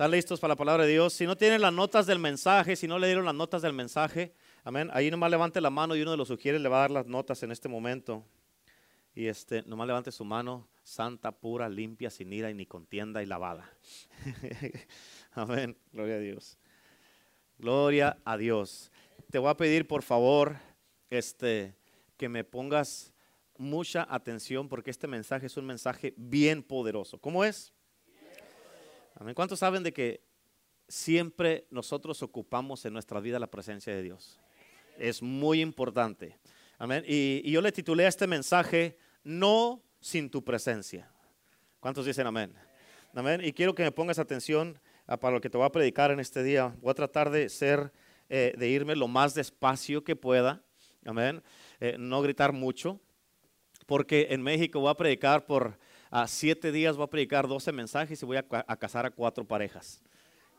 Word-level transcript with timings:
¿Están 0.00 0.12
listos 0.12 0.40
para 0.40 0.52
la 0.52 0.56
palabra 0.56 0.86
de 0.86 0.92
Dios? 0.92 1.12
Si 1.12 1.26
no 1.26 1.36
tienen 1.36 1.60
las 1.60 1.74
notas 1.74 2.06
del 2.06 2.18
mensaje, 2.18 2.74
si 2.74 2.88
no 2.88 2.98
le 2.98 3.06
dieron 3.08 3.26
las 3.26 3.34
notas 3.34 3.60
del 3.60 3.74
mensaje, 3.74 4.32
amén. 4.64 4.88
Ahí 4.94 5.10
nomás 5.10 5.30
levante 5.30 5.60
la 5.60 5.68
mano 5.68 5.94
y 5.94 6.00
uno 6.00 6.12
de 6.12 6.16
los 6.16 6.28
sugieres 6.28 6.62
le 6.62 6.70
va 6.70 6.78
a 6.78 6.80
dar 6.80 6.90
las 6.90 7.06
notas 7.06 7.42
en 7.42 7.52
este 7.52 7.68
momento. 7.68 8.24
Y 9.14 9.26
este, 9.26 9.60
nomás 9.64 9.86
levante 9.86 10.10
su 10.10 10.24
mano, 10.24 10.66
santa, 10.82 11.32
pura, 11.32 11.68
limpia, 11.68 12.08
sin 12.08 12.32
ira 12.32 12.50
y 12.50 12.54
ni 12.54 12.64
contienda 12.64 13.22
y 13.22 13.26
lavada. 13.26 13.70
amén. 15.32 15.76
Gloria 15.92 16.14
a 16.14 16.20
Dios. 16.20 16.56
Gloria 17.58 18.16
a 18.24 18.38
Dios. 18.38 18.90
Te 19.30 19.38
voy 19.38 19.50
a 19.50 19.56
pedir, 19.58 19.86
por 19.86 20.02
favor, 20.02 20.56
este, 21.10 21.74
que 22.16 22.30
me 22.30 22.42
pongas 22.42 23.12
mucha 23.58 24.06
atención 24.08 24.66
porque 24.66 24.92
este 24.92 25.06
mensaje 25.06 25.44
es 25.44 25.58
un 25.58 25.66
mensaje 25.66 26.14
bien 26.16 26.62
poderoso. 26.62 27.18
¿Cómo 27.18 27.44
es? 27.44 27.74
Amén. 29.20 29.34
¿Cuántos 29.34 29.58
saben 29.58 29.82
de 29.82 29.92
que 29.92 30.24
siempre 30.88 31.66
nosotros 31.70 32.22
ocupamos 32.22 32.86
en 32.86 32.94
nuestra 32.94 33.20
vida 33.20 33.38
la 33.38 33.50
presencia 33.50 33.94
de 33.94 34.02
Dios? 34.02 34.40
Es 34.96 35.20
muy 35.20 35.60
importante. 35.60 36.38
Amén. 36.78 37.04
Y, 37.06 37.50
yo 37.50 37.60
le 37.60 37.70
titulé 37.70 38.06
a 38.06 38.08
este 38.08 38.26
mensaje, 38.26 38.96
No 39.22 39.82
sin 40.00 40.30
tu 40.30 40.42
presencia. 40.42 41.12
¿Cuántos 41.80 42.06
dicen 42.06 42.26
amén? 42.26 42.54
Amén. 43.12 43.42
Y 43.44 43.52
quiero 43.52 43.74
que 43.74 43.82
me 43.82 43.92
pongas 43.92 44.18
atención 44.18 44.80
para 45.04 45.32
lo 45.32 45.42
que 45.42 45.50
te 45.50 45.58
voy 45.58 45.66
a 45.66 45.70
predicar 45.70 46.10
en 46.10 46.18
este 46.18 46.42
día. 46.42 46.74
Voy 46.80 46.92
a 46.92 46.94
tratar 46.94 47.28
de 47.28 47.50
ser, 47.50 47.92
eh, 48.30 48.54
de 48.56 48.68
irme 48.70 48.96
lo 48.96 49.06
más 49.06 49.34
despacio 49.34 50.02
que 50.02 50.16
pueda. 50.16 50.64
Amén. 51.04 51.42
Eh, 51.78 51.96
no 51.98 52.22
gritar 52.22 52.54
mucho, 52.54 52.98
porque 53.84 54.28
en 54.30 54.40
México 54.40 54.80
voy 54.80 54.90
a 54.90 54.94
predicar 54.94 55.44
por 55.44 55.78
a 56.10 56.26
siete 56.26 56.72
días, 56.72 56.96
voy 56.96 57.04
a 57.04 57.10
predicar 57.10 57.46
12 57.46 57.72
mensajes 57.72 58.22
y 58.22 58.26
voy 58.26 58.36
a, 58.36 58.42
casar 58.76 59.06
a 59.06 59.10
cuatro 59.10 59.44
parejas. 59.44 60.02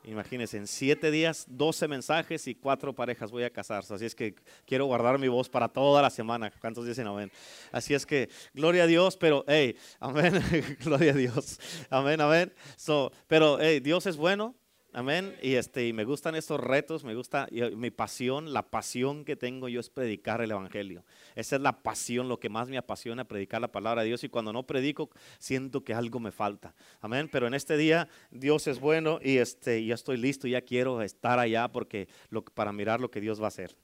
Imagínense, 0.04 0.56
en 0.56 0.66
siete 0.66 1.12
días, 1.12 1.46
12 1.48 1.86
mensajes 1.86 2.48
y 2.48 2.56
cuatro 2.56 2.92
parejas 2.92 3.30
voy 3.30 3.44
a 3.44 3.50
casarse. 3.50 3.94
Así 3.94 4.04
es 4.04 4.14
que 4.16 4.34
quiero 4.66 4.86
guardar 4.86 5.16
mi 5.18 5.28
voz 5.28 5.48
para 5.48 5.68
toda 5.68 6.02
la 6.02 6.10
semana. 6.10 6.50
¿Cuántos 6.60 6.86
dicen 6.86 7.06
amén? 7.06 7.30
Así 7.70 7.94
es 7.94 8.04
que, 8.04 8.28
gloria 8.52 8.84
a 8.84 8.86
Dios, 8.86 9.16
pero, 9.16 9.44
hey, 9.46 9.76
amén, 10.00 10.42
gloria 10.84 11.12
a 11.12 11.14
Dios. 11.14 11.60
Amén, 11.88 12.20
amén. 12.20 12.52
So, 12.76 13.12
pero, 13.28 13.58
hey, 13.60 13.78
Dios 13.78 14.06
es 14.06 14.16
bueno. 14.16 14.56
Amén. 14.94 15.34
Y 15.40 15.54
este, 15.54 15.88
y 15.88 15.94
me 15.94 16.04
gustan 16.04 16.34
estos 16.34 16.60
retos, 16.60 17.02
me 17.02 17.14
gusta 17.14 17.48
mi 17.74 17.90
pasión, 17.90 18.52
la 18.52 18.62
pasión 18.68 19.24
que 19.24 19.36
tengo 19.36 19.70
yo 19.70 19.80
es 19.80 19.88
predicar 19.88 20.42
el 20.42 20.50
evangelio. 20.50 21.02
Esa 21.34 21.56
es 21.56 21.62
la 21.62 21.82
pasión, 21.82 22.28
lo 22.28 22.38
que 22.38 22.50
más 22.50 22.68
me 22.68 22.76
apasiona 22.76 23.24
predicar 23.24 23.62
la 23.62 23.72
palabra 23.72 24.02
de 24.02 24.08
Dios 24.08 24.22
y 24.22 24.28
cuando 24.28 24.52
no 24.52 24.64
predico 24.64 25.08
siento 25.38 25.82
que 25.82 25.94
algo 25.94 26.20
me 26.20 26.30
falta. 26.30 26.74
Amén. 27.00 27.30
Pero 27.32 27.46
en 27.46 27.54
este 27.54 27.78
día 27.78 28.06
Dios 28.30 28.66
es 28.66 28.80
bueno 28.80 29.18
y 29.22 29.38
este 29.38 29.82
ya 29.82 29.94
estoy 29.94 30.18
listo, 30.18 30.46
ya 30.46 30.60
quiero 30.60 31.00
estar 31.00 31.38
allá 31.38 31.68
porque 31.68 32.06
lo, 32.28 32.44
para 32.44 32.70
mirar 32.70 33.00
lo 33.00 33.10
que 33.10 33.22
Dios 33.22 33.40
va 33.40 33.46
a 33.46 33.48
hacer. 33.48 33.74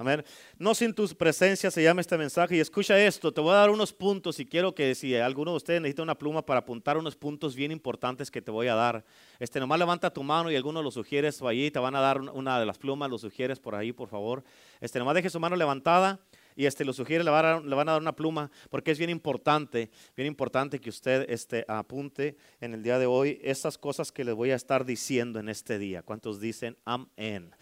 Amén. 0.00 0.24
No 0.60 0.76
sin 0.76 0.94
tu 0.94 1.08
presencia 1.08 1.72
se 1.72 1.82
llama 1.82 2.00
este 2.00 2.16
mensaje. 2.16 2.54
Y 2.54 2.60
escucha 2.60 2.96
esto, 3.04 3.32
te 3.32 3.40
voy 3.40 3.50
a 3.50 3.56
dar 3.56 3.70
unos 3.70 3.92
puntos 3.92 4.38
y 4.38 4.46
quiero 4.46 4.72
que 4.72 4.94
si 4.94 5.16
alguno 5.16 5.50
de 5.50 5.56
ustedes 5.56 5.80
necesita 5.80 6.04
una 6.04 6.16
pluma 6.16 6.46
para 6.46 6.60
apuntar 6.60 6.96
unos 6.96 7.16
puntos 7.16 7.56
bien 7.56 7.72
importantes 7.72 8.30
que 8.30 8.40
te 8.40 8.52
voy 8.52 8.68
a 8.68 8.76
dar. 8.76 9.04
Este, 9.40 9.58
nomás 9.58 9.76
levanta 9.76 10.12
tu 10.12 10.22
mano 10.22 10.52
y 10.52 10.56
alguno 10.56 10.84
lo 10.84 10.92
sugieres 10.92 11.42
allí 11.42 11.72
te 11.72 11.80
van 11.80 11.96
a 11.96 12.00
dar 12.00 12.20
una 12.20 12.60
de 12.60 12.66
las 12.66 12.78
plumas, 12.78 13.10
lo 13.10 13.18
sugieres 13.18 13.58
por 13.58 13.74
ahí, 13.74 13.92
por 13.92 14.08
favor. 14.08 14.44
Este, 14.80 15.00
nomás 15.00 15.16
deje 15.16 15.30
su 15.30 15.40
mano 15.40 15.56
levantada 15.56 16.20
y 16.54 16.66
este, 16.66 16.84
lo 16.84 16.92
sugiere, 16.92 17.24
le, 17.24 17.30
van 17.30 17.88
a 17.88 17.92
dar 17.92 18.00
una 18.00 18.14
pluma 18.14 18.52
porque 18.70 18.92
es 18.92 18.98
bien 18.98 19.10
importante, 19.10 19.90
bien 20.16 20.28
importante 20.28 20.80
que 20.80 20.90
usted 20.90 21.28
este, 21.28 21.64
apunte 21.66 22.36
en 22.60 22.72
el 22.72 22.84
día 22.84 23.00
de 23.00 23.06
hoy 23.06 23.40
esas 23.42 23.76
cosas 23.76 24.12
que 24.12 24.22
les 24.22 24.36
voy 24.36 24.52
a 24.52 24.54
estar 24.54 24.84
diciendo 24.84 25.40
en 25.40 25.48
este 25.48 25.76
día. 25.76 26.02
¿Cuántos 26.02 26.38
dicen 26.38 26.76
amén? 26.84 27.52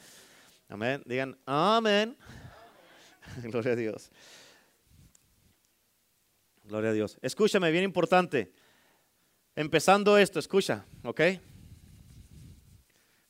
Amén. 0.68 1.02
Digan 1.06 1.38
amén. 1.46 2.16
Gloria 3.42 3.72
a 3.72 3.76
Dios. 3.76 4.10
Gloria 6.64 6.90
a 6.90 6.92
Dios. 6.92 7.18
Escúchame, 7.22 7.70
bien 7.70 7.84
importante. 7.84 8.52
Empezando 9.54 10.18
esto, 10.18 10.38
escucha, 10.38 10.84
¿ok? 11.04 11.20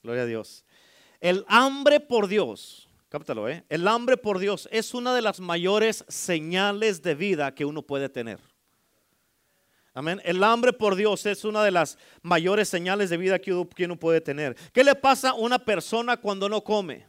Gloria 0.03 0.23
a 0.23 0.27
Dios. 0.27 0.65
El 1.21 1.45
hambre 1.49 2.01
por 2.01 2.29
Dios, 2.29 2.89
cáptalo, 3.09 3.49
¿eh? 3.49 3.65
El 3.69 3.87
hambre 3.87 4.17
por 4.17 4.39
Dios 4.39 4.69
es 4.73 4.95
una 4.95 5.15
de 5.15 5.23
las 5.23 5.41
mayores 5.41 6.05
señales 6.09 7.03
de 7.03 7.15
vida 7.15 7.55
que 7.55 7.65
uno 7.65 7.83
puede 7.83 8.09
tener. 8.09 8.41
Amén. 9.93 10.21
El 10.25 10.43
hambre 10.45 10.73
por 10.73 10.95
Dios 10.95 11.25
es 11.27 11.45
una 11.45 11.63
de 11.65 11.71
las 11.71 11.97
mayores 12.23 12.69
señales 12.69 13.09
de 13.09 13.17
vida 13.17 13.39
que 13.39 13.53
uno 13.53 13.97
puede 13.97 14.21
tener. 14.21 14.55
¿Qué 14.73 14.85
le 14.85 14.95
pasa 14.95 15.31
a 15.31 15.35
una 15.35 15.59
persona 15.59 16.19
cuando 16.19 16.49
no 16.49 16.63
come? 16.63 17.07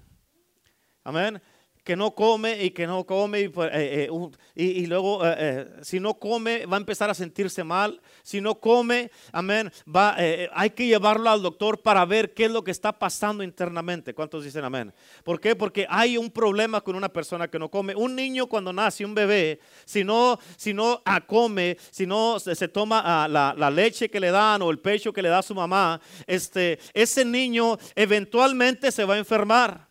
Amén 1.07 1.41
que 1.87 1.95
no 1.95 2.13
come 2.13 2.65
y 2.65 2.71
que 2.71 2.85
no 2.85 3.05
come 3.05 3.39
y, 3.39 3.47
pues, 3.47 3.71
eh, 3.73 4.09
eh, 4.57 4.85
luego 4.87 5.21
eh, 5.23 5.65
si 5.83 6.01
no 6.01 6.15
come 6.15 6.65
va 6.65 6.75
a 6.75 6.81
empezar 6.81 7.09
a 7.09 7.13
sentirse 7.13 7.63
mal. 7.63 8.01
Si 8.23 8.41
no 8.41 8.55
come, 8.55 9.09
amén, 9.31 9.71
va, 9.87 10.17
hay 10.17 10.71
que 10.71 10.85
llevarlo 10.85 11.29
al 11.29 11.41
doctor 11.41 11.81
para 11.81 12.03
ver 12.03 12.33
qué 12.33 12.43
es 12.43 12.51
lo 12.51 12.61
que 12.61 12.71
está 12.71 12.91
pasando 12.91 13.41
internamente. 13.41 14.13
¿Cuántos 14.13 14.43
dicen 14.43 14.65
amén? 14.65 14.93
¿Por 15.23 15.39
qué? 15.39 15.55
Porque 15.55 15.87
hay 15.89 16.17
un 16.17 16.29
problema 16.29 16.81
con 16.81 16.93
una 16.93 17.07
persona 17.07 17.47
que 17.47 17.57
no 17.57 17.71
come. 17.71 17.95
Un 17.95 18.17
niño 18.17 18.47
cuando 18.47 18.73
nace, 18.73 19.05
un 19.05 19.15
bebé, 19.15 19.61
si 19.85 20.03
no, 20.03 20.37
si 20.57 20.73
no 20.73 21.01
ah, 21.05 21.21
come, 21.21 21.77
si 21.89 22.05
no 22.05 22.37
se, 22.37 22.67
toma 22.67 23.01
ah, 23.05 23.29
la, 23.29 23.55
la, 23.57 23.71
leche 23.71 24.09
que 24.09 24.19
le 24.19 24.31
dan 24.31 24.61
o 24.61 24.71
el 24.71 24.79
pecho 24.79 25.13
que 25.13 25.21
le 25.21 25.29
da 25.29 25.41
su 25.41 25.55
mamá, 25.55 26.01
este, 26.25 26.79
ese 26.93 27.23
niño 27.23 27.77
eventualmente 27.95 28.91
se 28.91 29.05
va 29.05 29.13
a 29.13 29.19
enfermar. 29.19 29.86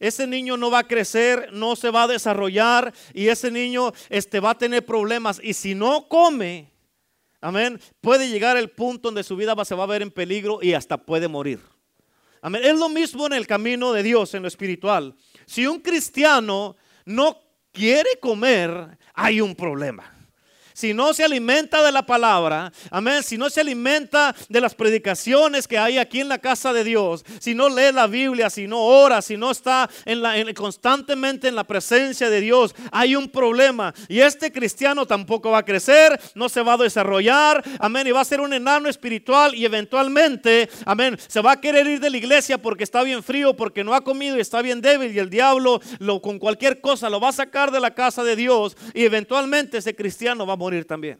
Ese 0.00 0.26
niño 0.26 0.56
no 0.56 0.70
va 0.70 0.80
a 0.80 0.86
crecer, 0.86 1.50
no 1.52 1.74
se 1.76 1.90
va 1.90 2.04
a 2.04 2.08
desarrollar 2.08 2.92
y 3.12 3.28
ese 3.28 3.50
niño 3.50 3.92
este, 4.08 4.40
va 4.40 4.50
a 4.50 4.58
tener 4.58 4.84
problemas. 4.84 5.40
Y 5.42 5.54
si 5.54 5.74
no 5.74 6.08
come, 6.08 6.70
amén, 7.40 7.80
puede 8.00 8.28
llegar 8.28 8.56
el 8.56 8.70
punto 8.70 9.08
donde 9.08 9.24
su 9.24 9.36
vida 9.36 9.54
se 9.64 9.74
va 9.74 9.84
a 9.84 9.88
ver 9.88 10.02
en 10.02 10.10
peligro 10.10 10.60
y 10.62 10.74
hasta 10.74 10.98
puede 10.98 11.26
morir. 11.28 11.60
Amén. 12.40 12.62
Es 12.64 12.76
lo 12.76 12.88
mismo 12.88 13.26
en 13.26 13.32
el 13.32 13.46
camino 13.46 13.92
de 13.92 14.02
Dios, 14.02 14.34
en 14.34 14.42
lo 14.42 14.48
espiritual. 14.48 15.16
Si 15.46 15.66
un 15.66 15.80
cristiano 15.80 16.76
no 17.04 17.40
quiere 17.72 18.18
comer, 18.20 18.98
hay 19.14 19.40
un 19.40 19.56
problema 19.56 20.17
si 20.78 20.94
no 20.94 21.12
se 21.12 21.24
alimenta 21.24 21.82
de 21.82 21.90
la 21.90 22.06
palabra, 22.06 22.72
amén, 22.92 23.24
si 23.24 23.36
no 23.36 23.50
se 23.50 23.62
alimenta 23.62 24.32
de 24.48 24.60
las 24.60 24.76
predicaciones 24.76 25.66
que 25.66 25.76
hay 25.76 25.98
aquí 25.98 26.20
en 26.20 26.28
la 26.28 26.38
casa 26.38 26.72
de 26.72 26.84
Dios, 26.84 27.24
si 27.40 27.52
no 27.52 27.68
lee 27.68 27.90
la 27.92 28.06
Biblia, 28.06 28.48
si 28.48 28.68
no 28.68 28.84
ora, 28.84 29.20
si 29.20 29.36
no 29.36 29.50
está 29.50 29.90
constantemente 30.54 31.48
en 31.48 31.56
la 31.56 31.64
presencia 31.64 32.30
de 32.30 32.40
Dios, 32.40 32.76
hay 32.92 33.16
un 33.16 33.28
problema. 33.28 33.92
Y 34.06 34.20
este 34.20 34.52
cristiano 34.52 35.04
tampoco 35.04 35.50
va 35.50 35.58
a 35.58 35.64
crecer, 35.64 36.16
no 36.36 36.48
se 36.48 36.62
va 36.62 36.74
a 36.74 36.76
desarrollar, 36.76 37.60
amén, 37.80 38.06
y 38.06 38.12
va 38.12 38.20
a 38.20 38.24
ser 38.24 38.40
un 38.40 38.52
enano 38.52 38.88
espiritual 38.88 39.56
y 39.56 39.64
eventualmente, 39.64 40.68
amén, 40.84 41.18
se 41.26 41.40
va 41.40 41.52
a 41.52 41.60
querer 41.60 41.88
ir 41.88 41.98
de 41.98 42.10
la 42.10 42.18
iglesia 42.18 42.56
porque 42.56 42.84
está 42.84 43.02
bien 43.02 43.24
frío, 43.24 43.56
porque 43.56 43.82
no 43.82 43.94
ha 43.94 44.04
comido 44.04 44.36
y 44.36 44.40
está 44.40 44.62
bien 44.62 44.80
débil 44.80 45.12
y 45.12 45.18
el 45.18 45.28
diablo 45.28 45.80
lo, 45.98 46.22
con 46.22 46.38
cualquier 46.38 46.80
cosa 46.80 47.10
lo 47.10 47.18
va 47.18 47.30
a 47.30 47.32
sacar 47.32 47.72
de 47.72 47.80
la 47.80 47.94
casa 47.94 48.22
de 48.22 48.36
Dios 48.36 48.76
y 48.94 49.02
eventualmente 49.02 49.78
ese 49.78 49.96
cristiano 49.96 50.46
va 50.46 50.52
a 50.52 50.56
morir 50.56 50.67
morir 50.68 50.86
también. 50.86 51.18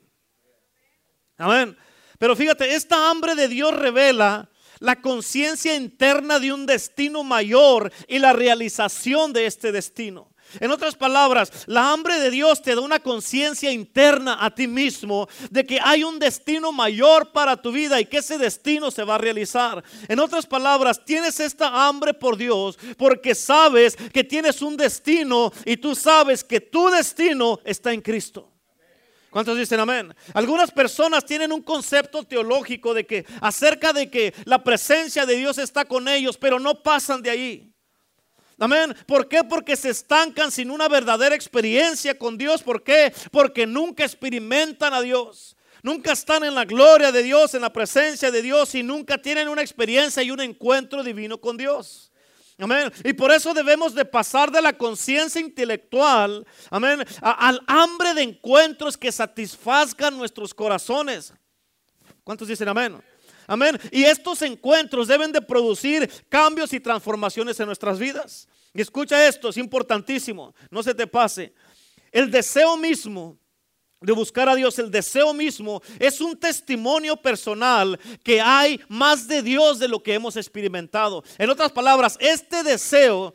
Amén. 1.39 1.75
Pero 2.19 2.37
fíjate, 2.37 2.75
esta 2.75 3.09
hambre 3.09 3.35
de 3.35 3.49
Dios 3.49 3.75
revela 3.75 4.51
la 4.79 5.01
conciencia 5.01 5.75
interna 5.75 6.39
de 6.39 6.53
un 6.53 6.67
destino 6.67 7.25
mayor 7.25 7.91
y 8.07 8.19
la 8.19 8.35
realización 8.35 9.33
de 9.33 9.47
este 9.47 9.73
destino. 9.73 10.31
En 10.61 10.71
otras 10.71 10.95
palabras, 10.95 11.65
la 11.67 11.93
hambre 11.93 12.19
de 12.21 12.31
Dios 12.31 12.61
te 12.61 12.75
da 12.75 12.81
una 12.81 13.01
conciencia 13.01 13.71
interna 13.73 14.39
a 14.41 14.55
ti 14.55 14.67
mismo 14.67 15.29
de 15.51 15.65
que 15.65 15.79
hay 15.83 16.05
un 16.05 16.19
destino 16.19 16.73
mayor 16.73 17.33
para 17.33 17.57
tu 17.57 17.73
vida 17.73 18.01
y 18.01 18.05
que 18.05 18.19
ese 18.19 18.37
destino 18.37 18.91
se 18.91 19.05
va 19.05 19.15
a 19.15 19.19
realizar. 19.19 19.83
En 20.09 20.21
otras 20.21 20.47
palabras, 20.47 21.05
tienes 21.05 21.41
esta 21.41 21.87
hambre 21.87 22.13
por 22.13 22.37
Dios 22.37 22.79
porque 22.99 23.35
sabes 23.35 23.97
que 23.97 24.25
tienes 24.25 24.61
un 24.61 24.77
destino 24.77 25.53
y 25.65 25.79
tú 25.79 25.95
sabes 25.95 26.45
que 26.45 26.61
tu 26.61 26.89
destino 26.91 27.61
está 27.65 27.95
en 27.95 28.03
Cristo. 28.03 28.58
¿Cuántos 29.31 29.59
dicen 29.59 29.79
amén? 29.81 30.15
Algunas 30.33 30.71
personas 30.71 31.25
tienen 31.25 31.53
un 31.53 31.63
concepto 31.63 32.25
teológico 32.25 32.95
de 32.95 33.07
que 33.07 33.27
acerca 33.41 33.93
de 33.93 34.11
que 34.11 34.35
la 34.45 34.63
presencia 34.65 35.27
de 35.27 35.37
Dios 35.37 35.59
está 35.59 35.85
con 35.85 36.09
ellos, 36.09 36.39
pero 36.39 36.59
no 36.59 36.83
pasan 36.83 37.21
de 37.23 37.31
ahí. 37.31 37.73
Amén. 38.59 38.97
¿Por 39.07 39.29
qué? 39.29 39.45
Porque 39.45 39.77
se 39.77 39.91
estancan 39.91 40.51
sin 40.51 40.71
una 40.71 40.89
verdadera 40.89 41.35
experiencia 41.35 42.19
con 42.19 42.37
Dios. 42.37 42.63
¿Por 42.63 42.83
qué? 42.83 43.13
Porque 43.31 43.67
nunca 43.67 44.05
experimentan 44.05 44.93
a 44.95 45.01
Dios. 45.01 45.57
Nunca 45.83 46.13
están 46.13 46.43
en 46.43 46.57
la 46.57 46.65
gloria 46.65 47.13
de 47.13 47.23
Dios, 47.23 47.55
en 47.55 47.63
la 47.63 47.73
presencia 47.73 48.33
de 48.33 48.43
Dios 48.43 48.75
y 48.75 48.83
nunca 48.83 49.19
tienen 49.19 49.49
una 49.49 49.63
experiencia 49.63 50.23
y 50.23 50.31
un 50.31 50.41
encuentro 50.41 51.05
divino 51.05 51.41
con 51.41 51.57
Dios. 51.57 52.11
Amén. 52.59 52.93
Y 53.05 53.13
por 53.13 53.31
eso 53.31 53.55
debemos 53.55 53.95
de 53.95 54.05
pasar 54.05 54.51
de 54.51 54.61
la 54.61 54.73
conciencia 54.73 55.41
intelectual, 55.41 56.45
amén, 56.71 57.05
al 57.23 57.63
hambre 57.69 58.15
de 58.15 58.23
encuentros 58.23 58.97
que 58.97 59.13
satisfazcan 59.13 60.19
nuestros 60.19 60.53
corazones. 60.53 61.33
¿Cuántos 62.25 62.49
dicen 62.49 62.69
amén? 62.69 63.01
Amén. 63.47 63.79
Y 63.93 64.03
estos 64.03 64.43
encuentros 64.43 65.07
deben 65.07 65.31
de 65.31 65.41
producir 65.41 66.11
cambios 66.29 66.73
y 66.73 66.81
transformaciones 66.81 67.59
en 67.61 67.67
nuestras 67.67 67.99
vidas. 67.99 68.49
Y 68.75 68.81
escucha 68.81 69.27
esto, 69.27 69.49
es 69.49 69.57
importantísimo, 69.57 70.55
no 70.71 70.83
se 70.83 70.95
te 70.95 71.07
pase. 71.07 71.55
El 72.11 72.31
deseo 72.31 72.77
mismo 72.77 73.39
de 74.01 74.13
buscar 74.13 74.49
a 74.49 74.55
Dios, 74.55 74.79
el 74.79 74.93
deseo 74.93 75.35
mismo 75.35 75.83
es 75.99 76.21
un 76.21 76.37
testimonio 76.37 77.17
personal 77.17 77.99
que 78.23 78.41
hay 78.41 78.81
más 78.89 79.27
de 79.27 79.43
Dios 79.43 79.81
de 79.81 79.89
lo 79.89 80.01
que 80.01 80.15
hemos 80.15 80.37
experimentado. 80.37 81.25
En 81.37 81.51
otras 81.51 81.73
palabras, 81.73 82.17
este 82.21 82.63
deseo 82.63 83.35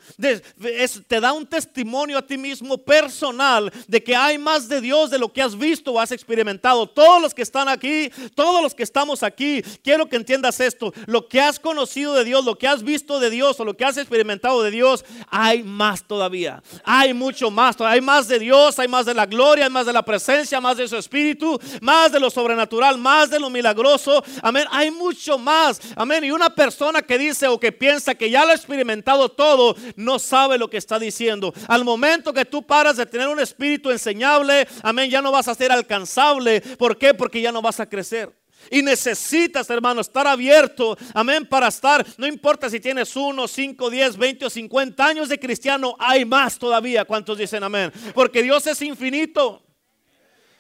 te 1.08 1.20
da 1.20 1.34
un 1.34 1.46
testimonio 1.46 2.18
a 2.18 2.22
ti 2.22 2.38
mismo 2.38 2.78
personal 2.78 3.74
de 3.88 4.02
que 4.02 4.16
hay 4.16 4.38
más 4.38 4.70
de 4.70 4.80
Dios 4.80 5.10
de 5.10 5.20
lo 5.20 5.34
que 5.34 5.42
has 5.42 5.58
visto 5.58 5.92
o 5.92 6.00
has 6.00 6.14
experimentado. 6.14 6.88
Todos 6.88 7.22
los 7.22 7.34
que 7.34 7.42
están 7.42 7.68
aquí, 7.68 8.10
todos 8.34 8.62
los 8.62 8.74
que 8.74 8.84
estamos 8.84 9.22
aquí, 9.22 9.62
quiero 9.84 10.08
que 10.08 10.16
entiendas 10.16 10.62
esto. 10.62 10.94
Lo 11.08 11.28
que 11.28 11.42
has 11.42 11.60
conocido 11.60 12.14
de 12.14 12.24
Dios, 12.24 12.46
lo 12.46 12.58
que 12.58 12.70
has 12.70 12.84
visto 12.84 13.20
de 13.20 13.30
Dios 13.30 13.60
o 13.60 13.66
lo 13.66 13.76
que 13.76 13.84
has 13.84 13.98
experimentado 13.98 14.64
de 14.64 14.72
Dios, 14.72 15.04
hay 15.30 15.62
más 15.62 16.04
todavía. 16.08 16.64
Hay 16.86 17.14
mucho 17.14 17.52
más. 17.52 17.80
Hay 17.82 18.00
más 18.00 18.30
de 18.30 18.40
Dios, 18.40 18.80
hay 18.80 18.88
más 18.88 19.06
de 19.06 19.14
la 19.14 19.26
gloria, 19.26 19.66
hay 19.66 19.72
más 19.72 19.86
de 19.86 19.94
la 19.94 20.04
presencia 20.04 20.53
más 20.62 20.78
de 20.78 20.88
su 20.88 20.98
espíritu, 20.98 21.60
más 21.82 22.12
de 22.12 22.20
lo 22.20 22.30
sobrenatural, 22.30 22.98
más 22.98 23.30
de 23.30 23.40
lo 23.40 23.50
milagroso. 23.50 24.24
Amén. 24.42 24.66
Hay 24.72 24.92
mucho 24.92 25.38
más. 25.38 25.80
Amén. 25.96 26.24
Y 26.24 26.32
una 26.32 26.54
persona 26.54 27.02
que 27.02 27.18
dice 27.18 27.48
o 27.48 27.60
que 27.60 27.72
piensa 27.72 28.16
que 28.16 28.30
ya 28.30 28.46
lo 28.46 28.52
ha 28.52 28.56
experimentado 28.56 29.30
todo, 29.30 29.76
no 29.96 30.20
sabe 30.20 30.58
lo 30.58 30.70
que 30.70 30.78
está 30.78 31.00
diciendo. 31.00 31.54
Al 31.68 31.84
momento 31.84 32.34
que 32.34 32.46
tú 32.46 32.64
paras 32.64 32.98
de 32.98 33.06
tener 33.06 33.28
un 33.28 33.40
espíritu 33.40 33.92
enseñable, 33.92 34.68
amén, 34.82 35.10
ya 35.10 35.22
no 35.22 35.32
vas 35.32 35.48
a 35.48 35.56
ser 35.56 35.72
alcanzable. 35.72 36.62
¿Por 36.62 36.98
qué? 36.98 37.14
Porque 37.14 37.42
ya 37.42 37.52
no 37.52 37.62
vas 37.62 37.80
a 37.80 37.88
crecer. 37.88 38.32
Y 38.72 38.82
necesitas, 38.82 39.70
hermano, 39.70 40.00
estar 40.00 40.26
abierto, 40.26 40.98
amén, 41.14 41.46
para 41.46 41.68
estar, 41.68 42.06
no 42.18 42.26
importa 42.26 42.70
si 42.70 42.80
tienes 42.80 43.14
uno, 43.16 43.46
cinco, 43.46 43.90
diez, 43.90 44.16
veinte 44.16 44.46
o 44.46 44.50
cincuenta 44.50 45.06
años 45.06 45.28
de 45.28 45.38
cristiano, 45.38 45.98
hay 46.00 46.24
más 46.24 46.58
todavía. 46.58 47.04
¿Cuántos 47.04 47.38
dicen 47.38 47.62
amén? 47.64 47.92
Porque 48.14 48.42
Dios 48.42 48.66
es 48.68 48.82
infinito. 48.82 49.62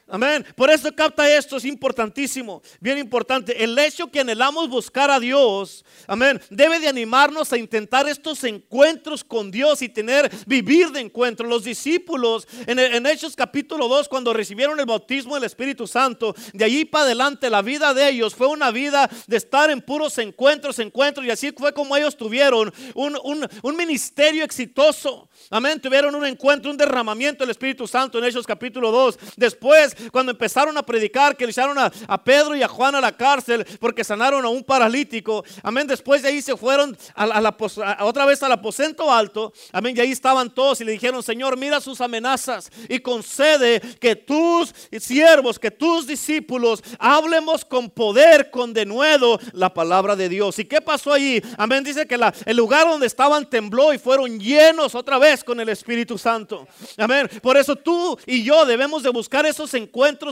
Amén. 0.07 0.45
Por 0.57 0.69
eso 0.69 0.94
capta 0.94 1.33
esto, 1.33 1.55
es 1.55 1.63
importantísimo, 1.63 2.61
bien 2.81 2.97
importante. 2.97 3.63
El 3.63 3.77
hecho 3.79 4.11
que 4.11 4.19
anhelamos 4.19 4.67
buscar 4.67 5.09
a 5.09 5.17
Dios, 5.17 5.85
amén, 6.07 6.41
debe 6.50 6.77
de 6.79 6.89
animarnos 6.89 7.53
a 7.53 7.57
intentar 7.57 8.07
estos 8.09 8.44
encuentros 8.44 9.23
con 9.23 9.50
Dios 9.50 9.81
y 9.81 9.88
tener, 9.88 10.29
vivir 10.45 10.91
de 10.91 11.00
encuentro. 11.00 11.47
Los 11.47 11.63
discípulos 11.63 12.45
en, 12.67 12.79
en 12.79 13.05
Hechos 13.05 13.33
capítulo 13.33 13.88
2, 13.88 14.09
cuando 14.09 14.33
recibieron 14.33 14.77
el 14.77 14.85
bautismo 14.85 15.35
del 15.35 15.45
Espíritu 15.45 15.88
Santo, 15.88 16.35
de 16.51 16.65
allí 16.65 16.83
para 16.83 17.06
adelante 17.06 17.49
la 17.49 17.61
vida 17.61 17.94
de 17.94 18.09
ellos 18.09 18.35
fue 18.35 18.47
una 18.47 18.71
vida 18.71 19.09
de 19.27 19.38
estar 19.38 19.71
en 19.71 19.79
puros 19.81 20.17
encuentros, 20.17 20.79
encuentros, 20.79 21.25
y 21.25 21.31
así 21.31 21.53
fue 21.57 21.73
como 21.73 21.95
ellos 21.95 22.17
tuvieron 22.17 22.73
un, 22.94 23.17
un, 23.23 23.47
un 23.61 23.77
ministerio 23.77 24.44
exitoso. 24.44 25.29
Amén, 25.49 25.79
tuvieron 25.79 26.13
un 26.13 26.25
encuentro, 26.25 26.69
un 26.69 26.77
derramamiento 26.77 27.44
del 27.44 27.51
Espíritu 27.51 27.88
Santo 27.88 28.19
en 28.19 28.25
Hechos 28.25 28.45
capítulo 28.45 28.91
2. 28.91 29.17
Después 29.38 29.94
cuando 30.11 30.31
empezaron 30.31 30.77
a 30.77 30.83
predicar, 30.83 31.35
que 31.35 31.45
le 31.45 31.51
echaron 31.51 31.77
a, 31.77 31.91
Pedro 32.23 32.55
y 32.55 32.63
a 32.63 32.67
Juan 32.67 32.95
a 32.95 33.01
la 33.01 33.11
cárcel 33.11 33.65
porque 33.79 34.03
sanaron 34.03 34.45
a 34.45 34.50
un 34.50 34.63
paralítico. 34.63 35.44
Amén. 35.61 35.88
Después 35.88 36.21
de 36.21 36.29
ahí 36.29 36.41
se 36.41 36.55
fueron 36.55 36.97
a, 37.15 37.55
otra 38.01 38.25
vez 38.25 38.41
al 38.44 38.51
aposento 38.51 39.11
alto. 39.11 39.53
Amén. 39.71 39.95
Y 39.97 40.01
ahí 40.01 40.11
estaban 40.11 40.53
todos 40.53 40.81
y 40.81 40.85
le 40.85 40.94
dijeron, 40.94 41.21
Señor, 41.21 41.57
mira 41.57 41.81
sus 41.81 42.01
amenazas 42.01 42.71
y 42.88 43.00
concede 43.00 43.81
que 44.00 44.15
tus 44.15 44.73
siervos, 45.00 45.59
que 45.59 45.71
tus 45.71 46.07
discípulos 46.07 46.83
hablemos 46.99 47.65
con 47.65 47.89
poder, 47.89 48.51
con 48.51 48.73
denuedo 48.73 49.39
la 49.51 49.73
palabra 49.73 50.15
de 50.15 50.29
Dios. 50.29 50.57
¿Y 50.59 50.65
qué 50.65 50.81
pasó 50.81 51.13
allí? 51.13 51.41
Amén. 51.57 51.83
Dice 51.83 52.06
que 52.07 52.19
el 52.45 52.57
lugar 52.57 52.88
donde 52.88 53.07
estaban 53.07 53.49
tembló 53.49 53.94
y 53.94 53.97
fueron 53.97 54.39
llenos 54.39 54.95
otra 54.95 55.17
vez 55.17 55.44
con 55.44 55.59
el 55.59 55.69
Espíritu 55.69 56.17
Santo. 56.17 56.67
Amén. 56.97 57.29
Por 57.41 57.57
eso 57.57 57.75
tú 57.75 58.17
y 58.25 58.44
yo 58.44 58.65
debemos 58.65 59.03
de 59.03 59.09
buscar 59.09 59.45
esos 59.45 59.73
encuentros 59.73 59.82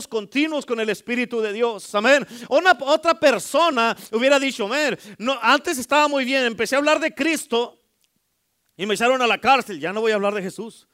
continuos 0.08 0.66
con 0.66 0.80
el 0.80 0.90
Espíritu 0.90 1.40
de 1.40 1.52
Dios. 1.52 1.94
Amén. 1.94 2.26
Una, 2.48 2.76
otra 2.80 3.18
persona 3.18 3.96
hubiera 4.10 4.38
dicho, 4.38 4.68
no, 5.18 5.38
antes 5.42 5.78
estaba 5.78 6.08
muy 6.08 6.24
bien, 6.24 6.44
empecé 6.44 6.74
a 6.74 6.78
hablar 6.78 7.00
de 7.00 7.14
Cristo 7.14 7.78
y 8.76 8.86
me 8.86 8.94
echaron 8.94 9.20
a 9.22 9.26
la 9.26 9.38
cárcel, 9.38 9.78
ya 9.78 9.92
no 9.92 10.00
voy 10.00 10.12
a 10.12 10.16
hablar 10.16 10.34
de 10.34 10.42
Jesús. 10.42 10.86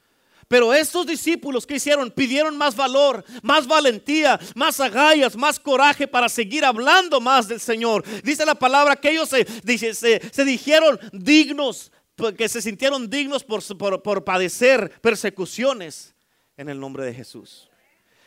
Pero 0.49 0.73
estos 0.73 1.05
discípulos 1.05 1.67
que 1.67 1.75
hicieron 1.75 2.09
pidieron 2.09 2.57
más 2.57 2.75
valor, 2.75 3.23
más 3.43 3.67
valentía, 3.67 4.39
más 4.55 4.79
agallas, 4.79 5.35
más 5.35 5.59
coraje 5.59 6.07
para 6.07 6.27
seguir 6.27 6.65
hablando 6.65 7.21
más 7.21 7.47
del 7.47 7.59
Señor. 7.59 8.03
Dice 8.23 8.45
la 8.47 8.55
palabra 8.55 8.95
que 8.95 9.11
ellos 9.11 9.29
se, 9.29 10.43
dijeron 10.43 10.99
dignos, 11.13 11.91
que 12.35 12.49
se 12.49 12.63
sintieron 12.63 13.07
dignos 13.07 13.43
por, 13.43 14.01
por 14.01 14.23
padecer 14.23 14.99
persecuciones 15.01 16.15
en 16.57 16.67
el 16.67 16.79
nombre 16.79 17.05
de 17.05 17.13
Jesús. 17.13 17.68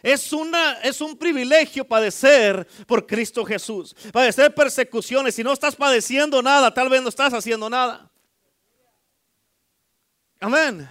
Es, 0.02 0.32
una, 0.32 0.80
es 0.80 1.00
un 1.00 1.16
privilegio 1.16 1.84
padecer 1.86 2.66
por 2.86 3.06
Cristo 3.06 3.44
Jesús. 3.44 3.94
Padecer 4.12 4.52
persecuciones. 4.52 5.34
Si 5.34 5.44
no 5.44 5.52
estás 5.52 5.76
padeciendo 5.76 6.42
nada, 6.42 6.74
tal 6.74 6.88
vez 6.88 7.00
no 7.02 7.08
estás 7.08 7.32
haciendo 7.32 7.70
nada. 7.70 8.10
Amén. 10.40 10.88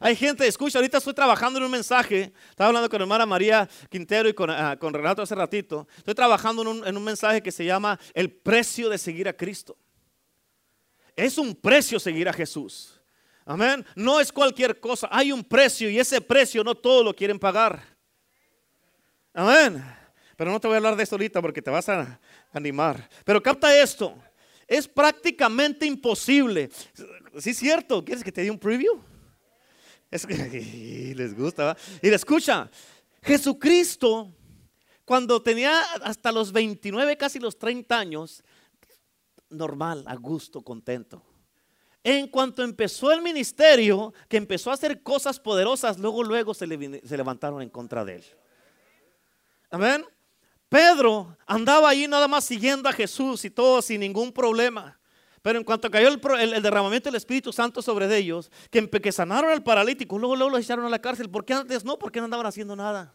Hay 0.00 0.16
gente, 0.16 0.46
escucha, 0.46 0.78
ahorita 0.78 0.98
estoy 0.98 1.14
trabajando 1.14 1.58
en 1.60 1.64
un 1.64 1.70
mensaje. 1.70 2.32
Estaba 2.50 2.68
hablando 2.68 2.88
con 2.88 3.00
hermana 3.00 3.24
María 3.24 3.68
Quintero 3.88 4.28
y 4.28 4.34
con, 4.34 4.50
ah, 4.50 4.76
con 4.76 4.92
Renato 4.92 5.22
hace 5.22 5.36
ratito. 5.36 5.86
Estoy 5.96 6.14
trabajando 6.14 6.62
en 6.62 6.68
un, 6.68 6.86
en 6.86 6.96
un 6.96 7.04
mensaje 7.04 7.40
que 7.40 7.52
se 7.52 7.64
llama 7.64 7.98
El 8.14 8.32
precio 8.32 8.88
de 8.88 8.98
seguir 8.98 9.28
a 9.28 9.32
Cristo. 9.32 9.76
Es 11.14 11.38
un 11.38 11.54
precio 11.54 12.00
seguir 12.00 12.28
a 12.28 12.32
Jesús. 12.32 13.00
Amén. 13.44 13.84
No 13.94 14.20
es 14.20 14.32
cualquier 14.32 14.78
cosa. 14.80 15.08
Hay 15.10 15.30
un 15.30 15.44
precio 15.44 15.88
y 15.88 15.98
ese 15.98 16.20
precio 16.20 16.64
no 16.64 16.74
todos 16.74 17.04
lo 17.04 17.14
quieren 17.14 17.38
pagar. 17.38 17.97
Amén. 19.38 19.84
Pero 20.36 20.50
no 20.50 20.58
te 20.58 20.66
voy 20.66 20.74
a 20.74 20.78
hablar 20.78 20.96
de 20.96 21.04
esto 21.04 21.14
ahorita 21.14 21.40
porque 21.40 21.62
te 21.62 21.70
vas 21.70 21.88
a 21.88 22.18
animar. 22.52 23.08
Pero 23.24 23.40
capta 23.40 23.72
esto. 23.80 24.16
Es 24.66 24.88
prácticamente 24.88 25.86
imposible. 25.86 26.68
Sí, 27.38 27.50
es 27.50 27.56
cierto. 27.56 28.04
¿Quieres 28.04 28.24
que 28.24 28.32
te 28.32 28.42
dé 28.42 28.50
un 28.50 28.58
preview? 28.58 29.00
Es 30.10 30.26
que 30.26 30.34
les 31.16 31.36
gusta. 31.36 31.76
Y 32.02 32.08
escucha. 32.08 32.68
Jesucristo, 33.22 34.34
cuando 35.04 35.40
tenía 35.40 35.82
hasta 36.02 36.32
los 36.32 36.50
29, 36.50 37.16
casi 37.16 37.38
los 37.38 37.56
30 37.60 37.96
años, 37.96 38.42
normal, 39.50 40.02
a 40.08 40.16
gusto, 40.16 40.62
contento. 40.62 41.22
En 42.02 42.26
cuanto 42.26 42.64
empezó 42.64 43.12
el 43.12 43.22
ministerio, 43.22 44.12
que 44.28 44.36
empezó 44.36 44.72
a 44.72 44.74
hacer 44.74 45.00
cosas 45.00 45.38
poderosas, 45.38 45.96
luego, 45.96 46.24
luego 46.24 46.54
se, 46.54 46.66
se 47.06 47.16
levantaron 47.16 47.62
en 47.62 47.70
contra 47.70 48.04
de 48.04 48.16
él. 48.16 48.24
Amén. 49.70 50.04
Pedro 50.68 51.36
andaba 51.46 51.88
allí 51.88 52.06
nada 52.06 52.28
más 52.28 52.44
siguiendo 52.44 52.88
a 52.88 52.92
Jesús 52.92 53.44
y 53.44 53.50
todo 53.50 53.80
sin 53.80 54.00
ningún 54.00 54.32
problema. 54.32 54.98
Pero 55.40 55.58
en 55.58 55.64
cuanto 55.64 55.90
cayó 55.90 56.08
el, 56.08 56.62
derramamiento 56.62 57.08
del 57.08 57.16
Espíritu 57.16 57.52
Santo 57.52 57.80
sobre 57.80 58.14
ellos, 58.16 58.50
que, 58.70 58.88
que 58.90 59.12
sanaron 59.12 59.50
al 59.50 59.62
paralítico, 59.62 60.18
luego, 60.18 60.36
luego 60.36 60.50
lo 60.50 60.58
echaron 60.58 60.84
a 60.84 60.88
la 60.88 60.98
cárcel. 60.98 61.30
¿Por 61.30 61.44
qué 61.44 61.54
antes 61.54 61.84
no? 61.84 61.98
Porque 61.98 62.18
no 62.18 62.26
andaban 62.26 62.46
haciendo 62.46 62.76
nada. 62.76 63.14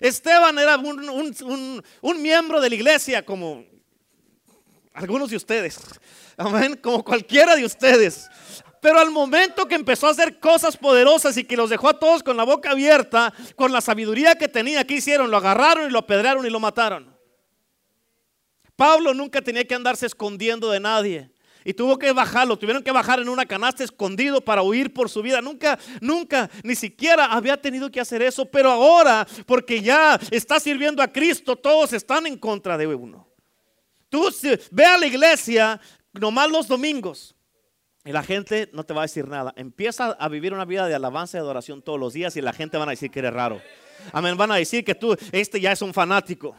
Esteban 0.00 0.58
era 0.58 0.78
un, 0.78 1.84
un 2.00 2.22
miembro 2.22 2.60
de 2.60 2.70
la 2.70 2.74
iglesia 2.74 3.24
como 3.24 3.64
algunos 4.94 5.30
de 5.30 5.36
ustedes. 5.36 5.78
Amén. 6.36 6.78
Como 6.82 7.04
cualquiera 7.04 7.54
de 7.54 7.64
ustedes. 7.64 8.28
Pero 8.80 8.98
al 8.98 9.10
momento 9.10 9.66
que 9.66 9.74
empezó 9.74 10.06
a 10.06 10.10
hacer 10.10 10.40
cosas 10.40 10.76
poderosas 10.76 11.36
y 11.36 11.44
que 11.44 11.56
los 11.56 11.68
dejó 11.68 11.90
a 11.90 11.98
todos 11.98 12.22
con 12.22 12.36
la 12.36 12.44
boca 12.44 12.70
abierta, 12.70 13.32
con 13.54 13.72
la 13.72 13.80
sabiduría 13.80 14.36
que 14.36 14.48
tenía, 14.48 14.84
¿qué 14.84 14.94
hicieron? 14.94 15.30
Lo 15.30 15.36
agarraron 15.36 15.88
y 15.88 15.92
lo 15.92 15.98
apedrearon 15.98 16.46
y 16.46 16.50
lo 16.50 16.60
mataron. 16.60 17.14
Pablo 18.76 19.12
nunca 19.12 19.42
tenía 19.42 19.64
que 19.64 19.74
andarse 19.74 20.06
escondiendo 20.06 20.70
de 20.70 20.80
nadie. 20.80 21.30
Y 21.62 21.74
tuvo 21.74 21.98
que 21.98 22.10
bajarlo, 22.12 22.58
tuvieron 22.58 22.82
que 22.82 22.90
bajar 22.90 23.20
en 23.20 23.28
una 23.28 23.44
canasta 23.44 23.84
escondido 23.84 24.40
para 24.40 24.62
huir 24.62 24.94
por 24.94 25.10
su 25.10 25.20
vida. 25.20 25.42
Nunca, 25.42 25.78
nunca, 26.00 26.48
ni 26.64 26.74
siquiera 26.74 27.26
había 27.26 27.60
tenido 27.60 27.90
que 27.90 28.00
hacer 28.00 28.22
eso. 28.22 28.46
Pero 28.46 28.70
ahora, 28.70 29.26
porque 29.44 29.82
ya 29.82 30.18
está 30.30 30.58
sirviendo 30.58 31.02
a 31.02 31.08
Cristo, 31.08 31.56
todos 31.56 31.92
están 31.92 32.26
en 32.26 32.38
contra 32.38 32.78
de 32.78 32.86
uno. 32.86 33.28
Tú 34.08 34.30
ve 34.70 34.84
a 34.86 34.96
la 34.96 35.06
iglesia 35.06 35.78
nomás 36.14 36.50
los 36.50 36.66
domingos. 36.66 37.34
Y 38.04 38.12
la 38.12 38.22
gente 38.22 38.70
no 38.72 38.84
te 38.84 38.94
va 38.94 39.02
a 39.02 39.04
decir 39.04 39.28
nada. 39.28 39.52
Empieza 39.56 40.12
a 40.12 40.28
vivir 40.28 40.54
una 40.54 40.64
vida 40.64 40.86
de 40.86 40.94
alabanza 40.94 41.36
y 41.36 41.40
adoración 41.40 41.82
todos 41.82 42.00
los 42.00 42.14
días 42.14 42.34
y 42.36 42.40
la 42.40 42.52
gente 42.52 42.78
van 42.78 42.88
a 42.88 42.92
decir 42.92 43.10
que 43.10 43.18
eres 43.18 43.32
raro. 43.32 43.60
Amén. 44.12 44.36
Van 44.36 44.50
a 44.52 44.56
decir 44.56 44.84
que 44.84 44.94
tú, 44.94 45.16
este 45.32 45.60
ya 45.60 45.72
es 45.72 45.82
un 45.82 45.92
fanático. 45.92 46.56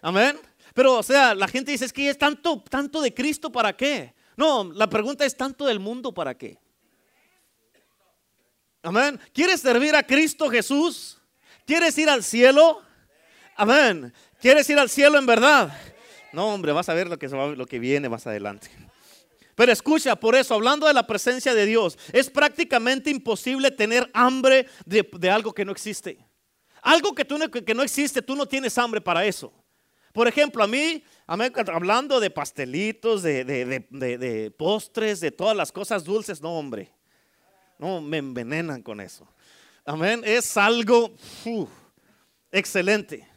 Amén. 0.00 0.38
Pero, 0.74 0.98
o 0.98 1.02
sea, 1.02 1.34
la 1.34 1.48
gente 1.48 1.72
dice, 1.72 1.84
es 1.84 1.92
que 1.92 2.08
es 2.08 2.16
tanto, 2.16 2.62
tanto 2.68 3.02
de 3.02 3.12
Cristo, 3.12 3.52
¿para 3.52 3.76
qué? 3.76 4.14
No, 4.36 4.72
la 4.72 4.88
pregunta 4.88 5.24
es 5.26 5.36
tanto 5.36 5.66
del 5.66 5.78
mundo, 5.78 6.12
¿para 6.14 6.34
qué? 6.34 6.58
Amén. 8.82 9.20
¿Quieres 9.32 9.60
servir 9.60 9.94
a 9.94 10.02
Cristo 10.02 10.48
Jesús? 10.48 11.20
¿Quieres 11.66 11.96
ir 11.98 12.08
al 12.08 12.24
cielo? 12.24 12.82
Amén. 13.54 14.12
¿Quieres 14.40 14.68
ir 14.70 14.78
al 14.78 14.88
cielo 14.88 15.18
en 15.18 15.26
verdad? 15.26 15.72
No, 16.32 16.54
hombre, 16.54 16.72
vas 16.72 16.88
a 16.88 16.94
ver 16.94 17.06
lo 17.06 17.18
que, 17.18 17.28
lo 17.28 17.66
que 17.66 17.78
viene 17.78 18.08
más 18.08 18.26
adelante. 18.26 18.70
Pero 19.62 19.70
escucha, 19.70 20.16
por 20.16 20.34
eso, 20.34 20.54
hablando 20.54 20.88
de 20.88 20.92
la 20.92 21.06
presencia 21.06 21.54
de 21.54 21.66
Dios, 21.66 21.96
es 22.12 22.28
prácticamente 22.28 23.10
imposible 23.10 23.70
tener 23.70 24.10
hambre 24.12 24.66
de, 24.84 25.30
algo 25.30 25.54
que 25.54 25.64
no 25.64 25.70
existe. 25.70 26.18
Algo 26.82 27.14
que, 27.14 27.24
tú 27.24 27.38
que 27.64 27.72
no 27.72 27.84
existe, 27.84 28.22
tú 28.22 28.34
no 28.34 28.44
tienes 28.44 28.76
hambre 28.76 29.00
para 29.00 29.24
eso. 29.24 29.52
Por 30.12 30.26
ejemplo, 30.26 30.64
a 30.64 30.66
mí, 30.66 31.04
hablando 31.28 32.18
de 32.18 32.28
pastelitos, 32.28 33.22
de, 33.22 34.52
postres, 34.58 35.20
de 35.20 35.30
todas 35.30 35.56
las 35.56 35.70
cosas 35.70 36.02
dulces, 36.02 36.42
no, 36.42 36.58
hombre. 36.58 36.90
No, 37.78 38.00
me 38.00 38.16
envenenan 38.16 38.82
con 38.82 39.00
eso. 39.00 39.28
Amén. 39.84 40.22
Es 40.24 40.56
algo 40.56 41.14
excelente. 42.50 43.28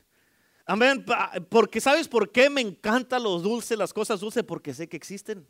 Amén. 0.65 1.05
Porque 1.49 1.79
¿sabes 1.79 2.07
por 2.07 2.31
qué 2.31 2.49
me 2.49 2.61
encantan 2.61 3.21
los 3.21 3.43
dulces, 3.43 3.77
las 3.77 3.93
cosas 3.93 4.19
dulces? 4.19 4.43
Porque 4.43 4.73
sé 4.73 4.89
que 4.89 4.97
existen. 4.97 5.45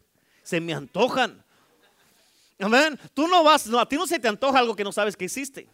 Se 0.46 0.62
me 0.62 0.74
antojan. 0.74 1.44
Amén. 2.60 2.98
Tú 3.14 3.28
no 3.28 3.44
vas, 3.44 3.68
a 3.68 3.86
ti 3.86 3.98
no 3.98 4.06
se 4.06 4.20
te 4.20 4.28
antoja 4.28 4.60
algo 4.60 4.76
que 4.76 4.84
no 4.84 4.92
sabes 4.92 5.18
que 5.18 5.26
existe. 5.26 5.68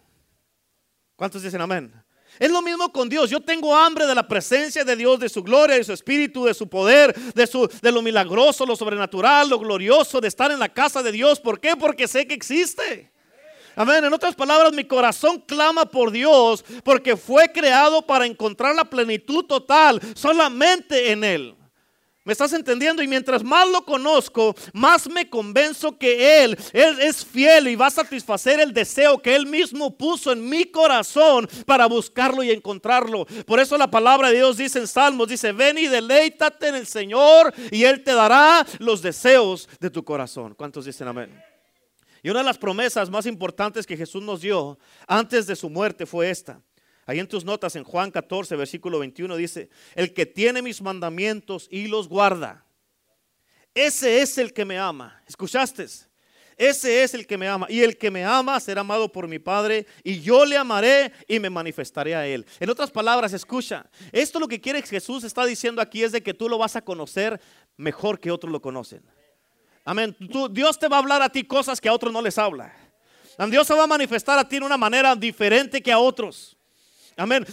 ¿Cuántos 1.17 1.43
dicen 1.43 1.61
amén? 1.61 1.93
Es 2.39 2.49
lo 2.49 2.61
mismo 2.61 2.91
con 2.91 3.09
Dios. 3.09 3.29
Yo 3.29 3.41
tengo 3.41 3.75
hambre 3.75 4.07
de 4.07 4.15
la 4.15 4.25
presencia 4.25 4.85
de 4.85 4.95
Dios, 4.95 5.19
de 5.19 5.27
su 5.27 5.43
gloria, 5.43 5.75
de 5.75 5.83
su 5.83 5.91
espíritu, 5.91 6.45
de 6.45 6.53
su 6.53 6.69
poder, 6.69 7.13
de, 7.13 7.45
su, 7.45 7.69
de 7.81 7.91
lo 7.91 8.01
milagroso, 8.01 8.65
lo 8.65 8.77
sobrenatural, 8.77 9.49
lo 9.49 9.59
glorioso, 9.59 10.21
de 10.21 10.29
estar 10.29 10.49
en 10.49 10.59
la 10.59 10.69
casa 10.69 11.03
de 11.03 11.11
Dios. 11.11 11.41
¿Por 11.41 11.59
qué? 11.59 11.75
Porque 11.75 12.07
sé 12.07 12.25
que 12.25 12.33
existe. 12.33 13.11
Amén. 13.75 14.05
En 14.05 14.13
otras 14.13 14.35
palabras, 14.35 14.71
mi 14.71 14.85
corazón 14.85 15.39
clama 15.41 15.85
por 15.85 16.11
Dios 16.11 16.63
porque 16.85 17.17
fue 17.17 17.51
creado 17.51 18.01
para 18.01 18.25
encontrar 18.25 18.73
la 18.73 18.85
plenitud 18.85 19.43
total 19.43 19.99
solamente 20.15 21.11
en 21.11 21.25
Él. 21.25 21.55
¿Me 22.23 22.33
estás 22.33 22.53
entendiendo? 22.53 23.01
Y 23.01 23.07
mientras 23.07 23.43
más 23.43 23.67
lo 23.67 23.83
conozco, 23.83 24.55
más 24.73 25.09
me 25.09 25.27
convenzo 25.27 25.97
que 25.97 26.43
Él, 26.43 26.55
es 26.71 27.25
fiel 27.25 27.67
y 27.67 27.75
va 27.75 27.87
a 27.87 27.91
satisfacer 27.91 28.59
el 28.59 28.73
deseo 28.73 29.19
que 29.19 29.35
Él 29.35 29.47
mismo 29.47 29.97
puso 29.97 30.31
en 30.31 30.47
mi 30.47 30.65
corazón 30.65 31.49
para 31.65 31.87
buscarlo 31.87 32.43
y 32.43 32.51
encontrarlo. 32.51 33.25
Por 33.47 33.59
eso 33.59 33.75
la 33.75 33.89
palabra 33.89 34.29
de 34.29 34.35
Dios 34.35 34.57
dice 34.57 34.77
en 34.77 34.87
Salmos, 34.87 35.29
dice, 35.29 35.51
ven 35.51 35.79
y 35.79 35.87
deleítate 35.87 36.67
en 36.67 36.75
el 36.75 36.85
Señor 36.85 37.51
y 37.71 37.85
Él 37.85 38.03
te 38.03 38.13
dará 38.13 38.67
los 38.77 39.01
deseos 39.01 39.67
de 39.79 39.89
tu 39.89 40.03
corazón. 40.03 40.53
¿Cuántos 40.53 40.85
dicen 40.85 41.07
amén? 41.07 41.43
Y 42.21 42.29
una 42.29 42.41
de 42.41 42.45
las 42.45 42.59
promesas 42.59 43.09
más 43.09 43.25
importantes 43.25 43.87
que 43.87 43.97
Jesús 43.97 44.21
nos 44.21 44.41
dio 44.41 44.77
antes 45.07 45.47
de 45.47 45.55
su 45.55 45.71
muerte 45.71 46.05
fue 46.05 46.29
esta. 46.29 46.61
Ahí 47.05 47.19
en 47.19 47.27
tus 47.27 47.43
notas, 47.43 47.75
en 47.75 47.83
Juan 47.83 48.11
14, 48.11 48.55
versículo 48.55 48.99
21, 48.99 49.35
dice, 49.35 49.69
el 49.95 50.13
que 50.13 50.25
tiene 50.25 50.61
mis 50.61 50.81
mandamientos 50.81 51.67
y 51.71 51.87
los 51.87 52.07
guarda, 52.07 52.65
ese 53.73 54.21
es 54.21 54.37
el 54.37 54.53
que 54.53 54.65
me 54.65 54.77
ama. 54.77 55.21
¿Escuchaste? 55.27 55.85
Ese 56.57 57.03
es 57.03 57.13
el 57.13 57.25
que 57.25 57.37
me 57.37 57.47
ama. 57.47 57.65
Y 57.69 57.81
el 57.81 57.97
que 57.97 58.11
me 58.11 58.23
ama 58.23 58.59
será 58.59 58.81
amado 58.81 59.11
por 59.11 59.27
mi 59.27 59.39
Padre. 59.39 59.87
Y 60.03 60.19
yo 60.19 60.45
le 60.45 60.57
amaré 60.57 61.11
y 61.27 61.39
me 61.39 61.49
manifestaré 61.49 62.13
a 62.13 62.27
él. 62.27 62.45
En 62.59 62.69
otras 62.69 62.91
palabras, 62.91 63.33
escucha. 63.33 63.89
Esto 64.11 64.39
lo 64.39 64.47
que 64.47 64.59
quiere 64.59 64.81
Jesús 64.81 65.23
está 65.23 65.45
diciendo 65.45 65.81
aquí 65.81 66.03
es 66.03 66.11
de 66.11 66.21
que 66.21 66.33
tú 66.33 66.49
lo 66.49 66.57
vas 66.57 66.75
a 66.75 66.81
conocer 66.81 67.39
mejor 67.77 68.19
que 68.19 68.29
otros 68.29 68.51
lo 68.51 68.61
conocen. 68.61 69.01
Amén. 69.85 70.15
Dios 70.51 70.77
te 70.77 70.87
va 70.87 70.97
a 70.97 70.99
hablar 70.99 71.21
a 71.21 71.29
ti 71.29 71.43
cosas 71.43 71.81
que 71.81 71.89
a 71.89 71.93
otros 71.93 72.13
no 72.13 72.21
les 72.21 72.37
habla. 72.37 72.75
Dios 73.49 73.65
se 73.65 73.73
va 73.73 73.85
a 73.85 73.87
manifestar 73.87 74.37
a 74.37 74.47
ti 74.47 74.59
de 74.59 74.65
una 74.65 74.77
manera 74.77 75.15
diferente 75.15 75.81
que 75.81 75.91
a 75.91 75.97
otros. 75.97 76.57
Amén. 77.17 77.45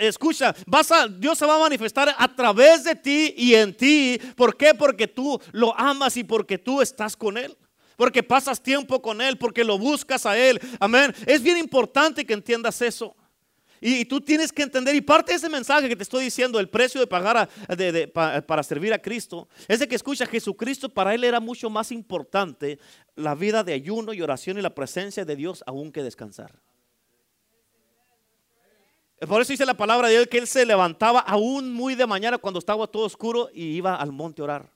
escucha, 0.00 0.54
vas 0.66 0.90
a, 0.92 1.08
Dios 1.08 1.38
se 1.38 1.46
va 1.46 1.56
a 1.56 1.60
manifestar 1.60 2.14
a 2.16 2.34
través 2.34 2.84
de 2.84 2.94
ti 2.94 3.34
y 3.36 3.54
en 3.54 3.76
ti. 3.76 4.18
¿Por 4.36 4.56
qué? 4.56 4.74
Porque 4.74 5.06
tú 5.06 5.40
lo 5.52 5.78
amas 5.78 6.16
y 6.16 6.24
porque 6.24 6.58
tú 6.58 6.80
estás 6.80 7.16
con 7.16 7.38
Él. 7.38 7.56
Porque 7.96 8.22
pasas 8.22 8.62
tiempo 8.62 9.02
con 9.02 9.20
Él, 9.20 9.38
porque 9.38 9.64
lo 9.64 9.78
buscas 9.78 10.24
a 10.24 10.38
Él. 10.38 10.60
Amén. 10.78 11.14
Es 11.26 11.42
bien 11.42 11.58
importante 11.58 12.24
que 12.24 12.34
entiendas 12.34 12.80
eso. 12.80 13.16
Y, 13.80 14.04
tú 14.04 14.20
tienes 14.20 14.52
que 14.52 14.62
entender, 14.62 14.94
y 14.94 15.00
parte 15.00 15.32
de 15.32 15.36
ese 15.36 15.48
mensaje 15.48 15.88
que 15.88 15.96
te 15.96 16.02
estoy 16.02 16.24
diciendo, 16.24 16.58
el 16.58 16.68
precio 16.68 17.00
de 17.00 17.06
pagar 17.06 17.48
para 18.46 18.62
servir 18.62 18.92
a 18.92 18.98
Cristo, 19.00 19.48
es 19.68 19.78
de 19.78 19.88
que 19.88 19.94
escucha, 19.94 20.26
Jesucristo 20.26 20.88
para 20.88 21.14
él 21.14 21.22
era 21.24 21.38
mucho 21.38 21.70
más 21.70 21.92
importante 21.92 22.78
la 23.14 23.34
vida 23.34 23.62
de 23.62 23.74
ayuno 23.74 24.12
y 24.12 24.22
oración 24.22 24.58
y 24.58 24.62
la 24.62 24.74
presencia 24.74 25.24
de 25.24 25.36
Dios 25.36 25.62
aún 25.66 25.92
que 25.92 26.02
descansar. 26.02 26.60
Por 29.26 29.42
eso 29.42 29.52
dice 29.52 29.66
la 29.66 29.74
palabra 29.74 30.08
de 30.08 30.14
Dios 30.14 30.26
que 30.28 30.38
él 30.38 30.46
se 30.46 30.64
levantaba 30.64 31.20
aún 31.20 31.72
muy 31.72 31.96
de 31.96 32.06
mañana 32.06 32.38
cuando 32.38 32.60
estaba 32.60 32.86
todo 32.86 33.04
oscuro 33.04 33.50
y 33.52 33.64
iba 33.64 33.96
al 33.96 34.12
monte 34.12 34.42
a 34.42 34.44
orar. 34.44 34.72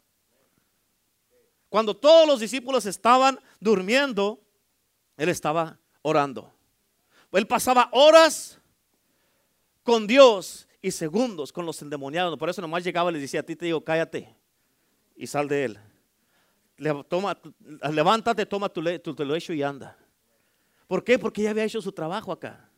Cuando 1.69 1.97
todos 1.97 2.27
los 2.27 2.41
discípulos 2.41 2.85
estaban 2.87 3.39
durmiendo, 3.61 4.41
él 5.17 5.29
estaba 5.29 5.79
orando. 6.03 6.53
Él 7.31 7.47
pasaba 7.47 7.89
horas 7.93 8.59
con 9.85 10.07
Dios 10.07 10.69
y 10.83 10.91
segundos 10.91 11.53
con 11.53 11.65
los 11.65 11.81
endemoniados. 11.81 12.37
Por 12.37 12.51
eso 12.51 12.61
nomás 12.61 12.83
llegaba 12.83 13.11
y 13.11 13.15
les 13.15 13.23
decía, 13.23 13.41
a 13.41 13.45
ti 13.45 13.55
te 13.55 13.67
digo, 13.67 13.83
cállate 13.83 14.35
y 15.15 15.27
sal 15.29 15.47
de 15.47 15.65
él. 15.65 15.79
Toma, 17.09 17.39
levántate, 17.93 18.45
toma 18.45 18.69
tu, 18.69 18.83
tu, 18.99 19.15
tu 19.15 19.25
lecho 19.25 19.53
y 19.53 19.63
anda. 19.63 19.97
¿Por 20.89 21.05
qué? 21.05 21.17
Porque 21.19 21.43
ya 21.43 21.51
había 21.51 21.65
hecho 21.65 21.81
su 21.81 21.93
trabajo 21.93 22.33
acá. 22.33 22.69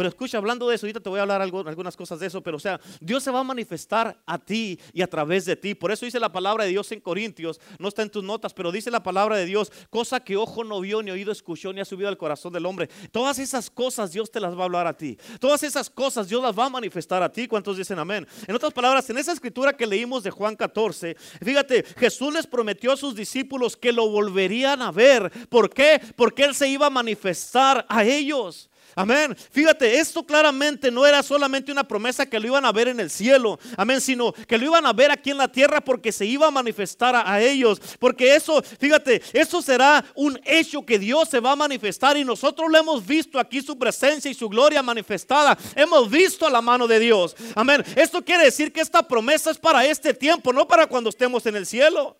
Pero 0.00 0.08
escucha, 0.08 0.38
hablando 0.38 0.66
de 0.66 0.76
eso, 0.76 0.86
ahorita 0.86 1.00
te 1.00 1.10
voy 1.10 1.18
a 1.18 1.22
hablar 1.24 1.42
algunas 1.42 1.94
cosas 1.94 2.18
de 2.18 2.26
eso, 2.26 2.42
pero 2.42 2.56
o 2.56 2.58
sea, 2.58 2.80
Dios 3.02 3.22
se 3.22 3.30
va 3.30 3.40
a 3.40 3.44
manifestar 3.44 4.18
a 4.24 4.38
ti 4.38 4.80
y 4.94 5.02
a 5.02 5.06
través 5.06 5.44
de 5.44 5.56
ti. 5.56 5.74
Por 5.74 5.92
eso 5.92 6.06
dice 6.06 6.18
la 6.18 6.32
palabra 6.32 6.64
de 6.64 6.70
Dios 6.70 6.90
en 6.92 7.00
Corintios, 7.00 7.60
no 7.78 7.88
está 7.88 8.00
en 8.00 8.08
tus 8.08 8.24
notas, 8.24 8.54
pero 8.54 8.72
dice 8.72 8.90
la 8.90 9.02
palabra 9.02 9.36
de 9.36 9.44
Dios, 9.44 9.70
cosa 9.90 10.20
que 10.20 10.38
ojo 10.38 10.64
no 10.64 10.80
vio, 10.80 11.02
ni 11.02 11.10
oído 11.10 11.30
escuchó, 11.30 11.70
ni 11.74 11.82
ha 11.82 11.84
subido 11.84 12.08
al 12.08 12.16
corazón 12.16 12.50
del 12.50 12.64
hombre. 12.64 12.88
Todas 13.12 13.38
esas 13.38 13.68
cosas 13.68 14.10
Dios 14.10 14.30
te 14.30 14.40
las 14.40 14.56
va 14.56 14.62
a 14.62 14.64
hablar 14.64 14.86
a 14.86 14.96
ti. 14.96 15.18
Todas 15.38 15.62
esas 15.64 15.90
cosas 15.90 16.30
Dios 16.30 16.42
las 16.42 16.58
va 16.58 16.64
a 16.64 16.70
manifestar 16.70 17.22
a 17.22 17.30
ti. 17.30 17.46
¿Cuántos 17.46 17.76
dicen 17.76 17.98
amén? 17.98 18.26
En 18.46 18.54
otras 18.54 18.72
palabras, 18.72 19.10
en 19.10 19.18
esa 19.18 19.32
escritura 19.32 19.76
que 19.76 19.86
leímos 19.86 20.22
de 20.22 20.30
Juan 20.30 20.56
14, 20.56 21.14
fíjate, 21.44 21.84
Jesús 21.98 22.32
les 22.32 22.46
prometió 22.46 22.92
a 22.92 22.96
sus 22.96 23.14
discípulos 23.14 23.76
que 23.76 23.92
lo 23.92 24.08
volverían 24.08 24.80
a 24.80 24.92
ver. 24.92 25.30
¿Por 25.50 25.68
qué? 25.68 26.00
Porque 26.16 26.44
Él 26.44 26.54
se 26.54 26.68
iba 26.68 26.86
a 26.86 26.90
manifestar 26.90 27.84
a 27.86 28.02
ellos. 28.02 28.70
Amén. 28.94 29.36
Fíjate, 29.50 29.98
esto 29.98 30.24
claramente 30.24 30.90
no 30.90 31.06
era 31.06 31.22
solamente 31.22 31.72
una 31.72 31.84
promesa 31.84 32.26
que 32.26 32.38
lo 32.38 32.46
iban 32.46 32.64
a 32.64 32.72
ver 32.72 32.88
en 32.88 33.00
el 33.00 33.10
cielo. 33.10 33.58
Amén, 33.76 34.00
sino 34.00 34.32
que 34.32 34.58
lo 34.58 34.66
iban 34.66 34.86
a 34.86 34.92
ver 34.92 35.10
aquí 35.10 35.30
en 35.30 35.38
la 35.38 35.48
tierra 35.48 35.80
porque 35.80 36.12
se 36.12 36.26
iba 36.26 36.46
a 36.46 36.50
manifestar 36.50 37.14
a, 37.16 37.40
ellos. 37.40 37.80
Porque 37.98 38.34
eso, 38.34 38.62
fíjate, 38.62 39.22
eso 39.32 39.62
será 39.62 40.04
un 40.14 40.38
hecho 40.44 40.84
que 40.84 40.98
Dios 40.98 41.28
se 41.28 41.40
va 41.40 41.52
a 41.52 41.56
manifestar 41.56 42.16
y 42.16 42.24
nosotros 42.24 42.70
lo 42.70 42.78
hemos 42.78 43.06
visto 43.06 43.38
aquí 43.38 43.62
su 43.62 43.78
presencia 43.78 44.30
y 44.30 44.34
su 44.34 44.48
gloria 44.48 44.82
manifestada. 44.82 45.56
Hemos 45.74 46.10
visto 46.10 46.46
a 46.46 46.50
la 46.50 46.60
mano 46.60 46.86
de 46.86 46.98
Dios. 46.98 47.36
Amén. 47.54 47.84
Esto 47.96 48.22
quiere 48.24 48.44
decir 48.44 48.72
que 48.72 48.80
esta 48.80 49.02
promesa 49.02 49.50
es 49.50 49.58
para 49.58 49.84
este 49.84 50.14
tiempo, 50.14 50.52
no 50.52 50.66
para 50.66 50.86
cuando 50.86 51.10
estemos 51.10 51.46
en 51.46 51.56
el 51.56 51.66
cielo. 51.66 52.16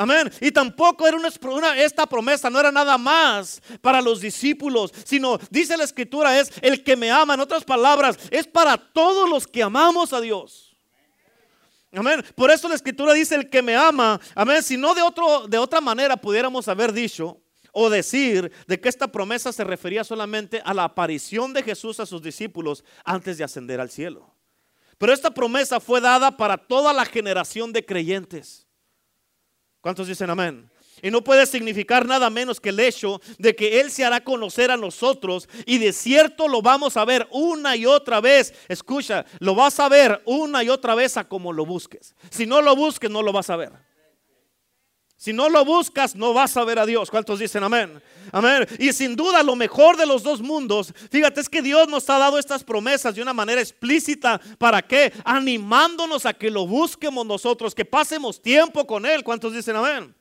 Amén. 0.00 0.32
Y 0.40 0.50
tampoco 0.50 1.06
era 1.06 1.14
una, 1.18 1.76
esta 1.76 2.06
promesa, 2.06 2.48
no 2.48 2.58
era 2.58 2.72
nada 2.72 2.96
más 2.96 3.60
para 3.82 4.00
los 4.00 4.22
discípulos, 4.22 4.94
sino 5.04 5.38
dice 5.50 5.76
la 5.76 5.84
escritura 5.84 6.40
es 6.40 6.50
el 6.62 6.82
que 6.82 6.96
me 6.96 7.10
ama. 7.10 7.34
En 7.34 7.40
otras 7.40 7.64
palabras, 7.64 8.18
es 8.30 8.46
para 8.46 8.78
todos 8.78 9.28
los 9.28 9.46
que 9.46 9.62
amamos 9.62 10.14
a 10.14 10.20
Dios. 10.22 10.74
Amén. 11.92 12.24
Por 12.34 12.50
eso 12.50 12.66
la 12.66 12.76
escritura 12.76 13.12
dice 13.12 13.34
el 13.34 13.50
que 13.50 13.60
me 13.60 13.76
ama. 13.76 14.18
Amén. 14.34 14.62
Si 14.62 14.78
no 14.78 14.94
de, 14.94 15.02
otro, 15.02 15.46
de 15.46 15.58
otra 15.58 15.82
manera 15.82 16.16
pudiéramos 16.16 16.66
haber 16.68 16.94
dicho 16.94 17.38
o 17.70 17.90
decir 17.90 18.50
de 18.66 18.80
que 18.80 18.88
esta 18.88 19.12
promesa 19.12 19.52
se 19.52 19.64
refería 19.64 20.02
solamente 20.02 20.62
a 20.64 20.72
la 20.72 20.84
aparición 20.84 21.52
de 21.52 21.62
Jesús 21.62 22.00
a 22.00 22.06
sus 22.06 22.22
discípulos 22.22 22.84
antes 23.04 23.36
de 23.36 23.44
ascender 23.44 23.82
al 23.82 23.90
cielo. 23.90 24.34
Pero 24.96 25.12
esta 25.12 25.30
promesa 25.30 25.78
fue 25.78 26.00
dada 26.00 26.38
para 26.38 26.56
toda 26.56 26.94
la 26.94 27.04
generación 27.04 27.70
de 27.70 27.84
creyentes. 27.84 28.66
¿Cuántos 29.80 30.08
dicen 30.08 30.30
amén? 30.30 30.70
Y 31.02 31.10
no 31.10 31.24
puede 31.24 31.46
significar 31.46 32.06
nada 32.06 32.28
menos 32.28 32.60
que 32.60 32.68
el 32.68 32.80
hecho 32.80 33.20
de 33.38 33.56
que 33.56 33.80
Él 33.80 33.90
se 33.90 34.04
hará 34.04 34.22
conocer 34.22 34.70
a 34.70 34.76
nosotros 34.76 35.48
y 35.64 35.78
de 35.78 35.92
cierto 35.92 36.46
lo 36.46 36.60
vamos 36.60 36.96
a 36.96 37.04
ver 37.04 37.26
una 37.30 37.74
y 37.76 37.86
otra 37.86 38.20
vez. 38.20 38.52
Escucha, 38.68 39.24
lo 39.38 39.54
vas 39.54 39.80
a 39.80 39.88
ver 39.88 40.20
una 40.26 40.62
y 40.62 40.68
otra 40.68 40.94
vez 40.94 41.16
a 41.16 41.26
como 41.26 41.52
lo 41.52 41.64
busques. 41.64 42.14
Si 42.30 42.46
no 42.46 42.60
lo 42.60 42.76
busques, 42.76 43.10
no 43.10 43.22
lo 43.22 43.32
vas 43.32 43.48
a 43.48 43.56
ver. 43.56 43.72
Si 45.20 45.34
no 45.34 45.50
lo 45.50 45.66
buscas, 45.66 46.16
no 46.16 46.32
vas 46.32 46.56
a 46.56 46.64
ver 46.64 46.78
a 46.78 46.86
Dios. 46.86 47.10
¿Cuántos 47.10 47.38
dicen 47.38 47.62
amén? 47.62 48.02
Amén. 48.32 48.66
Y 48.78 48.90
sin 48.94 49.14
duda 49.14 49.42
lo 49.42 49.54
mejor 49.54 49.98
de 49.98 50.06
los 50.06 50.22
dos 50.22 50.40
mundos, 50.40 50.94
fíjate, 51.10 51.42
es 51.42 51.48
que 51.50 51.60
Dios 51.60 51.88
nos 51.88 52.08
ha 52.08 52.16
dado 52.16 52.38
estas 52.38 52.64
promesas 52.64 53.14
de 53.14 53.20
una 53.20 53.34
manera 53.34 53.60
explícita. 53.60 54.40
¿Para 54.56 54.80
qué? 54.80 55.12
Animándonos 55.26 56.24
a 56.24 56.32
que 56.32 56.50
lo 56.50 56.66
busquemos 56.66 57.26
nosotros, 57.26 57.74
que 57.74 57.84
pasemos 57.84 58.40
tiempo 58.40 58.86
con 58.86 59.04
Él. 59.04 59.22
¿Cuántos 59.22 59.52
dicen 59.52 59.76
amén? 59.76 60.14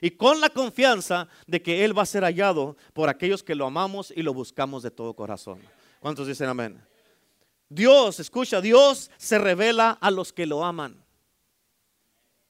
Y 0.00 0.12
con 0.12 0.40
la 0.40 0.48
confianza 0.48 1.28
de 1.46 1.60
que 1.60 1.84
Él 1.84 1.96
va 1.96 2.04
a 2.04 2.06
ser 2.06 2.24
hallado 2.24 2.78
por 2.94 3.10
aquellos 3.10 3.42
que 3.42 3.54
lo 3.54 3.66
amamos 3.66 4.14
y 4.16 4.22
lo 4.22 4.32
buscamos 4.32 4.82
de 4.82 4.90
todo 4.90 5.12
corazón. 5.12 5.60
¿Cuántos 6.00 6.26
dicen 6.26 6.48
amén? 6.48 6.82
Dios, 7.68 8.18
escucha, 8.18 8.62
Dios 8.62 9.10
se 9.18 9.38
revela 9.38 9.98
a 10.00 10.10
los 10.10 10.32
que 10.32 10.46
lo 10.46 10.64
aman. 10.64 11.04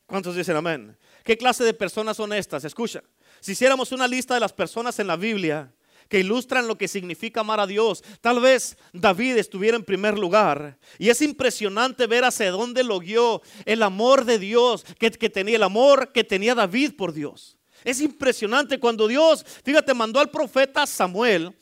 ¿Cuántos 0.06 0.36
dicen 0.36 0.54
amén? 0.54 0.96
¿Qué 1.26 1.36
clase 1.36 1.64
de 1.64 1.74
personas 1.74 2.16
son 2.18 2.32
estas? 2.32 2.64
Escucha, 2.64 3.02
si 3.40 3.50
hiciéramos 3.50 3.90
una 3.90 4.06
lista 4.06 4.34
de 4.34 4.40
las 4.40 4.52
personas 4.52 4.96
en 5.00 5.08
la 5.08 5.16
Biblia 5.16 5.72
que 6.08 6.20
ilustran 6.20 6.68
lo 6.68 6.78
que 6.78 6.86
significa 6.86 7.40
amar 7.40 7.58
a 7.58 7.66
Dios, 7.66 8.04
tal 8.20 8.38
vez 8.38 8.76
David 8.92 9.36
estuviera 9.36 9.76
en 9.76 9.82
primer 9.82 10.16
lugar. 10.16 10.78
Y 11.00 11.08
es 11.08 11.20
impresionante 11.20 12.06
ver 12.06 12.22
hacia 12.22 12.52
dónde 12.52 12.84
lo 12.84 13.00
guió 13.00 13.42
el 13.64 13.82
amor 13.82 14.24
de 14.24 14.38
Dios 14.38 14.84
que, 15.00 15.10
que 15.10 15.28
tenía, 15.28 15.56
el 15.56 15.64
amor 15.64 16.12
que 16.12 16.22
tenía 16.22 16.54
David 16.54 16.92
por 16.96 17.12
Dios. 17.12 17.56
Es 17.82 18.00
impresionante 18.00 18.78
cuando 18.78 19.08
Dios, 19.08 19.44
fíjate, 19.64 19.94
mandó 19.94 20.20
al 20.20 20.30
profeta 20.30 20.86
Samuel 20.86 21.52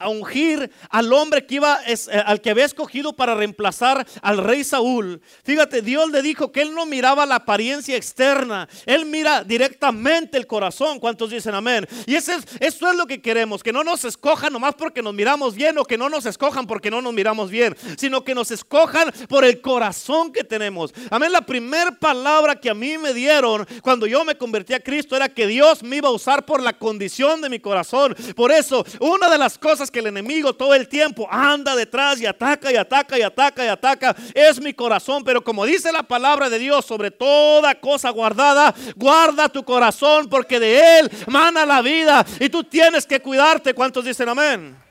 a 0.00 0.08
ungir 0.08 0.70
al 0.90 1.12
hombre 1.12 1.44
que 1.44 1.56
iba, 1.56 1.80
eh, 1.86 1.96
al 2.24 2.40
que 2.40 2.50
había 2.50 2.64
escogido 2.64 3.16
para 3.16 3.34
reemplazar 3.34 4.06
al 4.22 4.38
rey 4.38 4.62
Saúl. 4.62 5.20
Fíjate, 5.42 5.82
Dios 5.82 6.10
le 6.10 6.22
dijo 6.22 6.52
que 6.52 6.62
él 6.62 6.72
no 6.72 6.86
miraba 6.86 7.26
la 7.26 7.36
apariencia 7.36 7.96
externa, 7.96 8.68
él 8.86 9.06
mira 9.06 9.42
directamente 9.42 10.38
el 10.38 10.46
corazón. 10.46 11.00
¿Cuántos 11.00 11.30
dicen 11.30 11.54
amén? 11.54 11.86
Y 12.06 12.14
eso 12.14 12.32
es, 12.32 12.44
eso 12.60 12.88
es 12.88 12.96
lo 12.96 13.06
que 13.06 13.20
queremos, 13.20 13.62
que 13.62 13.72
no 13.72 13.82
nos 13.82 14.04
escojan 14.04 14.52
nomás 14.52 14.76
porque 14.76 15.02
nos 15.02 15.14
miramos 15.14 15.56
bien 15.56 15.76
o 15.78 15.84
que 15.84 15.98
no 15.98 16.08
nos 16.08 16.26
escojan 16.26 16.68
porque 16.68 16.92
no 16.92 17.02
nos 17.02 17.12
miramos 17.12 17.50
bien, 17.50 17.76
sino 17.96 18.22
que 18.22 18.36
nos 18.36 18.52
escojan 18.52 19.12
por 19.28 19.44
el 19.44 19.60
corazón 19.60 20.32
que 20.32 20.44
tenemos. 20.44 20.94
Amén, 21.10 21.32
la 21.32 21.40
primera 21.40 21.90
palabra 21.90 22.54
que 22.54 22.70
a 22.70 22.74
mí 22.74 22.98
me 22.98 23.12
dieron 23.12 23.66
cuando 23.82 24.06
yo 24.06 24.24
me 24.24 24.36
convertí 24.36 24.74
a 24.74 24.80
Cristo 24.80 25.16
era 25.16 25.28
que 25.28 25.48
Dios 25.48 25.82
me 25.82 25.96
iba 25.96 26.08
a 26.08 26.12
usar 26.12 26.46
por 26.46 26.62
la 26.62 26.78
condición 26.78 27.40
de 27.40 27.48
mi 27.48 27.58
corazón. 27.58 28.14
Por 28.36 28.52
eso, 28.52 28.84
una 29.00 29.28
de 29.28 29.38
las 29.38 29.58
cosas 29.58 29.87
que 29.90 30.00
el 30.00 30.08
enemigo 30.08 30.54
todo 30.54 30.74
el 30.74 30.88
tiempo 30.88 31.28
anda 31.30 31.74
detrás 31.76 32.20
y 32.20 32.26
ataca 32.26 32.72
y 32.72 32.76
ataca 32.76 33.18
y 33.18 33.22
ataca 33.22 33.64
y 33.64 33.68
ataca 33.68 34.16
es 34.34 34.60
mi 34.60 34.72
corazón. 34.72 35.24
Pero 35.24 35.42
como 35.42 35.64
dice 35.64 35.92
la 35.92 36.02
palabra 36.02 36.48
de 36.50 36.58
Dios 36.58 36.84
sobre 36.84 37.10
toda 37.10 37.74
cosa 37.74 38.10
guardada, 38.10 38.74
guarda 38.96 39.48
tu 39.48 39.64
corazón 39.64 40.28
porque 40.28 40.60
de 40.60 40.98
él 40.98 41.10
mana 41.26 41.66
la 41.66 41.82
vida 41.82 42.24
y 42.40 42.48
tú 42.48 42.64
tienes 42.64 43.06
que 43.06 43.20
cuidarte. 43.20 43.74
¿Cuántos 43.74 44.04
dicen 44.04 44.28
amén? 44.28 44.87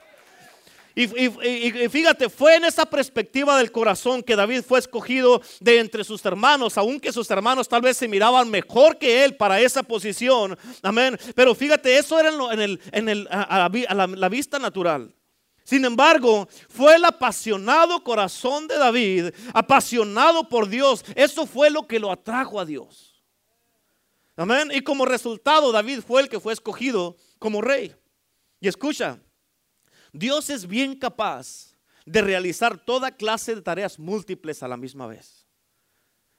Y, 1.00 1.89
fíjate, 1.89 2.27
fue 2.27 2.56
en 2.56 2.66
esa 2.66 2.84
perspectiva 2.84 3.56
del 3.60 3.72
corazón 3.72 4.24
que 4.24 4.36
David 4.36 4.63
fue 4.68 4.80
escogido 4.80 5.44
de 5.60 5.77
entre 5.77 6.04
sus 6.04 6.25
hermanos, 6.25 6.75
aunque 6.75 7.13
sus 7.13 7.30
hermanos 7.30 7.70
tal 7.70 7.84
vez 7.84 7.98
se 7.98 8.08
miraban 8.08 8.50
mejor 8.50 8.98
que 8.98 9.24
él 9.24 9.36
para 9.36 9.62
esa 9.62 9.84
posición. 9.84 10.58
Amén. 10.82 11.16
Pero 11.36 11.54
fíjate, 11.54 12.00
eso 12.00 12.20
era 12.20 12.32
en, 12.32 12.80
en 12.92 13.10
el, 13.10 13.27
a, 13.30 13.70
la 13.70 14.30
vista 14.30 14.58
natural. 14.58 15.13
Sin 15.63 15.86
embargo, 15.86 16.50
fue 16.68 16.96
el 16.96 17.06
apasionado 17.06 18.04
corazón 18.04 18.68
de 18.68 18.80
David, 18.80 19.25
apasionado 19.54 20.50
por 20.50 20.68
Dios. 20.68 21.06
Eso 21.13 21.46
fue 21.46 21.70
lo 21.70 21.86
que 21.86 22.00
lo 22.00 22.12
atrajo 22.12 22.60
a 22.60 22.66
Dios. 22.66 23.24
Amén. 24.36 24.72
Y 24.74 24.82
como 24.82 25.06
resultado, 25.06 25.72
David 25.72 26.00
fue 26.01 26.24
el 26.24 26.27
que 26.30 26.39
fue 26.39 26.54
escogido 26.54 27.18
como 27.38 27.62
rey. 27.62 27.94
Y 28.60 28.68
escucha, 28.68 29.20
Dios 30.14 30.50
es 30.50 30.68
bien 30.68 30.96
capaz 30.96 31.76
de 32.06 32.22
realizar 32.22 32.78
toda 32.78 33.12
clase 33.12 33.56
de 33.56 33.62
tareas 33.62 34.00
múltiples 34.00 34.64
a 34.64 34.68
la 34.68 34.78
misma 34.78 35.08
vez. 35.08 35.46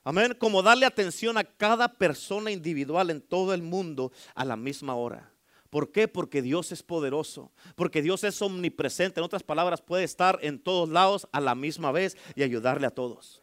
Amén. 0.05 0.35
Como 0.39 0.63
darle 0.63 0.87
atención 0.87 1.37
a 1.37 1.45
cada 1.45 1.99
persona 1.99 2.51
individual 2.51 3.11
en 3.11 3.21
todo 3.21 3.53
el 3.53 3.63
mundo 3.63 4.11
a 4.35 4.45
la 4.45 4.57
misma 4.57 4.95
hora. 4.95 5.31
¿Por 5.69 5.93
qué? 5.93 6.09
Porque 6.09 6.41
Dios 6.41 6.73
es 6.73 6.83
poderoso, 6.83 7.53
porque 7.77 8.01
Dios 8.01 8.25
es 8.25 8.41
omnipresente. 8.41 9.21
En 9.21 9.25
otras 9.25 9.43
palabras, 9.43 9.83
puede 9.83 10.05
estar 10.05 10.39
en 10.41 10.59
todos 10.59 10.89
lados 10.89 11.29
a 11.31 11.41
la 11.41 11.55
misma 11.55 11.93
vez 11.93 12.17
y 12.35 12.43
ayudarle 12.43 12.87
a 12.87 12.91
todos. 12.91 13.43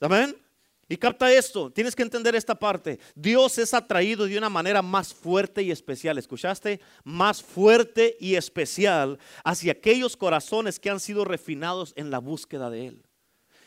Amén. 0.00 0.36
Y 0.90 0.96
capta 0.96 1.30
esto, 1.30 1.70
tienes 1.70 1.94
que 1.94 2.02
entender 2.02 2.34
esta 2.34 2.54
parte. 2.54 2.98
Dios 3.14 3.58
es 3.58 3.74
atraído 3.74 4.24
de 4.24 4.38
una 4.38 4.48
manera 4.48 4.80
más 4.80 5.12
fuerte 5.12 5.62
y 5.62 5.70
especial. 5.70 6.16
¿Escuchaste? 6.16 6.80
Más 7.04 7.42
fuerte 7.42 8.16
y 8.18 8.36
especial 8.36 9.18
hacia 9.44 9.72
aquellos 9.72 10.16
corazones 10.16 10.80
que 10.80 10.88
han 10.88 10.98
sido 10.98 11.26
refinados 11.26 11.92
en 11.94 12.10
la 12.10 12.18
búsqueda 12.18 12.70
de 12.70 12.86
Él. 12.86 13.02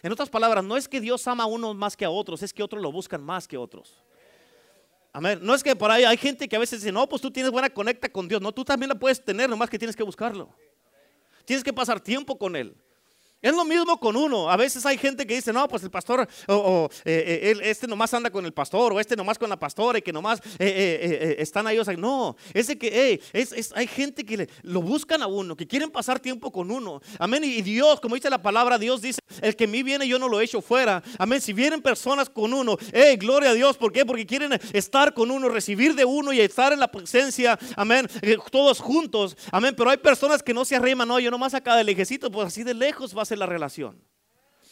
En 0.01 0.11
otras 0.11 0.29
palabras, 0.29 0.63
no 0.63 0.75
es 0.77 0.87
que 0.87 0.99
Dios 0.99 1.27
ama 1.27 1.43
a 1.43 1.47
unos 1.47 1.75
más 1.75 1.95
que 1.95 2.05
a 2.05 2.09
otros, 2.09 2.41
es 2.41 2.51
que 2.51 2.63
otros 2.63 2.81
lo 2.81 2.91
buscan 2.91 3.23
más 3.23 3.47
que 3.47 3.55
otros. 3.55 4.03
Amén. 5.13 5.39
No 5.43 5.53
es 5.53 5.61
que 5.61 5.75
por 5.75 5.91
ahí 5.91 6.03
hay 6.03 6.17
gente 6.17 6.49
que 6.49 6.55
a 6.55 6.59
veces 6.59 6.81
dice, 6.81 6.91
no, 6.91 7.07
pues 7.07 7.21
tú 7.21 7.29
tienes 7.29 7.51
buena 7.51 7.69
conecta 7.69 8.09
con 8.09 8.27
Dios. 8.27 8.41
No, 8.41 8.51
tú 8.51 8.65
también 8.65 8.89
la 8.89 8.95
puedes 8.95 9.23
tener, 9.23 9.47
nomás 9.47 9.69
que 9.69 9.77
tienes 9.77 9.95
que 9.95 10.03
buscarlo. 10.03 10.49
Tienes 11.45 11.63
que 11.63 11.73
pasar 11.73 11.99
tiempo 11.99 12.35
con 12.37 12.55
Él. 12.55 12.75
Es 13.41 13.53
lo 13.55 13.65
mismo 13.65 13.99
con 13.99 14.15
uno. 14.15 14.49
A 14.51 14.55
veces 14.55 14.85
hay 14.85 14.97
gente 14.97 15.25
que 15.25 15.35
dice, 15.35 15.51
no, 15.51 15.67
pues 15.67 15.81
el 15.83 15.89
pastor, 15.89 16.27
o, 16.47 16.89
eh, 17.05 17.55
eh, 17.55 17.61
este 17.63 17.87
nomás 17.87 18.13
anda 18.13 18.29
con 18.29 18.45
el 18.45 18.53
pastor, 18.53 18.93
o 18.93 18.99
este 18.99 19.15
nomás 19.15 19.39
con 19.39 19.49
la 19.49 19.57
pastora, 19.57 19.97
y 19.97 20.01
que 20.03 20.13
nomás 20.13 20.39
eh, 20.59 21.35
están 21.39 21.65
ahí. 21.65 21.79
no, 21.97 22.35
ese 22.53 22.77
que, 22.77 23.19
es, 23.33 23.73
hay 23.75 23.87
gente 23.87 24.23
que 24.23 24.47
lo 24.61 24.81
buscan 24.81 25.23
a 25.23 25.27
uno, 25.27 25.55
que 25.55 25.65
quieren 25.65 25.89
pasar 25.89 26.19
tiempo 26.19 26.51
con 26.51 26.69
uno. 26.69 27.01
Amén. 27.17 27.43
Y 27.43 27.61
Dios, 27.63 27.99
como 27.99 28.13
dice 28.13 28.29
la 28.29 28.41
palabra, 28.41 28.77
Dios 28.77 29.01
dice, 29.01 29.19
el 29.41 29.55
que 29.55 29.63
a 29.63 29.67
mí 29.67 29.81
viene 29.81 30.07
yo 30.07 30.19
no 30.19 30.29
lo 30.29 30.39
echo 30.39 30.61
fuera. 30.61 31.01
Amén. 31.17 31.41
Si 31.41 31.51
vienen 31.51 31.81
personas 31.81 32.29
con 32.29 32.53
uno, 32.53 32.77
hey, 32.93 33.17
gloria 33.17 33.49
a 33.49 33.53
Dios. 33.55 33.75
¿Por 33.75 33.91
qué? 33.91 34.05
Porque 34.05 34.25
quieren 34.27 34.53
estar 34.73 35.15
con 35.15 35.31
uno, 35.31 35.49
recibir 35.49 35.95
de 35.95 36.05
uno 36.05 36.31
y 36.31 36.39
estar 36.39 36.73
en 36.73 36.79
la 36.79 36.91
presencia. 36.91 37.57
Amén. 37.75 38.07
Todos 38.51 38.79
juntos. 38.79 39.35
Amén. 39.51 39.73
Pero 39.75 39.89
hay 39.89 39.97
personas 39.97 40.43
que 40.43 40.53
no 40.53 40.63
se 40.63 40.75
arriman, 40.75 41.07
no, 41.07 41.19
yo 41.19 41.31
nomás 41.31 41.55
acá 41.55 41.75
de 41.75 41.83
lejecito, 41.83 42.29
pues 42.29 42.47
así 42.47 42.63
de 42.63 42.75
lejos 42.75 43.13
vas 43.15 43.30
la 43.35 43.45
relación. 43.45 44.01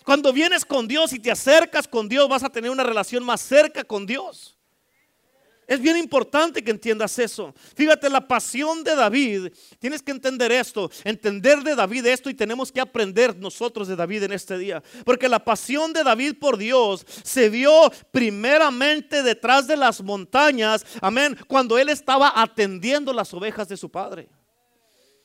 Cuando 0.03 0.33
vienes 0.33 0.65
con 0.65 0.87
Dios 0.87 1.13
y 1.13 1.19
te 1.19 1.31
acercas 1.31 1.87
con 1.87 2.09
Dios, 2.09 2.27
vas 2.27 2.43
a 2.43 2.49
tener 2.49 2.71
una 2.71 2.83
relación 2.83 3.23
más 3.23 3.41
cerca 3.41 3.83
con 3.83 4.05
Dios. 4.05 4.59
Es 5.69 5.79
bien 5.79 5.97
importante 5.97 6.63
que 6.63 6.71
entiendas 6.71 7.19
eso. 7.19 7.53
Fíjate, 7.75 8.09
la 8.09 8.27
pasión 8.27 8.83
de 8.83 8.95
David, 8.95 9.53
tienes 9.77 10.01
que 10.01 10.09
entender 10.09 10.51
esto, 10.51 10.89
entender 11.03 11.59
de 11.61 11.75
David 11.75 12.07
esto 12.07 12.27
y 12.27 12.33
tenemos 12.33 12.71
que 12.71 12.81
aprender 12.81 13.37
nosotros 13.37 13.87
de 13.87 13.95
David 13.95 14.23
en 14.23 14.33
este 14.33 14.57
día. 14.57 14.81
Porque 15.05 15.29
la 15.29 15.37
pasión 15.37 15.93
de 15.93 16.03
David 16.03 16.39
por 16.39 16.57
Dios 16.57 17.05
se 17.23 17.51
vio 17.51 17.91
primeramente 18.09 19.21
detrás 19.21 19.67
de 19.67 19.77
las 19.77 20.01
montañas, 20.01 20.83
amén, 21.01 21.37
cuando 21.47 21.77
él 21.77 21.89
estaba 21.89 22.33
atendiendo 22.35 23.13
las 23.13 23.31
ovejas 23.31 23.69
de 23.69 23.77
su 23.77 23.91
padre. 23.91 24.27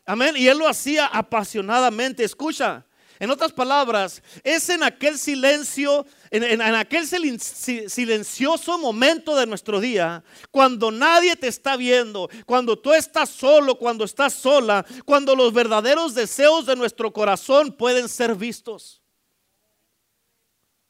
Amén, 0.05 0.35
y 0.37 0.47
él 0.47 0.59
lo 0.59 0.69
hacía 0.69 1.07
apasionadamente. 1.07 2.23
Escucha, 2.23 2.85
en 3.19 3.31
otras 3.31 3.53
palabras, 3.53 4.23
es 4.43 4.69
en 4.69 4.83
aquel 4.83 5.19
silencio, 5.19 6.05
en, 6.31 6.61
aquel 6.61 7.07
silencioso 7.07 8.79
momento 8.79 9.37
de 9.37 9.47
nuestro 9.47 9.81
día, 9.81 10.25
cuando 10.51 10.91
nadie 10.91 11.37
te 11.37 11.49
está 11.49 11.77
viendo, 11.77 12.29
cuando 12.47 12.79
tú 12.79 12.93
estás 12.93 13.31
solo, 13.31 13.79
cuando 13.79 14.05
estás 14.05 14.35
sola, 14.35 14.85
cuando 15.05 15.37
los 15.37 15.53
verdaderos 15.53 16.15
deseos 16.15 16.67
de 16.67 16.77
nuestro 16.77 17.13
corazón 17.13 17.73
pueden 17.73 18.09
ser 18.09 18.35
vistos. 18.35 19.01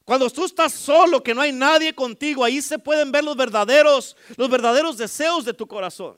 Cuando 0.05 0.29
tú 0.29 0.45
estás 0.45 0.73
solo, 0.73 1.23
que 1.23 1.35
no 1.35 1.41
hay 1.41 1.53
nadie 1.53 1.95
contigo, 1.95 2.45
ahí 2.45 2.61
se 2.61 2.79
pueden 2.79 3.11
ver 3.11 3.25
los 3.25 3.37
verdaderos, 3.37 4.17
los 4.37 4.51
verdaderos 4.51 4.99
deseos 4.99 5.45
de 5.45 5.55
tu 5.55 5.67
corazón. 5.67 6.17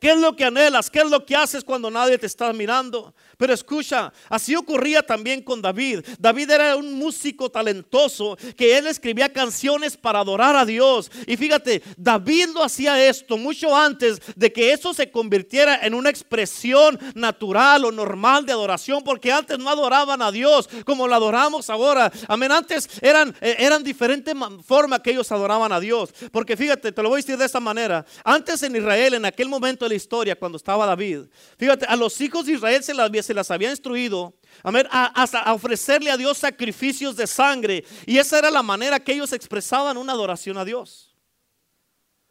¿Qué 0.00 0.12
es 0.12 0.18
lo 0.18 0.34
que 0.34 0.44
anhelas? 0.44 0.90
¿Qué 0.90 1.00
es 1.00 1.10
lo 1.10 1.26
que 1.26 1.36
haces 1.36 1.62
cuando 1.62 1.90
nadie 1.90 2.18
te 2.18 2.26
está 2.26 2.52
mirando? 2.52 3.14
Pero 3.36 3.52
escucha, 3.52 4.12
así 4.28 4.54
ocurría 4.54 5.02
también 5.02 5.42
con 5.42 5.60
David. 5.60 6.00
David 6.18 6.50
era 6.50 6.76
un 6.76 6.94
músico 6.94 7.50
talentoso 7.50 8.36
que 8.56 8.76
él 8.76 8.86
escribía 8.86 9.32
canciones 9.32 9.96
para 9.96 10.20
adorar 10.20 10.56
a 10.56 10.64
Dios. 10.64 11.10
Y 11.26 11.36
fíjate, 11.36 11.82
David 11.96 12.48
lo 12.54 12.62
hacía 12.62 13.04
esto 13.06 13.36
mucho 13.36 13.76
antes 13.76 14.20
de 14.36 14.52
que 14.52 14.72
eso 14.72 14.94
se 14.94 15.10
convirtiera 15.10 15.80
en 15.82 15.94
una 15.94 16.10
expresión 16.10 16.98
natural 17.14 17.84
o 17.84 17.92
normal 17.92 18.46
de 18.46 18.52
adoración, 18.52 19.02
porque 19.02 19.32
antes 19.32 19.58
no 19.58 19.68
adoraban 19.68 20.22
a 20.22 20.30
Dios 20.30 20.68
como 20.84 21.08
lo 21.08 21.14
adoramos 21.14 21.70
ahora. 21.70 22.12
Amén, 22.28 22.52
antes 22.52 22.88
eran, 23.00 23.34
eh, 23.40 23.56
eran 23.58 23.82
diferentes 23.82 24.34
formas 24.64 25.00
que 25.00 25.10
ellos 25.10 25.30
adoraban 25.32 25.72
a 25.72 25.80
Dios. 25.80 26.10
Porque 26.32 26.56
fíjate, 26.56 26.92
te 26.92 27.02
lo 27.02 27.08
voy 27.08 27.18
a 27.18 27.22
decir 27.22 27.36
de 27.36 27.44
esta 27.44 27.60
manera. 27.60 28.04
Antes 28.24 28.62
en 28.62 28.76
Israel, 28.76 29.14
en 29.14 29.24
aquel 29.24 29.48
momento 29.48 29.84
de 29.84 29.90
la 29.90 29.94
historia, 29.94 30.36
cuando 30.36 30.56
estaba 30.56 30.86
David, 30.86 31.22
fíjate, 31.58 31.86
a 31.86 31.96
los 31.96 32.20
hijos 32.20 32.46
de 32.46 32.52
Israel 32.52 32.82
se 32.82 32.94
las 32.94 33.10
se 33.24 33.34
las 33.34 33.50
había 33.50 33.70
instruido 33.70 34.34
a, 34.62 35.26
a, 35.44 35.52
ofrecerle 35.52 36.10
a 36.10 36.16
Dios 36.16 36.38
sacrificios 36.38 37.16
de 37.16 37.26
sangre. 37.26 37.84
Y 38.06 38.18
esa 38.18 38.38
era 38.38 38.50
la 38.50 38.62
manera 38.62 39.00
que 39.00 39.12
ellos 39.12 39.32
expresaban 39.32 39.96
una 39.96 40.12
adoración 40.12 40.56
a 40.58 40.64
Dios. 40.64 41.14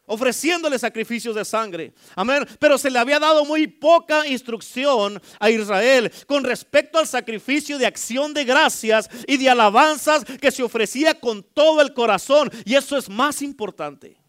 Ofreciéndole 0.06 0.78
sacrificios 0.78 1.34
de 1.34 1.44
sangre. 1.44 1.94
Amén. 2.14 2.46
Pero 2.58 2.76
se 2.76 2.90
le 2.90 2.98
había 2.98 3.18
dado 3.18 3.44
muy 3.46 3.66
poca 3.66 4.26
instrucción 4.26 5.20
a 5.40 5.48
Israel 5.48 6.12
con 6.26 6.44
respecto 6.44 6.98
al 6.98 7.06
sacrificio 7.06 7.78
de 7.78 7.86
acción 7.86 8.34
de 8.34 8.44
gracias 8.44 9.08
y 9.26 9.38
de 9.38 9.48
alabanzas 9.48 10.24
que 10.24 10.50
se 10.50 10.62
ofrecía 10.62 11.18
con 11.18 11.42
todo 11.42 11.80
el 11.80 11.94
corazón. 11.94 12.50
Y 12.66 12.74
eso 12.74 12.98
es 12.98 13.08
más 13.08 13.40
importante. 13.40 14.23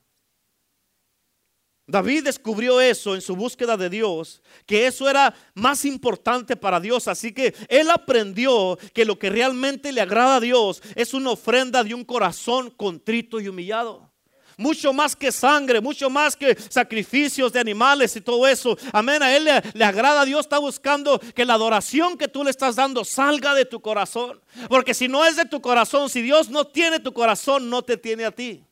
David 1.88 2.24
descubrió 2.24 2.82
eso 2.82 3.14
en 3.14 3.22
su 3.22 3.36
búsqueda 3.36 3.78
de 3.78 3.92
Dios, 3.92 4.42
que 4.66 4.88
eso 4.88 5.08
era 5.08 5.36
más 5.54 5.86
importante 5.86 6.56
para 6.56 6.80
Dios. 6.80 7.08
Así 7.08 7.32
que 7.32 7.54
él 7.70 7.92
aprendió 7.92 8.78
que 8.94 9.06
lo 9.06 9.20
que 9.20 9.30
realmente 9.30 9.92
le 9.92 10.02
agrada 10.02 10.38
a 10.38 10.40
Dios 10.40 10.82
es 10.96 11.14
una 11.14 11.32
ofrenda 11.32 11.84
de 11.84 11.94
un 11.94 12.04
corazón 12.04 12.72
contrito 12.72 13.40
y 13.40 13.48
humillado. 13.48 14.12
Mucho 14.58 14.94
más 14.94 15.16
que 15.16 15.32
sangre, 15.32 15.82
mucho 15.82 16.10
más 16.10 16.36
que 16.36 16.58
sacrificios 16.70 17.52
de 17.52 17.60
animales 17.60 18.16
y 18.16 18.22
todo 18.22 18.48
eso. 18.48 18.76
Amén. 18.92 19.22
A 19.22 19.36
él 19.36 19.44
le, 19.44 19.62
le 19.74 19.86
agrada 19.86 20.22
a 20.22 20.26
Dios. 20.26 20.46
Está 20.46 20.60
buscando 20.60 21.20
que 21.20 21.46
la 21.46 21.56
adoración 21.56 22.18
que 22.18 22.30
tú 22.30 22.44
le 22.44 22.50
estás 22.50 22.78
dando 22.78 23.04
salga 23.04 23.54
de 23.54 23.66
tu 23.66 23.82
corazón. 23.82 24.42
Porque 24.70 24.94
si 24.94 25.08
no 25.08 25.26
es 25.26 25.36
de 25.36 25.46
tu 25.46 25.62
corazón, 25.62 26.10
si 26.10 26.22
Dios 26.22 26.50
no 26.50 26.66
tiene 26.66 27.00
tu 27.00 27.12
corazón, 27.14 27.70
no 27.70 27.84
te 27.84 27.98
tiene 27.98 28.26
a 28.26 28.32
ti. 28.32 28.66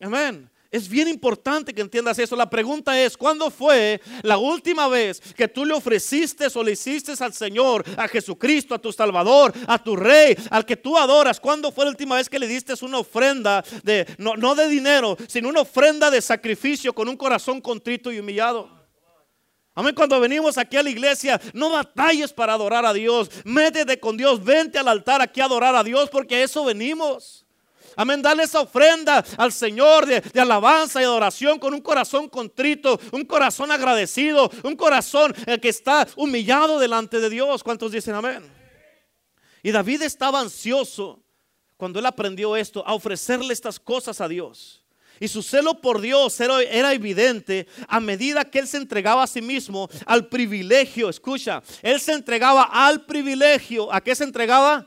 Amén. 0.00 0.50
Es 0.70 0.88
bien 0.88 1.08
importante 1.08 1.72
que 1.72 1.80
entiendas 1.80 2.18
eso. 2.18 2.36
La 2.36 2.50
pregunta 2.50 3.00
es, 3.00 3.16
¿cuándo 3.16 3.50
fue 3.50 4.00
la 4.22 4.36
última 4.36 4.88
vez 4.88 5.20
que 5.34 5.48
tú 5.48 5.64
le 5.64 5.72
ofreciste 5.72 6.48
o 6.54 6.62
le 6.62 6.72
hiciste 6.72 7.12
al 7.18 7.32
Señor, 7.32 7.84
a 7.96 8.06
Jesucristo, 8.08 8.74
a 8.74 8.78
tu 8.78 8.92
Salvador, 8.92 9.54
a 9.66 9.82
tu 9.82 9.96
Rey, 9.96 10.36
al 10.50 10.66
que 10.66 10.76
tú 10.76 10.98
adoras? 10.98 11.40
¿Cuándo 11.40 11.72
fue 11.72 11.84
la 11.84 11.92
última 11.92 12.16
vez 12.16 12.28
que 12.28 12.38
le 12.38 12.46
diste 12.46 12.74
una 12.84 12.98
ofrenda 12.98 13.64
de, 13.84 14.06
no, 14.18 14.36
no 14.36 14.54
de 14.54 14.68
dinero, 14.68 15.16
sino 15.28 15.48
una 15.48 15.62
ofrenda 15.62 16.10
de 16.10 16.20
sacrificio 16.20 16.92
con 16.92 17.08
un 17.08 17.16
corazón 17.16 17.60
contrito 17.60 18.12
y 18.12 18.18
humillado? 18.18 18.68
Amén. 19.74 19.94
Cuando 19.94 20.18
venimos 20.20 20.58
aquí 20.58 20.76
a 20.76 20.82
la 20.82 20.90
iglesia, 20.90 21.40
no 21.54 21.70
batalles 21.70 22.32
para 22.32 22.54
adorar 22.54 22.84
a 22.84 22.92
Dios. 22.92 23.30
Métete 23.44 24.00
con 24.00 24.16
Dios. 24.16 24.42
Vente 24.42 24.78
al 24.78 24.88
altar 24.88 25.22
aquí 25.22 25.40
a 25.40 25.44
adorar 25.44 25.74
a 25.76 25.84
Dios 25.84 26.10
porque 26.10 26.36
a 26.36 26.44
eso 26.44 26.64
venimos. 26.64 27.45
Amén, 27.96 28.20
dale 28.20 28.42
esa 28.42 28.60
ofrenda 28.60 29.24
al 29.38 29.52
Señor 29.52 30.04
de, 30.04 30.40
alabanza 30.40 31.00
y 31.00 31.04
adoración 31.04 31.58
con 31.58 31.72
un 31.72 31.80
corazón 31.80 32.28
contrito, 32.28 33.00
un 33.10 33.24
corazón 33.24 33.72
agradecido, 33.72 34.50
un 34.62 34.76
corazón 34.76 35.34
el 35.46 35.58
que 35.58 35.70
está 35.70 36.06
humillado 36.14 36.78
delante 36.78 37.18
de 37.20 37.30
Dios. 37.30 37.64
¿Cuántos 37.64 37.92
dicen 37.92 38.14
amén? 38.14 38.44
Y 39.62 39.72
David 39.72 40.02
estaba 40.02 40.40
ansioso 40.40 41.22
cuando 41.78 41.98
él 41.98 42.06
aprendió 42.06 42.54
esto, 42.54 42.86
a 42.86 42.94
ofrecerle 42.94 43.52
estas 43.52 43.80
cosas 43.80 44.20
a 44.20 44.28
Dios. 44.28 44.84
Y 45.18 45.28
su 45.28 45.42
celo 45.42 45.80
por 45.80 46.00
Dios 46.00 46.38
era, 46.40 46.92
evidente 46.92 47.66
a 47.88 48.00
medida 48.00 48.44
que 48.44 48.58
él 48.58 48.68
se 48.68 48.76
entregaba 48.76 49.22
a 49.22 49.26
sí 49.26 49.40
mismo 49.40 49.88
al 50.04 50.28
privilegio. 50.28 51.08
Escucha, 51.08 51.62
él 51.82 52.00
se 52.00 52.12
entregaba 52.12 52.64
al 52.64 53.06
privilegio. 53.06 53.92
¿A 53.92 54.02
qué 54.02 54.14
se 54.14 54.24
entregaba? 54.24 54.86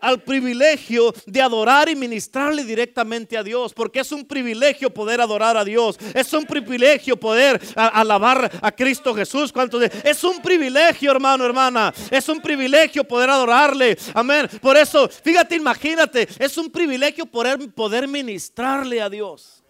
Al 0.00 0.22
privilegio 0.22 1.14
de 1.26 1.42
adorar 1.42 1.88
y 1.88 1.96
ministrarle 1.96 2.64
directamente 2.64 3.36
a 3.36 3.42
Dios, 3.42 3.72
porque 3.72 4.00
es 4.00 4.12
un 4.12 4.24
privilegio 4.24 4.90
poder 4.90 5.20
adorar 5.20 5.56
a 5.56 5.64
Dios, 5.64 5.98
es 6.14 6.32
un 6.32 6.44
privilegio 6.44 7.16
poder 7.18 7.60
alabar 7.74 8.50
a 8.60 8.72
Cristo 8.72 9.14
Jesús. 9.14 9.52
¿Cuántos 9.52 9.82
Es 10.04 10.24
un 10.24 10.40
privilegio, 10.40 11.10
hermano, 11.10 11.44
hermana, 11.44 11.92
es 12.10 12.28
un 12.28 12.40
privilegio 12.40 13.04
poder 13.04 13.30
adorarle. 13.30 13.96
Amén. 14.14 14.48
Por 14.60 14.76
eso, 14.76 15.08
fíjate, 15.08 15.56
imagínate, 15.56 16.28
es 16.38 16.56
un 16.56 16.70
privilegio 16.70 17.26
poder, 17.26 17.58
poder 17.74 18.08
ministrarle 18.08 19.00
a 19.00 19.08
Dios. 19.08 19.60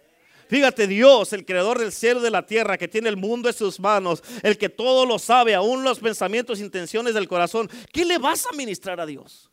Fíjate, 0.51 0.85
Dios, 0.85 1.31
el 1.31 1.45
creador 1.45 1.79
del 1.79 1.93
cielo 1.93 2.19
y 2.19 2.23
de 2.23 2.29
la 2.29 2.45
tierra, 2.45 2.77
que 2.77 2.89
tiene 2.89 3.07
el 3.07 3.15
mundo 3.15 3.47
en 3.47 3.55
sus 3.55 3.79
manos, 3.79 4.21
el 4.43 4.57
que 4.57 4.67
todo 4.67 5.05
lo 5.05 5.17
sabe, 5.17 5.55
aún 5.55 5.81
los 5.81 5.99
pensamientos 5.99 6.59
e 6.59 6.63
intenciones 6.63 7.13
del 7.13 7.29
corazón, 7.29 7.69
¿qué 7.93 8.03
le 8.03 8.17
vas 8.17 8.45
a 8.45 8.55
ministrar 8.55 8.99
a 8.99 9.05
Dios? 9.05 9.50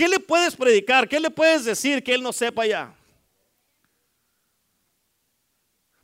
¿Qué 0.00 0.08
le 0.08 0.18
puedes 0.18 0.56
predicar? 0.56 1.06
¿Qué 1.06 1.20
le 1.20 1.30
puedes 1.30 1.66
decir 1.66 2.02
que 2.02 2.14
él 2.14 2.22
no 2.22 2.32
sepa 2.32 2.64
ya? 2.64 2.94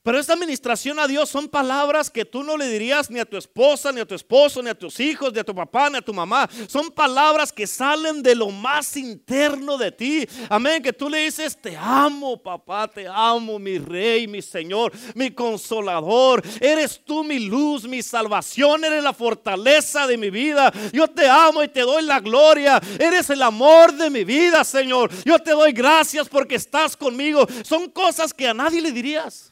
Pero 0.07 0.21
esta 0.21 0.35
administración 0.35 1.01
a 1.01 1.09
Dios 1.09 1.29
son 1.29 1.49
palabras 1.49 2.11
que 2.11 2.25
tú 2.25 2.45
no 2.45 2.57
le 2.57 2.69
dirías 2.69 3.11
ni 3.11 3.19
a 3.19 3.25
tu 3.25 3.37
esposa, 3.37 3.91
ni 3.91 4.01
a 4.01 4.07
tu 4.07 4.15
esposo, 4.15 4.63
ni 4.63 4.71
a 4.71 4.79
tus 4.79 5.01
hijos, 5.01 5.33
ni 5.33 5.41
a 5.41 5.43
tu 5.43 5.53
papá, 5.53 5.91
ni 5.91 5.97
a 5.97 6.01
tu 6.01 6.15
mamá. 6.15 6.49
Son 6.69 6.93
palabras 6.93 7.53
que 7.53 7.67
salen 7.67 8.23
de 8.23 8.37
lo 8.37 8.51
más 8.51 8.97
interno 8.97 9.77
de 9.77 9.91
ti. 9.91 10.25
Amén. 10.49 10.81
Que 10.81 10.93
tú 10.93 11.11
le 11.11 11.25
dices, 11.25 11.61
te 11.61 11.77
amo, 11.77 12.41
papá, 12.41 12.87
te 12.87 13.09
amo, 13.09 13.59
mi 13.59 13.79
rey, 13.79 14.29
mi 14.29 14.43
Señor, 14.43 14.93
mi 15.17 15.33
consolador. 15.33 16.41
Eres 16.61 17.03
tú 17.05 17.25
mi 17.25 17.41
luz, 17.41 17.83
mi 17.89 18.01
salvación, 18.01 18.85
eres 18.85 19.03
la 19.03 19.13
fortaleza 19.13 20.07
de 20.07 20.17
mi 20.17 20.31
vida. 20.31 20.73
Yo 20.93 21.09
te 21.09 21.29
amo 21.29 21.65
y 21.65 21.69
te 21.69 21.81
doy 21.81 22.05
la 22.05 22.21
gloria. 22.21 22.81
Eres 23.01 23.29
el 23.31 23.43
amor 23.43 23.93
de 23.93 24.09
mi 24.09 24.23
vida, 24.23 24.63
Señor. 24.63 25.11
Yo 25.25 25.41
te 25.41 25.51
doy 25.51 25.73
gracias 25.73 26.29
porque 26.29 26.55
estás 26.55 26.97
conmigo. 26.97 27.45
Son 27.65 27.91
cosas 27.91 28.33
que 28.33 28.47
a 28.47 28.55
nadie 28.55 28.81
le 28.81 28.93
dirías. 28.93 29.51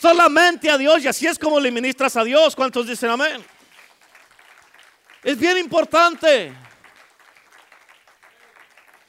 Solamente 0.00 0.70
a 0.70 0.76
Dios 0.76 1.02
y 1.04 1.08
así 1.08 1.26
es 1.26 1.38
como 1.38 1.60
le 1.60 1.70
ministras 1.70 2.16
a 2.16 2.24
Dios. 2.24 2.56
¿Cuántos 2.56 2.86
dicen 2.86 3.10
amén? 3.10 3.44
Es 5.22 5.38
bien 5.38 5.58
importante. 5.58 6.52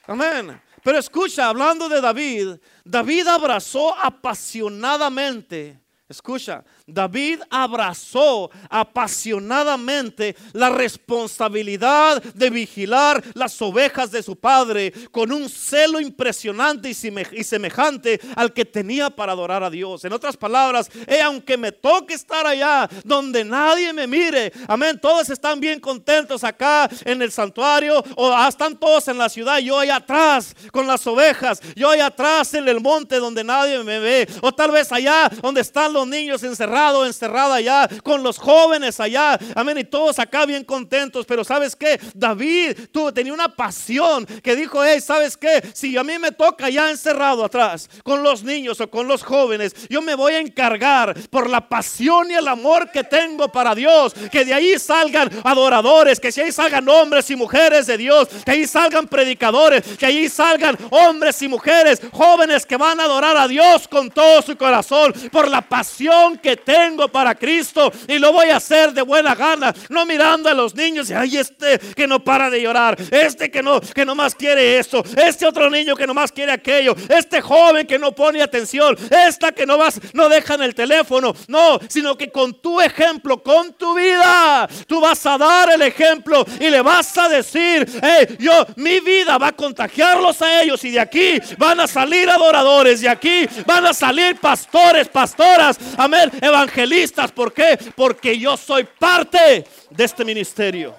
Amén. 0.06 0.62
Pero 0.84 0.98
escucha, 1.00 1.50
hablando 1.50 1.90
de 1.90 2.00
David, 2.00 2.56
David 2.86 3.28
abrazó 3.28 3.94
apasionadamente, 3.98 5.80
escucha, 6.08 6.64
David 6.88 7.42
abrazó 7.50 8.50
apasionadamente 8.70 10.38
la 10.54 10.70
responsabilidad 10.70 12.24
de 12.24 12.50
vigilar 12.50 13.22
las 13.34 13.62
ovejas 13.62 14.10
de 14.10 14.24
su 14.24 14.38
padre 14.38 14.94
con 15.12 15.34
un 15.34 15.50
celo 15.50 16.00
impresionante 16.00 16.90
y 16.90 17.44
semejante 17.44 18.22
al 18.38 18.54
que 18.54 18.64
tenía 18.64 19.10
para 19.10 19.34
adorar 19.34 19.64
a 19.64 19.70
Dios. 19.70 20.06
En 20.06 20.14
otras 20.14 20.38
palabras, 20.38 20.90
eh, 21.08 21.22
aunque 21.22 21.58
me 21.58 21.74
toque 21.74 22.14
estar 22.14 22.48
allá 22.48 22.90
donde 23.04 23.44
nadie 23.44 23.92
me 23.92 24.08
mire, 24.08 24.54
amén, 24.70 24.98
todos 25.02 25.30
están 25.30 25.60
bien 25.60 25.82
contentos 25.82 26.46
acá 26.46 26.90
en 27.04 27.22
el 27.22 27.34
santuario 27.34 28.02
o 28.16 28.32
ah, 28.32 28.48
están 28.48 28.78
todos 28.78 29.10
en 29.10 29.18
la 29.18 29.28
ciudad, 29.28 29.60
yo 29.60 29.78
allá 29.78 29.98
atrás 29.98 30.56
con 30.72 30.88
las 30.88 31.06
ovejas, 31.06 31.62
yo 31.76 31.90
allá 31.90 32.06
atrás 32.06 32.54
en 32.54 32.70
el 32.70 32.80
monte 32.80 33.18
donde 33.18 33.44
nadie 33.44 33.84
me 33.84 34.00
ve, 34.00 34.30
o 34.40 34.54
tal 34.54 34.72
vez 34.72 34.90
allá 34.94 35.30
donde 35.42 35.60
están 35.60 35.92
los 35.92 36.08
niños 36.08 36.44
encerrados 36.44 36.77
encerrado, 37.06 37.54
allá, 37.54 37.90
con 38.04 38.24
los 38.24 38.38
jóvenes 38.38 39.00
allá, 39.00 39.38
amén, 39.56 39.78
y 39.80 39.84
todos 39.84 40.20
acá 40.20 40.46
bien 40.46 40.64
contentos, 40.64 41.26
pero 41.26 41.44
¿sabes 41.44 41.76
qué? 41.76 42.00
David 42.14 42.90
tuvo, 42.92 43.14
tenía 43.14 43.34
una 43.34 43.56
pasión 43.56 44.26
que 44.26 44.56
dijo, 44.56 44.84
hey, 44.84 45.02
¿sabes 45.02 45.38
qué? 45.38 45.64
Si 45.74 45.98
a 45.98 46.04
mí 46.04 46.18
me 46.20 46.32
toca 46.32 46.70
ya 46.70 46.90
encerrado 46.90 47.44
atrás, 47.44 47.90
con 48.04 48.24
los 48.24 48.44
niños 48.44 48.80
o 48.82 48.90
con 48.90 49.08
los 49.08 49.24
jóvenes, 49.24 49.74
yo 49.90 50.02
me 50.02 50.16
voy 50.16 50.34
a 50.34 50.40
encargar 50.40 51.16
por 51.30 51.50
la 51.50 51.68
pasión 51.68 52.30
y 52.32 52.36
el 52.36 52.48
amor 52.48 52.92
que 52.92 53.04
tengo 53.04 53.50
para 53.50 53.76
Dios, 53.76 54.14
que 54.32 54.46
de 54.46 54.54
ahí 54.54 54.78
salgan 54.80 55.30
adoradores, 55.44 56.20
que 56.20 56.32
de 56.32 56.44
ahí 56.44 56.52
salgan 56.52 56.88
hombres 56.90 57.30
y 57.30 57.36
mujeres 57.36 57.88
de 57.88 57.98
Dios, 57.98 58.28
que 58.46 58.52
ahí 58.52 58.68
salgan 58.68 59.08
predicadores, 59.08 59.98
que 59.98 60.06
ahí 60.06 60.30
salgan 60.30 60.78
hombres 60.92 61.42
y 61.42 61.48
mujeres, 61.48 62.02
jóvenes 62.12 62.66
que 62.66 62.78
van 62.78 63.00
a 63.00 63.04
adorar 63.04 63.38
a 63.38 63.48
Dios 63.48 63.88
con 63.88 64.10
todo 64.10 64.42
su 64.42 64.56
corazón, 64.58 65.14
por 65.32 65.48
la 65.48 65.62
pasión 65.62 66.38
que 66.38 66.58
tengo 66.68 67.08
para 67.08 67.34
Cristo 67.34 67.94
y 68.10 68.20
lo 68.20 68.34
voy 68.34 68.50
a 68.50 68.58
hacer 68.58 68.92
de 68.92 69.02
buena 69.02 69.34
gana, 69.36 69.74
no 69.88 70.06
mirando 70.06 70.50
a 70.50 70.54
los 70.54 70.76
niños 70.76 71.10
y 71.10 71.14
ay 71.14 71.38
este 71.38 71.80
que 71.80 72.06
no 72.06 72.22
para 72.22 72.50
de 72.50 72.62
llorar, 72.62 72.98
este 73.10 73.50
que 73.50 73.64
no 73.64 73.80
que 73.80 74.04
no 74.04 74.16
más 74.16 74.36
quiere 74.36 74.78
esto, 74.78 75.02
este 75.16 75.46
otro 75.46 75.70
niño 75.70 75.96
que 75.96 76.06
no 76.06 76.14
más 76.14 76.30
quiere 76.30 76.52
aquello, 76.52 76.94
este 77.08 77.40
joven 77.40 77.88
que 77.88 77.98
no 77.98 78.12
pone 78.12 78.42
atención, 78.42 78.98
esta 79.10 79.54
que 79.54 79.66
no 79.66 79.78
vas 79.78 79.98
no 80.12 80.28
deja 80.28 80.56
en 80.56 80.64
el 80.64 80.76
teléfono, 80.76 81.34
no, 81.48 81.80
sino 81.88 82.18
que 82.18 82.30
con 82.32 82.62
tu 82.62 82.82
ejemplo, 82.82 83.42
con 83.42 83.72
tu 83.76 83.96
vida, 83.96 84.68
tú 84.88 85.00
vas 85.00 85.26
a 85.26 85.38
dar 85.38 85.72
el 85.72 85.82
ejemplo 85.84 86.46
y 86.60 86.70
le 86.70 86.82
vas 86.82 87.18
a 87.18 87.30
decir, 87.30 87.88
hey, 88.04 88.36
yo 88.40 88.68
mi 88.76 89.00
vida 89.00 89.38
va 89.38 89.48
a 89.48 89.52
contagiarlos 89.54 90.42
a 90.42 90.64
ellos 90.64 90.84
y 90.84 90.92
de 90.92 91.00
aquí 91.00 91.40
van 91.58 91.80
a 91.80 91.88
salir 91.88 92.30
adoradores, 92.30 93.00
de 93.00 93.08
aquí 93.08 93.48
van 93.66 93.86
a 93.86 93.94
salir 93.94 94.36
pastores, 94.36 95.08
pastoras, 95.08 95.78
amén, 95.98 96.30
evangelistas. 96.58 97.32
¿Por 97.32 97.54
qué? 97.54 97.78
Porque 97.96 98.38
yo 98.38 98.58
soy 98.58 98.84
parte 98.84 99.66
de 99.90 100.04
este 100.04 100.26
ministerio. 100.26 100.96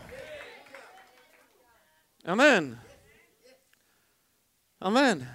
Amén. 2.25 2.79
Amén. 4.81 5.29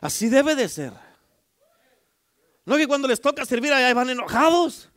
Así 0.00 0.28
debe 0.28 0.54
de 0.54 0.68
ser. 0.68 0.92
No 2.64 2.76
que 2.76 2.86
cuando 2.86 3.08
les 3.08 3.20
toca 3.20 3.44
servir 3.44 3.72
allá 3.72 3.92
van 3.92 4.10
enojados. 4.10 4.88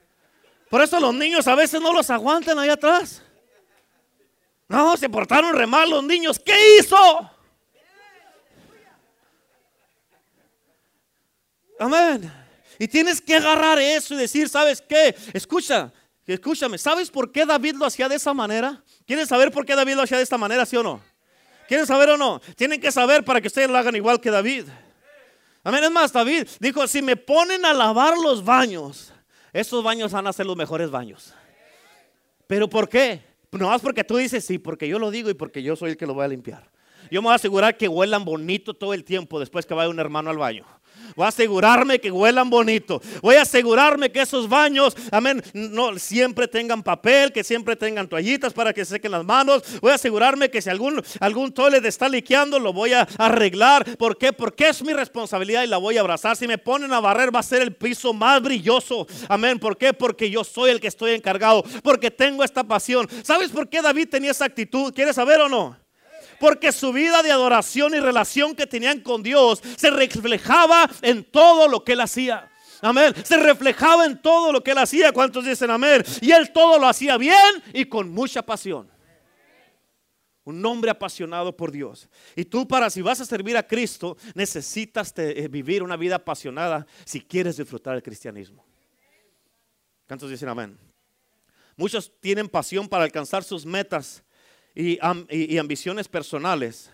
Por 0.69 0.81
eso 0.81 0.99
los 0.99 1.13
niños 1.13 1.47
a 1.47 1.55
veces 1.55 1.81
no 1.81 1.93
los 1.93 2.09
aguantan 2.09 2.59
allá 2.59 2.73
atrás. 2.73 3.21
No, 4.67 4.97
se 4.97 5.09
portaron 5.09 5.55
re 5.55 5.65
mal 5.65 5.89
los 5.89 6.03
niños. 6.03 6.39
¿Qué 6.39 6.77
hizo? 6.77 7.31
Amén. 11.79 12.36
Y 12.79 12.87
tienes 12.87 13.21
que 13.21 13.35
agarrar 13.35 13.79
eso 13.79 14.13
y 14.13 14.17
decir, 14.17 14.49
¿sabes 14.49 14.81
qué? 14.81 15.15
Escucha, 15.33 15.91
escúchame, 16.25 16.77
¿sabes 16.77 17.09
por 17.09 17.31
qué 17.31 17.45
David 17.45 17.75
lo 17.75 17.85
hacía 17.85 18.07
de 18.09 18.15
esa 18.15 18.33
manera? 18.33 18.83
¿Quieren 19.05 19.25
saber 19.25 19.51
por 19.51 19.65
qué 19.65 19.75
David 19.75 19.95
lo 19.95 20.03
hacía 20.03 20.17
de 20.17 20.23
esta 20.23 20.37
manera, 20.37 20.65
sí 20.65 20.77
o 20.77 20.83
no? 20.83 21.01
¿Quieren 21.67 21.85
saber 21.85 22.09
o 22.09 22.17
no? 22.17 22.39
Tienen 22.55 22.79
que 22.79 22.91
saber 22.91 23.23
para 23.23 23.41
que 23.41 23.47
ustedes 23.47 23.69
lo 23.69 23.77
hagan 23.77 23.95
igual 23.95 24.21
que 24.21 24.31
David. 24.31 24.65
Amén. 25.63 25.83
Es 25.83 25.91
más, 25.91 26.13
David 26.13 26.47
dijo, 26.59 26.87
si 26.87 27.01
me 27.01 27.17
ponen 27.17 27.65
a 27.65 27.73
lavar 27.73 28.17
los 28.17 28.43
baños, 28.43 29.11
esos 29.51 29.83
baños 29.83 30.11
van 30.11 30.27
a 30.27 30.33
ser 30.33 30.45
los 30.45 30.55
mejores 30.55 30.89
baños. 30.89 31.33
¿Pero 32.47 32.69
por 32.69 32.87
qué? 32.87 33.21
No 33.51 33.67
más 33.67 33.81
porque 33.81 34.03
tú 34.03 34.17
dices, 34.17 34.45
sí, 34.45 34.59
porque 34.59 34.87
yo 34.87 34.99
lo 34.99 35.11
digo 35.11 35.29
y 35.29 35.33
porque 35.33 35.61
yo 35.61 35.75
soy 35.75 35.91
el 35.91 35.97
que 35.97 36.05
lo 36.05 36.13
voy 36.13 36.25
a 36.25 36.29
limpiar. 36.29 36.71
Yo 37.11 37.21
me 37.21 37.25
voy 37.25 37.33
a 37.33 37.35
asegurar 37.35 37.75
que 37.77 37.87
huelan 37.87 38.23
bonito 38.23 38.73
todo 38.73 38.93
el 38.93 39.03
tiempo 39.03 39.39
después 39.39 39.65
que 39.65 39.73
vaya 39.73 39.89
un 39.89 39.99
hermano 39.99 40.29
al 40.29 40.37
baño. 40.37 40.65
Voy 41.15 41.25
a 41.25 41.29
asegurarme 41.29 41.99
que 41.99 42.11
huelan 42.11 42.49
bonito. 42.49 43.01
Voy 43.21 43.35
a 43.35 43.41
asegurarme 43.43 44.11
que 44.11 44.21
esos 44.21 44.49
baños, 44.49 44.95
amén, 45.11 45.43
no 45.53 45.97
siempre 45.99 46.47
tengan 46.47 46.83
papel, 46.83 47.31
que 47.31 47.43
siempre 47.43 47.75
tengan 47.75 48.07
toallitas 48.07 48.53
para 48.53 48.73
que 48.73 48.85
se 48.85 48.95
sequen 48.95 49.11
las 49.11 49.25
manos. 49.25 49.63
Voy 49.81 49.91
a 49.91 49.95
asegurarme 49.95 50.49
que 50.49 50.61
si 50.61 50.69
algún, 50.69 51.03
algún 51.19 51.51
está 51.85 52.07
liqueando, 52.07 52.59
lo 52.59 52.73
voy 52.73 52.93
a 52.93 53.07
arreglar. 53.17 53.97
¿Por 53.97 54.17
qué? 54.17 54.31
Porque 54.33 54.69
es 54.69 54.83
mi 54.83 54.93
responsabilidad 54.93 55.63
y 55.63 55.67
la 55.67 55.77
voy 55.77 55.97
a 55.97 56.01
abrazar. 56.01 56.35
Si 56.35 56.47
me 56.47 56.57
ponen 56.57 56.93
a 56.93 56.99
barrer, 56.99 57.33
va 57.33 57.39
a 57.39 57.43
ser 57.43 57.61
el 57.61 57.75
piso 57.75 58.13
más 58.13 58.41
brilloso. 58.41 59.07
Amén. 59.27 59.59
¿Por 59.59 59.77
qué? 59.77 59.93
Porque 59.93 60.29
yo 60.29 60.43
soy 60.43 60.71
el 60.71 60.79
que 60.79 60.87
estoy 60.87 61.13
encargado. 61.13 61.63
Porque 61.83 62.11
tengo 62.11 62.43
esta 62.43 62.63
pasión. 62.63 63.07
¿Sabes 63.23 63.51
por 63.51 63.69
qué 63.69 63.81
David 63.81 64.09
tenía 64.09 64.31
esa 64.31 64.45
actitud? 64.45 64.93
¿Quieres 64.93 65.15
saber 65.15 65.39
o 65.41 65.49
no? 65.49 65.86
Porque 66.39 66.71
su 66.71 66.93
vida 66.93 67.23
de 67.23 67.31
adoración 67.31 67.93
y 67.95 67.99
relación 67.99 68.55
que 68.55 68.67
tenían 68.67 69.01
con 69.01 69.23
Dios 69.23 69.61
se 69.77 69.89
reflejaba 69.89 70.89
en 71.01 71.23
todo 71.23 71.67
lo 71.67 71.83
que 71.83 71.93
él 71.93 72.01
hacía. 72.01 72.49
Amén. 72.81 73.13
Se 73.23 73.37
reflejaba 73.37 74.05
en 74.05 74.21
todo 74.21 74.51
lo 74.51 74.63
que 74.63 74.71
él 74.71 74.77
hacía. 74.77 75.11
¿Cuántos 75.11 75.45
dicen 75.45 75.71
amén? 75.71 76.03
Y 76.21 76.31
él 76.31 76.51
todo 76.51 76.77
lo 76.79 76.87
hacía 76.87 77.17
bien 77.17 77.63
y 77.73 77.85
con 77.85 78.09
mucha 78.09 78.41
pasión. 78.41 78.89
Un 80.43 80.65
hombre 80.65 80.91
apasionado 80.91 81.55
por 81.55 81.71
Dios. 81.71 82.07
Y 82.35 82.45
tú 82.45 82.67
para 82.67 82.89
si 82.89 83.01
vas 83.01 83.19
a 83.19 83.25
servir 83.25 83.57
a 83.57 83.67
Cristo, 83.67 84.15
necesitas 84.33 85.13
eh, 85.17 85.47
vivir 85.49 85.83
una 85.83 85.97
vida 85.97 86.15
apasionada 86.15 86.87
si 87.03 87.19
quieres 87.19 87.57
disfrutar 87.57 87.95
el 87.95 88.03
cristianismo. 88.03 88.65
¿Cuántos 90.07 90.29
dicen 90.29 90.47
amén? 90.47 90.77
Muchos 91.75 92.11
tienen 92.21 92.47
pasión 92.47 92.87
para 92.87 93.03
alcanzar 93.03 93.43
sus 93.43 93.65
metas, 93.65 94.23
y, 94.77 95.57
ambiciones 95.57 96.07
personales. 96.07 96.91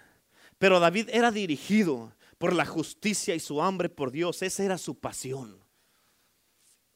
Pero 0.58 0.80
David 0.80 1.10
era 1.12 1.32
dirigido 1.32 2.14
por 2.38 2.54
la 2.54 2.66
justicia 2.66 3.36
y 3.36 3.40
su 3.40 3.62
hambre 3.62 3.90
por 3.90 4.12
Dios. 4.12 4.42
Esa 4.42 4.64
era 4.64 4.78
su 4.78 4.96
pasión. 4.96 5.60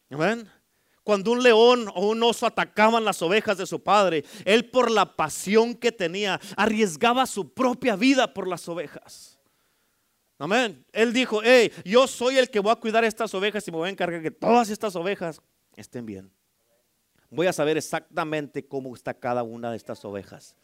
¿Ven? 0.10 0.50
Cuando 1.04 1.32
un 1.32 1.44
león 1.44 1.90
o 1.94 2.08
un 2.08 2.24
oso 2.24 2.46
atacaban 2.46 3.04
las 3.04 3.22
ovejas 3.22 3.58
de 3.58 3.66
su 3.66 3.82
padre, 3.82 4.24
él 4.46 4.70
por 4.70 4.90
la 4.92 5.16
pasión 5.16 5.76
que 5.76 5.92
tenía 5.92 6.40
arriesgaba 6.56 7.26
su 7.26 7.54
propia 7.54 7.96
vida 7.96 8.34
por 8.34 8.48
las 8.48 8.68
ovejas. 8.68 9.38
Amén. 10.38 10.86
Él 10.94 11.14
dijo, 11.14 11.42
hey, 11.44 11.72
yo 11.84 12.08
soy 12.08 12.38
el 12.38 12.50
que 12.50 12.60
voy 12.60 12.72
a 12.72 12.76
cuidar 12.76 13.04
estas 13.04 13.34
ovejas 13.34 13.68
y 13.68 13.72
me 13.72 13.78
voy 13.78 13.88
a 13.88 13.92
encargar 13.92 14.22
que 14.22 14.32
todas 14.32 14.70
estas 14.70 14.96
ovejas 14.96 15.42
estén 15.76 16.06
bien. 16.06 16.32
Voy 17.30 17.48
a 17.48 17.54
saber 17.54 17.78
exactamente 17.78 18.66
cómo 18.66 18.94
está 18.94 19.14
cada 19.14 19.44
una 19.44 19.72
de 19.72 19.78
estas 19.78 20.04
ovejas 20.06 20.56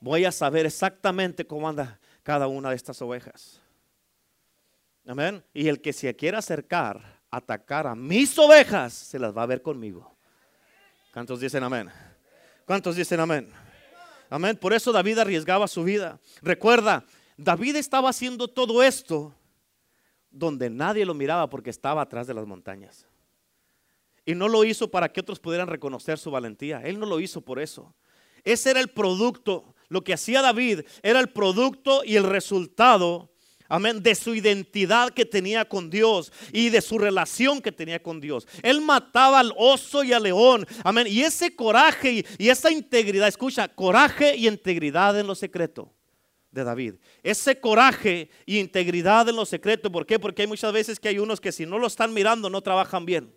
voy 0.00 0.24
a 0.24 0.32
saber 0.32 0.66
exactamente 0.66 1.46
cómo 1.46 1.68
anda 1.68 1.98
cada 2.22 2.46
una 2.46 2.70
de 2.70 2.76
estas 2.76 3.00
ovejas. 3.02 3.60
Amén. 5.06 5.44
Y 5.54 5.68
el 5.68 5.80
que 5.80 5.92
se 5.92 6.14
quiera 6.16 6.38
acercar, 6.38 7.20
atacar 7.30 7.86
a 7.86 7.94
mis 7.94 8.36
ovejas, 8.38 8.92
se 8.92 9.18
las 9.18 9.36
va 9.36 9.44
a 9.44 9.46
ver 9.46 9.62
conmigo. 9.62 10.16
¿Cuántos 11.12 11.40
dicen 11.40 11.62
amén? 11.62 11.88
¿Cuántos 12.64 12.96
dicen 12.96 13.20
amén? 13.20 13.48
Amén. 14.28 14.56
Por 14.56 14.72
eso 14.72 14.90
David 14.90 15.18
arriesgaba 15.18 15.68
su 15.68 15.84
vida. 15.84 16.18
Recuerda, 16.42 17.04
David 17.36 17.76
estaba 17.76 18.08
haciendo 18.08 18.48
todo 18.48 18.82
esto 18.82 19.32
donde 20.30 20.68
nadie 20.68 21.06
lo 21.06 21.14
miraba 21.14 21.48
porque 21.48 21.70
estaba 21.70 22.02
atrás 22.02 22.26
de 22.26 22.34
las 22.34 22.46
montañas. 22.46 23.06
Y 24.24 24.34
no 24.34 24.48
lo 24.48 24.64
hizo 24.64 24.90
para 24.90 25.12
que 25.12 25.20
otros 25.20 25.38
pudieran 25.38 25.68
reconocer 25.68 26.18
su 26.18 26.32
valentía. 26.32 26.80
Él 26.82 26.98
no 26.98 27.06
lo 27.06 27.20
hizo 27.20 27.40
por 27.40 27.60
eso. 27.60 27.94
Ese 28.42 28.70
era 28.70 28.80
el 28.80 28.88
producto 28.88 29.75
lo 29.88 30.02
que 30.02 30.14
hacía 30.14 30.42
David 30.42 30.80
era 31.02 31.20
el 31.20 31.28
producto 31.28 32.02
y 32.04 32.16
el 32.16 32.24
resultado, 32.24 33.30
amén, 33.68 34.02
de 34.02 34.14
su 34.14 34.34
identidad 34.34 35.10
que 35.10 35.24
tenía 35.24 35.64
con 35.64 35.90
Dios 35.90 36.32
y 36.52 36.70
de 36.70 36.80
su 36.80 36.98
relación 36.98 37.60
que 37.60 37.72
tenía 37.72 38.02
con 38.02 38.20
Dios. 38.20 38.46
Él 38.62 38.80
mataba 38.80 39.40
al 39.40 39.52
oso 39.56 40.02
y 40.02 40.12
al 40.12 40.24
león, 40.24 40.66
amén. 40.82 41.06
Y 41.08 41.22
ese 41.22 41.54
coraje 41.54 42.24
y, 42.38 42.48
esa 42.48 42.70
integridad, 42.70 43.28
escucha, 43.28 43.68
coraje 43.68 44.36
y 44.36 44.48
integridad 44.48 45.18
en 45.18 45.26
lo 45.26 45.34
secreto 45.34 45.92
de 46.50 46.64
David. 46.64 46.94
Ese 47.22 47.60
coraje 47.60 48.30
y 48.46 48.58
integridad 48.58 49.28
en 49.28 49.36
lo 49.36 49.44
secreto, 49.44 49.92
¿por 49.92 50.06
qué? 50.06 50.18
Porque 50.18 50.42
hay 50.42 50.48
muchas 50.48 50.72
veces 50.72 50.98
que 50.98 51.08
hay 51.08 51.18
unos 51.18 51.40
que 51.40 51.52
si 51.52 51.66
no 51.66 51.78
lo 51.78 51.86
están 51.86 52.12
mirando 52.14 52.50
no 52.50 52.62
trabajan 52.62 53.04
bien. 53.04 53.35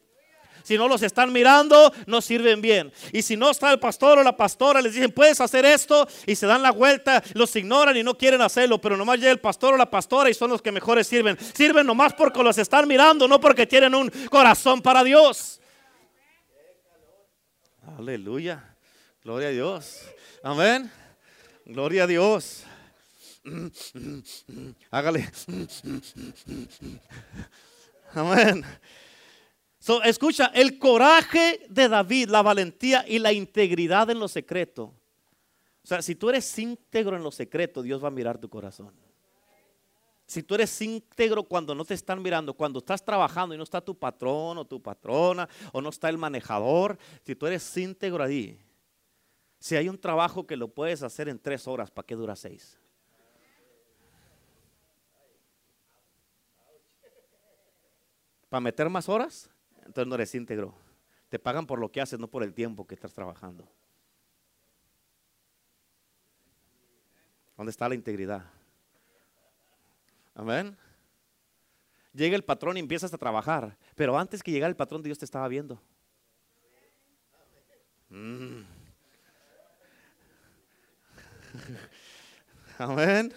Si 0.70 0.78
no 0.78 0.88
los 0.88 1.02
están 1.02 1.34
mirando, 1.34 1.92
no 2.06 2.22
sirven 2.22 2.62
bien. 2.62 2.94
Y 3.12 3.24
si 3.24 3.36
no 3.36 3.50
está 3.50 3.72
el 3.72 3.80
pastor 3.80 4.20
o 4.20 4.24
la 4.24 4.38
pastora, 4.38 4.84
les 4.84 4.94
dicen, 4.94 5.12
puedes 5.12 5.42
hacer 5.42 5.66
esto, 5.66 6.08
y 6.28 6.36
se 6.36 6.46
dan 6.46 6.62
la 6.62 6.70
vuelta, 6.70 7.24
los 7.34 7.56
ignoran 7.56 7.98
y 7.98 8.04
no 8.04 8.16
quieren 8.16 8.40
hacerlo, 8.40 8.80
pero 8.80 8.96
nomás 8.96 9.18
llega 9.18 9.32
el 9.32 9.40
pastor 9.40 9.74
o 9.74 9.78
la 9.78 9.90
pastora 9.90 10.30
y 10.30 10.36
son 10.36 10.52
los 10.52 10.62
que 10.62 10.72
mejores 10.72 11.08
sirven. 11.08 11.40
Sirven 11.56 11.88
nomás 11.88 12.14
porque 12.14 12.44
los 12.44 12.56
están 12.60 12.88
mirando, 12.88 13.28
no 13.28 13.40
porque 13.40 13.66
tienen 13.66 13.96
un 13.96 14.12
corazón 14.30 14.80
para 14.80 15.04
Dios. 15.04 15.60
Aleluya. 17.98 18.64
Gloria 19.24 19.48
a 19.48 19.52
Dios. 19.52 20.02
Amén. 20.44 20.92
Gloria 21.66 22.04
a 22.04 22.08
Dios. 22.08 22.62
Hágale. 24.92 25.32
Amén 28.14 28.64
escucha, 30.04 30.48
el 30.54 30.78
coraje 30.78 31.66
de 31.70 31.88
David, 31.88 32.30
la 32.30 32.42
valentía 32.42 33.06
y 33.08 33.20
la 33.20 33.32
integridad 33.32 34.10
en 34.10 34.20
lo 34.20 34.28
secreto. 34.28 34.94
O 35.84 35.88
sea, 35.88 36.02
si 36.02 36.16
tú 36.16 36.30
eres 36.30 36.60
íntegro 36.60 37.16
en 37.16 37.24
lo 37.24 37.32
secreto, 37.32 37.82
Dios 37.82 38.04
va 38.04 38.10
a 38.10 38.12
mirar 38.12 38.38
tu 38.38 38.50
corazón. 38.50 38.94
Si 40.26 40.44
tú 40.44 40.54
eres 40.54 40.80
íntegro 40.82 41.44
cuando 41.44 41.74
no 41.74 41.84
te 41.84 41.96
están 41.96 42.22
mirando, 42.22 42.54
cuando 42.54 42.80
estás 42.80 43.04
trabajando 43.04 43.56
y 43.56 43.58
no 43.58 43.64
está 43.64 43.82
tu 43.82 43.98
patrón 43.98 44.60
o 44.60 44.66
tu 44.66 44.80
patrona 44.80 45.50
o 45.72 45.82
no 45.82 45.90
está 45.90 46.10
el 46.10 46.20
manejador, 46.20 47.00
si 47.26 47.36
tú 47.36 47.48
eres 47.48 47.76
íntegro 47.76 48.24
ahí, 48.24 48.60
si 49.58 49.76
hay 49.76 49.90
un 49.90 49.98
trabajo 49.98 50.46
que 50.46 50.56
lo 50.56 50.68
puedes 50.68 51.02
hacer 51.02 51.30
en 51.30 51.40
tres 51.40 51.68
horas, 51.68 51.90
¿para 51.90 52.06
qué 52.06 52.16
dura 52.16 52.36
seis? 52.36 52.78
¿Para 58.50 58.62
meter 58.62 58.90
más 58.90 59.10
horas? 59.10 59.50
Entonces 59.90 60.08
no 60.08 60.16
eres 60.16 60.36
íntegro. 60.36 60.76
Te 61.30 61.40
pagan 61.40 61.66
por 61.66 61.80
lo 61.80 61.92
que 61.92 62.00
haces, 62.00 62.20
no 62.20 62.28
por 62.28 62.44
el 62.44 62.54
tiempo 62.54 62.86
que 62.86 62.94
estás 62.94 63.12
trabajando. 63.12 63.68
¿Dónde 67.58 67.72
está 67.72 67.90
la 67.90 67.96
integridad? 67.96 68.46
Amén. 70.36 70.78
Llega 72.14 72.36
el 72.36 72.44
patrón 72.44 72.78
y 72.78 72.82
empiezas 72.82 73.12
a 73.14 73.18
trabajar, 73.18 73.76
pero 73.96 74.18
antes 74.18 74.44
que 74.44 74.52
llegara 74.52 74.70
el 74.70 74.76
patrón 74.76 75.02
Dios 75.02 75.18
te 75.18 75.26
estaba 75.26 75.48
viendo. 75.48 75.82
Mm. 78.10 78.62
Amén. 82.78 83.34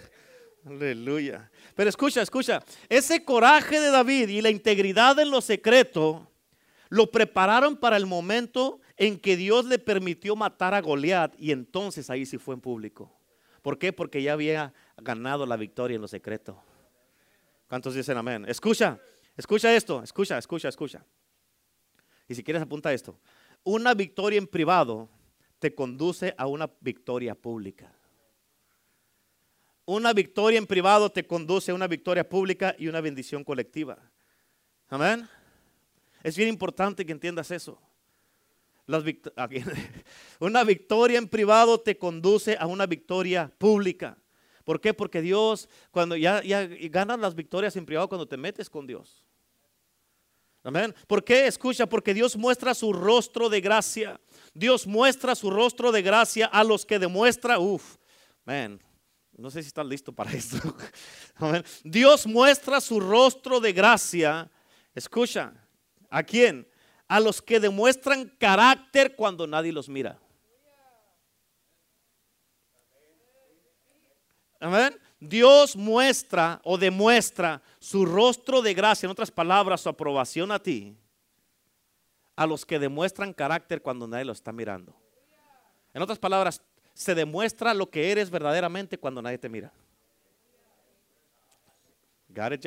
Aleluya. 0.66 1.50
Pero 1.74 1.88
escucha, 1.88 2.20
escucha, 2.20 2.62
ese 2.90 3.24
coraje 3.24 3.80
de 3.80 3.90
David 3.90 4.28
y 4.28 4.42
la 4.42 4.50
integridad 4.50 5.18
en 5.18 5.30
lo 5.30 5.40
secreto 5.40 6.31
lo 6.92 7.10
prepararon 7.10 7.78
para 7.78 7.96
el 7.96 8.04
momento 8.04 8.78
en 8.98 9.18
que 9.18 9.34
Dios 9.34 9.64
le 9.64 9.78
permitió 9.78 10.36
matar 10.36 10.74
a 10.74 10.82
Goliat 10.82 11.34
y 11.38 11.50
entonces 11.50 12.10
ahí 12.10 12.26
sí 12.26 12.36
fue 12.36 12.54
en 12.54 12.60
público. 12.60 13.10
¿Por 13.62 13.78
qué? 13.78 13.94
Porque 13.94 14.22
ya 14.22 14.34
había 14.34 14.74
ganado 14.98 15.46
la 15.46 15.56
victoria 15.56 15.94
en 15.94 16.02
lo 16.02 16.06
secreto. 16.08 16.62
¿Cuántos 17.66 17.94
dicen 17.94 18.18
amén? 18.18 18.44
Escucha, 18.46 19.00
escucha 19.38 19.74
esto, 19.74 20.02
escucha, 20.02 20.36
escucha, 20.36 20.68
escucha. 20.68 21.02
Y 22.28 22.34
si 22.34 22.44
quieres 22.44 22.62
apunta 22.62 22.92
esto. 22.92 23.18
Una 23.64 23.94
victoria 23.94 24.36
en 24.36 24.46
privado 24.46 25.08
te 25.60 25.74
conduce 25.74 26.34
a 26.36 26.46
una 26.46 26.70
victoria 26.80 27.34
pública. 27.34 27.90
Una 29.86 30.12
victoria 30.12 30.58
en 30.58 30.66
privado 30.66 31.10
te 31.10 31.26
conduce 31.26 31.70
a 31.70 31.74
una 31.74 31.86
victoria 31.86 32.28
pública 32.28 32.76
y 32.78 32.88
una 32.88 33.00
bendición 33.00 33.44
colectiva. 33.44 33.96
Amén. 34.90 35.26
Es 36.22 36.36
bien 36.36 36.48
importante 36.48 37.04
que 37.04 37.12
entiendas 37.12 37.50
eso. 37.50 37.80
una 40.40 40.64
victoria 40.64 41.18
en 41.18 41.28
privado 41.28 41.80
te 41.80 41.96
conduce 41.96 42.56
a 42.58 42.66
una 42.66 42.86
victoria 42.86 43.52
pública. 43.58 44.18
¿Por 44.64 44.80
qué? 44.80 44.94
Porque 44.94 45.20
Dios, 45.20 45.68
cuando 45.90 46.16
ya, 46.16 46.42
ya 46.42 46.66
ganas 46.66 47.18
las 47.18 47.34
victorias 47.34 47.74
en 47.76 47.86
privado 47.86 48.08
cuando 48.08 48.26
te 48.26 48.36
metes 48.36 48.70
con 48.70 48.86
Dios. 48.86 49.24
Amén. 50.64 50.94
¿Por 51.08 51.24
qué? 51.24 51.46
Escucha, 51.46 51.86
porque 51.86 52.14
Dios 52.14 52.36
muestra 52.36 52.72
su 52.74 52.92
rostro 52.92 53.48
de 53.48 53.60
gracia. 53.60 54.20
Dios 54.54 54.86
muestra 54.86 55.34
su 55.34 55.50
rostro 55.50 55.90
de 55.90 56.02
gracia 56.02 56.46
a 56.46 56.62
los 56.62 56.86
que 56.86 57.00
demuestra, 57.00 57.58
uff, 57.58 57.96
man, 58.44 58.80
No 59.36 59.50
sé 59.50 59.62
si 59.62 59.68
estás 59.68 59.86
listo 59.86 60.12
para 60.12 60.32
esto. 60.34 60.58
Dios 61.82 62.26
muestra 62.26 62.80
su 62.80 63.00
rostro 63.00 63.58
de 63.58 63.72
gracia. 63.72 64.48
Escucha, 64.94 65.52
¿a 66.12 66.22
quién? 66.22 66.68
A 67.08 67.18
los 67.18 67.40
que 67.40 67.58
demuestran 67.58 68.28
carácter 68.38 69.16
cuando 69.16 69.46
nadie 69.46 69.72
los 69.72 69.88
mira. 69.88 70.18
Amén. 74.60 74.96
Dios 75.18 75.74
muestra 75.74 76.60
o 76.64 76.76
demuestra 76.76 77.62
su 77.78 78.04
rostro 78.04 78.60
de 78.60 78.74
gracia, 78.74 79.06
en 79.06 79.10
otras 79.10 79.30
palabras, 79.30 79.80
su 79.80 79.88
aprobación 79.88 80.52
a 80.52 80.58
ti, 80.58 80.96
a 82.36 82.46
los 82.46 82.66
que 82.66 82.78
demuestran 82.78 83.32
carácter 83.32 83.82
cuando 83.82 84.06
nadie 84.06 84.24
lo 84.24 84.32
está 84.32 84.52
mirando. 84.52 84.94
En 85.94 86.02
otras 86.02 86.18
palabras, 86.18 86.62
se 86.94 87.14
demuestra 87.14 87.72
lo 87.72 87.88
que 87.88 88.12
eres 88.12 88.30
verdaderamente 88.30 88.98
cuando 88.98 89.22
nadie 89.22 89.38
te 89.38 89.48
mira. 89.48 89.72
Got 92.28 92.52
it? 92.52 92.66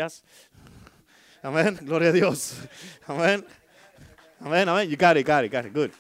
Amén. 1.45 1.77
Gloria 1.79 2.09
a 2.09 2.11
Dios. 2.11 2.57
Amén. 3.05 3.45
Amén, 4.39 4.67
amén. 4.67 4.89
You 4.89 4.97
got 4.97 5.15
it, 5.15 5.27
got 5.27 5.43
it. 5.45 5.71
Good. 5.71 5.91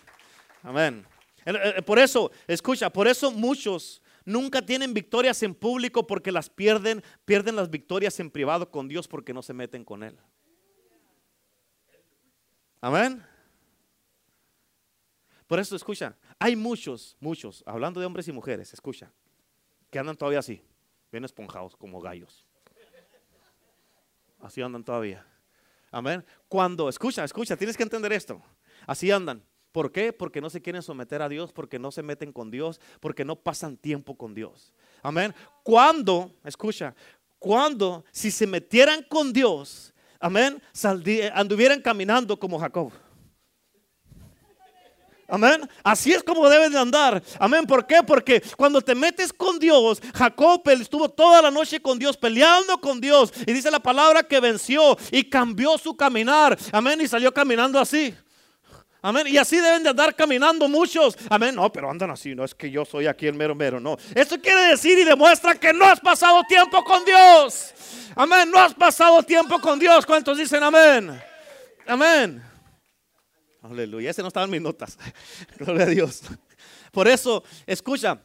Amén. 0.63 1.05
Por 1.85 1.99
eso, 1.99 2.31
escucha, 2.47 2.89
por 2.89 3.07
eso 3.07 3.29
muchos 3.29 4.01
nunca 4.25 4.59
tienen 4.63 4.91
victorias 4.91 5.43
en 5.43 5.53
público 5.53 6.07
porque 6.07 6.31
las 6.31 6.49
pierden, 6.49 7.03
pierden 7.25 7.55
las 7.55 7.69
victorias 7.69 8.19
en 8.19 8.31
privado 8.31 8.71
con 8.71 8.87
Dios 8.87 9.07
porque 9.07 9.35
no 9.35 9.43
se 9.43 9.53
meten 9.53 9.85
con 9.85 10.01
Él. 10.01 10.17
Amén. 12.81 13.23
Por 15.45 15.59
eso 15.59 15.75
escucha, 15.75 16.17
hay 16.39 16.55
muchos, 16.55 17.17
muchos, 17.19 17.63
hablando 17.67 17.99
de 17.99 18.07
hombres 18.07 18.27
y 18.27 18.31
mujeres, 18.31 18.73
escucha, 18.73 19.11
que 19.91 19.99
andan 19.99 20.17
todavía 20.17 20.39
así, 20.39 20.59
bien 21.11 21.23
esponjados 21.23 21.75
como 21.75 22.01
gallos. 22.01 22.47
Así 24.39 24.63
andan 24.63 24.83
todavía. 24.83 25.23
Amén. 25.95 26.25
Cuando, 26.49 26.89
escucha, 26.89 27.23
escucha, 27.23 27.55
tienes 27.55 27.77
que 27.77 27.83
entender 27.83 28.11
esto. 28.11 28.41
Así 28.85 29.11
andan. 29.11 29.41
¿Por 29.71 29.93
qué? 29.93 30.11
Porque 30.11 30.41
no 30.41 30.49
se 30.49 30.61
quieren 30.61 30.81
someter 30.81 31.21
a 31.21 31.29
Dios, 31.29 31.53
porque 31.53 31.79
no 31.79 31.89
se 31.89 32.03
meten 32.03 32.33
con 32.33 32.51
Dios, 32.51 32.81
porque 32.99 33.23
no 33.23 33.37
pasan 33.37 33.77
tiempo 33.77 34.17
con 34.17 34.35
Dios. 34.35 34.73
Amén. 35.01 35.33
Cuando, 35.63 36.33
escucha, 36.43 36.93
cuando 37.39 38.03
si 38.11 38.29
se 38.29 38.45
metieran 38.45 39.03
con 39.03 39.31
Dios, 39.31 39.93
amén, 40.19 40.61
anduvieran 41.33 41.81
caminando 41.81 42.37
como 42.37 42.59
Jacob. 42.59 42.91
Amén. 45.27 45.67
Así 45.83 46.13
es 46.13 46.21
como 46.23 46.47
deben 46.47 46.71
de 46.71 46.79
andar. 46.79 47.21
Amén. 47.39 47.65
¿Por 47.65 47.87
qué? 47.87 48.03
Porque 48.03 48.41
cuando 48.55 48.79
te 48.79 48.93
metes 48.93 49.33
con 49.33 49.57
Dios, 49.57 50.01
Jacob 50.13 50.61
estuvo 50.69 51.09
toda 51.09 51.41
la 51.41 51.49
noche 51.49 51.81
con 51.81 51.97
Dios, 51.97 52.15
peleando 52.15 52.79
con 52.79 53.01
Dios. 53.01 53.33
Y 53.45 53.53
dice 53.53 53.71
la 53.71 53.79
palabra 53.79 54.23
que 54.23 54.39
venció 54.39 54.97
y 55.11 55.23
cambió 55.23 55.77
su 55.77 55.95
caminar. 55.95 56.57
Amén. 56.71 57.01
Y 57.01 57.07
salió 57.07 57.33
caminando 57.33 57.79
así. 57.79 58.13
Amén. 59.01 59.25
Y 59.27 59.37
así 59.37 59.57
deben 59.57 59.81
de 59.81 59.89
andar 59.89 60.15
caminando 60.15 60.67
muchos. 60.67 61.17
Amén. 61.29 61.55
No, 61.55 61.71
pero 61.71 61.89
andan 61.89 62.11
así. 62.11 62.35
No 62.35 62.43
es 62.43 62.53
que 62.53 62.69
yo 62.69 62.85
soy 62.85 63.07
aquí 63.07 63.25
el 63.25 63.33
mero 63.33 63.55
mero. 63.55 63.79
No. 63.79 63.97
Eso 64.13 64.39
quiere 64.39 64.61
decir 64.67 64.97
y 64.99 65.03
demuestra 65.03 65.55
que 65.55 65.73
no 65.73 65.85
has 65.85 65.99
pasado 65.99 66.43
tiempo 66.47 66.83
con 66.83 67.03
Dios. 67.03 67.73
Amén. 68.15 68.49
No 68.51 68.59
has 68.59 68.75
pasado 68.75 69.23
tiempo 69.23 69.59
con 69.59 69.79
Dios. 69.79 70.05
¿Cuántos 70.05 70.37
dicen 70.37 70.61
amén? 70.61 71.19
Amén. 71.87 72.54
Aleluya. 73.69 74.11
Ese 74.11 74.21
no 74.21 74.27
estaba 74.27 74.45
en 74.45 74.51
mis 74.51 74.61
notas. 74.61 74.97
Gloria 75.57 75.83
a 75.83 75.87
Dios. 75.87 76.21
Por 76.91 77.07
eso, 77.07 77.43
escucha. 77.65 78.21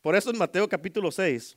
Por 0.00 0.16
eso 0.16 0.30
en 0.30 0.38
Mateo 0.38 0.68
capítulo 0.68 1.12
6 1.12 1.56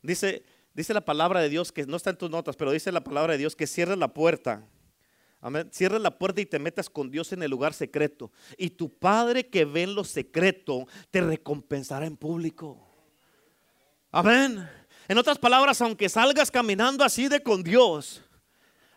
dice, 0.00 0.44
dice 0.72 0.94
la 0.94 1.04
palabra 1.04 1.40
de 1.40 1.48
Dios 1.50 1.72
que 1.72 1.84
no 1.84 1.96
está 1.96 2.10
en 2.10 2.16
tus 2.16 2.30
notas, 2.30 2.56
pero 2.56 2.72
dice 2.72 2.90
la 2.90 3.04
palabra 3.04 3.32
de 3.32 3.38
Dios 3.38 3.54
que 3.54 3.66
cierre 3.66 3.96
la 3.96 4.14
puerta 4.14 4.66
Amén. 5.44 5.68
Cierra 5.70 5.98
la 5.98 6.16
puerta 6.16 6.40
y 6.40 6.46
te 6.46 6.58
metas 6.58 6.88
con 6.88 7.10
Dios 7.10 7.30
en 7.34 7.42
el 7.42 7.50
lugar 7.50 7.74
secreto. 7.74 8.32
Y 8.56 8.70
tu 8.70 8.98
Padre 8.98 9.46
que 9.50 9.66
ve 9.66 9.82
en 9.82 9.94
lo 9.94 10.02
secreto 10.02 10.86
te 11.10 11.20
recompensará 11.20 12.06
en 12.06 12.16
público. 12.16 12.80
Amén. 14.10 14.66
En 15.06 15.18
otras 15.18 15.38
palabras, 15.38 15.82
aunque 15.82 16.08
salgas 16.08 16.50
caminando 16.50 17.04
así 17.04 17.28
de 17.28 17.42
con 17.42 17.62
Dios, 17.62 18.22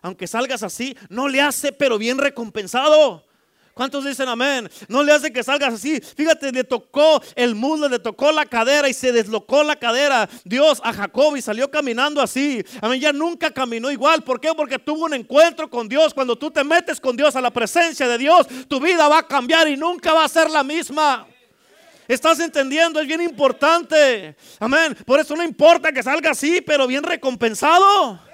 aunque 0.07 0.27
salgas 0.27 0.63
así, 0.63 0.97
no 1.09 1.27
le 1.27 1.41
hace, 1.41 1.71
pero 1.71 1.97
bien 1.97 2.17
recompensado. 2.17 3.23
¿Cuántos 3.77 4.03
dicen 4.05 4.27
amén? 4.27 4.67
No 4.87 5.03
le 5.03 5.11
hace 5.11 5.31
que 5.31 5.43
salgas 5.43 5.75
así. 5.75 6.01
Fíjate, 6.01 6.51
le 6.51 6.63
tocó 6.63 7.21
el 7.35 7.53
mundo, 7.53 7.87
le 7.87 7.99
tocó 7.99 8.31
la 8.31 8.43
cadera 8.43 8.89
y 8.89 8.93
se 8.93 9.11
deslocó 9.11 9.63
la 9.63 9.75
cadera. 9.75 10.27
Dios 10.43 10.81
a 10.83 10.91
Jacob 10.91 11.35
y 11.37 11.43
salió 11.43 11.69
caminando 11.69 12.19
así. 12.19 12.65
Amén, 12.81 12.99
ya 12.99 13.13
nunca 13.13 13.51
caminó 13.51 13.91
igual. 13.91 14.23
¿Por 14.23 14.41
qué? 14.41 14.51
Porque 14.55 14.79
tuvo 14.79 15.05
un 15.05 15.13
encuentro 15.13 15.69
con 15.69 15.87
Dios. 15.87 16.11
Cuando 16.11 16.35
tú 16.35 16.49
te 16.49 16.63
metes 16.63 16.99
con 16.99 17.15
Dios 17.15 17.35
a 17.35 17.41
la 17.41 17.51
presencia 17.51 18.07
de 18.07 18.17
Dios, 18.17 18.47
tu 18.67 18.79
vida 18.79 19.07
va 19.07 19.19
a 19.19 19.27
cambiar 19.27 19.67
y 19.67 19.77
nunca 19.77 20.11
va 20.11 20.23
a 20.23 20.27
ser 20.27 20.49
la 20.49 20.63
misma. 20.63 21.27
¿Estás 22.07 22.39
entendiendo? 22.39 22.99
Es 22.99 23.05
bien 23.05 23.21
importante. 23.21 24.35
Amén. 24.59 24.97
Por 25.05 25.19
eso 25.19 25.35
no 25.35 25.43
importa 25.43 25.91
que 25.91 26.01
salga 26.01 26.31
así, 26.31 26.61
pero 26.61 26.87
bien 26.87 27.03
recompensado. 27.03 28.26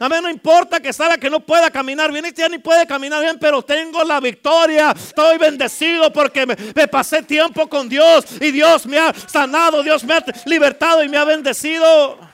Amén, 0.00 0.22
no 0.22 0.30
importa 0.30 0.78
que 0.78 0.92
salga 0.92 1.18
que 1.18 1.28
no 1.28 1.40
pueda 1.40 1.70
caminar 1.70 2.12
bien, 2.12 2.24
este 2.24 2.42
ya 2.42 2.48
ni 2.48 2.58
puede 2.58 2.86
caminar 2.86 3.20
bien, 3.20 3.36
pero 3.40 3.62
tengo 3.62 4.04
la 4.04 4.20
victoria. 4.20 4.92
Estoy 4.96 5.38
bendecido 5.38 6.12
porque 6.12 6.46
me, 6.46 6.56
me, 6.74 6.86
pasé 6.86 7.22
tiempo 7.22 7.68
con 7.68 7.88
Dios 7.88 8.24
y 8.40 8.52
Dios 8.52 8.86
me 8.86 8.98
ha 8.98 9.12
sanado, 9.12 9.82
Dios 9.82 10.04
me 10.04 10.14
ha 10.14 10.24
libertado 10.44 11.02
y 11.02 11.08
me 11.08 11.16
ha 11.16 11.24
bendecido. 11.24 12.27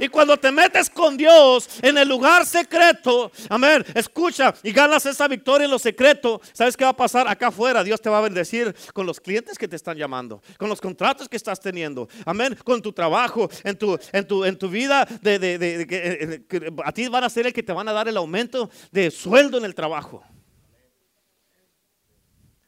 Y 0.00 0.08
cuando 0.08 0.38
te 0.38 0.50
metes 0.50 0.88
con 0.88 1.14
Dios 1.14 1.68
en 1.82 1.98
el 1.98 2.08
lugar 2.08 2.46
secreto, 2.46 3.30
amén, 3.50 3.84
escucha 3.94 4.54
y 4.62 4.72
ganas 4.72 5.04
esa 5.04 5.28
victoria 5.28 5.66
en 5.66 5.70
lo 5.70 5.78
secreto, 5.78 6.40
¿sabes 6.54 6.74
qué 6.74 6.84
va 6.84 6.90
a 6.90 6.96
pasar 6.96 7.28
acá 7.28 7.48
afuera? 7.48 7.84
Dios 7.84 8.00
te 8.00 8.08
va 8.08 8.16
a 8.16 8.22
bendecir 8.22 8.74
con 8.94 9.04
los 9.04 9.20
clientes 9.20 9.58
que 9.58 9.68
te 9.68 9.76
están 9.76 9.98
llamando, 9.98 10.42
con 10.56 10.70
los 10.70 10.80
contratos 10.80 11.28
que 11.28 11.36
estás 11.36 11.60
teniendo, 11.60 12.08
amén, 12.24 12.56
con 12.64 12.80
tu 12.80 12.94
trabajo, 12.94 13.50
en 13.62 13.76
tu, 13.76 13.98
en 14.12 14.26
tu, 14.26 14.44
en 14.44 14.58
tu 14.58 14.70
vida, 14.70 15.06
de, 15.20 15.38
de, 15.38 16.44
a 16.82 16.92
ti 16.92 17.08
van 17.08 17.24
a 17.24 17.28
ser 17.28 17.46
el 17.46 17.52
que 17.52 17.62
te 17.62 17.74
van 17.74 17.86
a 17.86 17.92
dar 17.92 18.08
el 18.08 18.16
aumento 18.16 18.70
de 18.90 19.10
sueldo 19.10 19.58
en 19.58 19.66
el 19.66 19.74
trabajo. 19.74 20.24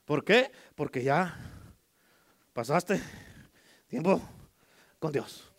¿Por 0.05 0.23
qué? 0.23 0.53
Porque 0.75 1.03
ya 1.03 1.35
pasaste 2.53 3.01
tiempo 3.89 4.21
con 4.99 5.13
Dios. 5.13 5.52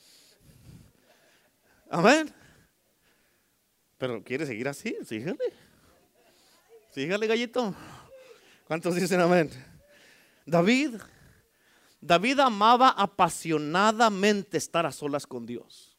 Amén. 1.93 2.33
Pero 3.99 4.23
quiere 4.23 4.47
seguir 4.47 4.67
así, 4.67 4.97
sígale. 5.05 5.53
Sígale, 6.89 7.27
gallito. 7.27 7.75
¿Cuántos 8.65 8.95
dicen 8.95 9.21
amén? 9.21 9.51
David, 10.43 10.95
David 12.01 12.39
amaba 12.39 12.89
apasionadamente 12.89 14.57
estar 14.57 14.87
a 14.87 14.91
solas 14.91 15.27
con 15.27 15.45
Dios. 15.45 15.95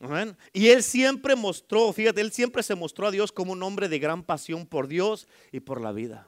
Amén. 0.00 0.36
Y 0.52 0.66
él 0.66 0.82
siempre 0.82 1.36
mostró, 1.36 1.92
fíjate, 1.92 2.20
él 2.20 2.32
siempre 2.32 2.64
se 2.64 2.74
mostró 2.74 3.06
a 3.06 3.12
Dios 3.12 3.30
como 3.30 3.52
un 3.52 3.62
hombre 3.62 3.88
de 3.88 4.00
gran 4.00 4.24
pasión 4.24 4.66
por 4.66 4.88
Dios 4.88 5.28
y 5.52 5.60
por 5.60 5.80
la 5.80 5.92
vida. 5.92 6.26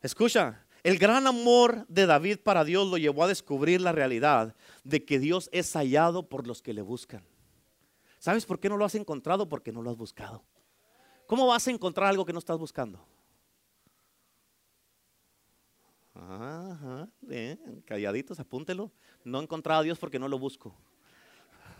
Escucha, 0.00 0.66
el 0.82 0.98
gran 0.98 1.26
amor 1.26 1.86
de 1.88 2.06
David 2.06 2.38
para 2.38 2.64
Dios 2.64 2.88
lo 2.88 2.98
llevó 2.98 3.24
a 3.24 3.28
descubrir 3.28 3.80
la 3.80 3.92
realidad 3.92 4.56
de 4.82 5.04
que 5.04 5.18
Dios 5.18 5.48
es 5.52 5.72
hallado 5.74 6.28
por 6.28 6.46
los 6.46 6.60
que 6.60 6.72
le 6.72 6.82
buscan. 6.82 7.24
¿Sabes 8.18 8.46
por 8.46 8.58
qué 8.58 8.68
no 8.68 8.76
lo 8.76 8.84
has 8.84 8.94
encontrado? 8.94 9.48
Porque 9.48 9.72
no 9.72 9.82
lo 9.82 9.90
has 9.90 9.96
buscado. 9.96 10.44
¿Cómo 11.26 11.46
vas 11.46 11.66
a 11.66 11.70
encontrar 11.70 12.08
algo 12.08 12.24
que 12.24 12.32
no 12.32 12.38
estás 12.38 12.58
buscando? 12.58 13.04
Ajá, 16.14 17.08
calladitos, 17.86 18.38
apúntelo. 18.38 18.92
No 19.24 19.40
he 19.40 19.42
encontrado 19.42 19.80
a 19.80 19.84
Dios 19.84 19.98
porque 19.98 20.18
no 20.18 20.28
lo 20.28 20.38
busco. 20.38 20.74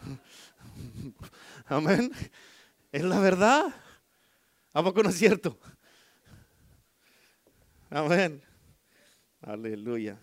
Amén. 1.66 2.10
Es 2.90 3.02
la 3.02 3.18
verdad. 3.20 3.74
¿A 4.72 4.82
poco 4.82 5.02
no 5.02 5.10
es 5.10 5.18
cierto? 5.18 5.58
Amén. 7.90 8.42
Aleluya. 9.42 10.18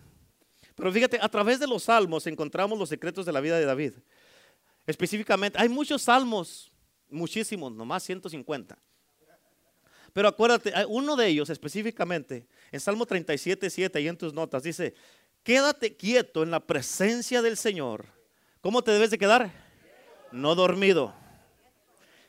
Pero 0.76 0.91
fíjate, 0.91 1.20
a 1.22 1.28
través 1.28 1.59
de 1.59 1.67
los 1.67 1.84
salmos 1.84 2.26
encontramos 2.26 2.80
los 2.80 2.89
secretos 2.89 3.26
de 3.26 3.34
la 3.34 3.41
vida 3.41 3.59
de 3.59 3.65
David. 3.65 3.93
Específicamente, 4.88 5.59
hay 5.59 5.70
muchos 5.70 6.03
salmos, 6.03 6.72
muchísimos, 7.09 7.72
nomás 7.72 8.03
150. 8.03 8.78
Pero 10.13 10.28
acuérdate, 10.28 10.74
uno 10.88 11.15
de 11.15 11.28
ellos 11.28 11.49
específicamente, 11.49 12.47
en 12.72 12.80
Salmo 12.80 13.05
37, 13.05 13.70
7, 13.70 13.97
ahí 13.99 14.07
en 14.07 14.17
tus 14.17 14.34
notas, 14.34 14.63
dice, 14.63 14.95
quédate 15.43 15.95
quieto 15.95 16.41
en 16.41 16.51
la 16.51 16.59
presencia 16.61 17.41
del 17.41 17.57
Señor. 17.57 18.05
¿Cómo 18.61 18.82
te 18.82 18.91
debes 18.91 19.11
de 19.11 19.17
quedar? 19.17 19.51
No 20.32 20.55
dormido. 20.55 21.13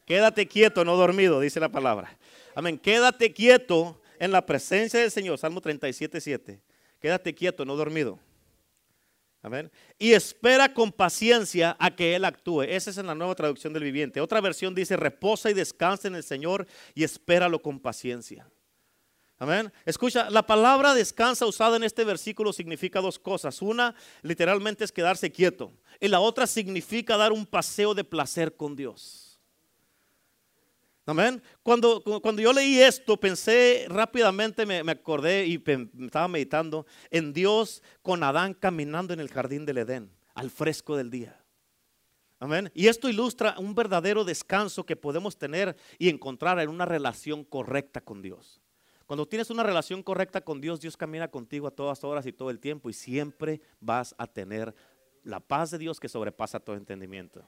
Quédate 0.05 0.47
quieto, 0.47 0.85
no 0.85 0.97
dormido, 0.97 1.41
dice 1.41 1.61
la 1.61 1.71
palabra. 1.71 2.19
Amén. 2.55 2.79
Quédate 2.79 3.33
quieto 3.33 4.01
en 4.19 4.33
la 4.33 4.45
presencia 4.45 5.01
del 5.01 5.11
Señor. 5.11 5.39
Salmo 5.39 5.61
37, 5.61 6.21
7. 6.21 6.61
Quédate 7.01 7.35
quieto, 7.35 7.65
no 7.65 7.77
dormido. 7.77 8.19
Amén. 9.43 9.71
Y 9.99 10.13
espera 10.13 10.73
con 10.73 10.93
paciencia 10.93 11.75
a 11.79 11.95
que 11.95 12.15
Él 12.15 12.27
actúe. 12.27 12.63
Esa 12.63 12.91
es 12.91 12.99
en 12.99 13.07
la 13.07 13.15
nueva 13.15 13.35
traducción 13.35 13.73
del 13.73 13.85
viviente. 13.85 14.21
Otra 14.21 14.41
versión 14.41 14.75
dice, 14.75 14.97
reposa 14.97 15.51
y 15.51 15.55
descansa 15.55 16.09
en 16.09 16.15
el 16.15 16.23
Señor 16.23 16.67
y 16.95 17.05
espéralo 17.05 17.63
con 17.63 17.81
paciencia. 17.81 18.47
Amén. 19.39 19.73
Escucha, 19.87 20.29
la 20.29 20.47
palabra 20.47 20.93
descansa 20.93 21.47
usada 21.47 21.77
en 21.77 21.85
este 21.85 22.05
versículo 22.05 22.53
significa 22.53 23.01
dos 23.01 23.19
cosas. 23.19 23.63
Una, 23.63 23.95
literalmente 24.21 24.85
es 24.85 24.93
quedarse 24.93 25.33
quieto. 25.33 25.73
Y 25.99 26.09
la 26.09 26.21
otra 26.21 26.47
significa 26.47 27.17
dar 27.17 27.33
un 27.33 27.47
paseo 27.47 27.95
de 27.95 28.05
placer 28.05 28.55
con 28.55 28.77
Dios. 28.77 29.30
Amén. 31.07 31.43
Cuando, 31.63 32.03
cuando 32.23 32.43
yo 32.43 32.53
leí 32.53 32.81
esto, 32.81 33.19
pensé 33.19 33.87
rápidamente, 33.89 34.67
me, 34.67 34.79
acordé 34.91 35.47
y 35.47 35.63
estaba 36.05 36.29
meditando 36.29 36.87
en 37.11 37.33
Dios 37.33 37.83
con 38.03 38.23
Adán 38.23 38.55
caminando 38.55 39.13
en 39.13 39.21
el 39.21 39.29
jardín 39.29 39.65
del 39.67 39.79
Edén, 39.79 40.11
al 40.35 40.51
fresco 40.51 40.97
del 40.97 41.11
día. 41.11 41.41
Amén. 42.39 42.71
Y 42.75 42.87
esto 42.87 43.09
ilustra 43.09 43.55
un 43.59 43.75
verdadero 43.75 44.25
descanso 44.25 44.85
que 44.85 44.97
podemos 44.97 45.37
tener 45.37 45.77
y 45.99 46.09
encontrar 46.09 46.59
en 46.61 46.71
una 46.71 46.87
relación 46.87 47.45
correcta 47.45 48.01
con 48.01 48.23
Dios. 48.23 48.61
Cuando 49.05 49.27
tienes 49.27 49.51
una 49.51 49.65
relación 49.65 50.03
correcta 50.03 50.41
con 50.41 50.61
Dios, 50.61 50.81
Dios 50.81 50.97
camina 50.97 51.29
contigo 51.29 51.67
a 51.67 51.73
todas 51.73 52.05
horas 52.05 52.25
y 52.27 52.33
todo 52.33 52.49
el 52.49 52.61
tiempo 52.61 52.89
y 52.89 52.93
siempre 52.93 53.61
vas 53.81 54.15
a 54.17 54.27
tener 54.27 54.75
la 55.25 55.41
paz 55.41 55.73
de 55.73 55.79
Dios 55.79 55.99
que 55.99 56.09
sobrepasa 56.09 56.61
todo 56.61 56.77
entendimiento. 56.77 57.45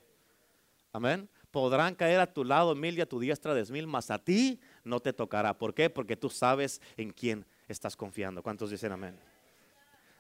Amén. 0.93 1.29
Podrán 1.53 1.95
caer 1.95 2.19
a 2.19 2.33
tu 2.33 2.45
lado 2.45 2.75
mil 2.75 2.99
y 2.99 3.03
a 3.03 3.07
tu 3.07 3.21
diestra 3.21 3.55
diez 3.55 3.71
mil, 3.71 3.87
mas 3.87 4.11
a 4.11 4.19
ti 4.19 4.59
no 4.83 4.99
te 4.99 5.13
tocará. 5.13 5.57
¿Por 5.57 5.75
qué? 5.75 5.89
Porque 5.89 6.17
tú 6.17 6.31
sabes 6.31 6.81
en 6.97 7.11
quién 7.11 7.47
estás 7.69 7.95
confiando. 7.95 8.43
¿Cuántos 8.43 8.71
dicen 8.71 8.91
amén? 8.91 9.17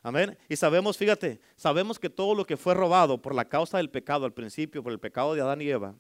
Amén. 0.03 0.37
Y 0.49 0.57
sabemos, 0.57 0.99
fíjate, 0.99 1.41
sabemos 1.57 1.99
que 1.99 2.11
todo 2.11 2.35
lo 2.35 2.45
que 2.45 2.57
fue 2.57 2.75
robado 2.75 3.21
por 3.21 3.35
la 3.35 3.47
causa 3.47 3.79
del 3.79 3.89
pecado 3.89 4.27
al 4.27 4.33
principio, 4.33 4.83
por 4.83 4.93
el 4.93 5.01
pecado 5.01 5.35
de 5.35 5.41
Adán 5.41 5.63
y 5.63 5.69
Eva, 5.69 5.95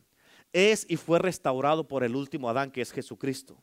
es 0.52 0.84
y 0.88 0.96
fue 0.96 1.18
restaurado 1.18 1.88
por 1.88 2.04
el 2.04 2.14
último 2.14 2.50
Adán, 2.50 2.70
que 2.70 2.82
es 2.82 2.92
Jesucristo. 2.92 3.56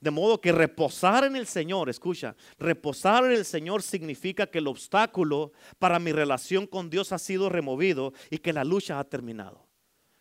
De 0.00 0.10
modo 0.10 0.40
que 0.42 0.52
reposar 0.52 1.24
en 1.24 1.36
el 1.36 1.46
Señor, 1.46 1.88
escucha, 1.88 2.36
reposar 2.58 3.24
en 3.24 3.32
el 3.32 3.46
Señor 3.46 3.82
significa 3.82 4.46
que 4.46 4.58
el 4.58 4.66
obstáculo 4.66 5.52
para 5.78 5.98
mi 5.98 6.12
relación 6.12 6.66
con 6.66 6.90
Dios 6.90 7.12
ha 7.12 7.18
sido 7.18 7.48
removido 7.48 8.12
y 8.28 8.38
que 8.38 8.52
la 8.52 8.64
lucha 8.64 8.98
ha 8.98 9.04
terminado. 9.04 9.64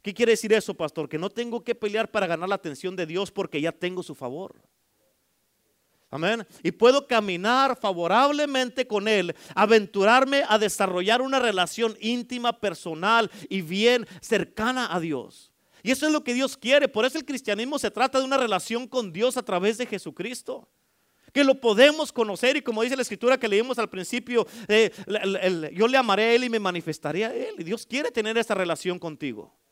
¿Qué 0.04 0.14
quiere 0.14 0.34
decir 0.34 0.51
eso, 0.51 0.74
pastor? 0.74 1.08
Que 1.08 1.18
no 1.18 1.30
tengo 1.30 1.64
que 1.64 1.74
pelear 1.74 2.12
para 2.12 2.28
ganar 2.28 2.49
la 2.49 2.56
atención 2.56 2.93
de 2.95 3.06
Dios 3.06 3.32
porque 3.32 3.62
ya 3.62 3.72
tengo 3.72 4.04
su 4.04 4.14
favor. 4.14 4.54
Amén. 6.12 6.45
Y 6.62 6.72
puedo 6.72 7.08
caminar 7.08 7.76
favorablemente 7.80 8.86
con 8.86 9.08
Él, 9.08 9.34
aventurarme 9.56 10.43
a 10.47 10.60
desarrollar 10.60 11.22
una 11.22 11.39
relación 11.39 11.97
íntima, 12.01 12.60
personal 12.60 13.32
y 13.49 13.62
bien 13.62 14.06
cercana 14.22 14.93
a 14.93 14.99
Dios. 14.99 15.51
Y 15.82 15.91
eso 15.91 16.06
es 16.06 16.12
lo 16.12 16.24
que 16.24 16.34
Dios 16.34 16.58
quiere. 16.58 16.89
Por 16.89 17.06
eso 17.06 17.18
el 17.18 17.26
cristianismo 17.26 17.80
se 17.80 17.89
trata 17.89 18.20
de 18.20 18.26
una 18.26 18.38
relación 18.38 18.88
con 18.88 19.14
Dios 19.14 19.38
a 19.38 19.43
través 19.43 19.78
de 19.78 19.86
Jesucristo. 19.86 20.70
Que 21.32 21.45
lo 21.45 21.60
podemos 21.60 22.12
conocer 22.12 22.58
y 22.58 22.62
como 22.62 22.84
dice 22.84 22.95
la 22.95 23.01
escritura 23.01 23.39
que 23.39 23.47
leímos 23.47 23.80
al 23.80 23.89
principio, 23.89 24.45
eh, 24.68 24.91
yo 25.74 25.88
le 25.88 25.97
amaré 25.97 26.24
a 26.24 26.34
Él 26.34 26.43
y 26.43 26.49
me 26.49 26.60
manifestaré 26.60 27.26
a 27.26 27.34
Él. 27.34 27.56
Y 27.58 27.64
Dios 27.64 27.86
quiere 27.86 28.12
tener 28.12 28.38
esa 28.38 28.54
relación 28.54 28.99
contigo. 28.99 29.62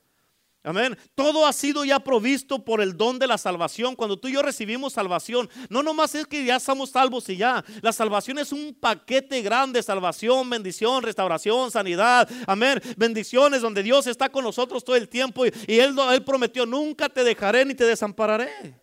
Amén. 0.63 0.95
Todo 1.15 1.47
ha 1.47 1.53
sido 1.53 1.83
ya 1.83 1.99
provisto 1.99 2.63
por 2.63 2.81
el 2.81 2.95
don 2.95 3.17
de 3.17 3.25
la 3.25 3.39
salvación. 3.39 3.95
Cuando 3.95 4.17
tú 4.17 4.27
y 4.27 4.33
yo 4.33 4.43
recibimos 4.43 4.93
salvación, 4.93 5.49
no 5.69 5.81
nomás 5.81 6.13
es 6.13 6.27
que 6.27 6.45
ya 6.45 6.59
somos 6.59 6.91
salvos 6.91 7.27
y 7.29 7.37
ya. 7.37 7.65
La 7.81 7.91
salvación 7.91 8.37
es 8.37 8.51
un 8.51 8.75
paquete 8.79 9.41
grande: 9.41 9.81
salvación, 9.81 10.47
bendición, 10.49 11.01
restauración, 11.01 11.71
sanidad. 11.71 12.29
Amén. 12.45 12.79
Bendiciones 12.95 13.61
donde 13.61 13.81
Dios 13.81 14.05
está 14.05 14.29
con 14.29 14.43
nosotros 14.43 14.83
todo 14.83 14.95
el 14.95 15.09
tiempo 15.09 15.45
y, 15.45 15.51
él, 15.67 15.95
él 16.11 16.23
prometió: 16.23 16.67
Nunca 16.67 17.09
te 17.09 17.23
dejaré 17.23 17.65
ni 17.65 17.73
te 17.73 17.85
desampararé. 17.85 18.80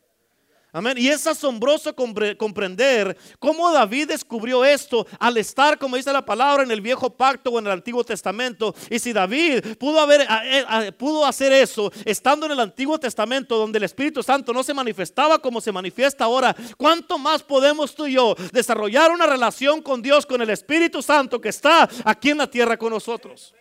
Amén. 0.78 0.96
Y 0.96 1.08
es 1.08 1.26
asombroso 1.26 1.92
comprender 1.92 3.18
cómo 3.40 3.72
David 3.72 4.10
descubrió 4.10 4.64
esto 4.64 5.08
al 5.18 5.36
estar, 5.36 5.76
como 5.76 5.96
dice 5.96 6.12
la 6.12 6.24
palabra, 6.24 6.62
en 6.62 6.70
el 6.70 6.80
viejo 6.80 7.10
pacto 7.10 7.50
o 7.50 7.58
en 7.58 7.66
el 7.66 7.72
Antiguo 7.72 8.04
Testamento. 8.04 8.72
Y 8.88 9.00
si 9.00 9.12
David 9.12 9.76
pudo, 9.76 9.98
haber, 9.98 10.96
pudo 10.96 11.26
hacer 11.26 11.52
eso 11.52 11.90
estando 12.04 12.46
en 12.46 12.52
el 12.52 12.60
Antiguo 12.60 12.96
Testamento, 12.96 13.58
donde 13.58 13.78
el 13.78 13.82
Espíritu 13.82 14.22
Santo 14.22 14.52
no 14.52 14.62
se 14.62 14.72
manifestaba 14.72 15.40
como 15.40 15.60
se 15.60 15.72
manifiesta 15.72 16.26
ahora, 16.26 16.54
¿cuánto 16.76 17.18
más 17.18 17.42
podemos 17.42 17.92
tú 17.92 18.06
y 18.06 18.12
yo 18.12 18.36
desarrollar 18.52 19.10
una 19.10 19.26
relación 19.26 19.82
con 19.82 20.00
Dios, 20.00 20.26
con 20.26 20.40
el 20.42 20.50
Espíritu 20.50 21.02
Santo 21.02 21.40
que 21.40 21.48
está 21.48 21.88
aquí 22.04 22.30
en 22.30 22.38
la 22.38 22.48
tierra 22.48 22.76
con 22.76 22.92
nosotros? 22.92 23.52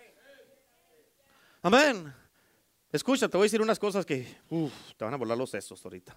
Amén. 1.64 2.14
Escucha, 2.92 3.28
te 3.28 3.38
voy 3.38 3.46
a 3.46 3.48
decir 3.48 3.62
unas 3.64 3.80
cosas 3.80 4.06
que 4.06 4.38
te 4.96 5.04
van 5.04 5.16
a 5.16 5.18
volar 5.18 5.36
los 5.36 5.50
sesos 5.50 5.84
ahorita. 5.84 6.16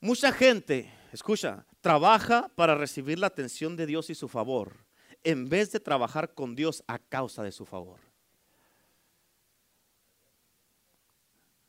Mucha 0.00 0.32
gente, 0.32 0.90
escucha, 1.12 1.66
trabaja 1.82 2.50
para 2.54 2.74
recibir 2.74 3.18
la 3.18 3.26
atención 3.26 3.76
de 3.76 3.86
Dios 3.86 4.08
y 4.08 4.14
su 4.14 4.28
favor, 4.28 4.72
en 5.22 5.48
vez 5.48 5.72
de 5.72 5.80
trabajar 5.80 6.32
con 6.32 6.56
Dios 6.56 6.82
a 6.86 6.98
causa 6.98 7.42
de 7.42 7.52
su 7.52 7.66
favor. 7.66 8.00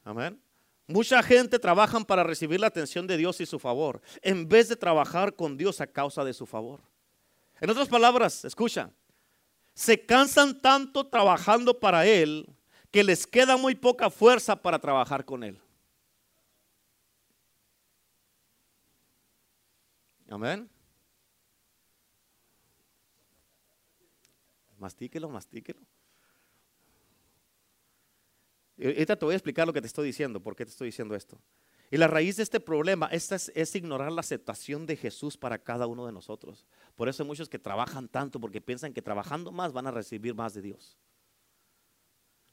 Amén. 0.04 0.42
Mucha 0.88 1.22
gente 1.22 1.60
trabaja 1.60 2.00
para 2.02 2.24
recibir 2.24 2.60
la 2.60 2.68
atención 2.68 3.06
de 3.06 3.18
Dios 3.18 3.40
y 3.42 3.46
su 3.46 3.60
favor, 3.60 4.02
en 4.22 4.48
vez 4.48 4.70
de 4.70 4.76
trabajar 4.76 5.36
con 5.36 5.58
Dios 5.58 5.80
a 5.82 5.88
causa 5.88 6.24
de 6.24 6.34
su 6.34 6.46
favor. 6.46 6.82
En 7.60 7.70
otras 7.70 7.88
palabras, 7.88 8.44
escucha, 8.46 8.92
se 9.74 10.06
cansan 10.06 10.60
tanto 10.60 11.08
trabajando 11.08 11.80
para 11.80 12.06
Él 12.06 12.50
que 12.92 13.04
les 13.04 13.28
queda 13.28 13.58
muy 13.58 13.76
poca 13.76 14.10
fuerza 14.10 14.56
para 14.56 14.80
trabajar 14.80 15.24
con 15.24 15.44
Él. 15.44 15.60
Amén. 20.32 20.70
Mastíquelo, 24.78 25.30
mastíquelo. 25.30 25.82
Ahorita 28.82 29.18
te 29.18 29.26
voy 29.26 29.34
a 29.34 29.36
explicar 29.36 29.68
lo 29.68 29.74
que 29.74 29.82
te 29.82 29.88
estoy 29.88 30.08
diciendo, 30.08 30.42
por 30.42 30.56
qué 30.56 30.64
te 30.66 30.72
estoy 30.72 30.88
diciendo 30.88 31.16
esto. 31.16 31.38
Y 31.92 31.98
la 31.98 32.08
raíz 32.08 32.38
de 32.38 32.44
este 32.44 32.62
problema 32.62 33.08
es, 33.08 33.30
es, 33.54 33.76
ignorar 33.76 34.10
la 34.14 34.22
aceptación 34.22 34.86
de 34.86 34.96
Jesús 34.96 35.38
para 35.38 35.58
cada 35.58 35.86
uno 35.86 36.06
de 36.06 36.14
nosotros. 36.14 36.66
Por 36.96 37.10
eso 37.10 37.24
hay 37.24 37.28
muchos 37.28 37.50
que 37.50 37.60
trabajan 37.60 38.08
tanto 38.08 38.40
porque 38.40 38.62
piensan 38.62 38.94
que 38.94 39.02
trabajando 39.02 39.52
más 39.52 39.74
van 39.74 39.88
a 39.88 39.92
recibir 39.92 40.34
más 40.34 40.54
de 40.54 40.62
Dios. 40.62 40.98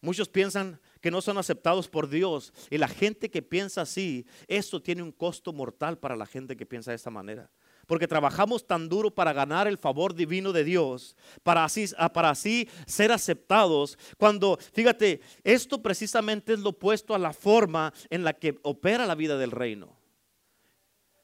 Muchos 0.00 0.28
piensan 0.28 0.80
que 1.00 1.12
no 1.12 1.20
son 1.20 1.38
aceptados 1.38 1.88
por 1.88 2.08
Dios. 2.08 2.52
Y 2.70 2.78
la 2.78 2.88
gente 2.88 3.30
que 3.30 3.40
piensa 3.40 3.82
así, 3.82 4.26
eso 4.48 4.82
tiene 4.82 5.04
un 5.04 5.12
costo 5.12 5.52
mortal 5.52 5.98
para 5.98 6.16
la 6.16 6.26
gente 6.26 6.56
que 6.56 6.66
piensa 6.66 6.90
de 6.90 6.96
esta 6.96 7.10
manera 7.10 7.48
porque 7.89 8.07
trabajamos 8.07 8.66
tan 8.66 8.89
duro 8.89 9.11
para 9.11 9.32
ganar 9.32 9.66
el 9.66 9.78
favor 9.78 10.14
divino 10.14 10.53
de 10.53 10.62
Dios, 10.62 11.16
para 11.43 11.64
así, 11.64 11.86
ah, 11.97 12.12
para 12.12 12.28
así 12.30 12.68
ser 12.86 13.11
aceptados, 13.11 13.99
cuando, 14.18 14.59
fíjate, 14.74 15.22
esto 15.43 15.82
precisamente 15.82 16.53
es 16.53 16.61
lo 16.61 16.70
opuesto 16.70 17.14
a 17.14 17.18
la 17.18 17.32
forma 17.32 17.95
en 18.11 18.24
la 18.24 18.34
que 18.34 18.59
opera 18.62 19.07
la 19.07 19.14
vida 19.14 19.39
del 19.39 19.51
reino. 19.51 19.99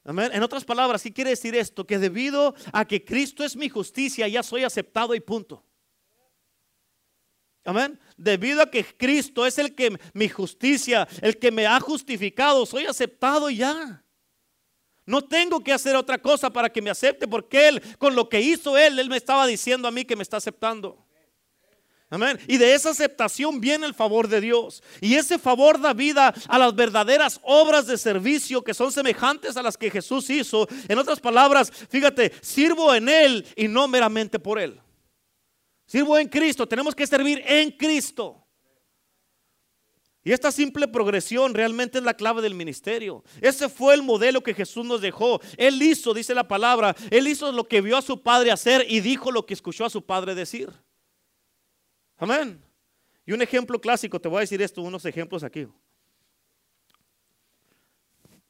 En 0.05 0.43
otras 0.43 0.65
palabras, 0.65 1.03
¿qué 1.03 1.13
quiere 1.13 1.31
decir 1.31 1.55
esto? 1.55 1.85
Que 1.85 1.99
debido 1.99 2.55
a 2.73 2.85
que 2.85 3.05
Cristo 3.05 3.43
es 3.43 3.55
mi 3.55 3.69
justicia, 3.69 4.27
ya 4.27 4.41
soy 4.41 4.63
aceptado 4.63 5.13
y 5.13 5.19
punto. 5.19 5.63
Amén. 7.63 7.99
Debido 8.17 8.61
a 8.61 8.69
que 8.69 8.83
Cristo 8.83 9.45
es 9.45 9.57
el 9.59 9.75
que 9.75 9.97
mi 10.13 10.29
justicia, 10.29 11.07
el 11.21 11.37
que 11.37 11.51
me 11.51 11.67
ha 11.67 11.79
justificado, 11.79 12.65
soy 12.65 12.85
aceptado 12.85 13.49
ya. 13.51 14.04
No 15.05 15.21
tengo 15.21 15.63
que 15.63 15.71
hacer 15.71 15.95
otra 15.95 16.17
cosa 16.17 16.49
para 16.49 16.69
que 16.69 16.81
me 16.81 16.89
acepte, 16.89 17.27
porque 17.27 17.67
Él, 17.67 17.81
con 17.97 18.15
lo 18.15 18.27
que 18.27 18.41
hizo 18.41 18.77
Él, 18.77 18.97
Él 18.97 19.09
me 19.09 19.17
estaba 19.17 19.45
diciendo 19.45 19.87
a 19.87 19.91
mí 19.91 20.03
que 20.03 20.15
me 20.15 20.23
está 20.23 20.37
aceptando. 20.37 21.05
Amén. 22.09 22.39
Y 22.47 22.57
de 22.57 22.73
esa 22.73 22.91
aceptación 22.91 23.59
viene 23.59 23.85
el 23.85 23.93
favor 23.93 24.27
de 24.27 24.39
Dios. 24.39 24.83
Y 25.01 25.15
ese 25.15 25.39
favor 25.39 25.81
da 25.81 25.93
vida 25.93 26.33
a 26.47 26.59
las 26.59 26.75
verdaderas 26.75 27.39
obras 27.43 27.87
de 27.87 27.97
servicio 27.97 28.63
que 28.63 28.73
son 28.73 28.91
semejantes 28.91 29.57
a 29.57 29.63
las 29.63 29.75
que 29.75 29.91
Jesús 29.91 30.29
hizo. 30.29 30.67
En 30.87 30.99
otras 30.99 31.19
palabras, 31.19 31.71
fíjate, 31.89 32.31
sirvo 32.41 32.93
en 32.93 33.09
Él 33.09 33.45
y 33.55 33.67
no 33.67 33.87
meramente 33.87 34.39
por 34.39 34.59
Él. 34.59 34.79
Sirvo 35.87 36.17
en 36.17 36.27
Cristo. 36.29 36.67
Tenemos 36.67 36.95
que 36.95 37.07
servir 37.07 37.43
en 37.45 37.71
Cristo. 37.71 38.44
Y 40.25 40.31
esta 40.31 40.51
simple 40.51 40.87
progresión 40.87 41.53
realmente 41.53 41.99
es 41.99 42.03
la 42.03 42.15
clave 42.15 42.41
del 42.41 42.55
ministerio. 42.55 43.23
Ese 43.41 43.69
fue 43.69 43.93
el 43.93 44.01
modelo 44.01 44.41
que 44.41 44.55
Jesús 44.55 44.83
nos 44.83 44.99
dejó. 44.99 45.39
Él 45.55 45.79
hizo, 45.83 46.15
dice 46.15 46.33
la 46.33 46.47
palabra, 46.47 46.95
él 47.11 47.27
hizo 47.27 47.51
lo 47.51 47.67
que 47.67 47.79
vio 47.79 47.95
a 47.95 48.01
su 48.01 48.23
padre 48.23 48.51
hacer 48.51 48.83
y 48.89 49.01
dijo 49.01 49.31
lo 49.31 49.45
que 49.45 49.53
escuchó 49.53 49.85
a 49.85 49.89
su 49.91 50.03
padre 50.03 50.33
decir. 50.33 50.73
Amén. 52.17 52.59
Y 53.23 53.33
un 53.33 53.41
ejemplo 53.43 53.79
clásico, 53.79 54.19
te 54.19 54.27
voy 54.27 54.37
a 54.37 54.41
decir 54.41 54.59
esto, 54.63 54.81
unos 54.81 55.05
ejemplos 55.05 55.43
aquí. 55.43 55.67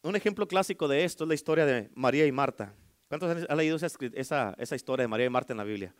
Un 0.02 0.16
ejemplo 0.16 0.48
clásico 0.48 0.88
de 0.88 1.04
esto 1.04 1.26
es 1.26 1.28
la 1.28 1.36
historia 1.36 1.66
de 1.66 1.90
María 1.94 2.26
y 2.26 2.32
Marta. 2.32 2.74
¿Cuántos 3.10 3.50
han 3.50 3.58
leído 3.58 3.76
esa, 3.76 4.56
esa 4.58 4.76
historia 4.78 5.04
de 5.04 5.08
María 5.10 5.26
y 5.26 5.30
Marta 5.30 5.52
en 5.52 5.58
la 5.58 5.66
Biblia? 5.66 5.94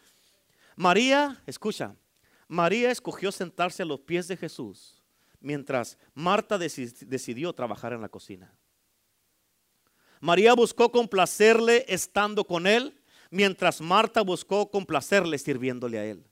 María, 0.78 1.44
escucha, 1.46 1.98
María 2.48 2.92
escogió 2.92 3.30
sentarse 3.34 3.84
a 3.84 3.86
los 3.86 4.00
pies 4.00 4.30
de 4.30 4.38
Jesús 4.38 5.02
mientras 5.46 5.98
Marta 6.16 6.58
decidió 6.58 7.54
trabajar 7.54 7.94
en 7.94 8.02
la 8.02 8.10
cocina. 8.10 8.52
María 10.20 10.56
buscó 10.56 10.92
complacerle 10.92 11.86
estando 11.88 12.44
con 12.46 12.66
él, 12.66 13.00
mientras 13.30 13.80
Marta 13.80 14.22
buscó 14.22 14.72
complacerle 14.72 15.38
sirviéndole 15.38 16.00
a 16.00 16.06
él. 16.06 16.26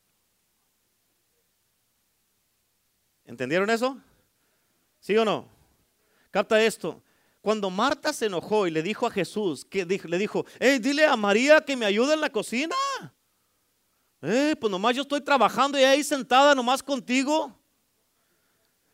¿Entendieron 3.25 3.69
eso? 3.69 3.97
¿Sí 4.99 5.15
o 5.15 5.23
no? 5.23 5.47
Capta 6.31 6.61
esto. 6.61 7.01
Cuando 7.39 7.69
Marta 7.69 8.13
se 8.13 8.25
enojó 8.25 8.65
y 8.65 8.71
le 8.71 8.81
dijo 8.81 9.05
a 9.05 9.11
Jesús, 9.11 9.63
que 9.63 9.85
le 9.85 10.17
dijo, 10.17 10.43
hey, 10.59 10.79
dile 10.79 11.05
a 11.05 11.15
María 11.15 11.61
que 11.61 11.77
me 11.77 11.85
ayude 11.85 12.15
en 12.15 12.21
la 12.21 12.31
cocina. 12.31 12.75
Eh, 14.23 14.55
pues 14.59 14.71
nomás 14.71 14.95
yo 14.95 15.03
estoy 15.03 15.21
trabajando 15.21 15.77
y 15.77 15.83
ahí 15.83 16.03
sentada 16.03 16.55
nomás 16.55 16.81
contigo. 16.81 17.62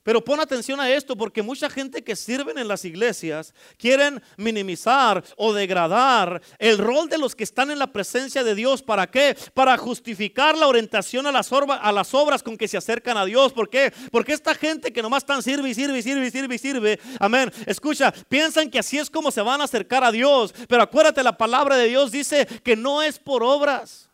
Pero 0.04 0.24
pon 0.24 0.40
atención 0.40 0.80
a 0.80 0.90
esto 0.90 1.18
porque 1.18 1.42
mucha 1.42 1.70
gente 1.70 2.04
que 2.04 2.16
sirven 2.16 2.58
en 2.58 2.70
las 2.70 2.86
iglesias 2.86 3.54
quieren 3.78 4.24
minimizar 4.38 5.24
o 5.36 5.52
degradar 5.52 6.42
el 6.58 6.78
rol 6.78 7.10
de 7.10 7.18
los 7.18 7.36
que 7.36 7.44
están 7.44 7.70
en 7.70 7.80
la 7.80 7.92
presencia 7.92 8.44
de 8.44 8.56
Dios. 8.56 8.82
¿Para 8.82 9.08
qué? 9.08 9.38
Para 9.54 9.78
justificar 9.78 10.58
la 10.58 10.68
orientación 10.68 11.28
a 11.28 11.32
las, 11.32 11.52
obras 11.52 12.42
con 12.42 12.58
que 12.58 12.70
se 12.70 12.78
acercan 12.78 13.18
a 13.18 13.26
Dios. 13.26 13.52
¿Por 13.52 13.70
qué? 13.70 13.92
Porque 14.10 14.32
esta 14.32 14.56
gente 14.56 14.94
que 14.94 15.02
nomás 15.02 15.24
están 15.24 15.44
sirve 15.44 15.70
y 15.70 15.74
sirve 15.74 16.00
y 16.00 16.02
sirve 16.02 16.28
y 16.28 16.32
sirve 16.32 16.56
y 16.56 16.60
sirve. 16.60 17.00
Amén. 17.20 17.52
Escucha, 17.66 18.14
piensan 18.30 18.70
que 18.70 18.80
así 18.80 18.98
es 18.98 19.10
como 19.10 19.32
se 19.32 19.42
van 19.42 19.60
a 19.60 19.66
acercar 19.66 20.06
a 20.06 20.14
Dios. 20.14 20.54
Pero 20.70 20.82
acuérdate, 20.82 21.22
la 21.24 21.38
palabra 21.38 21.76
de 21.76 21.88
Dios 21.88 22.10
dice 22.10 22.46
que 22.64 22.78
no 22.78 23.02
es 23.02 23.20
por 23.20 23.44
obras. 23.44 24.10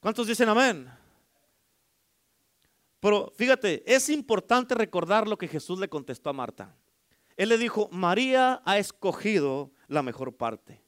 ¿Cuántos 0.00 0.26
dicen 0.26 0.48
amén? 0.48 1.01
Pero 3.02 3.32
fíjate, 3.34 3.82
es 3.84 4.08
importante 4.10 4.76
recordar 4.76 5.26
lo 5.26 5.36
que 5.36 5.48
Jesús 5.48 5.80
le 5.80 5.88
contestó 5.88 6.30
a 6.30 6.32
Marta. 6.32 6.72
Él 7.36 7.48
le 7.48 7.58
dijo, 7.58 7.88
María 7.90 8.62
ha 8.64 8.78
escogido 8.78 9.72
la 9.88 10.04
mejor 10.04 10.36
parte. 10.36 10.80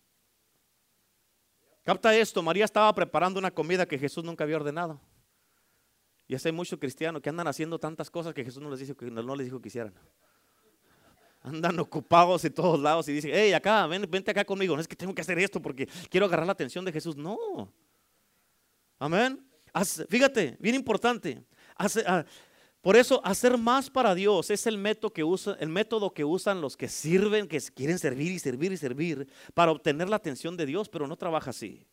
Capta 1.82 2.16
esto, 2.16 2.40
María 2.40 2.66
estaba 2.66 2.94
preparando 2.94 3.40
una 3.40 3.50
comida 3.50 3.84
que 3.84 3.98
Jesús 3.98 4.22
nunca 4.22 4.44
había 4.44 4.54
ordenado. 4.54 5.00
Y 6.28 6.36
hay 6.36 6.52
muchos 6.52 6.78
cristianos 6.78 7.20
que 7.20 7.30
andan 7.30 7.48
haciendo 7.48 7.80
tantas 7.80 8.08
cosas 8.08 8.32
que 8.32 8.44
Jesús 8.44 8.62
no 8.62 8.70
les, 8.70 8.78
dijo, 8.78 8.94
no 9.06 9.34
les 9.34 9.46
dijo 9.46 9.60
que 9.60 9.66
hicieran. 9.66 9.92
Andan 11.42 11.80
ocupados 11.80 12.44
en 12.44 12.54
todos 12.54 12.78
lados 12.78 13.08
y 13.08 13.12
dicen, 13.12 13.32
hey, 13.34 13.52
acá, 13.54 13.88
ven, 13.88 14.08
vente 14.08 14.30
acá 14.30 14.44
conmigo. 14.44 14.76
No 14.76 14.80
es 14.80 14.86
que 14.86 14.94
tengo 14.94 15.12
que 15.12 15.22
hacer 15.22 15.40
esto 15.40 15.60
porque 15.60 15.88
quiero 16.08 16.26
agarrar 16.26 16.46
la 16.46 16.52
atención 16.52 16.84
de 16.84 16.92
Jesús. 16.92 17.16
No. 17.16 17.72
Amén. 19.00 19.44
Fíjate, 20.08 20.56
bien 20.60 20.76
importante. 20.76 21.44
Ah, 21.76 22.24
por 22.80 22.96
eso, 22.96 23.20
hacer 23.24 23.56
más 23.56 23.88
para 23.88 24.14
Dios 24.14 24.50
es 24.50 24.66
el 24.66 24.76
método, 24.76 25.10
que 25.10 25.24
usa, 25.24 25.56
el 25.58 25.70
método 25.70 26.12
que 26.12 26.24
usan 26.24 26.60
los 26.60 26.76
que 26.76 26.88
sirven, 26.88 27.48
que 27.48 27.58
quieren 27.74 27.98
servir 27.98 28.30
y 28.30 28.38
servir 28.38 28.72
y 28.72 28.76
servir 28.76 29.26
para 29.54 29.72
obtener 29.72 30.08
la 30.08 30.16
atención 30.16 30.56
de 30.56 30.66
Dios, 30.66 30.88
pero 30.88 31.06
no 31.06 31.16
trabaja 31.16 31.50
así. 31.50 31.86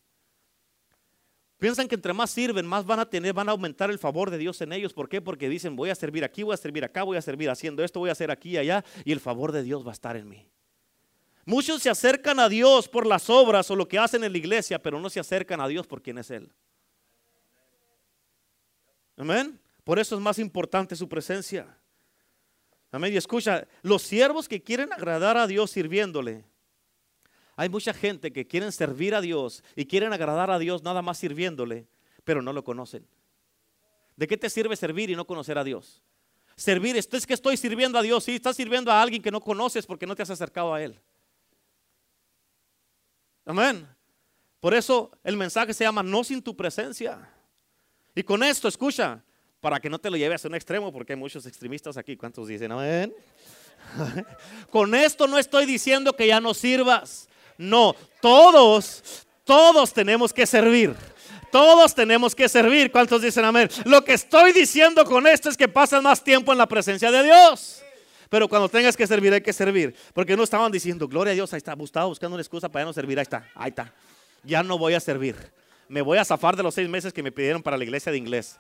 Piensan 1.58 1.88
que 1.88 1.96
entre 1.96 2.12
más 2.12 2.32
sirven, 2.32 2.66
más 2.66 2.86
van 2.86 3.00
a 3.00 3.10
tener, 3.10 3.34
van 3.34 3.48
a 3.48 3.52
aumentar 3.52 3.90
el 3.90 4.00
favor 4.00 4.32
de 4.32 4.38
Dios 4.38 4.60
en 4.62 4.74
ellos. 4.74 4.94
¿Por 4.94 5.08
qué? 5.08 5.22
Porque 5.22 5.48
dicen, 5.48 5.76
voy 5.76 5.92
a 5.92 5.96
servir 5.96 6.24
aquí, 6.24 6.44
voy 6.44 6.56
a 6.56 6.58
servir 6.58 6.84
acá, 6.84 7.04
voy 7.04 7.18
a 7.18 7.22
servir 7.22 7.50
haciendo 7.50 7.84
esto, 7.84 8.00
voy 8.00 8.10
a 8.10 8.14
hacer 8.14 8.32
aquí 8.32 8.50
y 8.50 8.58
allá, 8.58 8.84
y 9.06 9.12
el 9.12 9.20
favor 9.20 9.52
de 9.52 9.64
Dios 9.64 9.86
va 9.86 9.92
a 9.92 9.94
estar 9.94 10.18
en 10.18 10.28
mí. 10.28 10.50
Muchos 11.46 11.82
se 11.82 11.90
acercan 11.90 12.40
a 12.40 12.50
Dios 12.50 12.90
por 12.90 13.06
las 13.06 13.30
obras 13.30 13.72
o 13.72 13.76
lo 13.76 13.88
que 13.88 13.98
hacen 13.98 14.24
en 14.24 14.32
la 14.32 14.38
iglesia, 14.38 14.82
pero 14.82 15.00
no 15.00 15.10
se 15.10 15.20
acercan 15.20 15.62
a 15.62 15.68
Dios 15.68 15.88
por 15.88 16.02
quien 16.02 16.18
es 16.18 16.32
Él. 16.32 16.52
Amén. 19.16 19.60
Por 19.84 20.00
eso 20.00 20.16
es 20.16 20.22
más 20.22 20.40
importante 20.40 20.96
su 20.96 21.10
presencia. 21.10 21.78
Amén. 22.92 23.14
Y 23.14 23.18
escucha, 23.18 23.68
los 23.82 24.02
siervos 24.02 24.48
que 24.48 24.62
quieren 24.62 24.92
agradar 24.94 25.38
a 25.38 25.48
Dios 25.48 25.72
sirviéndole. 25.72 26.46
Hay 27.56 27.70
mucha 27.70 27.94
gente 27.94 28.32
que 28.34 28.48
quieren 28.48 28.72
servir 28.72 29.16
a 29.16 29.22
Dios 29.22 29.64
y 29.76 29.86
quieren 29.86 30.14
agradar 30.14 30.52
a 30.52 30.60
Dios 30.60 30.84
nada 30.84 31.02
más 31.02 31.18
sirviéndole, 31.18 31.88
pero 32.24 32.42
no 32.42 32.54
lo 32.54 32.64
conocen. 32.64 33.08
¿De 34.16 34.28
qué 34.28 34.38
te 34.38 34.50
sirve 34.50 34.76
servir 34.76 35.10
y 35.10 35.16
no 35.16 35.26
conocer 35.26 35.58
a 35.58 35.64
Dios? 35.64 36.02
Servir, 36.56 36.98
esto 36.98 37.18
es 37.18 37.26
que 37.26 37.34
estoy 37.34 37.58
sirviendo 37.58 37.98
a 37.98 38.02
Dios, 38.02 38.24
sí, 38.24 38.36
estás 38.36 38.56
sirviendo 38.56 38.92
a 38.92 39.02
alguien 39.02 39.22
que 39.22 39.32
no 39.32 39.42
conoces 39.42 39.86
porque 39.86 40.06
no 40.06 40.16
te 40.16 40.24
has 40.24 40.30
acercado 40.30 40.74
a 40.74 40.82
Él. 40.82 41.00
Amén. 43.46 43.88
Por 44.60 44.74
eso 44.74 45.12
el 45.24 45.38
mensaje 45.38 45.74
se 45.74 45.84
llama 45.84 46.04
no 46.04 46.24
sin 46.24 46.42
tu 46.42 46.56
presencia. 46.56 47.28
Y 48.14 48.24
con 48.24 48.44
esto, 48.44 48.68
escucha, 48.68 49.24
para 49.62 49.80
que 49.80 49.90
no 49.90 50.00
te 50.00 50.10
lo 50.10 50.18
lleves 50.18 50.44
a 50.44 50.48
un 50.48 50.56
extremo, 50.56 50.92
porque 50.92 51.14
hay 51.14 51.20
muchos 51.20 51.46
extremistas 51.46 51.96
aquí. 51.96 52.18
¿Cuántos 52.18 52.48
dicen 52.48 52.72
amén? 52.72 53.14
Con 54.70 54.94
esto 54.96 55.28
no 55.28 55.38
estoy 55.38 55.66
diciendo 55.66 56.14
que 56.14 56.28
ya 56.28 56.42
no 56.42 56.54
sirvas. 56.54 57.30
No, 57.58 57.96
todos, 58.20 59.26
todos 59.46 59.94
tenemos 59.94 60.34
que 60.34 60.48
servir. 60.48 60.96
Todos 61.52 61.94
tenemos 61.94 62.34
que 62.34 62.50
servir. 62.50 62.92
¿Cuántos 62.92 63.22
dicen 63.22 63.46
amén? 63.46 63.70
Lo 63.86 64.04
que 64.04 64.14
estoy 64.14 64.54
diciendo 64.54 65.06
con 65.06 65.28
esto 65.28 65.50
es 65.50 65.58
que 65.58 65.68
pasas 65.68 66.02
más 66.02 66.24
tiempo 66.24 66.54
en 66.54 66.58
la 66.58 66.66
presencia 66.66 67.12
de 67.12 67.24
Dios. 67.24 67.84
Pero 68.30 68.48
cuando 68.48 68.70
tengas 68.70 68.96
que 68.96 69.06
servir, 69.06 69.34
hay 69.34 69.42
que 69.42 69.52
servir. 69.52 69.94
Porque 70.14 70.38
no 70.38 70.44
estaban 70.44 70.72
diciendo, 70.72 71.08
gloria 71.10 71.32
a 71.32 71.34
Dios, 71.34 71.52
ahí 71.52 71.58
está, 71.58 71.76
estaba 71.84 72.06
buscando 72.06 72.36
una 72.36 72.42
excusa 72.42 72.70
para 72.70 72.84
ya 72.84 72.86
no 72.86 72.94
servir, 72.94 73.20
ahí 73.20 73.24
está, 73.24 73.46
ahí 73.54 73.70
está. 73.70 73.94
Ya 74.44 74.64
no 74.64 74.78
voy 74.78 74.94
a 74.94 75.02
servir. 75.02 75.36
Me 75.90 76.02
voy 76.02 76.18
a 76.18 76.24
zafar 76.24 76.56
de 76.56 76.64
los 76.64 76.74
seis 76.74 76.88
meses 76.88 77.12
que 77.12 77.22
me 77.22 77.34
pidieron 77.34 77.62
para 77.62 77.78
la 77.78 77.84
iglesia 77.84 78.14
de 78.14 78.18
inglés. 78.18 78.58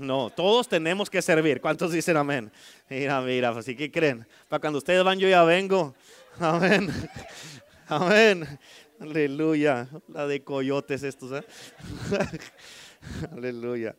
No, 0.00 0.30
todos 0.30 0.66
tenemos 0.66 1.10
que 1.10 1.20
servir. 1.20 1.60
¿Cuántos 1.60 1.92
dicen 1.92 2.16
amén? 2.16 2.50
Mira, 2.88 3.20
mira, 3.20 3.50
así 3.50 3.74
pues, 3.74 3.76
que 3.76 3.90
creen. 3.90 4.26
Para 4.48 4.58
cuando 4.58 4.78
ustedes 4.78 5.04
van, 5.04 5.18
yo 5.18 5.28
ya 5.28 5.44
vengo. 5.44 5.94
Amén. 6.40 6.90
Amén. 7.86 8.58
Aleluya. 8.98 9.88
La 10.08 10.26
de 10.26 10.42
coyotes 10.42 11.02
estos. 11.02 11.32
¿eh? 11.32 11.44
Aleluya. 13.32 13.94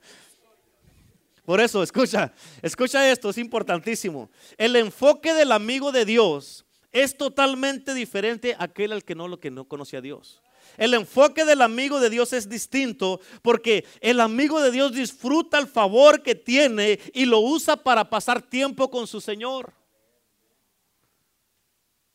Por 1.46 1.62
eso, 1.62 1.84
escucha, 1.84 2.34
escucha 2.64 3.12
esto, 3.12 3.30
es 3.30 3.38
importantísimo. 3.38 4.32
El 4.58 4.76
enfoque 4.78 5.36
del 5.36 5.52
amigo 5.52 5.92
de 5.92 6.06
Dios 6.06 6.66
es 6.92 7.16
totalmente 7.16 7.94
diferente 7.94 8.56
a 8.58 8.64
aquel 8.64 8.92
al 8.92 9.04
que 9.04 9.14
no 9.14 9.28
lo 9.28 9.40
que 9.40 9.52
no 9.52 9.66
conoce 9.66 9.98
a 9.98 10.02
Dios. 10.02 10.42
El 10.78 10.94
enfoque 10.94 11.46
del 11.46 11.62
amigo 11.62 12.00
de 12.00 12.10
Dios 12.10 12.34
es 12.34 12.50
distinto 12.50 13.20
porque 13.42 13.86
el 14.00 14.20
amigo 14.20 14.62
de 14.62 14.72
Dios 14.72 14.94
disfruta 14.94 15.58
el 15.58 15.68
favor 15.68 16.22
que 16.24 16.36
tiene 16.36 17.00
y 17.14 17.26
lo 17.26 17.40
usa 17.40 17.76
para 17.76 18.10
pasar 18.10 18.42
tiempo 18.42 18.90
con 18.90 19.08
su 19.08 19.22
Señor. 19.22 19.74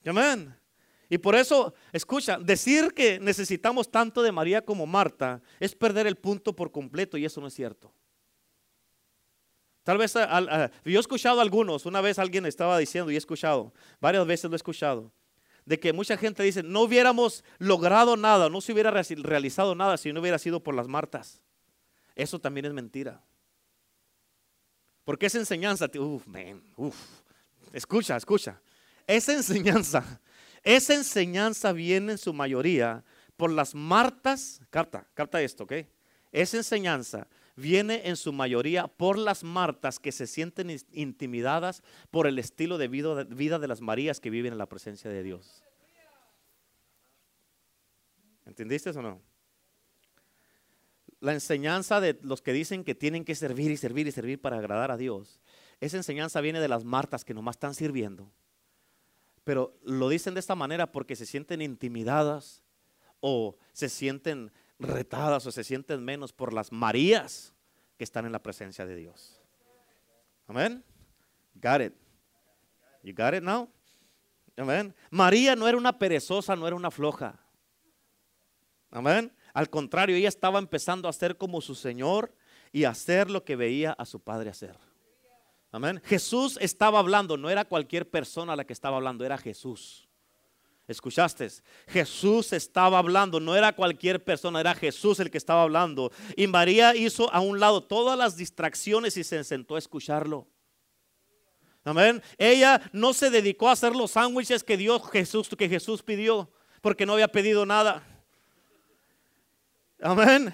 Amén. 0.04 0.54
Y 1.08 1.18
por 1.18 1.36
eso, 1.36 1.74
escucha, 1.92 2.38
decir 2.38 2.92
que 2.92 3.20
necesitamos 3.20 3.90
tanto 3.90 4.22
de 4.22 4.32
María 4.32 4.64
como 4.64 4.86
Marta 4.86 5.40
es 5.60 5.74
perder 5.74 6.06
el 6.06 6.16
punto 6.16 6.54
por 6.54 6.72
completo 6.72 7.16
y 7.16 7.24
eso 7.24 7.40
no 7.40 7.46
es 7.46 7.54
cierto. 7.54 7.92
Tal 9.84 9.98
vez 9.98 10.14
yo 10.14 10.98
he 10.98 11.00
escuchado 11.00 11.38
a 11.38 11.42
algunos, 11.42 11.86
una 11.86 12.00
vez 12.00 12.18
alguien 12.18 12.44
estaba 12.44 12.76
diciendo 12.76 13.12
y 13.12 13.14
he 13.14 13.18
escuchado, 13.18 13.72
varias 14.00 14.26
veces 14.26 14.50
lo 14.50 14.54
he 14.54 14.56
escuchado, 14.56 15.12
de 15.66 15.78
que 15.80 15.92
mucha 15.92 16.16
gente 16.16 16.42
dice, 16.42 16.62
no 16.62 16.82
hubiéramos 16.82 17.44
logrado 17.58 18.16
nada, 18.16 18.48
no 18.48 18.60
se 18.60 18.72
hubiera 18.72 18.90
realizado 18.90 19.74
nada 19.74 19.96
si 19.98 20.12
no 20.12 20.20
hubiera 20.20 20.38
sido 20.38 20.62
por 20.62 20.74
las 20.74 20.86
Martas. 20.86 21.42
Eso 22.14 22.38
también 22.38 22.66
es 22.66 22.72
mentira. 22.72 23.22
Porque 25.04 25.26
esa 25.26 25.38
enseñanza, 25.38 25.90
uf, 25.98 26.26
man, 26.26 26.62
uf, 26.76 26.96
escucha, 27.72 28.16
escucha. 28.16 28.60
Esa 29.06 29.32
enseñanza, 29.32 30.20
esa 30.62 30.94
enseñanza 30.94 31.72
viene 31.72 32.12
en 32.12 32.18
su 32.18 32.32
mayoría 32.32 33.04
por 33.36 33.50
las 33.50 33.74
Martas, 33.74 34.60
capta, 34.70 35.06
capta 35.14 35.42
esto, 35.42 35.64
¿ok? 35.64 35.72
Esa 36.32 36.56
enseñanza 36.56 37.26
viene 37.56 38.02
en 38.04 38.16
su 38.16 38.32
mayoría 38.32 38.86
por 38.86 39.18
las 39.18 39.42
Martas 39.42 39.98
que 39.98 40.12
se 40.12 40.26
sienten 40.26 40.76
intimidadas 40.92 41.82
por 42.10 42.26
el 42.26 42.38
estilo 42.38 42.78
de 42.78 42.88
vida 42.88 43.58
de 43.58 43.68
las 43.68 43.80
Marías 43.80 44.20
que 44.20 44.30
viven 44.30 44.52
en 44.52 44.58
la 44.58 44.68
presencia 44.68 45.10
de 45.10 45.22
Dios. 45.22 45.64
¿Entendiste 48.44 48.90
o 48.90 49.02
no? 49.02 49.20
La 51.20 51.32
enseñanza 51.32 52.00
de 52.00 52.18
los 52.22 52.42
que 52.42 52.52
dicen 52.52 52.84
que 52.84 52.94
tienen 52.94 53.24
que 53.24 53.34
servir 53.34 53.70
y 53.70 53.76
servir 53.76 54.06
y 54.06 54.12
servir 54.12 54.40
para 54.40 54.58
agradar 54.58 54.90
a 54.90 54.96
Dios, 54.96 55.40
esa 55.80 55.96
enseñanza 55.96 56.40
viene 56.40 56.60
de 56.60 56.68
las 56.68 56.84
Martas 56.84 57.24
que 57.24 57.34
nomás 57.34 57.56
están 57.56 57.74
sirviendo. 57.74 58.30
Pero 59.44 59.78
lo 59.82 60.08
dicen 60.08 60.34
de 60.34 60.40
esta 60.40 60.54
manera 60.54 60.92
porque 60.92 61.16
se 61.16 61.26
sienten 61.26 61.62
intimidadas 61.62 62.62
o 63.20 63.56
se 63.72 63.88
sienten 63.88 64.52
retadas 64.78 65.46
o 65.46 65.52
se 65.52 65.64
sienten 65.64 66.04
menos 66.04 66.32
por 66.32 66.52
las 66.52 66.72
Marías 66.72 67.54
que 67.96 68.04
están 68.04 68.26
en 68.26 68.32
la 68.32 68.42
presencia 68.42 68.86
de 68.86 68.96
Dios. 68.96 69.40
Amén. 70.46 70.84
Got 71.54 71.80
it. 71.80 71.94
You 73.02 73.14
got 73.14 73.34
it 73.34 73.42
now? 73.42 73.68
Amén. 74.56 74.94
María 75.10 75.54
no 75.54 75.68
era 75.68 75.76
una 75.76 75.98
perezosa, 75.98 76.56
no 76.56 76.66
era 76.66 76.76
una 76.76 76.90
floja. 76.90 77.38
Amén. 78.90 79.32
Al 79.52 79.70
contrario, 79.70 80.16
ella 80.16 80.28
estaba 80.28 80.58
empezando 80.58 81.08
a 81.08 81.12
ser 81.12 81.36
como 81.36 81.60
su 81.60 81.74
Señor 81.74 82.34
y 82.72 82.84
hacer 82.84 83.30
lo 83.30 83.44
que 83.44 83.56
veía 83.56 83.92
a 83.92 84.04
su 84.04 84.20
padre 84.20 84.50
hacer. 84.50 84.76
Amén. 85.72 86.00
Jesús 86.04 86.58
estaba 86.60 86.98
hablando, 86.98 87.36
no 87.36 87.50
era 87.50 87.64
cualquier 87.64 88.08
persona 88.08 88.56
la 88.56 88.64
que 88.64 88.72
estaba 88.72 88.96
hablando, 88.96 89.24
era 89.24 89.36
Jesús. 89.38 90.05
¿Escuchaste? 90.88 91.48
Jesús 91.88 92.52
estaba 92.52 92.98
hablando, 92.98 93.40
no 93.40 93.56
era 93.56 93.72
cualquier 93.74 94.22
persona, 94.22 94.60
era 94.60 94.74
Jesús 94.74 95.18
el 95.18 95.30
que 95.30 95.38
estaba 95.38 95.62
hablando. 95.62 96.12
Y 96.36 96.46
María 96.46 96.94
hizo 96.94 97.32
a 97.32 97.40
un 97.40 97.58
lado 97.58 97.82
todas 97.82 98.16
las 98.16 98.36
distracciones 98.36 99.16
y 99.16 99.24
se 99.24 99.42
sentó 99.42 99.74
a 99.74 99.78
escucharlo. 99.80 100.46
Amén. 101.82 102.22
Ella 102.38 102.80
no 102.92 103.12
se 103.12 103.30
dedicó 103.30 103.68
a 103.68 103.72
hacer 103.72 103.94
los 103.94 104.12
sándwiches 104.12 104.62
que 104.62 104.76
Dios 104.76 105.02
Jesús 105.10 105.48
que 105.56 105.68
Jesús 105.68 106.02
pidió, 106.02 106.50
porque 106.80 107.04
no 107.04 107.14
había 107.14 107.28
pedido 107.28 107.66
nada. 107.66 108.04
Amén. 110.00 110.52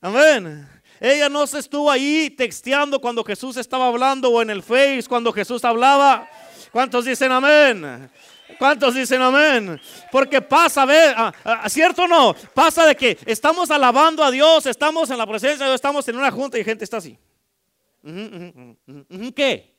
Amén. 0.00 0.68
Ella 0.98 1.28
no 1.28 1.46
se 1.46 1.58
estuvo 1.58 1.90
ahí 1.90 2.30
texteando 2.30 3.00
cuando 3.00 3.24
Jesús 3.24 3.56
estaba 3.56 3.88
hablando 3.88 4.28
o 4.30 4.42
en 4.42 4.50
el 4.50 4.62
Face 4.62 5.04
cuando 5.08 5.32
Jesús 5.32 5.64
hablaba. 5.64 6.28
¿Cuántos 6.72 7.04
dicen 7.04 7.30
amén? 7.30 8.08
¿Cuántos 8.58 8.94
dicen 8.94 9.20
amén? 9.22 9.80
Porque 10.10 10.40
pasa, 10.40 10.84
¿ve? 10.84 11.12
Ah, 11.16 11.32
ah, 11.44 11.68
¿Cierto 11.68 12.04
o 12.04 12.08
no? 12.08 12.34
Pasa 12.54 12.86
de 12.86 12.96
que 12.96 13.18
estamos 13.26 13.70
alabando 13.70 14.22
a 14.22 14.30
Dios, 14.30 14.66
estamos 14.66 15.10
en 15.10 15.18
la 15.18 15.26
presencia 15.26 15.64
de 15.64 15.70
Dios, 15.70 15.76
estamos 15.76 16.06
en 16.08 16.16
una 16.16 16.30
junta 16.30 16.58
y 16.58 16.64
gente 16.64 16.84
está 16.84 16.98
así. 16.98 17.18
¿Qué? 19.34 19.76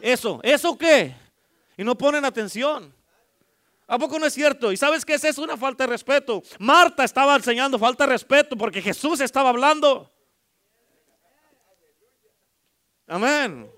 Eso, 0.00 0.40
¿eso 0.42 0.76
qué? 0.76 1.14
Y 1.76 1.84
no 1.84 1.96
ponen 1.96 2.24
atención. 2.24 2.94
¿A 3.86 3.98
poco 3.98 4.18
no 4.18 4.26
es 4.26 4.34
cierto? 4.34 4.70
¿Y 4.70 4.76
sabes 4.76 5.04
qué 5.04 5.14
es 5.14 5.24
eso? 5.24 5.42
Una 5.42 5.56
falta 5.56 5.84
de 5.84 5.90
respeto. 5.90 6.42
Marta 6.58 7.04
estaba 7.04 7.36
enseñando 7.36 7.78
falta 7.78 8.04
de 8.04 8.12
respeto 8.12 8.56
porque 8.56 8.82
Jesús 8.82 9.20
estaba 9.20 9.48
hablando. 9.48 10.12
Amén. 13.06 13.70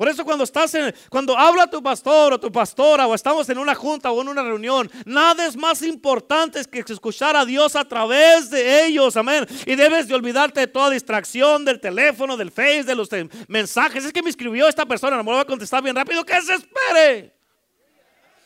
Por 0.00 0.08
eso 0.08 0.24
cuando 0.24 0.44
estás 0.44 0.74
en, 0.74 0.94
cuando 1.10 1.36
habla 1.36 1.66
tu 1.66 1.82
pastor 1.82 2.32
o 2.32 2.40
tu 2.40 2.50
pastora 2.50 3.06
o 3.06 3.14
estamos 3.14 3.46
en 3.50 3.58
una 3.58 3.74
junta 3.74 4.10
o 4.10 4.22
en 4.22 4.28
una 4.28 4.42
reunión, 4.42 4.90
nada 5.04 5.44
es 5.44 5.58
más 5.58 5.82
importante 5.82 6.64
que 6.64 6.78
escuchar 6.90 7.36
a 7.36 7.44
Dios 7.44 7.76
a 7.76 7.84
través 7.84 8.48
de 8.48 8.86
ellos, 8.86 9.14
amén. 9.18 9.46
Y 9.66 9.74
debes 9.74 10.08
de 10.08 10.14
olvidarte 10.14 10.60
de 10.60 10.68
toda 10.68 10.88
distracción 10.88 11.66
del 11.66 11.80
teléfono, 11.80 12.38
del 12.38 12.50
face, 12.50 12.84
de 12.84 12.94
los 12.94 13.10
mensajes. 13.46 14.06
Es 14.06 14.12
que 14.14 14.22
me 14.22 14.30
escribió 14.30 14.68
esta 14.68 14.86
persona, 14.86 15.18
no 15.18 15.22
me 15.22 15.32
voy 15.32 15.40
a 15.40 15.44
contestar 15.44 15.82
bien 15.82 15.94
rápido, 15.94 16.24
que 16.24 16.40
se 16.40 16.54
espere. 16.54 17.39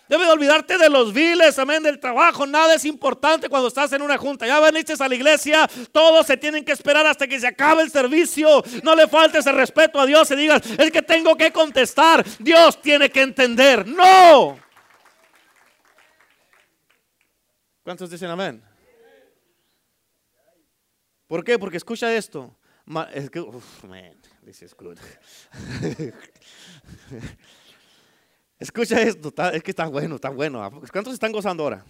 Debe 0.08 0.26
de 0.26 0.32
olvidarte 0.32 0.76
de 0.76 0.90
los 0.90 1.14
viles, 1.14 1.58
amén, 1.58 1.82
del 1.82 1.98
trabajo. 1.98 2.46
Nada 2.46 2.74
es 2.74 2.84
importante 2.84 3.48
cuando 3.48 3.68
estás 3.68 3.92
en 3.92 4.02
una 4.02 4.18
junta. 4.18 4.46
Ya 4.46 4.60
veniste 4.60 4.94
a 4.98 5.08
la 5.08 5.14
iglesia, 5.14 5.68
todos 5.92 6.26
se 6.26 6.36
tienen 6.36 6.64
que 6.64 6.72
esperar 6.72 7.06
hasta 7.06 7.26
que 7.26 7.40
se 7.40 7.46
acabe 7.46 7.82
el 7.82 7.90
servicio. 7.90 8.62
No 8.82 8.94
le 8.94 9.08
faltes 9.08 9.46
el 9.46 9.56
respeto 9.56 9.98
a 9.98 10.06
Dios 10.06 10.30
y 10.30 10.36
digas, 10.36 10.60
es 10.78 10.90
que 10.90 11.00
tengo 11.00 11.36
que 11.36 11.50
contestar. 11.50 12.24
Dios 12.38 12.80
tiene 12.82 13.10
que 13.10 13.22
entender. 13.22 13.86
No. 13.86 14.58
¿Cuántos 17.82 18.10
dicen 18.10 18.30
amén? 18.30 18.62
¿Por 21.26 21.42
qué? 21.42 21.58
Porque 21.58 21.78
escucha 21.78 22.14
esto. 22.14 22.54
Es 23.14 23.30
que, 23.30 23.40
good. 23.40 24.98
Escucha 28.58 29.00
esto, 29.02 29.32
es 29.52 29.62
que 29.62 29.70
está 29.72 29.86
bueno, 29.86 30.16
está 30.16 30.30
bueno. 30.30 30.80
¿Cuántos 30.92 31.14
están 31.14 31.32
gozando 31.32 31.64
ahora? 31.64 31.84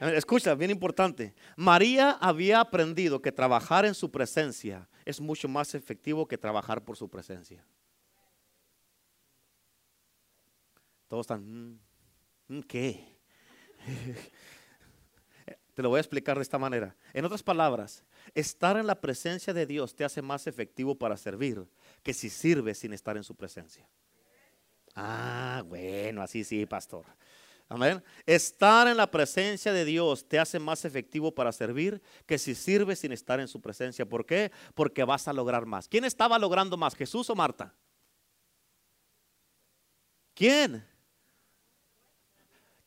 Escucha, 0.00 0.54
bien 0.54 0.70
importante. 0.70 1.34
María 1.56 2.12
había 2.12 2.60
aprendido 2.60 3.20
que 3.20 3.32
trabajar 3.32 3.84
en 3.84 3.94
su 3.94 4.10
presencia 4.10 4.88
es 5.04 5.20
mucho 5.20 5.48
más 5.48 5.74
efectivo 5.74 6.26
que 6.26 6.38
trabajar 6.38 6.84
por 6.84 6.96
su 6.96 7.08
presencia. 7.08 7.64
Todos 11.08 11.24
están, 11.24 11.42
mm, 11.42 11.78
mm, 12.48 12.60
¿qué? 12.62 13.18
Te 15.74 15.82
lo 15.82 15.88
voy 15.88 15.98
a 15.98 16.00
explicar 16.00 16.36
de 16.36 16.42
esta 16.42 16.58
manera. 16.58 16.94
En 17.12 17.24
otras 17.24 17.42
palabras, 17.42 18.04
estar 18.34 18.76
en 18.76 18.86
la 18.86 19.00
presencia 19.00 19.54
de 19.54 19.64
Dios 19.64 19.94
te 19.94 20.04
hace 20.04 20.20
más 20.22 20.46
efectivo 20.46 20.96
para 20.96 21.16
servir 21.16 21.66
que 22.02 22.12
si 22.12 22.28
sirves 22.28 22.78
sin 22.78 22.92
estar 22.92 23.16
en 23.16 23.24
su 23.24 23.34
presencia. 23.34 23.88
Ah, 25.00 25.62
bueno, 25.64 26.22
así 26.22 26.42
sí, 26.42 26.66
pastor. 26.66 27.06
Amén. 27.68 28.02
Estar 28.26 28.88
en 28.88 28.96
la 28.96 29.08
presencia 29.08 29.72
de 29.72 29.84
Dios 29.84 30.26
te 30.26 30.40
hace 30.40 30.58
más 30.58 30.84
efectivo 30.84 31.32
para 31.32 31.52
servir 31.52 32.02
que 32.26 32.36
si 32.36 32.52
sirves 32.56 32.98
sin 32.98 33.12
estar 33.12 33.38
en 33.38 33.46
su 33.46 33.60
presencia. 33.60 34.04
¿Por 34.04 34.26
qué? 34.26 34.50
Porque 34.74 35.04
vas 35.04 35.28
a 35.28 35.32
lograr 35.32 35.66
más. 35.66 35.86
¿Quién 35.86 36.04
estaba 36.04 36.36
logrando 36.36 36.76
más, 36.76 36.96
Jesús 36.96 37.30
o 37.30 37.36
Marta? 37.36 37.72
¿Quién? 40.34 40.84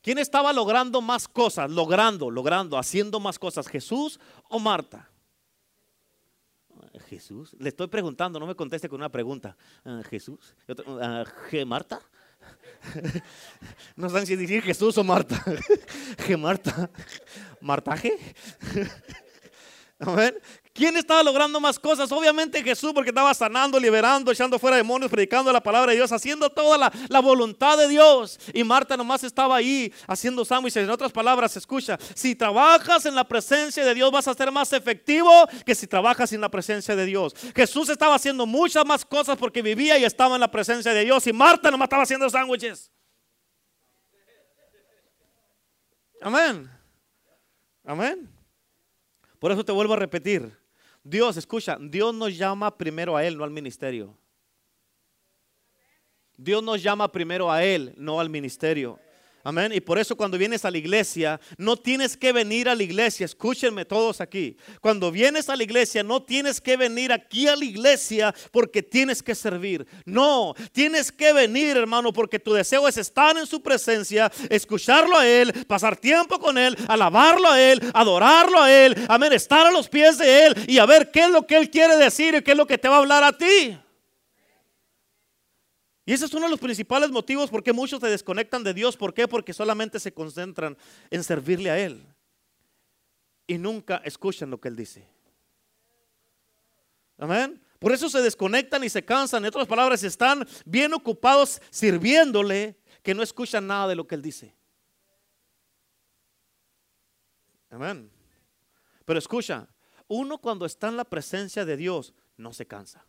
¿Quién 0.01 0.17
estaba 0.17 0.51
logrando 0.51 0.99
más 0.99 1.29
cosas? 1.29 1.71
Logrando, 1.71 2.29
logrando, 2.29 2.77
haciendo 2.77 3.21
más 3.21 3.39
cosas, 3.39 3.69
Jesús 3.69 4.19
o 4.49 4.59
Marta? 4.59 5.10
Jesús. 7.11 7.53
Le 7.59 7.67
estoy 7.67 7.87
preguntando, 7.87 8.39
no 8.39 8.47
me 8.47 8.55
conteste 8.55 8.87
con 8.87 9.01
una 9.01 9.09
pregunta. 9.09 9.57
Ah, 9.83 10.01
Jesús. 10.09 10.55
Ah, 11.01 11.25
¿Marta? 11.65 11.99
no 13.97 14.09
saben 14.09 14.25
si 14.25 14.37
decir 14.37 14.63
Jesús 14.63 14.97
o 14.97 15.03
Marta. 15.03 15.43
¿Qué 16.25 16.37
Marta? 16.37 16.89
¿Martaje? 17.59 18.17
Amén. 19.99 20.35
¿Quién 20.73 20.95
estaba 20.95 21.21
logrando 21.21 21.59
más 21.59 21.77
cosas? 21.77 22.09
Obviamente 22.13 22.63
Jesús, 22.63 22.93
porque 22.93 23.09
estaba 23.09 23.33
sanando, 23.33 23.77
liberando, 23.77 24.31
echando 24.31 24.57
fuera 24.57 24.77
demonios, 24.77 25.11
predicando 25.11 25.51
la 25.51 25.61
palabra 25.61 25.91
de 25.91 25.97
Dios, 25.97 26.13
haciendo 26.13 26.49
toda 26.49 26.77
la, 26.77 27.19
voluntad 27.19 27.77
de 27.77 27.89
Dios. 27.89 28.39
Y 28.53 28.63
Marta 28.63 28.95
nomás 28.95 29.25
estaba 29.25 29.57
ahí 29.57 29.93
haciendo 30.07 30.45
sándwiches. 30.45 30.83
En 30.83 30.89
otras 30.89 31.11
palabras, 31.11 31.57
escucha, 31.57 31.99
si 32.15 32.35
trabajas 32.35 33.05
en 33.05 33.15
la 33.15 33.25
presencia 33.25 33.83
de 33.83 33.93
Dios 33.93 34.11
vas 34.11 34.29
a 34.29 34.33
ser 34.33 34.49
más 34.49 34.71
efectivo 34.71 35.29
que 35.65 35.75
si 35.75 35.87
trabajas 35.87 36.31
en 36.31 36.39
la 36.39 36.49
presencia 36.49 36.95
de 36.95 37.05
Dios. 37.05 37.35
Jesús 37.53 37.89
estaba 37.89 38.15
haciendo 38.15 38.45
muchas 38.45 38.85
más 38.85 39.03
cosas 39.03 39.37
porque 39.37 39.61
vivía 39.61 39.97
y 39.97 40.05
estaba 40.05 40.35
en 40.35 40.41
la 40.41 40.51
presencia 40.51 40.93
de 40.93 41.03
Dios. 41.03 41.27
Y 41.27 41.33
Marta 41.33 41.69
nomás 41.69 41.87
estaba 41.87 42.03
haciendo 42.03 42.29
sándwiches. 42.29 42.89
Amén. 46.21 46.71
Amén. 47.83 48.29
Por 49.37 49.51
eso 49.51 49.65
te 49.65 49.71
vuelvo 49.73 49.95
a 49.95 49.97
repetir. 49.97 50.60
Dios, 51.03 51.37
escucha, 51.37 51.77
Dios 51.79 52.13
nos 52.13 52.37
llama 52.37 52.77
primero 52.77 53.17
a 53.17 53.25
Él, 53.25 53.37
no 53.37 53.43
al 53.43 53.51
ministerio. 53.51 54.17
Dios 56.37 56.63
nos 56.63 56.81
llama 56.81 57.11
primero 57.11 57.51
a 57.51 57.63
Él, 57.63 57.93
no 57.97 58.19
al 58.19 58.29
ministerio. 58.29 58.99
Amén. 59.43 59.71
Y 59.73 59.81
por 59.81 59.97
eso 59.97 60.15
cuando 60.15 60.37
vienes 60.37 60.65
a 60.65 60.71
la 60.71 60.77
iglesia, 60.77 61.39
no 61.57 61.75
tienes 61.77 62.15
que 62.15 62.31
venir 62.31 62.69
a 62.69 62.75
la 62.75 62.83
iglesia. 62.83 63.25
Escúchenme 63.25 63.85
todos 63.85 64.21
aquí. 64.21 64.55
Cuando 64.81 65.11
vienes 65.11 65.49
a 65.49 65.55
la 65.55 65.63
iglesia, 65.63 66.03
no 66.03 66.21
tienes 66.21 66.61
que 66.61 66.77
venir 66.77 67.11
aquí 67.11 67.47
a 67.47 67.55
la 67.55 67.65
iglesia 67.65 68.33
porque 68.51 68.83
tienes 68.83 69.23
que 69.23 69.33
servir. 69.33 69.85
No, 70.05 70.53
tienes 70.71 71.11
que 71.11 71.33
venir, 71.33 71.77
hermano, 71.77 72.13
porque 72.13 72.39
tu 72.39 72.53
deseo 72.53 72.87
es 72.87 72.97
estar 72.97 73.37
en 73.37 73.47
su 73.47 73.61
presencia, 73.61 74.31
escucharlo 74.49 75.17
a 75.17 75.27
Él, 75.27 75.53
pasar 75.67 75.97
tiempo 75.97 76.39
con 76.39 76.57
Él, 76.57 76.77
alabarlo 76.87 77.49
a 77.49 77.61
Él, 77.61 77.81
adorarlo 77.93 78.61
a 78.61 78.71
Él. 78.71 78.95
Amén. 79.07 79.33
Estar 79.33 79.65
a 79.65 79.71
los 79.71 79.89
pies 79.89 80.17
de 80.17 80.45
Él 80.45 80.55
y 80.67 80.77
a 80.77 80.85
ver 80.85 81.11
qué 81.11 81.21
es 81.21 81.29
lo 81.29 81.47
que 81.47 81.57
Él 81.57 81.69
quiere 81.69 81.97
decir 81.97 82.35
y 82.35 82.41
qué 82.41 82.51
es 82.51 82.57
lo 82.57 82.67
que 82.67 82.77
te 82.77 82.87
va 82.87 82.97
a 82.97 82.99
hablar 82.99 83.23
a 83.23 83.37
ti. 83.37 83.77
Y 86.11 86.13
ese 86.13 86.25
es 86.25 86.33
uno 86.33 86.47
de 86.47 86.51
los 86.51 86.59
principales 86.59 87.09
motivos 87.09 87.49
por 87.49 87.63
qué 87.63 87.71
muchos 87.71 88.01
se 88.01 88.07
desconectan 88.07 88.65
de 88.65 88.73
Dios. 88.73 88.97
¿Por 88.97 89.13
qué? 89.13 89.29
Porque 89.29 89.53
solamente 89.53 89.97
se 89.97 90.13
concentran 90.13 90.77
en 91.09 91.23
servirle 91.23 91.71
a 91.71 91.79
Él. 91.79 92.05
Y 93.47 93.57
nunca 93.57 94.01
escuchan 94.03 94.49
lo 94.49 94.59
que 94.59 94.67
Él 94.67 94.75
dice. 94.75 95.07
Amén. 97.17 97.63
Por 97.79 97.93
eso 97.93 98.09
se 98.09 98.21
desconectan 98.21 98.83
y 98.83 98.89
se 98.89 99.05
cansan. 99.05 99.45
En 99.45 99.47
otras 99.47 99.65
palabras, 99.67 100.03
están 100.03 100.45
bien 100.65 100.93
ocupados 100.93 101.61
sirviéndole 101.69 102.77
que 103.01 103.13
no 103.13 103.23
escuchan 103.23 103.65
nada 103.65 103.87
de 103.87 103.95
lo 103.95 104.05
que 104.05 104.15
Él 104.15 104.21
dice. 104.21 104.53
Amén. 107.69 108.11
Pero 109.05 109.17
escucha, 109.17 109.69
uno 110.09 110.39
cuando 110.39 110.65
está 110.65 110.89
en 110.89 110.97
la 110.97 111.05
presencia 111.05 111.63
de 111.63 111.77
Dios 111.77 112.13
no 112.35 112.51
se 112.51 112.67
cansa. 112.67 113.05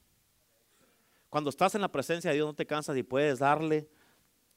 Cuando 1.32 1.48
estás 1.48 1.74
en 1.74 1.80
la 1.80 1.90
presencia 1.90 2.28
de 2.28 2.36
Dios 2.36 2.46
no 2.46 2.52
te 2.52 2.66
cansas 2.66 2.94
y 2.94 3.02
puedes 3.02 3.38
darle 3.38 3.88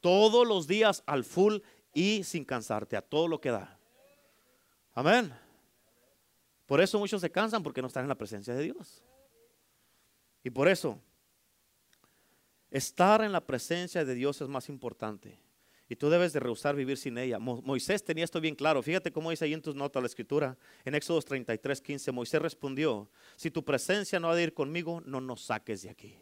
todos 0.01 0.45
los 0.45 0.67
días 0.67 1.03
al 1.05 1.23
full 1.23 1.59
y 1.93 2.25
sin 2.25 2.43
cansarte, 2.43 2.97
a 2.97 3.01
todo 3.01 3.29
lo 3.29 3.39
que 3.39 3.49
da. 3.49 3.79
Amén. 4.93 5.33
Por 6.65 6.81
eso 6.81 6.99
muchos 6.99 7.21
se 7.21 7.31
cansan 7.31 7.63
porque 7.63 7.81
no 7.81 7.87
están 7.87 8.03
en 8.03 8.09
la 8.09 8.17
presencia 8.17 8.53
de 8.53 8.61
Dios. 8.61 9.01
Y 10.43 10.49
por 10.49 10.67
eso, 10.67 10.99
estar 12.69 13.21
en 13.21 13.31
la 13.31 13.39
presencia 13.39 14.03
de 14.03 14.13
Dios 14.13 14.41
es 14.41 14.49
más 14.49 14.67
importante. 14.67 15.39
Y 15.87 15.95
tú 15.95 16.09
debes 16.09 16.33
de 16.33 16.41
rehusar 16.41 16.75
vivir 16.75 16.97
sin 16.97 17.17
ella. 17.17 17.39
Moisés 17.39 18.03
tenía 18.03 18.25
esto 18.25 18.41
bien 18.41 18.55
claro. 18.55 18.83
Fíjate 18.83 19.13
cómo 19.13 19.29
dice 19.29 19.45
ahí 19.45 19.53
en 19.53 19.61
tus 19.61 19.75
notas 19.75 20.03
la 20.03 20.07
escritura. 20.07 20.57
En 20.83 20.93
Éxodo 20.93 21.21
33, 21.21 21.79
15, 21.79 22.11
Moisés 22.11 22.41
respondió, 22.41 23.09
si 23.37 23.49
tu 23.49 23.63
presencia 23.63 24.19
no 24.19 24.29
ha 24.29 24.35
de 24.35 24.43
ir 24.43 24.53
conmigo, 24.53 25.01
no 25.05 25.21
nos 25.21 25.45
saques 25.45 25.81
de 25.81 25.89
aquí. 25.89 26.17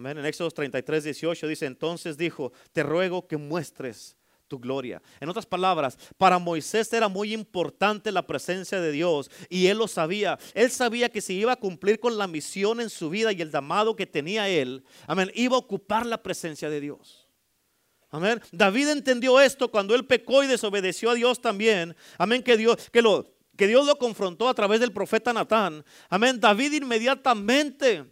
Amén. 0.00 0.16
En 0.16 0.24
Éxodo 0.24 0.50
33, 0.50 1.04
18 1.04 1.46
dice, 1.46 1.66
entonces 1.66 2.16
dijo, 2.16 2.54
te 2.72 2.82
ruego 2.82 3.28
que 3.28 3.36
muestres 3.36 4.16
tu 4.48 4.58
gloria. 4.58 5.02
En 5.20 5.28
otras 5.28 5.44
palabras, 5.44 5.98
para 6.16 6.38
Moisés 6.38 6.90
era 6.94 7.06
muy 7.06 7.34
importante 7.34 8.10
la 8.10 8.26
presencia 8.26 8.80
de 8.80 8.92
Dios 8.92 9.30
y 9.50 9.66
él 9.66 9.76
lo 9.76 9.86
sabía. 9.86 10.38
Él 10.54 10.70
sabía 10.70 11.10
que 11.10 11.20
si 11.20 11.34
iba 11.34 11.52
a 11.52 11.56
cumplir 11.56 12.00
con 12.00 12.16
la 12.16 12.26
misión 12.26 12.80
en 12.80 12.88
su 12.88 13.10
vida 13.10 13.30
y 13.30 13.42
el 13.42 13.52
llamado 13.52 13.94
que 13.94 14.06
tenía 14.06 14.48
él, 14.48 14.84
amén, 15.06 15.30
iba 15.34 15.56
a 15.56 15.60
ocupar 15.60 16.06
la 16.06 16.22
presencia 16.22 16.70
de 16.70 16.80
Dios. 16.80 17.28
Amén. 18.08 18.40
David 18.52 18.88
entendió 18.88 19.38
esto 19.38 19.70
cuando 19.70 19.94
él 19.94 20.06
pecó 20.06 20.42
y 20.42 20.46
desobedeció 20.46 21.10
a 21.10 21.14
Dios 21.14 21.42
también. 21.42 21.94
Amén, 22.16 22.42
que 22.42 22.56
Dios 22.56 22.88
que 22.90 23.02
lo 23.02 23.34
que 23.54 23.66
Dios 23.66 23.84
lo 23.84 23.98
confrontó 23.98 24.48
a 24.48 24.54
través 24.54 24.80
del 24.80 24.92
profeta 24.92 25.34
Natán. 25.34 25.84
Amén. 26.08 26.40
David 26.40 26.72
inmediatamente 26.72 28.06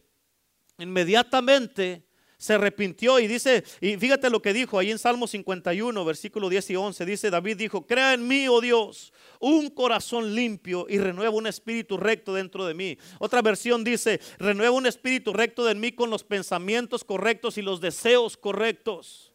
inmediatamente 0.79 2.09
se 2.39 2.55
arrepintió 2.55 3.19
y 3.19 3.27
dice, 3.27 3.65
y 3.81 3.97
fíjate 3.97 4.31
lo 4.31 4.41
que 4.41 4.53
dijo 4.53 4.79
ahí 4.79 4.93
en 4.93 4.99
Salmo 4.99 5.27
51, 5.27 6.05
versículo 6.05 6.49
10 6.49 6.71
y 6.71 6.77
11, 6.77 7.05
dice 7.05 7.31
David 7.31 7.57
dijo, 7.57 7.85
crea 7.85 8.15
en 8.15 8.29
mí, 8.29 8.47
oh 8.47 8.61
Dios, 8.61 9.13
un 9.41 9.69
corazón 9.71 10.37
limpio 10.37 10.87
y 10.89 10.99
renueva 10.99 11.35
un 11.35 11.49
espíritu 11.49 11.97
recto 11.97 12.33
dentro 12.33 12.65
de 12.65 12.75
mí. 12.75 12.97
Otra 13.19 13.43
versión 13.43 13.83
dice, 13.83 14.21
renueva 14.39 14.71
un 14.71 14.87
espíritu 14.87 15.33
recto 15.33 15.65
de 15.65 15.75
mí 15.75 15.91
con 15.91 16.11
los 16.11 16.23
pensamientos 16.23 17.03
correctos 17.03 17.59
y 17.59 17.63
los 17.63 17.81
deseos 17.81 18.37
correctos. 18.37 19.28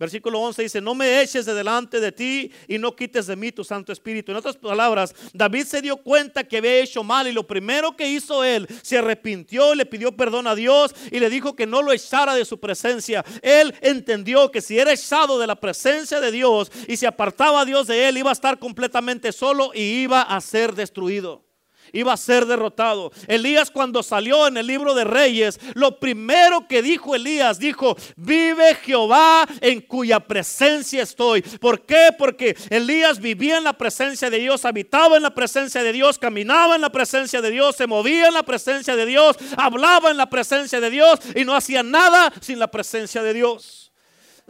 Versículo 0.00 0.40
11 0.40 0.62
dice, 0.62 0.80
no 0.80 0.94
me 0.94 1.20
eches 1.20 1.44
de 1.44 1.52
delante 1.52 2.00
de 2.00 2.10
ti 2.10 2.50
y 2.66 2.78
no 2.78 2.96
quites 2.96 3.26
de 3.26 3.36
mí 3.36 3.52
tu 3.52 3.62
Santo 3.64 3.92
Espíritu. 3.92 4.32
En 4.32 4.38
otras 4.38 4.56
palabras, 4.56 5.14
David 5.34 5.66
se 5.66 5.82
dio 5.82 5.98
cuenta 5.98 6.42
que 6.42 6.56
había 6.56 6.80
hecho 6.80 7.04
mal 7.04 7.28
y 7.28 7.32
lo 7.32 7.46
primero 7.46 7.94
que 7.94 8.08
hizo 8.08 8.42
él, 8.42 8.66
se 8.80 8.96
arrepintió, 8.96 9.74
le 9.74 9.84
pidió 9.84 10.16
perdón 10.16 10.46
a 10.46 10.54
Dios 10.54 10.94
y 11.12 11.20
le 11.20 11.28
dijo 11.28 11.54
que 11.54 11.66
no 11.66 11.82
lo 11.82 11.92
echara 11.92 12.34
de 12.34 12.46
su 12.46 12.58
presencia. 12.58 13.22
Él 13.42 13.74
entendió 13.82 14.50
que 14.50 14.62
si 14.62 14.78
era 14.78 14.90
echado 14.90 15.38
de 15.38 15.46
la 15.46 15.60
presencia 15.60 16.18
de 16.18 16.32
Dios 16.32 16.72
y 16.88 16.96
se 16.96 17.06
apartaba 17.06 17.60
a 17.60 17.66
Dios 17.66 17.86
de 17.86 18.08
él, 18.08 18.16
iba 18.16 18.30
a 18.30 18.32
estar 18.32 18.58
completamente 18.58 19.32
solo 19.32 19.70
y 19.74 19.80
iba 19.80 20.22
a 20.22 20.40
ser 20.40 20.74
destruido 20.74 21.49
iba 21.92 22.12
a 22.12 22.16
ser 22.16 22.46
derrotado. 22.46 23.12
Elías 23.26 23.70
cuando 23.70 24.02
salió 24.02 24.46
en 24.46 24.56
el 24.56 24.66
libro 24.66 24.94
de 24.94 25.04
Reyes, 25.04 25.58
lo 25.74 25.98
primero 25.98 26.66
que 26.68 26.82
dijo 26.82 27.14
Elías, 27.14 27.58
dijo, 27.58 27.96
vive 28.16 28.74
Jehová 28.76 29.46
en 29.60 29.80
cuya 29.80 30.20
presencia 30.20 31.02
estoy. 31.02 31.42
¿Por 31.42 31.84
qué? 31.86 32.10
Porque 32.18 32.56
Elías 32.70 33.20
vivía 33.20 33.58
en 33.58 33.64
la 33.64 33.72
presencia 33.72 34.30
de 34.30 34.38
Dios, 34.38 34.64
habitaba 34.64 35.16
en 35.16 35.22
la 35.22 35.34
presencia 35.34 35.82
de 35.82 35.92
Dios, 35.92 36.18
caminaba 36.18 36.74
en 36.74 36.80
la 36.80 36.90
presencia 36.90 37.40
de 37.40 37.50
Dios, 37.50 37.76
se 37.76 37.86
movía 37.86 38.28
en 38.28 38.34
la 38.34 38.42
presencia 38.42 38.96
de 38.96 39.06
Dios, 39.06 39.36
hablaba 39.56 40.10
en 40.10 40.16
la 40.16 40.30
presencia 40.30 40.80
de 40.80 40.90
Dios 40.90 41.20
y 41.34 41.44
no 41.44 41.54
hacía 41.54 41.82
nada 41.82 42.32
sin 42.40 42.58
la 42.58 42.70
presencia 42.70 43.22
de 43.22 43.34
Dios. 43.34 43.89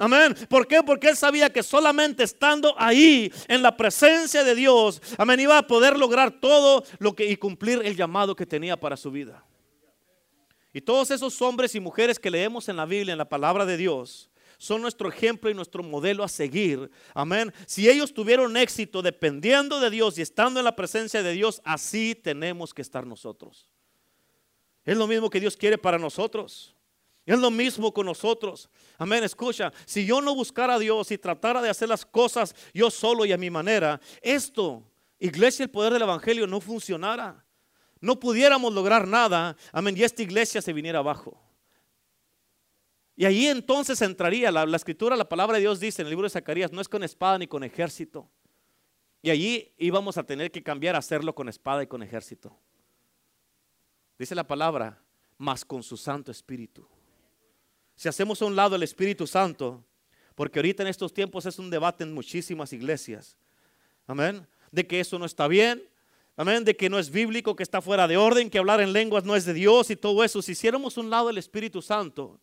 Amén. 0.01 0.34
¿Por 0.48 0.66
qué? 0.66 0.82
Porque 0.82 1.11
él 1.11 1.16
sabía 1.16 1.53
que 1.53 1.62
solamente 1.62 2.24
estando 2.24 2.74
ahí 2.78 3.30
en 3.48 3.61
la 3.61 3.76
presencia 3.76 4.42
de 4.42 4.55
Dios, 4.55 5.03
amén, 5.18 5.40
iba 5.40 5.59
a 5.59 5.66
poder 5.66 5.98
lograr 5.98 6.40
todo 6.40 6.82
lo 6.98 7.14
que 7.14 7.26
y 7.26 7.36
cumplir 7.36 7.82
el 7.84 7.94
llamado 7.94 8.34
que 8.34 8.46
tenía 8.46 8.80
para 8.80 8.96
su 8.96 9.11
vida. 9.11 9.44
Y 10.72 10.80
todos 10.80 11.11
esos 11.11 11.42
hombres 11.42 11.74
y 11.74 11.80
mujeres 11.80 12.18
que 12.18 12.30
leemos 12.30 12.70
en 12.70 12.76
la 12.76 12.86
Biblia, 12.86 13.12
en 13.12 13.18
la 13.18 13.28
palabra 13.28 13.66
de 13.66 13.76
Dios, 13.76 14.30
son 14.57 14.80
nuestro 14.80 15.07
ejemplo 15.11 15.51
y 15.51 15.55
nuestro 15.55 15.82
modelo 15.82 16.24
a 16.24 16.28
seguir. 16.28 16.90
Amén. 17.12 17.53
Si 17.66 17.86
ellos 17.86 18.14
tuvieron 18.14 18.57
éxito 18.57 19.03
dependiendo 19.03 19.80
de 19.80 19.90
Dios 19.90 20.16
y 20.16 20.22
estando 20.22 20.61
en 20.61 20.64
la 20.64 20.76
presencia 20.76 21.22
de 21.22 21.32
Dios, 21.34 21.61
así 21.62 22.14
tenemos 22.14 22.72
que 22.72 22.80
estar 22.80 23.07
nosotros. 23.07 23.68
Es 24.82 24.96
lo 24.96 25.07
mismo 25.07 25.28
que 25.28 25.40
Dios 25.40 25.59
quiere 25.59 25.76
para 25.76 25.98
nosotros. 25.98 26.74
Es 27.26 27.38
lo 27.38 27.50
mismo 27.50 27.92
con 27.92 28.06
nosotros. 28.06 28.68
Amén. 28.98 29.22
Escucha, 29.24 29.72
si 29.84 30.04
yo 30.04 30.20
no 30.20 30.34
buscara 30.34 30.74
a 30.74 30.78
Dios 30.78 31.10
y 31.10 31.18
tratara 31.18 31.60
de 31.62 31.70
hacer 31.70 31.88
las 31.88 32.04
cosas 32.04 32.54
yo 32.72 32.90
solo 32.90 33.24
y 33.24 33.32
a 33.32 33.38
mi 33.38 33.50
manera, 33.50 34.00
esto, 34.22 34.82
iglesia, 35.18 35.64
el 35.64 35.70
poder 35.70 35.92
del 35.92 36.02
Evangelio 36.02 36.46
no 36.46 36.60
funcionara. 36.60 37.44
No 38.00 38.18
pudiéramos 38.18 38.72
lograr 38.72 39.06
nada. 39.06 39.56
Amén. 39.72 39.96
Y 39.96 40.02
esta 40.02 40.22
iglesia 40.22 40.62
se 40.62 40.72
viniera 40.72 41.00
abajo. 41.00 41.38
Y 43.14 43.26
ahí 43.26 43.46
entonces 43.46 44.00
entraría 44.00 44.50
la, 44.50 44.64
la, 44.64 44.76
escritura, 44.76 45.14
la 45.14 45.28
palabra 45.28 45.56
de 45.56 45.60
Dios 45.60 45.78
dice 45.78 46.00
en 46.00 46.06
el 46.06 46.10
libro 46.10 46.24
de 46.24 46.30
Zacarías, 46.30 46.72
no 46.72 46.80
es 46.80 46.88
con 46.88 47.02
espada 47.02 47.36
ni 47.36 47.46
con 47.46 47.62
ejército. 47.62 48.30
Y 49.20 49.28
allí 49.28 49.74
íbamos 49.76 50.16
a 50.16 50.22
tener 50.22 50.50
que 50.50 50.62
cambiar 50.62 50.94
a 50.94 51.00
hacerlo 51.00 51.34
con 51.34 51.50
espada 51.50 51.82
y 51.82 51.86
con 51.86 52.02
ejército. 52.02 52.56
Dice 54.18 54.34
la 54.34 54.46
palabra, 54.46 55.02
más 55.36 55.66
con 55.66 55.82
su 55.82 55.98
Santo 55.98 56.30
Espíritu 56.30 56.88
si 58.01 58.09
hacemos 58.09 58.40
a 58.40 58.46
un 58.46 58.57
lado 58.57 58.76
el 58.76 58.82
Espíritu 58.82 59.26
Santo, 59.26 59.84
porque 60.34 60.59
ahorita 60.59 60.82
en 60.82 60.88
estos 60.88 61.12
tiempos 61.12 61.44
es 61.44 61.59
un 61.59 61.68
debate 61.68 62.03
en 62.03 62.14
muchísimas 62.14 62.72
iglesias, 62.72 63.36
amén, 64.07 64.46
de 64.72 64.86
que 64.86 65.01
eso 65.01 65.18
no 65.18 65.26
está 65.26 65.46
bien, 65.46 65.86
amén, 66.34 66.64
de 66.64 66.74
que 66.74 66.88
no 66.88 66.98
es 66.98 67.11
bíblico, 67.11 67.55
que 67.55 67.62
está 67.62 67.82
fuera 67.82 68.09
de 68.09 68.16
orden, 68.16 68.48
que 68.48 68.57
hablar 68.57 68.80
en 68.80 68.94
lenguas 68.94 69.24
no 69.24 69.36
es 69.36 69.44
de 69.44 69.53
Dios 69.53 69.90
y 69.90 69.96
todo 69.96 70.24
eso. 70.24 70.40
Si 70.40 70.53
hiciéramos 70.53 70.96
un 70.96 71.11
lado 71.11 71.28
el 71.28 71.36
Espíritu 71.36 71.82
Santo, 71.82 72.40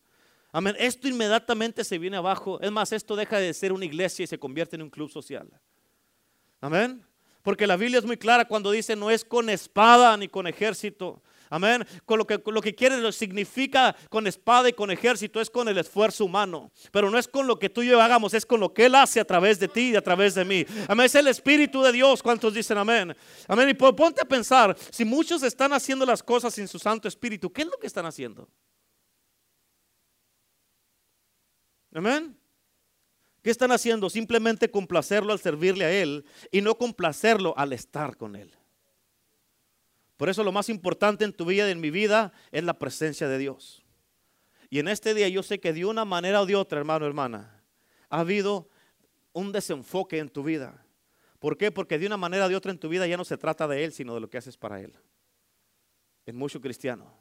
amén, 0.52 0.76
esto 0.78 1.08
inmediatamente 1.08 1.82
se 1.82 1.98
viene 1.98 2.18
abajo. 2.18 2.60
Es 2.60 2.70
más, 2.70 2.92
esto 2.92 3.16
deja 3.16 3.40
de 3.40 3.52
ser 3.52 3.72
una 3.72 3.84
iglesia 3.84 4.22
y 4.22 4.28
se 4.28 4.38
convierte 4.38 4.76
en 4.76 4.82
un 4.82 4.90
club 4.90 5.10
social. 5.10 5.50
Amén. 6.60 7.04
Porque 7.42 7.66
la 7.66 7.76
Biblia 7.76 7.98
es 7.98 8.04
muy 8.04 8.16
clara 8.16 8.44
cuando 8.44 8.70
dice 8.70 8.94
no 8.94 9.10
es 9.10 9.24
con 9.24 9.50
espada 9.50 10.16
ni 10.16 10.28
con 10.28 10.46
ejército, 10.46 11.20
Amén. 11.50 11.86
Con 12.04 12.18
lo 12.18 12.26
que, 12.26 12.40
lo 12.44 12.60
que 12.60 12.74
quiere, 12.74 13.12
significa 13.12 13.94
con 14.10 14.26
espada 14.26 14.68
y 14.68 14.72
con 14.72 14.90
ejército, 14.90 15.40
es 15.40 15.50
con 15.50 15.68
el 15.68 15.78
esfuerzo 15.78 16.24
humano. 16.24 16.70
Pero 16.92 17.10
no 17.10 17.18
es 17.18 17.28
con 17.28 17.46
lo 17.46 17.58
que 17.58 17.70
tú 17.70 17.82
y 17.82 17.88
yo 17.88 18.00
hagamos, 18.00 18.34
es 18.34 18.44
con 18.44 18.60
lo 18.60 18.72
que 18.72 18.86
Él 18.86 18.94
hace 18.94 19.20
a 19.20 19.24
través 19.24 19.58
de 19.58 19.68
ti 19.68 19.90
y 19.90 19.96
a 19.96 20.02
través 20.02 20.34
de 20.34 20.44
mí. 20.44 20.64
Amén. 20.88 21.06
Es 21.06 21.14
el 21.14 21.26
Espíritu 21.28 21.82
de 21.82 21.92
Dios. 21.92 22.22
¿Cuántos 22.22 22.54
dicen 22.54 22.78
amén? 22.78 23.16
Amén. 23.46 23.68
Y 23.68 23.74
ponte 23.74 24.20
a 24.20 24.24
pensar, 24.24 24.76
si 24.90 25.04
muchos 25.04 25.42
están 25.42 25.72
haciendo 25.72 26.04
las 26.04 26.22
cosas 26.22 26.54
sin 26.54 26.68
su 26.68 26.78
Santo 26.78 27.08
Espíritu, 27.08 27.52
¿qué 27.52 27.62
es 27.62 27.68
lo 27.68 27.78
que 27.78 27.86
están 27.86 28.06
haciendo? 28.06 28.48
Amén. 31.94 32.38
¿Qué 33.42 33.50
están 33.50 33.72
haciendo? 33.72 34.10
Simplemente 34.10 34.70
complacerlo 34.70 35.32
al 35.32 35.38
servirle 35.38 35.84
a 35.84 35.92
Él 35.92 36.24
y 36.50 36.60
no 36.60 36.76
complacerlo 36.76 37.54
al 37.56 37.72
estar 37.72 38.16
con 38.16 38.36
Él. 38.36 38.57
Por 40.18 40.28
eso 40.28 40.42
lo 40.42 40.50
más 40.50 40.68
importante 40.68 41.24
en 41.24 41.32
tu 41.32 41.46
vida 41.46 41.68
y 41.68 41.70
en 41.70 41.80
mi 41.80 41.90
vida 41.90 42.32
es 42.50 42.64
la 42.64 42.76
presencia 42.78 43.28
de 43.28 43.38
Dios. 43.38 43.84
Y 44.68 44.80
en 44.80 44.88
este 44.88 45.14
día 45.14 45.28
yo 45.28 45.44
sé 45.44 45.60
que 45.60 45.72
de 45.72 45.84
una 45.84 46.04
manera 46.04 46.42
o 46.42 46.46
de 46.46 46.56
otra, 46.56 46.78
hermano, 46.78 47.06
hermana, 47.06 47.62
ha 48.10 48.20
habido 48.20 48.68
un 49.32 49.52
desenfoque 49.52 50.18
en 50.18 50.28
tu 50.28 50.42
vida. 50.42 50.84
¿Por 51.38 51.56
qué? 51.56 51.70
Porque 51.70 52.00
de 52.00 52.06
una 52.06 52.16
manera 52.16 52.46
o 52.46 52.48
de 52.48 52.56
otra 52.56 52.72
en 52.72 52.78
tu 52.78 52.88
vida 52.88 53.06
ya 53.06 53.16
no 53.16 53.24
se 53.24 53.38
trata 53.38 53.68
de 53.68 53.84
Él, 53.84 53.92
sino 53.92 54.12
de 54.12 54.20
lo 54.20 54.28
que 54.28 54.38
haces 54.38 54.56
para 54.56 54.80
Él. 54.80 54.92
En 56.26 56.34
mucho 56.34 56.60
cristiano. 56.60 57.14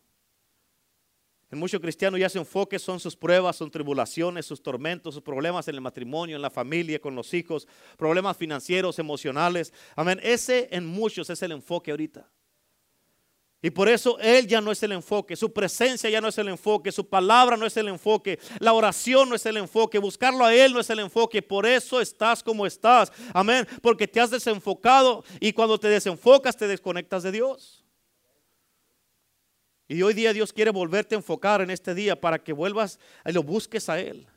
En 1.51 1.59
mucho 1.59 1.79
cristiano 1.79 2.17
ya 2.17 2.29
su 2.29 2.39
enfoque 2.39 2.79
son 2.79 2.99
sus 2.99 3.15
pruebas, 3.15 3.57
sus 3.57 3.69
tribulaciones, 3.69 4.47
sus 4.47 4.61
tormentos, 4.61 5.13
sus 5.13 5.23
problemas 5.23 5.67
en 5.67 5.75
el 5.75 5.81
matrimonio, 5.81 6.35
en 6.35 6.41
la 6.41 6.49
familia, 6.49 6.99
con 6.99 7.13
los 7.13 7.31
hijos, 7.35 7.67
problemas 7.95 8.35
financieros, 8.35 8.97
emocionales. 8.97 9.71
Amén. 9.95 10.19
Ese 10.23 10.67
en 10.71 10.87
muchos 10.87 11.29
es 11.29 11.43
el 11.43 11.51
enfoque 11.51 11.91
ahorita. 11.91 12.27
Y 13.61 13.71
por 13.71 13.89
eso 13.89 14.19
Él 14.19 14.45
ya 14.45 14.61
no 14.61 14.71
es 14.71 14.83
el 14.83 14.91
enfoque, 14.91 15.35
su 15.35 15.51
presencia 15.51 16.09
ya 16.09 16.21
no 16.21 16.27
es 16.27 16.37
el 16.37 16.47
enfoque, 16.47 16.91
su 16.91 17.07
palabra 17.07 17.57
no 17.57 17.65
es 17.65 17.75
el 17.75 17.87
enfoque, 17.87 18.37
la 18.59 18.73
oración 18.73 19.29
no 19.29 19.35
es 19.35 19.45
el 19.47 19.57
enfoque, 19.57 19.97
buscarlo 19.97 20.45
a 20.45 20.53
Él 20.53 20.73
no 20.73 20.79
es 20.79 20.89
el 20.91 20.99
enfoque. 20.99 21.41
Por 21.41 21.65
eso 21.65 21.99
estás 21.99 22.43
como 22.43 22.67
estás. 22.67 23.11
Amén. 23.33 23.67
Porque 23.81 24.07
te 24.07 24.19
has 24.19 24.29
desenfocado 24.29 25.23
y 25.39 25.53
cuando 25.53 25.79
te 25.79 25.87
desenfocas 25.87 26.55
te 26.55 26.67
desconectas 26.67 27.23
de 27.23 27.31
Dios. 27.31 27.83
Y 29.87 30.01
hoy 30.03 30.13
día 30.13 30.33
Dios 30.33 30.53
quiere 30.53 30.69
volverte 30.69 31.15
a 31.15 31.17
enfocar 31.17 31.61
en 31.61 31.71
este 31.71 31.95
día 31.95 32.19
para 32.19 32.43
que 32.43 32.53
vuelvas 32.53 32.99
y 33.25 33.31
lo 33.31 33.41
busques 33.41 33.89
a 33.89 33.99
Él. 33.99 34.27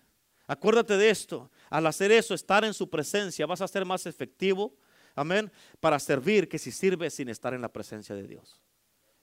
Acuérdate 0.46 0.96
de 0.96 1.10
esto. 1.10 1.50
Al 1.68 1.86
hacer 1.86 2.10
eso, 2.10 2.34
estar 2.34 2.64
en 2.64 2.72
su 2.72 2.88
presencia, 2.88 3.46
vas 3.46 3.60
a 3.60 3.68
ser 3.68 3.84
más 3.84 4.06
efectivo. 4.06 4.74
Amén. 5.14 5.52
Para 5.78 5.98
servir 5.98 6.48
que 6.48 6.58
si 6.58 6.72
sirves 6.72 7.14
sin 7.14 7.28
estar 7.28 7.52
en 7.52 7.60
la 7.60 7.68
presencia 7.68 8.14
de 8.14 8.26
Dios. 8.26 8.60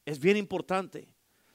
Es 0.07 0.19
bien 0.19 0.37
importante. 0.37 1.05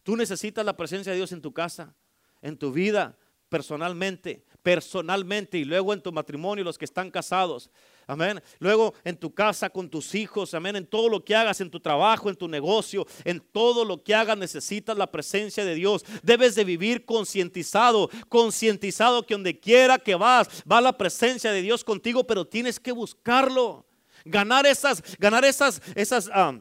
Tú 0.02 0.14
necesitas 0.14 0.62
la 0.62 0.76
presencia 0.76 1.10
de 1.10 1.16
Dios 1.16 1.32
en 1.32 1.40
tu 1.40 1.54
casa, 1.54 1.94
en 2.42 2.58
tu 2.58 2.70
vida, 2.70 3.16
personalmente, 3.48 4.44
personalmente 4.62 5.56
y 5.56 5.64
luego 5.64 5.94
en 5.94 6.02
tu 6.02 6.12
matrimonio, 6.12 6.62
los 6.62 6.76
que 6.76 6.84
están 6.84 7.10
casados. 7.10 7.70
Amén. 8.06 8.42
Luego 8.58 8.92
en 9.04 9.16
tu 9.16 9.32
casa, 9.32 9.70
con 9.70 9.88
tus 9.88 10.14
hijos, 10.14 10.52
amén. 10.52 10.76
En 10.76 10.86
todo 10.86 11.08
lo 11.08 11.24
que 11.24 11.34
hagas, 11.34 11.62
en 11.62 11.70
tu 11.70 11.80
trabajo, 11.80 12.28
en 12.28 12.36
tu 12.36 12.46
negocio, 12.46 13.06
en 13.24 13.40
todo 13.40 13.86
lo 13.86 14.04
que 14.04 14.14
hagas 14.14 14.36
necesitas 14.36 14.98
la 14.98 15.10
presencia 15.10 15.64
de 15.64 15.74
Dios. 15.74 16.04
Debes 16.22 16.54
de 16.54 16.64
vivir 16.64 17.06
concientizado, 17.06 18.10
concientizado 18.28 19.24
que 19.24 19.32
donde 19.32 19.58
quiera 19.58 19.98
que 19.98 20.14
vas, 20.14 20.62
va 20.70 20.82
la 20.82 20.98
presencia 20.98 21.52
de 21.52 21.62
Dios 21.62 21.84
contigo, 21.84 22.26
pero 22.26 22.46
tienes 22.46 22.78
que 22.78 22.92
buscarlo. 22.92 23.86
Ganar 24.26 24.66
esas, 24.66 25.02
ganar 25.18 25.42
esas, 25.42 25.80
esas, 25.94 26.28
ah, 26.34 26.60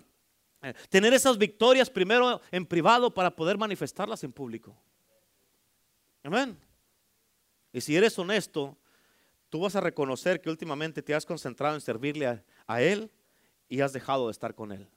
tener 0.90 1.14
esas 1.14 1.38
victorias 1.38 1.90
primero 1.90 2.42
en 2.52 2.66
privado 2.66 3.14
para 3.14 3.36
poder 3.36 3.58
manifestarlas 3.58 4.24
en 4.24 4.32
público. 4.32 4.76
Amén. 6.24 6.58
Y 7.74 7.82
si 7.82 7.96
eres 7.96 8.18
honesto, 8.20 8.78
tú 9.50 9.62
vas 9.62 9.76
a 9.76 9.82
reconocer 9.82 10.42
que 10.42 10.50
últimamente 10.50 11.02
te 11.02 11.16
has 11.16 11.26
concentrado 11.26 11.76
en 11.76 11.82
servirle 11.82 12.44
a, 12.68 12.82
Él 12.82 13.12
y 13.68 13.82
has 13.82 13.94
dejado 13.94 14.28
de 14.28 14.32
estar 14.32 14.54
con 14.54 14.72
Él. 14.72 14.88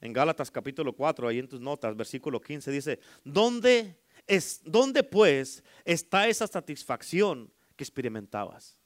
En 0.00 0.12
Gálatas 0.12 0.50
capítulo 0.50 0.92
4, 0.94 1.28
ahí 1.28 1.38
en 1.38 1.48
tus 1.48 1.60
notas, 1.60 1.96
versículo 1.96 2.40
15 2.40 2.70
dice, 2.70 2.98
¿dónde, 3.22 3.96
es, 4.26 4.60
¿dónde 4.64 5.04
pues 5.04 5.62
está 5.84 6.26
esa 6.26 6.46
satisfacción 6.46 7.52
que 7.76 7.84
experimentabas? 7.84 8.76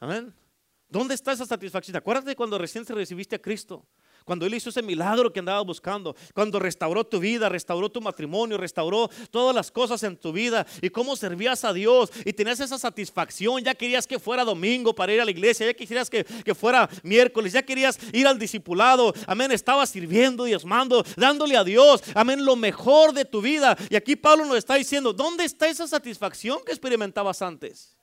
Amén. 0.00 0.34
¿Dónde 0.88 1.14
está 1.14 1.32
esa 1.32 1.46
satisfacción? 1.46 1.96
Acuérdate 1.96 2.36
cuando 2.36 2.58
recién 2.58 2.84
recibiste 2.86 3.36
a 3.36 3.42
Cristo 3.42 3.86
cuando 4.24 4.46
Él 4.46 4.54
hizo 4.54 4.70
ese 4.70 4.82
milagro 4.82 5.32
que 5.32 5.38
andaba 5.38 5.60
buscando, 5.60 6.16
cuando 6.32 6.58
restauró 6.58 7.04
tu 7.04 7.20
vida, 7.20 7.48
restauró 7.48 7.90
tu 7.90 8.00
matrimonio, 8.00 8.56
restauró 8.56 9.10
todas 9.30 9.54
las 9.54 9.70
cosas 9.70 10.02
en 10.02 10.16
tu 10.16 10.32
vida 10.32 10.66
y 10.80 10.88
cómo 10.90 11.14
servías 11.14 11.64
a 11.64 11.72
Dios 11.72 12.10
y 12.24 12.32
tenías 12.32 12.60
esa 12.60 12.78
satisfacción, 12.78 13.62
ya 13.62 13.74
querías 13.74 14.06
que 14.06 14.18
fuera 14.18 14.44
domingo 14.44 14.94
para 14.94 15.12
ir 15.12 15.20
a 15.20 15.24
la 15.24 15.30
iglesia, 15.30 15.66
ya 15.66 15.74
querías 15.74 16.08
que, 16.08 16.24
que 16.24 16.54
fuera 16.54 16.88
miércoles, 17.02 17.52
ya 17.52 17.62
querías 17.62 17.98
ir 18.12 18.26
al 18.26 18.38
discipulado, 18.38 19.12
amén, 19.26 19.52
estabas 19.52 19.90
sirviendo, 19.90 20.44
diezmando, 20.44 21.04
dándole 21.16 21.56
a 21.56 21.64
Dios, 21.64 22.02
amén, 22.14 22.44
lo 22.44 22.56
mejor 22.56 23.12
de 23.12 23.24
tu 23.24 23.42
vida. 23.42 23.76
Y 23.90 23.96
aquí 23.96 24.16
Pablo 24.16 24.46
nos 24.46 24.56
está 24.56 24.76
diciendo, 24.76 25.12
¿dónde 25.12 25.44
está 25.44 25.68
esa 25.68 25.86
satisfacción 25.86 26.60
que 26.64 26.72
experimentabas 26.72 27.42
antes? 27.42 27.93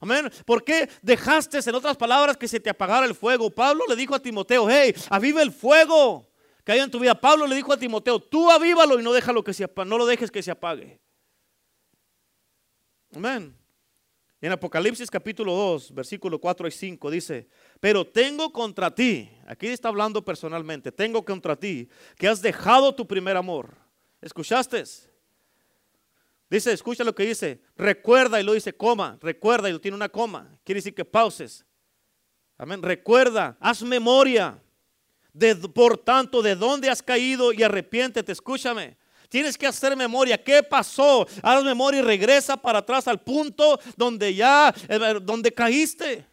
Amén. 0.00 0.30
¿Por 0.46 0.64
qué 0.64 0.88
dejaste, 1.02 1.58
en 1.58 1.74
otras 1.74 1.96
palabras, 1.96 2.36
que 2.36 2.48
se 2.48 2.58
te 2.58 2.70
apagara 2.70 3.04
el 3.04 3.14
fuego? 3.14 3.50
Pablo 3.50 3.84
le 3.86 3.94
dijo 3.94 4.14
a 4.14 4.18
Timoteo, 4.18 4.68
hey, 4.68 4.94
aviva 5.10 5.42
el 5.42 5.52
fuego 5.52 6.26
que 6.64 6.72
hay 6.72 6.80
en 6.80 6.90
tu 6.90 6.98
vida. 6.98 7.14
Pablo 7.14 7.46
le 7.46 7.54
dijo 7.54 7.72
a 7.72 7.76
Timoteo, 7.76 8.18
tú 8.18 8.50
avívalo 8.50 8.98
y 8.98 9.02
no, 9.02 9.12
no 9.12 9.98
lo 9.98 10.06
dejes 10.06 10.30
que 10.30 10.42
se 10.42 10.50
apague. 10.50 10.98
Amén. 13.14 13.54
En 14.40 14.52
Apocalipsis 14.52 15.10
capítulo 15.10 15.52
2, 15.52 15.92
versículo 15.92 16.40
4 16.40 16.66
y 16.66 16.70
5 16.70 17.10
dice, 17.10 17.48
pero 17.78 18.06
tengo 18.06 18.50
contra 18.50 18.94
ti, 18.94 19.30
aquí 19.46 19.66
está 19.66 19.88
hablando 19.88 20.24
personalmente, 20.24 20.90
tengo 20.90 21.22
contra 21.26 21.56
ti 21.56 21.90
que 22.16 22.26
has 22.26 22.40
dejado 22.40 22.94
tu 22.94 23.06
primer 23.06 23.36
amor. 23.36 23.76
¿Escuchaste? 24.22 24.82
Dice, 26.50 26.72
escucha 26.72 27.04
lo 27.04 27.14
que 27.14 27.24
dice, 27.24 27.62
recuerda 27.76 28.40
y 28.40 28.42
lo 28.42 28.52
dice 28.52 28.76
coma, 28.76 29.16
recuerda 29.22 29.68
y 29.68 29.72
lo 29.72 29.80
tiene 29.80 29.96
una 29.96 30.08
coma. 30.08 30.58
Quiere 30.64 30.80
decir 30.80 30.94
que 30.94 31.04
pauses. 31.04 31.64
Amén. 32.58 32.82
Recuerda, 32.82 33.56
haz 33.60 33.82
memoria. 33.82 34.60
De, 35.32 35.54
por 35.54 35.96
tanto, 35.96 36.42
de 36.42 36.56
dónde 36.56 36.90
has 36.90 37.02
caído 37.02 37.52
y 37.52 37.62
arrepiéntete. 37.62 38.32
Escúchame. 38.32 38.98
Tienes 39.28 39.56
que 39.56 39.68
hacer 39.68 39.96
memoria. 39.96 40.42
¿Qué 40.42 40.60
pasó? 40.60 41.24
Haz 41.40 41.62
memoria 41.62 42.00
y 42.00 42.02
regresa 42.02 42.56
para 42.56 42.80
atrás 42.80 43.06
al 43.06 43.20
punto 43.20 43.78
donde 43.96 44.34
ya, 44.34 44.74
eh, 44.88 45.20
donde 45.22 45.52
caíste. 45.52 46.26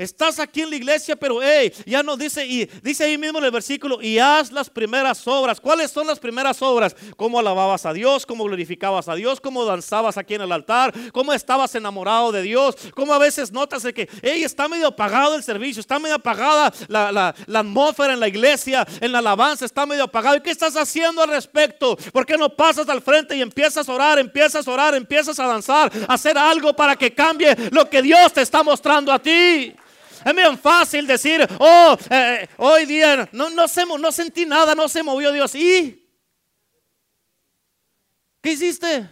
Estás 0.00 0.38
aquí 0.38 0.62
en 0.62 0.70
la 0.70 0.76
iglesia, 0.76 1.14
pero 1.14 1.42
hey, 1.42 1.70
ya 1.84 2.02
nos 2.02 2.18
dice, 2.18 2.46
y 2.46 2.64
dice 2.82 3.04
ahí 3.04 3.18
mismo 3.18 3.38
en 3.38 3.44
el 3.44 3.50
versículo, 3.50 4.00
y 4.00 4.18
haz 4.18 4.50
las 4.50 4.70
primeras 4.70 5.28
obras. 5.28 5.60
¿Cuáles 5.60 5.90
son 5.90 6.06
las 6.06 6.18
primeras 6.18 6.62
obras? 6.62 6.96
¿Cómo 7.18 7.38
alababas 7.38 7.84
a 7.84 7.92
Dios? 7.92 8.24
¿Cómo 8.24 8.44
glorificabas 8.44 9.08
a 9.08 9.14
Dios? 9.14 9.42
¿Cómo 9.42 9.62
danzabas 9.66 10.16
aquí 10.16 10.36
en 10.36 10.40
el 10.40 10.52
altar? 10.52 10.94
¿Cómo 11.12 11.34
estabas 11.34 11.74
enamorado 11.74 12.32
de 12.32 12.40
Dios? 12.40 12.76
¿Cómo 12.94 13.12
a 13.12 13.18
veces 13.18 13.52
notas 13.52 13.82
que, 13.94 14.08
hey, 14.22 14.42
está 14.42 14.68
medio 14.68 14.86
apagado 14.86 15.34
el 15.34 15.42
servicio, 15.42 15.80
está 15.80 15.98
medio 15.98 16.14
apagada 16.14 16.72
la, 16.88 17.12
la 17.12 17.58
atmósfera 17.58 18.14
en 18.14 18.20
la 18.20 18.28
iglesia, 18.28 18.86
en 19.02 19.12
la 19.12 19.18
alabanza, 19.18 19.66
está 19.66 19.84
medio 19.84 20.04
apagado? 20.04 20.36
¿Y 20.36 20.40
qué 20.40 20.50
estás 20.50 20.78
haciendo 20.78 21.22
al 21.22 21.28
respecto? 21.28 21.98
¿Por 22.10 22.24
qué 22.24 22.38
no 22.38 22.48
pasas 22.48 22.88
al 22.88 23.02
frente 23.02 23.36
y 23.36 23.42
empiezas 23.42 23.86
a 23.86 23.92
orar, 23.92 24.18
empiezas 24.18 24.66
a 24.66 24.70
orar, 24.70 24.94
empiezas 24.94 25.38
a 25.38 25.46
danzar, 25.46 25.92
a 26.08 26.14
hacer 26.14 26.38
algo 26.38 26.74
para 26.74 26.96
que 26.96 27.12
cambie 27.12 27.54
lo 27.70 27.90
que 27.90 28.00
Dios 28.00 28.32
te 28.32 28.40
está 28.40 28.62
mostrando 28.62 29.12
a 29.12 29.18
ti? 29.18 29.74
Es 30.24 30.34
bien 30.34 30.58
fácil 30.58 31.06
decir, 31.06 31.46
oh, 31.58 31.96
eh, 32.10 32.48
hoy 32.58 32.84
día 32.84 33.28
no, 33.32 33.50
no, 33.50 33.66
no 33.98 34.12
sentí 34.12 34.44
nada, 34.44 34.74
no 34.74 34.88
se 34.88 35.02
movió 35.02 35.32
Dios. 35.32 35.54
¿Y 35.54 36.06
qué 38.42 38.52
hiciste? 38.52 39.08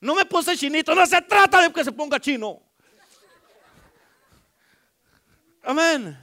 No 0.00 0.14
me 0.14 0.24
puse 0.24 0.56
chinito, 0.56 0.94
no 0.94 1.06
se 1.06 1.20
trata 1.22 1.62
de 1.62 1.72
que 1.72 1.84
se 1.84 1.92
ponga 1.92 2.18
chino. 2.18 2.62
Amén. 5.62 6.18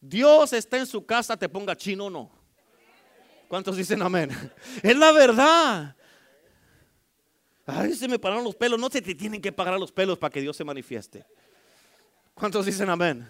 Dios 0.00 0.52
está 0.52 0.78
en 0.78 0.86
su 0.86 1.04
casa, 1.04 1.36
te 1.36 1.48
ponga 1.48 1.76
chino 1.76 2.06
o 2.06 2.10
no. 2.10 2.30
¿Cuántos 3.48 3.76
dicen 3.76 4.02
amén? 4.02 4.30
Es 4.82 4.96
la 4.96 5.12
verdad. 5.12 5.96
Ay, 7.64 7.94
se 7.94 8.06
me 8.06 8.18
pararon 8.18 8.44
los 8.44 8.54
pelos. 8.54 8.78
No 8.78 8.88
se 8.88 9.02
te 9.02 9.14
tienen 9.14 9.40
que 9.40 9.50
parar 9.50 9.78
los 9.78 9.90
pelos 9.90 10.18
para 10.18 10.32
que 10.32 10.40
Dios 10.40 10.56
se 10.56 10.64
manifieste. 10.64 11.26
¿Cuántos 12.36 12.66
dicen 12.66 12.90
amén? 12.90 13.26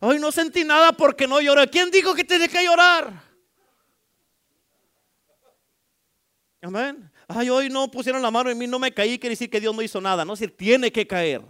Hoy 0.00 0.18
no 0.18 0.30
sentí 0.30 0.64
nada 0.64 0.92
porque 0.92 1.26
no 1.26 1.40
lloré. 1.40 1.66
¿Quién 1.70 1.90
dijo 1.90 2.14
que 2.14 2.24
tiene 2.24 2.46
que 2.46 2.62
llorar? 2.62 3.10
Amén. 6.60 7.10
Ay, 7.26 7.48
hoy 7.48 7.70
no 7.70 7.90
pusieron 7.90 8.20
la 8.20 8.30
mano 8.30 8.50
en 8.50 8.58
mí, 8.58 8.66
no 8.66 8.78
me 8.78 8.92
caí, 8.92 9.18
quiere 9.18 9.32
decir 9.32 9.48
que 9.48 9.60
Dios 9.60 9.74
no 9.74 9.80
hizo 9.80 9.98
nada. 9.98 10.26
No, 10.26 10.36
si 10.36 10.46
tiene 10.46 10.92
que 10.92 11.06
caer. 11.06 11.40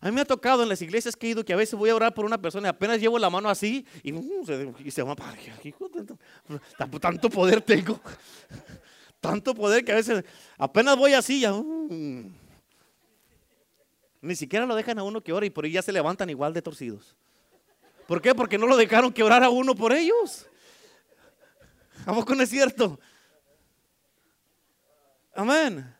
A 0.00 0.06
mí 0.06 0.12
me 0.12 0.20
ha 0.20 0.24
tocado 0.24 0.62
en 0.62 0.68
las 0.68 0.80
iglesias 0.82 1.16
que 1.16 1.26
he 1.26 1.30
ido 1.30 1.44
que 1.44 1.52
a 1.52 1.56
veces 1.56 1.74
voy 1.74 1.90
a 1.90 1.96
orar 1.96 2.14
por 2.14 2.24
una 2.24 2.40
persona 2.40 2.68
y 2.68 2.70
apenas 2.70 3.00
llevo 3.00 3.18
la 3.18 3.28
mano 3.28 3.48
así 3.48 3.84
y, 4.04 4.12
uh, 4.12 4.44
se, 4.88 5.02
va 5.02 5.16
para 5.16 5.36
tanto 7.00 7.28
poder 7.28 7.60
tengo. 7.60 8.00
Tanto 9.20 9.54
poder 9.54 9.84
que 9.84 9.90
a 9.90 9.94
veces 9.94 10.22
apenas 10.58 10.96
voy 10.96 11.14
así 11.14 11.40
ya. 11.40 11.54
Uh, 11.54 12.30
ni 14.24 14.34
siquiera 14.34 14.66
lo 14.66 14.74
dejan 14.74 14.98
a 14.98 15.02
uno 15.02 15.22
que 15.22 15.32
ore 15.32 15.46
y 15.46 15.50
por 15.50 15.64
ahí 15.64 15.72
ya 15.72 15.82
se 15.82 15.92
levantan 15.92 16.30
igual 16.30 16.52
de 16.52 16.62
torcidos. 16.62 17.14
¿Por 18.06 18.20
qué? 18.20 18.34
Porque 18.34 18.58
no 18.58 18.66
lo 18.66 18.76
dejaron 18.76 19.12
que 19.12 19.22
orara 19.22 19.50
uno 19.50 19.74
por 19.74 19.92
ellos. 19.92 20.46
¿A 22.06 22.14
poco 22.14 22.34
no 22.34 22.42
es 22.42 22.50
cierto? 22.50 22.98
Amén. 25.34 25.94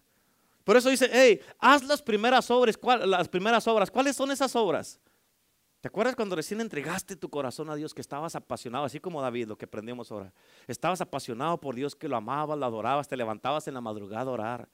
Por 0.65 0.77
eso 0.77 0.89
dice, 0.89 1.09
hey, 1.13 1.41
haz 1.59 1.83
las 1.85 2.01
primeras 2.01 2.51
obras. 2.51 2.79
las 3.07 3.29
primeras 3.29 3.67
obras. 3.69 3.91
¿Cuáles 3.91 4.17
son 4.17 4.31
esas 4.31 4.55
obras? 4.57 4.99
¿Te 5.81 5.89
acuerdas 5.89 6.17
cuando 6.17 6.35
recién 6.35 6.63
entregaste 6.63 7.15
tu 7.15 7.29
corazón 7.29 7.69
a 7.69 7.77
Dios 7.77 7.93
que 7.93 8.01
estabas 8.01 8.35
apasionado, 8.35 8.87
así 8.87 9.01
como 9.01 9.21
David, 9.21 9.49
lo 9.49 9.59
que 9.59 9.67
aprendimos 9.67 10.11
ahora? 10.11 10.33
Estabas 10.67 11.03
apasionado 11.03 11.61
por 11.61 11.75
Dios, 11.75 11.95
que 11.95 12.09
lo 12.09 12.17
amabas, 12.17 12.59
lo 12.59 12.65
adorabas, 12.65 13.07
te 13.07 13.19
levantabas 13.19 13.69
en 13.69 13.75
la 13.75 13.83
madrugada 13.83 14.31
a 14.31 14.33
orar, 14.33 14.69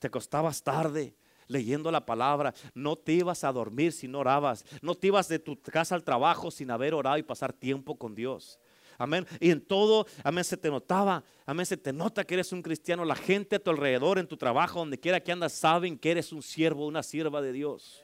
te 0.00 0.08
acostabas 0.08 0.60
tarde, 0.60 1.14
leyendo 1.48 1.90
la 1.90 2.06
palabra. 2.06 2.54
No 2.74 2.96
te 2.96 3.14
ibas 3.14 3.42
a 3.42 3.52
dormir 3.52 3.92
si 3.92 4.06
no 4.06 4.20
orabas. 4.20 4.64
No 4.80 4.94
te 4.94 5.08
ibas 5.08 5.28
de 5.28 5.38
tu 5.38 5.60
casa 5.60 5.94
al 5.94 6.04
trabajo 6.04 6.50
sin 6.50 6.70
haber 6.70 6.94
orado 6.94 7.18
y 7.18 7.22
pasar 7.22 7.52
tiempo 7.52 7.96
con 7.96 8.14
Dios. 8.14 8.58
Amén. 8.98 9.26
Y 9.40 9.50
en 9.50 9.60
todo, 9.60 10.06
amén, 10.24 10.42
se 10.42 10.56
te 10.56 10.68
notaba, 10.68 11.22
amén, 11.46 11.64
se 11.64 11.76
te 11.76 11.92
nota 11.92 12.24
que 12.24 12.34
eres 12.34 12.52
un 12.52 12.62
cristiano. 12.62 13.04
La 13.04 13.14
gente 13.14 13.56
a 13.56 13.58
tu 13.60 13.70
alrededor, 13.70 14.18
en 14.18 14.26
tu 14.26 14.36
trabajo, 14.36 14.80
donde 14.80 14.98
quiera 14.98 15.20
que 15.20 15.30
andas, 15.30 15.52
saben 15.52 15.96
que 15.96 16.10
eres 16.10 16.32
un 16.32 16.42
siervo, 16.42 16.86
una 16.86 17.04
sierva 17.04 17.40
de 17.40 17.52
Dios. 17.52 18.02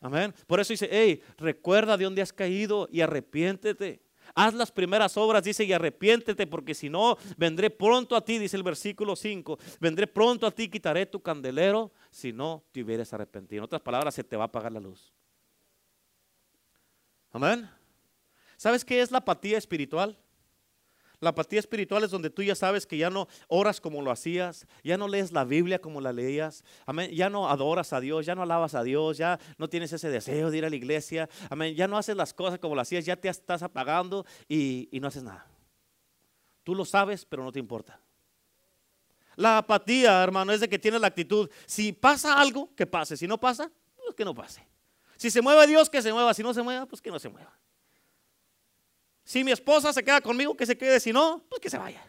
Amén. 0.00 0.32
Por 0.46 0.60
eso 0.60 0.72
dice, 0.72 0.88
hey, 0.90 1.20
recuerda 1.36 1.96
de 1.96 2.04
dónde 2.04 2.22
has 2.22 2.32
caído 2.32 2.88
y 2.92 3.00
arrepiéntete. 3.00 4.00
Haz 4.40 4.54
las 4.54 4.70
primeras 4.70 5.16
obras, 5.16 5.42
dice, 5.42 5.64
y 5.64 5.72
arrepiéntete, 5.72 6.46
porque 6.46 6.72
si 6.72 6.88
no, 6.88 7.18
vendré 7.36 7.70
pronto 7.70 8.14
a 8.14 8.24
ti, 8.24 8.38
dice 8.38 8.56
el 8.56 8.62
versículo 8.62 9.16
5, 9.16 9.58
vendré 9.80 10.06
pronto 10.06 10.46
a 10.46 10.52
ti, 10.52 10.68
quitaré 10.68 11.06
tu 11.06 11.20
candelero, 11.20 11.90
si 12.08 12.32
no 12.32 12.62
te 12.70 12.84
hubieras 12.84 13.12
arrepentido. 13.12 13.58
En 13.58 13.64
otras 13.64 13.82
palabras, 13.82 14.14
se 14.14 14.22
te 14.22 14.36
va 14.36 14.44
a 14.44 14.46
apagar 14.46 14.70
la 14.70 14.78
luz. 14.78 15.12
Amén. 17.32 17.68
¿Sabes 18.56 18.84
qué 18.84 19.00
es 19.00 19.10
la 19.10 19.18
apatía 19.18 19.58
espiritual? 19.58 20.16
La 21.20 21.30
apatía 21.30 21.58
espiritual 21.58 22.04
es 22.04 22.10
donde 22.10 22.30
tú 22.30 22.42
ya 22.42 22.54
sabes 22.54 22.86
que 22.86 22.96
ya 22.96 23.10
no 23.10 23.26
oras 23.48 23.80
como 23.80 24.02
lo 24.02 24.12
hacías, 24.12 24.66
ya 24.84 24.96
no 24.96 25.08
lees 25.08 25.32
la 25.32 25.44
Biblia 25.44 25.80
como 25.80 26.00
la 26.00 26.12
leías, 26.12 26.64
amén, 26.86 27.10
ya 27.10 27.28
no 27.28 27.48
adoras 27.48 27.92
a 27.92 28.00
Dios, 28.00 28.24
ya 28.24 28.36
no 28.36 28.42
alabas 28.42 28.74
a 28.74 28.84
Dios, 28.84 29.18
ya 29.18 29.40
no 29.56 29.68
tienes 29.68 29.92
ese 29.92 30.10
deseo 30.10 30.50
de 30.50 30.58
ir 30.58 30.64
a 30.64 30.70
la 30.70 30.76
iglesia, 30.76 31.28
amén, 31.50 31.74
ya 31.74 31.88
no 31.88 31.98
haces 31.98 32.14
las 32.14 32.32
cosas 32.32 32.60
como 32.60 32.76
lo 32.76 32.80
hacías, 32.80 33.04
ya 33.04 33.16
te 33.16 33.28
estás 33.28 33.62
apagando 33.62 34.24
y, 34.48 34.88
y 34.92 35.00
no 35.00 35.08
haces 35.08 35.24
nada. 35.24 35.44
Tú 36.62 36.74
lo 36.74 36.84
sabes, 36.84 37.24
pero 37.24 37.42
no 37.42 37.50
te 37.50 37.58
importa. 37.58 38.00
La 39.34 39.58
apatía, 39.58 40.22
hermano, 40.22 40.52
es 40.52 40.60
de 40.60 40.68
que 40.68 40.78
tiene 40.78 40.98
la 40.98 41.08
actitud, 41.08 41.50
si 41.66 41.92
pasa 41.92 42.40
algo, 42.40 42.74
que 42.76 42.86
pase, 42.86 43.16
si 43.16 43.26
no 43.26 43.38
pasa, 43.38 43.70
pues 43.96 44.14
que 44.14 44.24
no 44.24 44.34
pase. 44.34 44.66
Si 45.16 45.30
se 45.30 45.42
mueve 45.42 45.66
Dios, 45.66 45.90
que 45.90 46.00
se 46.00 46.12
mueva, 46.12 46.32
si 46.32 46.44
no 46.44 46.54
se 46.54 46.62
mueva, 46.62 46.86
pues 46.86 47.02
que 47.02 47.10
no 47.10 47.18
se 47.18 47.28
mueva. 47.28 47.58
Si 49.28 49.44
mi 49.44 49.52
esposa 49.52 49.92
se 49.92 50.02
queda 50.02 50.22
conmigo, 50.22 50.56
que 50.56 50.64
se 50.64 50.74
quede, 50.74 50.98
si 50.98 51.12
no, 51.12 51.44
pues 51.50 51.60
que 51.60 51.68
se 51.68 51.76
vaya. 51.76 52.02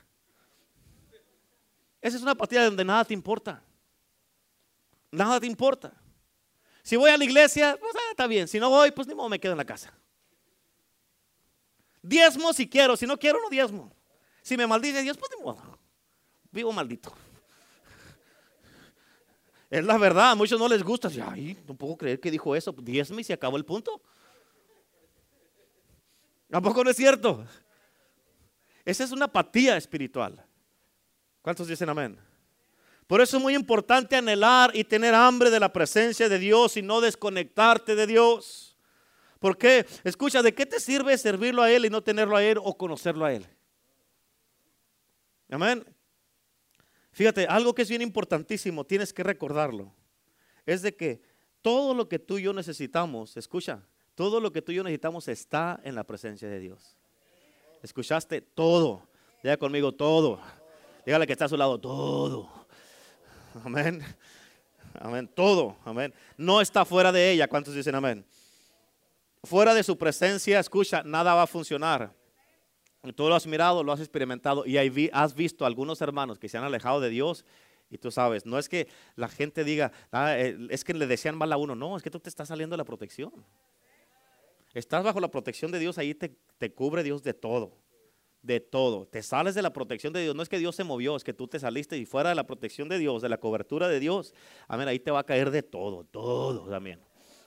Esa 1.99 2.15
es 2.15 2.23
una 2.23 2.31
apatía 2.31 2.63
donde 2.63 2.85
nada 2.85 3.03
te 3.03 3.13
importa. 3.13 3.61
Nada 5.11 5.37
te 5.37 5.45
importa. 5.45 5.91
Si 6.81 6.95
voy 6.95 7.11
a 7.11 7.17
la 7.17 7.25
iglesia, 7.25 7.75
pues 7.77 7.93
ah, 7.93 8.11
está 8.11 8.25
bien. 8.25 8.47
Si 8.47 8.57
no 8.57 8.69
voy, 8.69 8.91
pues 8.91 9.05
ni 9.05 9.13
modo 9.13 9.27
me 9.27 9.37
quedo 9.37 9.51
en 9.51 9.57
la 9.57 9.65
casa. 9.65 9.93
Diezmo 12.01 12.53
si 12.53 12.69
quiero, 12.69 12.95
si 12.95 13.05
no 13.05 13.19
quiero, 13.19 13.41
no 13.41 13.49
diezmo. 13.49 13.91
Si 14.41 14.55
me 14.55 14.65
maldice 14.65 15.01
Dios, 15.01 15.17
pues 15.17 15.29
ni 15.37 15.43
modo. 15.43 15.77
Vivo 16.51 16.71
maldito. 16.71 17.11
Es 19.69 19.83
la 19.83 19.97
verdad, 19.97 20.31
a 20.31 20.35
muchos 20.35 20.57
no 20.57 20.69
les 20.69 20.83
gusta. 20.83 21.09
Ay, 21.29 21.57
no 21.67 21.75
puedo 21.75 21.97
creer 21.97 22.21
que 22.21 22.31
dijo 22.31 22.55
eso. 22.55 22.71
Diezme 22.71 23.19
y 23.19 23.25
se 23.25 23.33
acabó 23.33 23.57
el 23.57 23.65
punto. 23.65 24.01
Tampoco 26.49 26.83
no 26.83 26.89
es 26.89 26.97
cierto? 26.97 27.45
Esa 28.83 29.03
es 29.03 29.11
una 29.11 29.25
apatía 29.25 29.77
espiritual. 29.77 30.43
¿Cuántos 31.41 31.67
dicen 31.67 31.89
amén? 31.89 32.17
Por 33.07 33.21
eso 33.21 33.37
es 33.37 33.43
muy 33.43 33.55
importante 33.55 34.15
anhelar 34.15 34.71
y 34.73 34.83
tener 34.83 35.15
hambre 35.15 35.49
de 35.49 35.59
la 35.59 35.73
presencia 35.73 36.29
de 36.29 36.37
Dios 36.37 36.77
y 36.77 36.81
no 36.81 37.01
desconectarte 37.01 37.95
de 37.95 38.05
Dios. 38.05 38.77
¿Por 39.39 39.57
qué? 39.57 39.85
Escucha, 40.03 40.41
¿de 40.41 40.53
qué 40.53 40.65
te 40.65 40.79
sirve 40.79 41.17
servirlo 41.17 41.61
a 41.61 41.71
Él 41.71 41.85
y 41.85 41.89
no 41.89 42.03
tenerlo 42.03 42.35
a 42.35 42.43
Él 42.43 42.59
o 42.61 42.77
conocerlo 42.77 43.25
a 43.25 43.33
Él? 43.33 43.47
Amén. 45.49 45.83
Fíjate, 47.11 47.47
algo 47.47 47.73
que 47.73 47.81
es 47.81 47.89
bien 47.89 48.01
importantísimo, 48.01 48.85
tienes 48.85 49.11
que 49.11 49.23
recordarlo, 49.23 49.93
es 50.65 50.81
de 50.81 50.95
que 50.95 51.21
todo 51.61 51.93
lo 51.93 52.07
que 52.07 52.19
tú 52.19 52.37
y 52.37 52.43
yo 52.43 52.53
necesitamos, 52.53 53.35
escucha, 53.37 53.83
todo 54.19 54.41
lo 54.41 54.51
que 54.51 54.61
tú 54.61 54.73
y 54.73 54.75
yo 54.75 54.83
necesitamos 54.83 55.29
está 55.29 55.79
en 55.81 55.95
la 55.95 56.03
presencia 56.03 56.49
de 56.49 56.59
Dios. 56.59 56.97
¿Escuchaste? 57.81 58.41
Todo. 58.41 59.07
Diga 59.41 59.55
conmigo, 59.55 59.93
todo. 59.93 60.41
Dígale 61.05 61.25
que 61.25 61.31
está 61.31 61.45
a 61.45 61.47
su 61.47 61.55
lado, 61.55 61.79
todo. 61.79 62.49
Amén. 63.63 64.03
Amén. 64.99 65.25
Todo. 65.33 65.77
Amén. 65.85 66.13
No 66.35 66.59
está 66.59 66.83
fuera 66.83 67.13
de 67.13 67.31
ella. 67.31 67.47
¿Cuántos 67.47 67.73
dicen 67.73 67.95
amén? 67.95 68.25
Fuera 69.45 69.73
de 69.73 69.83
su 69.83 69.97
presencia, 69.97 70.59
escucha, 70.59 71.01
nada 71.01 71.33
va 71.33 71.43
a 71.43 71.47
funcionar. 71.47 72.13
Tú 73.15 73.29
lo 73.29 73.35
has 73.35 73.47
mirado, 73.47 73.85
lo 73.85 73.93
has 73.93 74.01
experimentado 74.01 74.65
y 74.65 75.09
has 75.13 75.33
visto 75.33 75.65
algunos 75.65 76.01
hermanos 76.01 76.39
que 76.39 76.49
se 76.49 76.57
han 76.57 76.65
alejado 76.65 76.99
de 76.99 77.07
Dios 77.07 77.45
y 77.89 77.97
tú 77.97 78.11
sabes, 78.11 78.45
no 78.45 78.59
es 78.59 78.67
que 78.67 78.89
la 79.15 79.29
gente 79.29 79.63
diga, 79.63 79.93
ah, 80.11 80.37
eh, 80.37 80.57
es 80.71 80.83
que 80.83 80.93
le 80.93 81.07
desean 81.07 81.37
mal 81.37 81.53
a 81.53 81.57
uno, 81.57 81.73
no, 81.73 81.95
es 81.95 82.03
que 82.03 82.11
tú 82.11 82.19
te 82.19 82.27
estás 82.27 82.49
saliendo 82.49 82.73
de 82.73 82.79
la 82.79 82.83
protección. 82.83 83.31
Estás 84.73 85.03
bajo 85.03 85.19
la 85.19 85.31
protección 85.31 85.71
de 85.71 85.79
Dios, 85.79 85.97
ahí 85.97 86.13
te, 86.13 86.35
te 86.57 86.73
cubre 86.73 87.03
Dios 87.03 87.23
de 87.23 87.33
todo 87.33 87.77
de 88.41 88.59
todo. 88.59 89.05
Te 89.05 89.21
sales 89.21 89.55
de 89.55 89.61
la 89.61 89.73
protección 89.73 90.13
de 90.13 90.21
Dios. 90.21 90.35
No 90.35 90.43
es 90.43 90.49
que 90.49 90.59
Dios 90.59 90.75
se 90.75 90.83
movió, 90.83 91.15
es 91.15 91.23
que 91.23 91.33
tú 91.33 91.47
te 91.47 91.59
saliste 91.59 91.97
y 91.97 92.05
fuera 92.05 92.29
de 92.29 92.35
la 92.35 92.45
protección 92.45 92.89
de 92.89 92.97
Dios, 92.97 93.21
de 93.21 93.29
la 93.29 93.37
cobertura 93.37 93.87
de 93.87 93.99
Dios. 93.99 94.33
Amén. 94.67 94.87
Ahí 94.87 94.99
te 94.99 95.11
va 95.11 95.19
a 95.19 95.25
caer 95.25 95.51
de 95.51 95.63
todo, 95.63 96.05
todo. 96.05 96.73
Amén. 96.73 96.99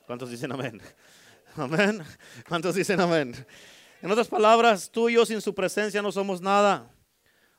¿Cuántos 0.07 0.31
dicen 0.31 0.53
amén? 0.53 0.81
Amén. 1.57 2.03
¿Cuántos 2.49 2.75
dicen 2.75 3.01
amén? 3.01 3.35
En 4.01 4.11
otras 4.11 4.29
palabras, 4.29 4.91
tú 4.91 5.09
y 5.09 5.15
yo 5.15 5.25
sin 5.25 5.41
su 5.41 5.55
presencia 5.55 6.03
no 6.03 6.11
somos 6.11 6.41
nada. 6.41 6.91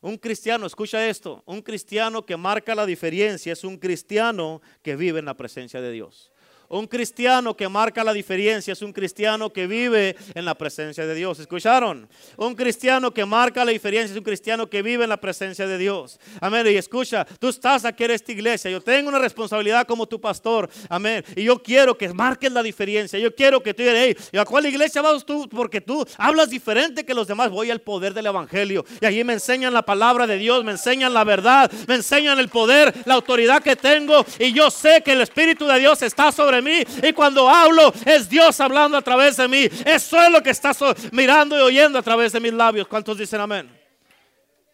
Un 0.02 0.18
cristiano, 0.18 0.66
escucha 0.66 1.08
esto, 1.08 1.42
un 1.46 1.62
cristiano 1.62 2.26
que 2.26 2.36
marca 2.36 2.76
la 2.76 2.86
diferencia 2.86 3.54
es 3.54 3.64
un 3.64 3.78
cristiano 3.78 4.62
que 4.82 4.98
vive 4.98 5.20
en 5.20 5.26
la 5.26 5.38
presencia 5.38 5.80
de 5.80 5.92
Dios. 5.92 6.33
Un 6.70 6.88
cristiano 6.88 7.56
que 7.56 7.68
marca 7.70 8.04
la 8.04 8.14
diferencia 8.14 8.72
es 8.72 8.82
un 8.82 8.94
cristiano 8.94 9.52
que 9.52 9.68
vive 9.68 10.16
en 10.34 10.46
la 10.46 10.56
presencia 10.56 11.06
de 11.06 11.14
Dios. 11.14 11.40
¿Escucharon? 11.40 12.08
Un 12.38 12.56
cristiano 12.56 13.14
que 13.14 13.26
marca 13.26 13.64
la 13.64 13.72
diferencia 13.72 14.14
es 14.14 14.18
un 14.18 14.24
cristiano 14.24 14.68
que 14.70 14.82
vive 14.82 15.04
en 15.04 15.10
la 15.10 15.18
presencia 15.18 15.68
de 15.68 15.78
Dios. 15.78 16.20
Amén. 16.42 16.66
Y 16.68 16.76
escucha, 16.76 17.26
tú 17.40 17.50
estás 17.50 17.86
aquí 17.86 18.04
en 18.06 18.12
esta 18.12 18.32
iglesia. 18.32 18.72
Yo 18.72 18.82
tengo 18.82 19.10
una 19.10 19.20
responsabilidad 19.20 19.86
como 19.86 20.08
tu 20.08 20.20
pastor. 20.20 20.70
Amén. 20.90 21.24
Y 21.36 21.44
yo 21.44 21.62
quiero 21.62 21.98
que 21.98 22.12
marques 22.14 22.52
la 22.52 22.64
diferencia. 22.64 23.20
Yo 23.20 23.36
quiero 23.36 23.62
que 23.62 23.74
tú 23.74 23.84
digas, 23.84 23.98
hey, 23.98 24.18
¿y 24.32 24.38
a 24.38 24.46
cuál 24.46 24.66
iglesia 24.66 25.02
vas 25.02 25.26
tú? 25.26 25.48
Porque 25.50 25.82
tú 25.82 26.06
hablas 26.18 26.50
diferente 26.50 27.06
que 27.06 27.14
los 27.14 27.28
demás. 27.28 27.50
Voy 27.50 27.70
al 27.70 27.82
poder 27.82 28.14
del 28.14 28.26
evangelio. 28.26 28.86
Y 29.02 29.06
allí 29.06 29.24
me 29.24 29.34
enseñan 29.34 29.74
la 29.74 29.84
palabra 29.84 30.26
de 30.26 30.38
Dios, 30.38 30.64
me 30.64 30.72
enseñan 30.72 31.14
la 31.14 31.24
verdad, 31.24 31.72
me 31.88 31.96
enseñan 31.96 32.40
el 32.40 32.50
poder, 32.50 32.94
la 33.06 33.16
autoridad 33.16 33.62
que 33.62 33.76
tengo. 33.76 34.26
Y 34.40 34.54
yo 34.54 34.72
sé 34.72 35.02
que 35.04 35.12
el 35.12 35.22
Espíritu 35.22 35.68
de 35.68 35.80
Dios 35.80 36.02
está 36.02 36.32
sobre 36.32 36.53
mí. 36.62 36.84
Y 37.02 37.14
cuando 37.14 37.50
hablo 37.50 37.94
es 38.06 38.30
Dios 38.30 38.60
hablando 38.60 38.98
a 38.98 39.02
través 39.02 39.38
de 39.38 39.48
mí. 39.48 39.68
Eso 39.86 40.22
es 40.22 40.32
lo 40.32 40.42
que 40.42 40.50
estás 40.50 40.80
mirando 41.12 41.58
y 41.58 41.62
oyendo 41.62 42.00
a 42.00 42.02
través 42.02 42.32
de 42.34 42.40
mis 42.40 42.54
labios. 42.54 42.88
¿Cuántos 42.88 43.18
dicen 43.18 43.42
amén? 43.42 43.70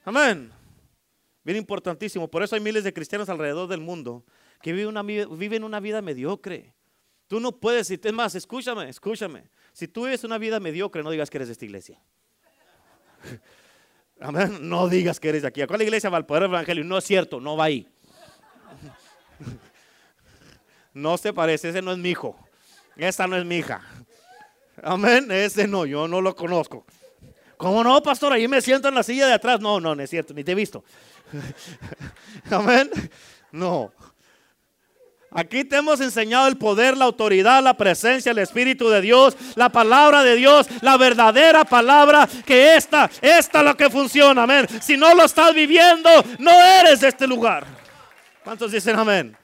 Amén. 0.06 0.52
Bien 1.44 1.58
importantísimo. 1.58 2.28
Por 2.28 2.44
eso 2.44 2.56
hay 2.56 2.62
miles 2.62 2.84
de 2.84 2.94
cristianos 2.94 3.30
alrededor 3.30 3.68
del 3.68 3.80
mundo 3.80 4.26
que 4.62 4.74
viven 4.74 4.88
una, 4.88 5.04
viven 5.04 5.64
una 5.64 5.80
vida 5.80 6.02
mediocre. 6.02 6.74
Tú 7.28 7.40
no 7.40 7.52
puedes, 7.52 7.90
es 7.92 8.14
más, 8.14 8.36
escúchame, 8.36 8.90
escúchame. 8.90 9.50
Si 9.72 9.88
tú 9.88 10.06
vives 10.06 10.24
una 10.24 10.38
vida 10.38 10.60
mediocre, 10.60 11.04
no 11.04 11.12
digas 11.12 11.30
que 11.30 11.38
eres 11.38 11.48
de 11.48 11.54
esta 11.54 11.66
iglesia. 11.66 12.02
Amén. 14.20 14.58
No 14.68 14.90
digas 14.90 15.20
que 15.20 15.30
eres 15.30 15.44
de 15.44 15.48
aquí. 15.48 15.62
¿A 15.62 15.68
cuál 15.68 15.82
iglesia 15.82 16.10
va 16.10 16.18
el 16.18 16.26
poder 16.26 16.44
del 16.44 16.52
evangelio? 16.52 16.84
No 16.84 16.98
es 16.98 17.04
cierto, 17.04 17.40
no 17.40 17.56
va 17.56 17.66
ahí. 17.66 17.88
No 21.00 21.18
se 21.18 21.34
parece, 21.34 21.70
ese 21.70 21.82
no 21.82 21.92
es 21.92 21.98
mi 21.98 22.10
hijo. 22.10 22.36
Esa 22.98 23.26
no 23.28 23.38
es 23.38 23.46
mi 23.46 23.58
hija. 23.58 23.82
Amén, 24.84 25.32
ese 25.32 25.68
no, 25.68 25.86
yo 25.86 26.08
no 26.08 26.22
lo 26.22 26.36
conozco. 26.36 26.86
¿Cómo 27.58 27.84
no, 27.84 28.02
pastor? 28.02 28.34
Ahí 28.34 28.48
me 28.48 28.62
siento 28.62 28.88
en 28.88 28.96
la 28.96 29.04
silla 29.04 29.28
de 29.28 29.34
atrás. 29.34 29.60
No, 29.60 29.80
no, 29.80 29.96
no 29.96 30.04
es 30.04 30.10
cierto, 30.10 30.34
ni 30.34 30.44
te 30.44 30.54
he 30.54 30.56
visto. 30.56 30.84
Amén. 32.52 32.90
No. 33.52 33.92
Aquí 35.32 35.64
te 35.64 35.78
hemos 35.78 36.02
enseñado 36.02 36.48
el 36.48 36.58
poder, 36.58 36.98
la 36.98 37.06
autoridad, 37.06 37.62
la 37.62 37.76
presencia, 37.76 38.32
el 38.32 38.40
Espíritu 38.40 38.90
de 38.90 39.02
Dios, 39.02 39.38
la 39.56 39.70
palabra 39.70 40.24
de 40.24 40.36
Dios, 40.36 40.68
la 40.82 40.98
verdadera 40.98 41.66
palabra, 41.66 42.28
que 42.46 42.76
esta, 42.76 43.12
esta 43.22 43.60
es 43.60 43.66
lo 43.66 43.78
que 43.78 43.90
funciona, 43.90 44.44
amén. 44.44 44.66
Si 44.82 44.98
no 44.98 45.14
lo 45.14 45.26
estás 45.26 45.54
viviendo, 45.54 46.10
no 46.40 46.52
eres 46.52 47.02
de 47.02 47.10
este 47.10 47.28
lugar. 47.28 47.66
¿Cuántos 48.44 48.72
dicen 48.72 48.98
amén? 48.98 49.38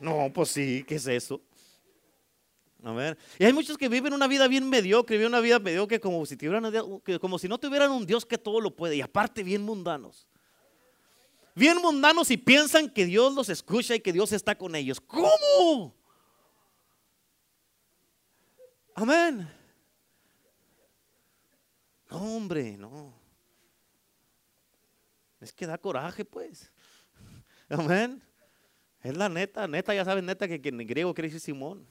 No, 0.00 0.30
pues 0.32 0.50
sí, 0.50 0.84
¿qué 0.86 0.96
es 0.96 1.06
eso? 1.06 1.40
A 2.82 2.92
ver. 2.92 3.16
Y 3.38 3.44
hay 3.44 3.52
muchos 3.52 3.78
que 3.78 3.88
viven 3.88 4.12
una 4.12 4.26
vida 4.26 4.46
bien 4.46 4.68
mediocre, 4.68 5.16
viven 5.16 5.32
una 5.32 5.40
vida 5.40 5.58
mediocre 5.58 5.98
como 6.00 6.26
si, 6.26 6.36
tuvieran, 6.36 6.70
como 7.18 7.38
si 7.38 7.48
no 7.48 7.58
tuvieran 7.58 7.90
un 7.90 8.04
Dios 8.04 8.26
que 8.26 8.36
todo 8.36 8.60
lo 8.60 8.76
puede. 8.76 8.96
Y 8.96 9.00
aparte 9.00 9.42
bien 9.42 9.62
mundanos. 9.62 10.26
Bien 11.54 11.78
mundanos 11.78 12.30
y 12.30 12.36
piensan 12.36 12.90
que 12.90 13.06
Dios 13.06 13.32
los 13.32 13.48
escucha 13.48 13.94
y 13.94 14.00
que 14.00 14.12
Dios 14.12 14.32
está 14.32 14.58
con 14.58 14.74
ellos. 14.74 15.00
¿Cómo? 15.00 15.94
Amén. 18.94 19.48
No, 22.10 22.36
hombre, 22.36 22.76
no. 22.76 23.14
Es 25.40 25.52
que 25.52 25.66
da 25.66 25.78
coraje, 25.78 26.24
pues. 26.24 26.70
Amén. 27.68 28.22
Es 29.04 29.16
la 29.18 29.28
neta, 29.28 29.68
neta, 29.68 29.94
ya 29.94 30.02
saben, 30.02 30.24
neta, 30.24 30.48
que, 30.48 30.58
en 30.64 30.78
griego 30.78 31.12
quiere 31.12 31.28
decir 31.28 31.40
Simón. 31.40 31.86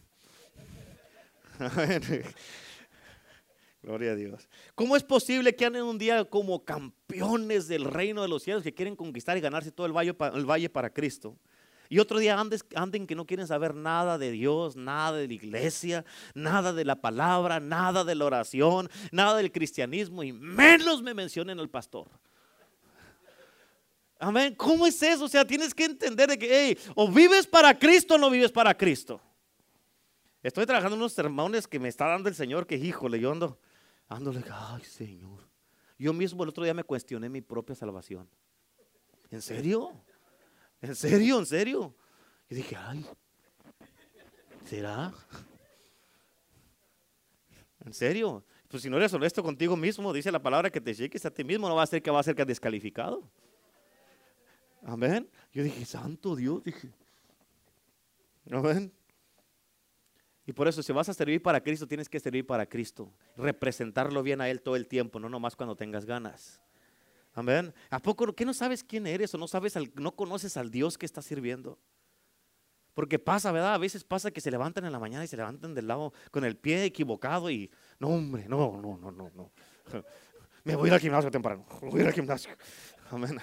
Gloria 3.83 4.13
a 4.13 4.15
Dios. 4.15 4.49
¿Cómo 4.73 4.95
es 4.95 5.03
posible 5.03 5.55
que 5.55 5.63
anden 5.63 5.83
un 5.83 5.99
día 5.99 6.25
como 6.25 6.65
campeones 6.65 7.67
del 7.67 7.85
reino 7.85 8.23
de 8.23 8.27
los 8.27 8.41
cielos 8.41 8.63
que 8.63 8.73
quieren 8.73 8.95
conquistar 8.95 9.37
y 9.37 9.41
ganarse 9.41 9.71
todo 9.71 9.85
el 9.85 9.93
valle, 9.93 10.15
el 10.33 10.49
valle 10.49 10.69
para 10.69 10.91
Cristo? 10.91 11.37
Y 11.87 11.99
otro 11.99 12.17
día 12.17 12.43
anden 12.75 13.05
que 13.05 13.13
no 13.13 13.27
quieren 13.27 13.45
saber 13.45 13.75
nada 13.75 14.17
de 14.17 14.31
Dios, 14.31 14.75
nada 14.75 15.15
de 15.17 15.27
la 15.27 15.33
iglesia, 15.35 16.05
nada 16.33 16.73
de 16.73 16.83
la 16.83 16.95
palabra, 16.95 17.59
nada 17.59 18.03
de 18.03 18.15
la 18.15 18.25
oración, 18.25 18.89
nada 19.11 19.37
del 19.37 19.51
cristianismo 19.51 20.23
y 20.23 20.33
menos 20.33 21.03
me 21.03 21.13
mencionen 21.13 21.59
al 21.59 21.69
pastor. 21.69 22.09
Amén. 24.23 24.55
¿Cómo 24.55 24.87
es 24.87 25.03
eso? 25.03 25.25
O 25.25 25.27
sea, 25.27 25.45
tienes 25.45 25.73
que 25.73 25.83
entender 25.83 26.29
de 26.29 26.37
que, 26.37 26.47
hey, 26.49 26.77
o 26.95 27.11
vives 27.11 27.45
para 27.45 27.77
Cristo 27.77 28.15
o 28.15 28.17
no 28.17 28.29
vives 28.29 28.53
para 28.53 28.73
Cristo. 28.73 29.19
Estoy 30.41 30.65
trabajando 30.65 30.95
en 30.95 31.01
unos 31.01 31.11
sermones 31.11 31.67
que 31.67 31.77
me 31.77 31.89
está 31.89 32.07
dando 32.07 32.29
el 32.29 32.35
Señor, 32.35 32.65
que 32.65 32.77
híjole, 32.77 33.19
yo 33.19 33.33
ando, 33.33 33.59
ándole, 34.07 34.41
ay 34.49 34.83
Señor. 34.85 35.41
Yo 35.97 36.13
mismo 36.13 36.43
el 36.43 36.49
otro 36.49 36.63
día 36.63 36.73
me 36.73 36.85
cuestioné 36.85 37.27
mi 37.27 37.41
propia 37.41 37.75
salvación. 37.75 38.29
¿En 39.29 39.41
serio? 39.41 39.91
¿En 40.81 40.95
serio? 40.95 41.39
¿En 41.39 41.45
serio? 41.45 41.95
Y 42.49 42.55
dije, 42.55 42.77
ay, 42.77 43.05
¿será? 44.65 45.13
¿En 47.85 47.93
serio? 47.93 48.45
Pues 48.69 48.83
si 48.83 48.89
no 48.89 48.95
eres 48.95 49.13
honesto 49.13 49.43
contigo 49.43 49.75
mismo, 49.75 50.13
dice 50.13 50.31
la 50.31 50.41
palabra 50.41 50.69
que 50.69 50.79
te 50.79 50.93
llegues 50.93 51.25
a 51.25 51.31
ti 51.31 51.43
mismo, 51.43 51.67
no 51.67 51.75
va 51.75 51.83
a 51.83 51.87
ser 51.87 52.01
que 52.01 52.09
va 52.09 52.21
a 52.21 52.23
ser 52.23 52.35
que 52.35 52.45
descalificado. 52.45 53.29
Amén. 54.85 55.29
Yo 55.51 55.63
dije, 55.63 55.85
santo 55.85 56.35
Dios, 56.35 56.63
dije. 56.63 56.89
Amén. 58.51 58.91
Y 60.45 60.51
por 60.51 60.67
eso, 60.67 60.83
si 60.83 60.91
vas 60.91 61.07
a 61.07 61.13
servir 61.13 61.41
para 61.41 61.61
Cristo, 61.61 61.87
tienes 61.87 62.09
que 62.09 62.19
servir 62.19 62.45
para 62.45 62.65
Cristo. 62.65 63.11
Representarlo 63.37 64.21
bien 64.23 64.41
a 64.41 64.49
Él 64.49 64.61
todo 64.61 64.75
el 64.75 64.87
tiempo, 64.87 65.19
no 65.19 65.29
nomás 65.29 65.55
cuando 65.55 65.75
tengas 65.75 66.05
ganas. 66.05 66.61
Amén. 67.33 67.73
¿A 67.89 67.99
poco 67.99 68.33
que 68.33 68.45
no 68.45 68.53
sabes 68.53 68.83
quién 68.83 69.07
eres 69.07 69.33
o 69.33 69.37
no 69.37 69.47
sabes, 69.47 69.75
no 69.95 70.15
conoces 70.15 70.57
al 70.57 70.69
Dios 70.69 70.97
que 70.97 71.05
estás 71.05 71.25
sirviendo? 71.25 71.79
Porque 72.93 73.17
pasa, 73.17 73.51
¿verdad? 73.51 73.73
A 73.73 73.77
veces 73.79 74.03
pasa 74.03 74.29
que 74.31 74.41
se 74.41 74.51
levantan 74.51 74.85
en 74.85 74.91
la 74.91 74.99
mañana 74.99 75.23
y 75.23 75.27
se 75.27 75.37
levantan 75.37 75.73
del 75.73 75.87
lado 75.87 76.13
con 76.29 76.43
el 76.43 76.57
pie 76.57 76.83
equivocado 76.83 77.49
y 77.49 77.71
no, 77.99 78.09
hombre, 78.09 78.45
no, 78.47 78.79
no, 78.79 78.97
no, 78.97 79.11
no, 79.11 79.31
no. 79.33 79.51
Me 80.63 80.75
voy 80.75 80.89
al 80.91 80.99
gimnasio 80.99 81.31
temprano. 81.31 81.65
Me 81.81 81.89
voy 81.89 82.01
a 82.01 82.07
al 82.07 82.13
gimnasio. 82.13 82.51
Amén. 83.09 83.37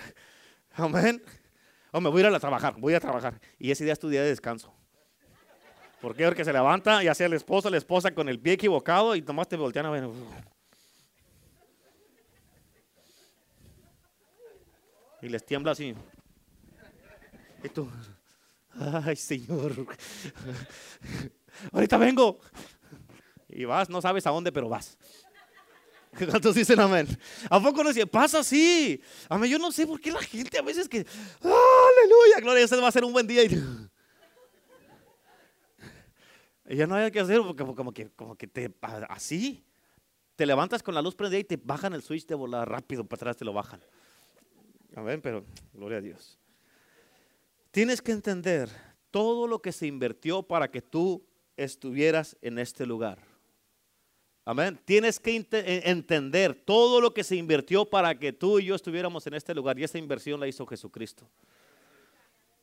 Amén. 0.73 1.23
O 1.93 2.01
me 2.01 2.09
voy 2.09 2.23
a 2.23 2.29
ir 2.29 2.35
a 2.35 2.41
trabajar, 2.41 2.75
voy 2.79 2.95
a 2.95 3.01
trabajar. 3.01 3.41
Y 3.59 3.71
ese 3.71 3.85
día 3.85 3.93
es 3.93 3.99
tu 3.99 4.09
día 4.09 4.23
de 4.23 4.29
descanso. 4.29 4.73
¿Por 6.01 6.17
qué? 6.17 6.25
Porque 6.25 6.45
se 6.45 6.53
levanta 6.53 7.03
y 7.05 7.09
hace 7.09 7.25
el 7.25 7.35
esposo, 7.35 7.69
la 7.69 7.77
esposa 7.77 8.15
con 8.15 8.29
el 8.29 8.39
pie 8.39 8.55
equivocado 8.55 9.15
y 9.15 9.23
nomás 9.23 9.49
te 9.49 9.57
a 9.57 9.91
ver. 9.91 10.09
Y 15.21 15.29
les 15.29 15.45
tiembla 15.45 15.73
así. 15.73 15.95
Y 17.63 17.69
tú, 17.69 17.91
ay 19.05 19.17
Señor, 19.17 19.75
ahorita 21.73 21.99
vengo. 21.99 22.39
Y 23.49 23.65
vas, 23.65 23.91
no 23.91 24.01
sabes 24.01 24.27
a 24.27 24.31
dónde, 24.31 24.53
pero 24.53 24.69
vas. 24.69 24.97
¿Cuántos 26.19 26.55
dicen 26.55 26.81
amén? 26.81 27.07
¿A 27.49 27.61
poco 27.61 27.85
no 27.85 27.91
dice? 27.91 28.07
Pasa 28.07 28.41
así. 28.41 29.01
Amén. 29.29 29.51
Yo 29.51 29.59
no 29.59 29.71
sé 29.71 29.87
por 29.87 30.01
qué 30.01 30.11
la 30.11 30.21
gente 30.21 30.59
a 30.59 30.63
veces 30.63 30.89
que, 30.89 31.07
aleluya, 31.41 32.41
gloria, 32.41 32.65
ese 32.65 32.77
va 32.77 32.89
a 32.89 32.93
ser 32.93 33.05
un 33.05 33.13
buen 33.13 33.27
día. 33.27 33.43
Y, 36.69 36.77
ya 36.77 36.87
no 36.87 36.95
hay 36.95 37.11
que 37.11 37.19
hacer 37.19 37.41
porque 37.41 37.65
como 37.65 37.93
que, 37.93 38.11
como 38.11 38.37
que 38.37 38.47
te, 38.47 38.73
así. 39.09 39.65
Te 40.37 40.47
levantas 40.47 40.85
con 40.85 40.95
la 40.95 41.03
luz 41.03 41.17
prendida 41.17 41.41
y 41.41 41.45
te 41.45 41.57
bajan 41.57 41.95
el 41.95 42.03
switch 42.03 42.27
de 42.27 42.37
volar 42.37 42.69
rápido 42.69 43.05
para 43.05 43.19
atrás, 43.19 43.37
te 43.37 43.45
lo 43.45 43.53
bajan. 43.53 43.81
Amén, 44.95 45.21
pero 45.21 45.45
gloria 45.73 45.99
a 45.99 46.01
Dios. 46.01 46.39
Tienes 47.73 48.01
que 48.01 48.13
entender 48.13 48.71
todo 49.11 49.49
lo 49.49 49.61
que 49.61 49.73
se 49.73 49.89
invirtió 49.89 50.45
para 50.45 50.71
que 50.71 50.81
tú 50.81 51.27
estuvieras 51.57 52.37
en 52.41 52.61
este 52.61 52.87
lugar. 52.87 53.19
Amén. 54.45 54.79
Tienes 54.85 55.21
que 55.21 55.37
eh, 55.37 55.83
entender 55.85 56.55
todo 56.55 57.01
lo 57.01 57.13
que 57.13 57.25
se 57.25 57.37
invirtió 57.37 57.85
para 57.85 58.19
que 58.19 58.33
tú 58.33 58.59
y 58.59 58.67
yo 58.67 58.75
estuviéramos 58.75 59.27
en 59.27 59.35
este 59.35 59.55
lugar. 59.55 59.79
Y 59.79 59.85
esa 59.85 59.99
inversión 59.99 60.41
la 60.41 60.49
hizo 60.49 60.67
Jesucristo. 60.67 61.29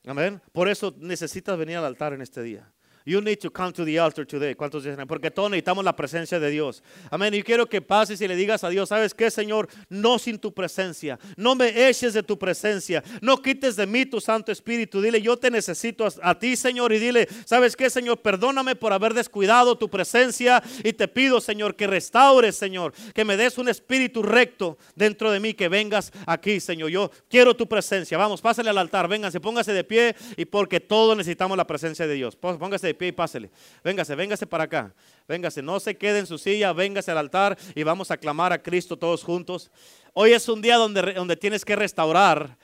Amén. 0.05 0.41
Por 0.51 0.69
eso 0.69 0.93
necesitas 0.97 1.57
venir 1.57 1.77
al 1.77 1.85
altar 1.85 2.13
en 2.13 2.21
este 2.21 2.41
día. 2.41 2.71
You 3.07 3.21
need 3.21 3.37
to 3.37 3.49
come 3.49 3.71
to 3.71 3.85
the 3.85 3.97
altar 3.97 4.25
today. 4.25 4.53
¿Cuántos 4.53 4.83
dicen? 4.83 5.07
Porque 5.07 5.31
todos 5.31 5.49
necesitamos 5.49 5.85
la 5.85 5.95
presencia 5.95 6.41
de 6.41 6.49
Dios. 6.49 6.83
Amén. 7.09 7.33
Y 7.33 7.41
quiero 7.41 7.65
que 7.65 7.81
pases 7.81 8.19
y 8.19 8.27
le 8.27 8.35
digas 8.35 8.65
a 8.65 8.69
Dios, 8.69 8.89
¿sabes 8.89 9.13
qué, 9.13 9.31
Señor? 9.31 9.69
No 9.87 10.19
sin 10.19 10.37
tu 10.37 10.53
presencia. 10.53 11.17
No 11.37 11.55
me 11.55 11.87
eches 11.87 12.13
de 12.13 12.21
tu 12.21 12.37
presencia. 12.37 13.01
No 13.21 13.41
quites 13.41 13.77
de 13.77 13.87
mí 13.87 14.05
tu 14.05 14.19
Santo 14.19 14.51
Espíritu. 14.51 15.01
Dile, 15.01 15.21
yo 15.21 15.37
te 15.37 15.49
necesito 15.49 16.05
a, 16.21 16.37
ti, 16.37 16.57
Señor. 16.57 16.91
Y 16.91 16.99
dile, 16.99 17.29
¿sabes 17.45 17.77
qué, 17.77 17.89
Señor? 17.89 18.21
Perdóname 18.21 18.75
por 18.75 18.91
haber 18.91 19.13
descuidado 19.13 19.77
tu 19.77 19.89
presencia. 19.89 20.61
Y 20.83 20.91
te 20.91 21.07
pido, 21.07 21.39
Señor, 21.39 21.77
que 21.77 21.87
restaures, 21.87 22.57
Señor. 22.57 22.91
Que 23.15 23.23
me 23.23 23.37
des 23.37 23.57
un 23.57 23.69
espíritu 23.69 24.21
recto 24.21 24.77
dentro 24.97 25.31
de 25.31 25.39
mí. 25.39 25.53
Que 25.53 25.69
vengas 25.69 26.11
aquí, 26.25 26.59
Señor. 26.59 26.89
Yo 26.89 27.09
quiero 27.29 27.55
tu 27.55 27.69
presencia. 27.69 28.17
Vamos, 28.17 28.41
pásale 28.41 28.69
al 28.69 28.77
altar. 28.77 29.07
Vénganse, 29.07 29.39
póngase 29.39 29.71
de 29.71 29.85
pie. 29.85 30.13
Y 30.35 30.43
porque 30.43 30.81
todos 30.81 31.15
necesitamos 31.15 31.55
la 31.55 31.65
presencia 31.65 32.05
de 32.05 32.13
Dios. 32.13 32.35
Póngase 32.35 32.87
de 32.87 32.93
pie 32.93 32.96
y 33.05 33.11
pásele. 33.11 33.51
Véngase, 33.83 34.15
véngase 34.15 34.47
para 34.47 34.63
acá. 34.63 34.93
Véngase, 35.27 35.61
no 35.61 35.79
se 35.79 35.95
quede 35.95 36.19
en 36.19 36.25
su 36.25 36.37
silla, 36.37 36.73
véngase 36.73 37.11
al 37.11 37.17
altar 37.17 37.57
y 37.75 37.83
vamos 37.83 38.09
a 38.09 38.17
clamar 38.17 38.53
a 38.53 38.63
Cristo 38.63 38.97
todos 38.97 39.23
juntos. 39.23 39.69
Hoy 40.13 40.31
es 40.31 40.49
un 40.49 40.61
día 40.61 40.77
donde, 40.77 41.13
donde 41.13 41.35
tienes 41.35 41.63
que 41.63 41.75
restaurar 41.75 42.57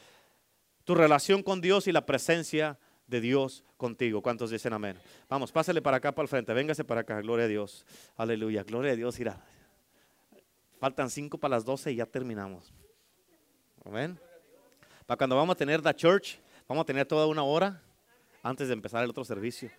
tu 0.84 0.96
relación 0.96 1.44
con 1.44 1.62
Dios 1.62 1.88
y 1.88 1.92
la 1.92 2.06
presencia 2.06 2.80
de 3.08 3.22
Dios 3.22 3.64
contigo. 3.78 4.22
¿Cuántos 4.22 4.50
dicen 4.50 4.74
amén? 4.74 4.98
Vamos, 5.30 5.52
pásale 5.52 5.82
para 5.82 5.98
acá, 5.98 6.14
para 6.14 6.24
el 6.24 6.30
frente. 6.30 6.54
Véngase 6.54 6.84
para 6.84 7.02
acá. 7.02 7.22
Gloria 7.22 7.46
a 7.46 7.50
Dios. 7.50 7.86
Aleluya. 8.16 8.64
Gloria 8.64 8.94
a 8.94 8.96
Dios. 8.96 9.20
Irá. 9.20 9.44
Faltan 10.80 11.10
cinco 11.10 11.38
para 11.38 11.56
las 11.56 11.66
doce 11.66 11.92
y 11.92 11.96
ya 11.98 12.06
terminamos. 12.06 12.74
Amén. 13.86 14.20
Para 15.06 15.18
cuando 15.18 15.36
vamos 15.36 15.56
a 15.56 15.58
tener 15.58 15.84
la 15.84 15.96
church, 15.96 16.40
vamos 16.68 16.84
a 16.84 16.86
tener 16.86 17.06
toda 17.06 17.28
una 17.28 17.44
hora 17.44 17.82
antes 18.42 18.68
de 18.68 18.74
empezar 18.74 19.04
el 19.04 19.10
otro 19.10 19.24
servicio. 19.24 19.70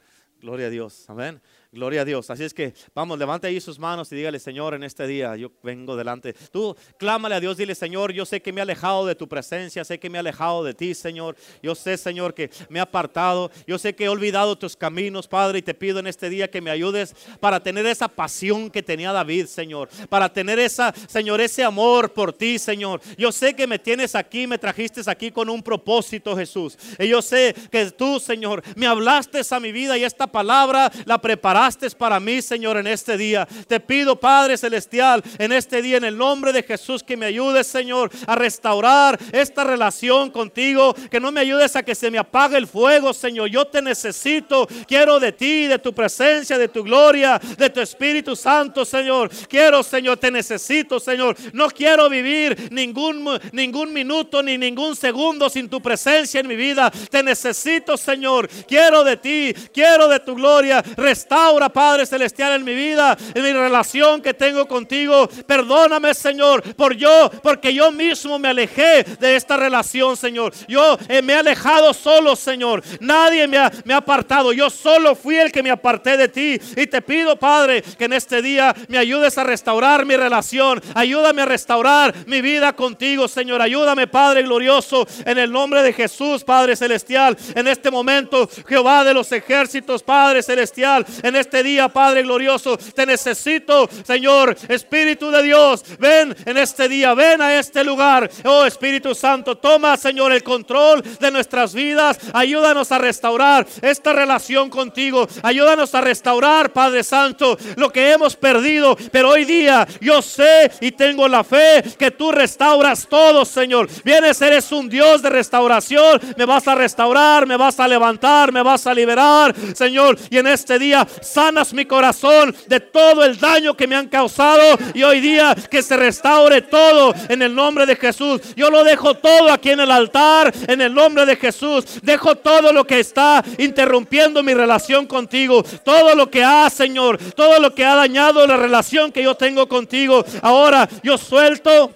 Gloria 0.40 0.66
a 0.66 0.70
Dios. 0.70 1.08
Amén. 1.08 1.40
Gloria 1.74 2.02
a 2.02 2.04
Dios. 2.04 2.30
Así 2.30 2.44
es 2.44 2.54
que 2.54 2.72
vamos, 2.94 3.18
levante 3.18 3.48
ahí 3.48 3.60
sus 3.60 3.80
manos 3.80 4.12
y 4.12 4.14
dígale, 4.14 4.38
Señor, 4.38 4.74
en 4.74 4.84
este 4.84 5.08
día 5.08 5.34
yo 5.34 5.50
vengo 5.60 5.96
delante. 5.96 6.32
Tú 6.52 6.76
clámale 6.98 7.34
a 7.34 7.40
Dios, 7.40 7.56
dile, 7.56 7.74
Señor, 7.74 8.12
yo 8.12 8.24
sé 8.24 8.40
que 8.40 8.52
me 8.52 8.60
he 8.60 8.62
alejado 8.62 9.04
de 9.06 9.16
tu 9.16 9.28
presencia, 9.28 9.84
sé 9.84 9.98
que 9.98 10.08
me 10.08 10.16
he 10.16 10.20
alejado 10.20 10.62
de 10.62 10.72
ti, 10.72 10.94
Señor. 10.94 11.34
Yo 11.64 11.74
sé, 11.74 11.96
Señor, 11.96 12.32
que 12.32 12.48
me 12.68 12.78
he 12.78 12.82
apartado. 12.82 13.50
Yo 13.66 13.76
sé 13.76 13.92
que 13.96 14.04
he 14.04 14.08
olvidado 14.08 14.56
tus 14.56 14.76
caminos, 14.76 15.26
Padre, 15.26 15.58
y 15.58 15.62
te 15.62 15.74
pido 15.74 15.98
en 15.98 16.06
este 16.06 16.30
día 16.30 16.48
que 16.48 16.60
me 16.60 16.70
ayudes 16.70 17.12
para 17.40 17.58
tener 17.60 17.84
esa 17.86 18.06
pasión 18.06 18.70
que 18.70 18.80
tenía 18.80 19.10
David, 19.10 19.46
Señor. 19.46 19.88
Para 20.08 20.32
tener 20.32 20.60
esa, 20.60 20.94
Señor, 21.08 21.40
ese 21.40 21.64
amor 21.64 22.12
por 22.12 22.32
ti, 22.32 22.56
Señor. 22.60 23.00
Yo 23.18 23.32
sé 23.32 23.56
que 23.56 23.66
me 23.66 23.80
tienes 23.80 24.14
aquí, 24.14 24.46
me 24.46 24.58
trajiste 24.58 25.00
aquí 25.10 25.32
con 25.32 25.50
un 25.50 25.60
propósito, 25.60 26.36
Jesús. 26.36 26.78
Y 27.00 27.08
yo 27.08 27.20
sé 27.20 27.52
que 27.72 27.90
tú, 27.90 28.20
Señor, 28.20 28.62
me 28.76 28.86
hablaste 28.86 29.40
a 29.50 29.58
mi 29.58 29.72
vida 29.72 29.98
y 29.98 30.04
esta 30.04 30.28
palabra 30.28 30.92
la 31.04 31.20
preparaste 31.20 31.63
para 31.96 32.20
mí, 32.20 32.42
Señor, 32.42 32.76
en 32.76 32.86
este 32.86 33.16
día. 33.16 33.48
Te 33.66 33.80
pido, 33.80 34.20
Padre 34.20 34.58
Celestial, 34.58 35.22
en 35.38 35.50
este 35.50 35.80
día, 35.80 35.96
en 35.96 36.04
el 36.04 36.16
nombre 36.16 36.52
de 36.52 36.62
Jesús, 36.62 37.02
que 37.02 37.16
me 37.16 37.24
ayudes, 37.24 37.66
Señor, 37.66 38.10
a 38.26 38.34
restaurar 38.34 39.18
esta 39.32 39.64
relación 39.64 40.30
contigo. 40.30 40.94
Que 41.10 41.20
no 41.20 41.32
me 41.32 41.40
ayudes 41.40 41.74
a 41.74 41.82
que 41.82 41.94
se 41.94 42.10
me 42.10 42.18
apague 42.18 42.58
el 42.58 42.66
fuego, 42.66 43.14
Señor. 43.14 43.48
Yo 43.48 43.66
te 43.66 43.80
necesito. 43.80 44.68
Quiero 44.86 45.18
de 45.18 45.32
ti, 45.32 45.66
de 45.66 45.78
tu 45.78 45.94
presencia, 45.94 46.58
de 46.58 46.68
tu 46.68 46.82
gloria, 46.82 47.40
de 47.56 47.70
tu 47.70 47.80
Espíritu 47.80 48.36
Santo, 48.36 48.84
Señor. 48.84 49.30
Quiero, 49.48 49.82
Señor, 49.82 50.18
te 50.18 50.30
necesito, 50.30 51.00
Señor. 51.00 51.34
No 51.54 51.68
quiero 51.70 52.10
vivir 52.10 52.68
ningún, 52.70 53.40
ningún 53.52 53.90
minuto 53.90 54.42
ni 54.42 54.58
ningún 54.58 54.94
segundo 54.96 55.48
sin 55.48 55.70
tu 55.70 55.80
presencia 55.80 56.40
en 56.40 56.46
mi 56.46 56.56
vida. 56.56 56.92
Te 57.10 57.22
necesito, 57.22 57.96
Señor. 57.96 58.50
Quiero 58.68 59.02
de 59.02 59.16
ti, 59.16 59.54
quiero 59.72 60.08
de 60.08 60.20
tu 60.20 60.34
gloria. 60.34 60.84
Restaura 60.96 61.43
Padre 61.72 62.06
Celestial, 62.06 62.54
en 62.54 62.64
mi 62.64 62.74
vida, 62.74 63.16
en 63.34 63.42
mi 63.42 63.52
relación 63.52 64.22
que 64.22 64.32
tengo 64.34 64.66
contigo. 64.66 65.28
Perdóname, 65.46 66.14
Señor, 66.14 66.62
por 66.74 66.94
yo, 66.94 67.30
porque 67.42 67.74
yo 67.74 67.92
mismo 67.92 68.38
me 68.38 68.48
alejé 68.48 69.04
de 69.20 69.36
esta 69.36 69.56
relación, 69.56 70.16
Señor. 70.16 70.52
Yo 70.68 70.98
eh, 71.08 71.20
me 71.22 71.34
he 71.34 71.36
alejado 71.36 71.92
solo, 71.92 72.34
Señor. 72.36 72.82
Nadie 73.00 73.46
me 73.46 73.58
ha, 73.58 73.70
apartado. 73.96 74.52
Yo 74.52 74.70
solo 74.70 75.14
fui 75.14 75.36
el 75.36 75.52
que 75.52 75.62
me 75.62 75.70
aparté 75.70 76.16
de 76.16 76.28
ti. 76.28 76.58
Y 76.76 76.86
te 76.86 77.02
pido, 77.02 77.36
Padre, 77.36 77.82
que 77.82 78.04
en 78.04 78.12
este 78.14 78.42
día 78.42 78.74
me 78.88 78.98
ayudes 78.98 79.36
a 79.38 79.44
restaurar 79.44 80.06
mi 80.06 80.16
relación. 80.16 80.82
Ayúdame 80.94 81.42
a 81.42 81.46
restaurar 81.46 82.14
mi 82.26 82.40
vida 82.40 82.74
contigo, 82.74 83.28
Señor. 83.28 83.60
Ayúdame, 83.60 84.06
Padre 84.06 84.42
glorioso, 84.42 85.06
en 85.24 85.38
el 85.38 85.52
nombre 85.52 85.82
de 85.82 85.92
Jesús, 85.92 86.42
Padre 86.42 86.76
Celestial. 86.76 87.36
En 87.54 87.68
este 87.68 87.90
momento, 87.90 88.48
Jehová 88.66 89.04
de 89.04 89.14
los 89.14 89.30
ejércitos, 89.32 90.02
Padre 90.02 90.42
Celestial. 90.42 91.04
Este 91.36 91.62
día, 91.62 91.88
Padre 91.88 92.22
glorioso. 92.22 92.76
Te 92.76 93.06
necesito, 93.06 93.88
Señor, 94.04 94.56
Espíritu 94.68 95.30
de 95.30 95.42
Dios. 95.42 95.84
Ven 95.98 96.34
en 96.44 96.56
este 96.56 96.88
día, 96.88 97.14
ven 97.14 97.42
a 97.42 97.58
este 97.58 97.84
lugar. 97.84 98.30
Oh 98.44 98.64
Espíritu 98.64 99.14
Santo, 99.14 99.56
toma, 99.56 99.96
Señor, 99.96 100.32
el 100.32 100.42
control 100.42 101.02
de 101.20 101.30
nuestras 101.30 101.74
vidas. 101.74 102.18
Ayúdanos 102.32 102.92
a 102.92 102.98
restaurar 102.98 103.66
esta 103.82 104.12
relación 104.12 104.70
contigo. 104.70 105.26
Ayúdanos 105.42 105.94
a 105.94 106.00
restaurar, 106.00 106.72
Padre 106.72 107.04
Santo, 107.04 107.56
lo 107.76 107.90
que 107.90 108.12
hemos 108.12 108.36
perdido. 108.36 108.96
Pero 109.10 109.30
hoy 109.30 109.44
día 109.44 109.86
yo 110.00 110.22
sé 110.22 110.70
y 110.80 110.92
tengo 110.92 111.28
la 111.28 111.44
fe 111.44 111.82
que 111.98 112.10
tú 112.10 112.32
restauras 112.32 113.06
todo, 113.08 113.44
Señor. 113.44 113.88
Vienes, 114.04 114.40
eres 114.42 114.70
un 114.72 114.88
Dios 114.88 115.22
de 115.22 115.30
restauración. 115.30 116.20
Me 116.36 116.44
vas 116.44 116.66
a 116.68 116.74
restaurar, 116.74 117.46
me 117.46 117.56
vas 117.56 117.78
a 117.80 117.88
levantar, 117.88 118.52
me 118.52 118.62
vas 118.62 118.86
a 118.86 118.94
liberar, 118.94 119.54
Señor. 119.74 120.18
Y 120.30 120.38
en 120.38 120.46
este 120.46 120.78
día 120.78 121.06
sanas 121.24 121.72
mi 121.72 121.84
corazón 121.84 122.54
de 122.66 122.80
todo 122.80 123.24
el 123.24 123.38
daño 123.38 123.76
que 123.76 123.86
me 123.86 123.96
han 123.96 124.08
causado 124.08 124.78
y 124.94 125.02
hoy 125.02 125.20
día 125.20 125.54
que 125.70 125.82
se 125.82 125.96
restaure 125.96 126.62
todo 126.62 127.14
en 127.28 127.42
el 127.42 127.54
nombre 127.54 127.86
de 127.86 127.96
Jesús. 127.96 128.40
Yo 128.56 128.70
lo 128.70 128.84
dejo 128.84 129.14
todo 129.14 129.52
aquí 129.52 129.70
en 129.70 129.80
el 129.80 129.90
altar 129.90 130.52
en 130.68 130.80
el 130.80 130.94
nombre 130.94 131.26
de 131.26 131.36
Jesús. 131.36 131.84
Dejo 132.02 132.36
todo 132.36 132.72
lo 132.72 132.86
que 132.86 133.00
está 133.00 133.44
interrumpiendo 133.58 134.42
mi 134.42 134.54
relación 134.54 135.06
contigo, 135.06 135.62
todo 135.84 136.14
lo 136.14 136.30
que 136.30 136.42
ha, 136.42 136.68
Señor, 136.70 137.18
todo 137.34 137.58
lo 137.60 137.74
que 137.74 137.84
ha 137.84 137.94
dañado 137.94 138.46
la 138.46 138.56
relación 138.56 139.12
que 139.12 139.22
yo 139.22 139.34
tengo 139.34 139.68
contigo. 139.68 140.24
Ahora 140.42 140.88
yo 141.02 141.18
suelto 141.18 141.94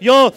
yo, 0.00 0.32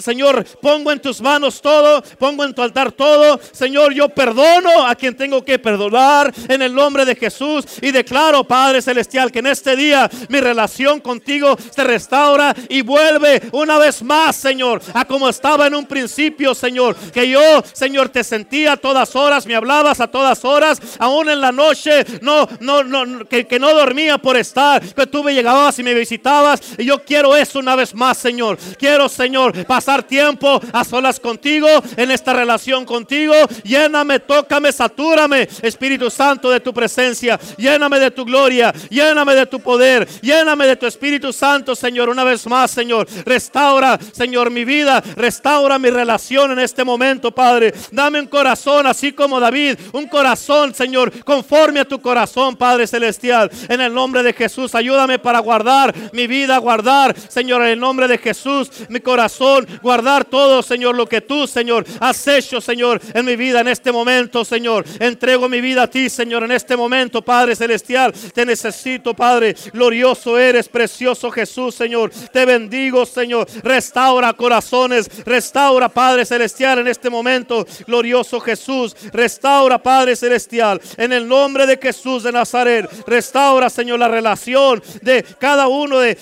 Señor, 0.00 0.44
pongo 0.60 0.92
en 0.92 1.00
tus 1.00 1.20
manos 1.20 1.60
todo, 1.60 2.02
pongo 2.18 2.44
en 2.44 2.54
tu 2.54 2.62
altar 2.62 2.92
todo. 2.92 3.40
Señor, 3.52 3.92
yo 3.92 4.08
perdono 4.08 4.86
a 4.86 4.94
quien 4.94 5.16
tengo 5.16 5.44
que 5.44 5.58
perdonar 5.58 6.32
en 6.48 6.62
el 6.62 6.74
nombre 6.74 7.04
de 7.04 7.14
Jesús. 7.14 7.64
Y 7.80 7.90
declaro, 7.90 8.44
Padre 8.44 8.82
Celestial, 8.82 9.30
que 9.30 9.40
en 9.40 9.46
este 9.46 9.76
día 9.76 10.10
mi 10.28 10.40
relación 10.40 11.00
contigo 11.00 11.56
se 11.74 11.84
restaura 11.84 12.54
y 12.68 12.82
vuelve 12.82 13.42
una 13.52 13.78
vez 13.78 14.02
más, 14.02 14.36
Señor, 14.36 14.80
a 14.92 15.04
como 15.04 15.28
estaba 15.28 15.66
en 15.66 15.74
un 15.74 15.86
principio, 15.86 16.54
Señor. 16.54 16.96
Que 17.12 17.28
yo, 17.28 17.62
Señor, 17.72 18.08
te 18.08 18.24
sentía 18.24 18.72
a 18.72 18.76
todas 18.76 19.14
horas, 19.16 19.46
me 19.46 19.54
hablabas 19.54 20.00
a 20.00 20.08
todas 20.08 20.44
horas, 20.44 20.80
aún 20.98 21.30
en 21.30 21.40
la 21.40 21.52
noche, 21.52 22.04
no, 22.20 22.48
no, 22.60 22.82
no, 22.82 23.26
que, 23.26 23.46
que 23.46 23.58
no 23.58 23.72
dormía 23.72 24.18
por 24.18 24.36
estar, 24.36 24.82
que 24.82 25.06
tú 25.06 25.22
me 25.22 25.34
llegabas 25.34 25.78
y 25.78 25.82
me 25.82 25.94
visitabas. 25.94 26.60
Y 26.78 26.84
yo 26.84 27.02
quiero 27.04 27.36
eso 27.36 27.58
una 27.58 27.76
vez 27.76 27.94
más, 27.94 28.18
Señor. 28.18 28.58
Quiero, 28.78 28.95
Señor, 29.08 29.66
pasar 29.66 30.02
tiempo 30.02 30.60
a 30.72 30.84
solas 30.84 31.20
contigo, 31.20 31.68
en 31.96 32.10
esta 32.10 32.32
relación 32.32 32.84
contigo. 32.84 33.34
Lléname, 33.62 34.20
tócame, 34.20 34.72
satúrame, 34.72 35.48
Espíritu 35.62 36.10
Santo, 36.10 36.50
de 36.50 36.60
tu 36.60 36.72
presencia. 36.72 37.38
Lléname 37.58 37.98
de 37.98 38.10
tu 38.10 38.24
gloria, 38.24 38.72
lléname 38.88 39.34
de 39.34 39.46
tu 39.46 39.60
poder, 39.60 40.08
lléname 40.22 40.66
de 40.66 40.76
tu 40.76 40.86
Espíritu 40.86 41.32
Santo, 41.32 41.76
Señor, 41.76 42.08
una 42.08 42.24
vez 42.24 42.46
más, 42.46 42.70
Señor. 42.70 43.06
Restaura, 43.24 43.98
Señor, 44.12 44.50
mi 44.50 44.64
vida, 44.64 45.02
restaura 45.14 45.78
mi 45.78 45.90
relación 45.90 46.52
en 46.52 46.60
este 46.60 46.82
momento, 46.84 47.30
Padre. 47.30 47.74
Dame 47.92 48.20
un 48.20 48.26
corazón 48.26 48.86
así 48.86 49.12
como 49.12 49.38
David, 49.38 49.78
un 49.92 50.06
corazón, 50.06 50.74
Señor, 50.74 51.12
conforme 51.24 51.80
a 51.80 51.84
tu 51.84 52.00
corazón, 52.00 52.56
Padre 52.56 52.86
Celestial. 52.86 53.50
En 53.68 53.80
el 53.80 53.92
nombre 53.92 54.22
de 54.22 54.32
Jesús, 54.32 54.74
ayúdame 54.74 55.18
para 55.18 55.40
guardar 55.40 55.94
mi 56.12 56.26
vida, 56.26 56.56
guardar, 56.58 57.14
Señor, 57.28 57.62
en 57.62 57.68
el 57.68 57.80
nombre 57.80 58.08
de 58.08 58.18
Jesús, 58.18 58.70
mi 58.88 59.00
corazón, 59.00 59.66
guardar 59.82 60.24
todo, 60.24 60.62
Señor, 60.62 60.94
lo 60.94 61.06
que 61.06 61.20
tú, 61.20 61.46
Señor, 61.46 61.84
has 62.00 62.26
hecho, 62.26 62.60
Señor, 62.60 63.00
en 63.14 63.24
mi 63.24 63.36
vida 63.36 63.60
en 63.60 63.68
este 63.68 63.92
momento, 63.92 64.44
Señor. 64.44 64.84
Entrego 64.98 65.48
mi 65.48 65.60
vida 65.60 65.84
a 65.84 65.90
ti, 65.90 66.08
Señor, 66.08 66.44
en 66.44 66.52
este 66.52 66.76
momento, 66.76 67.22
Padre 67.22 67.56
Celestial. 67.56 68.12
Te 68.12 68.44
necesito, 68.44 69.14
Padre. 69.14 69.54
Glorioso 69.72 70.38
eres, 70.38 70.68
precioso 70.68 71.30
Jesús, 71.30 71.74
Señor. 71.74 72.10
Te 72.32 72.44
bendigo, 72.44 73.06
Señor. 73.06 73.46
Restaura 73.62 74.32
corazones. 74.32 75.08
Restaura, 75.24 75.88
Padre 75.88 76.24
Celestial, 76.24 76.80
en 76.80 76.88
este 76.88 77.10
momento. 77.10 77.66
Glorioso 77.86 78.40
Jesús. 78.40 78.96
Restaura, 79.12 79.82
Padre 79.82 80.16
Celestial. 80.16 80.80
En 80.96 81.12
el 81.12 81.26
nombre 81.26 81.66
de 81.66 81.78
Jesús 81.78 82.22
de 82.22 82.32
Nazaret. 82.32 82.88
Restaura, 83.06 83.70
Señor, 83.70 83.98
la 83.98 84.08
relación 84.08 84.82
de 85.02 85.22
cada 85.38 85.68
uno 85.68 86.00
de, 86.00 86.16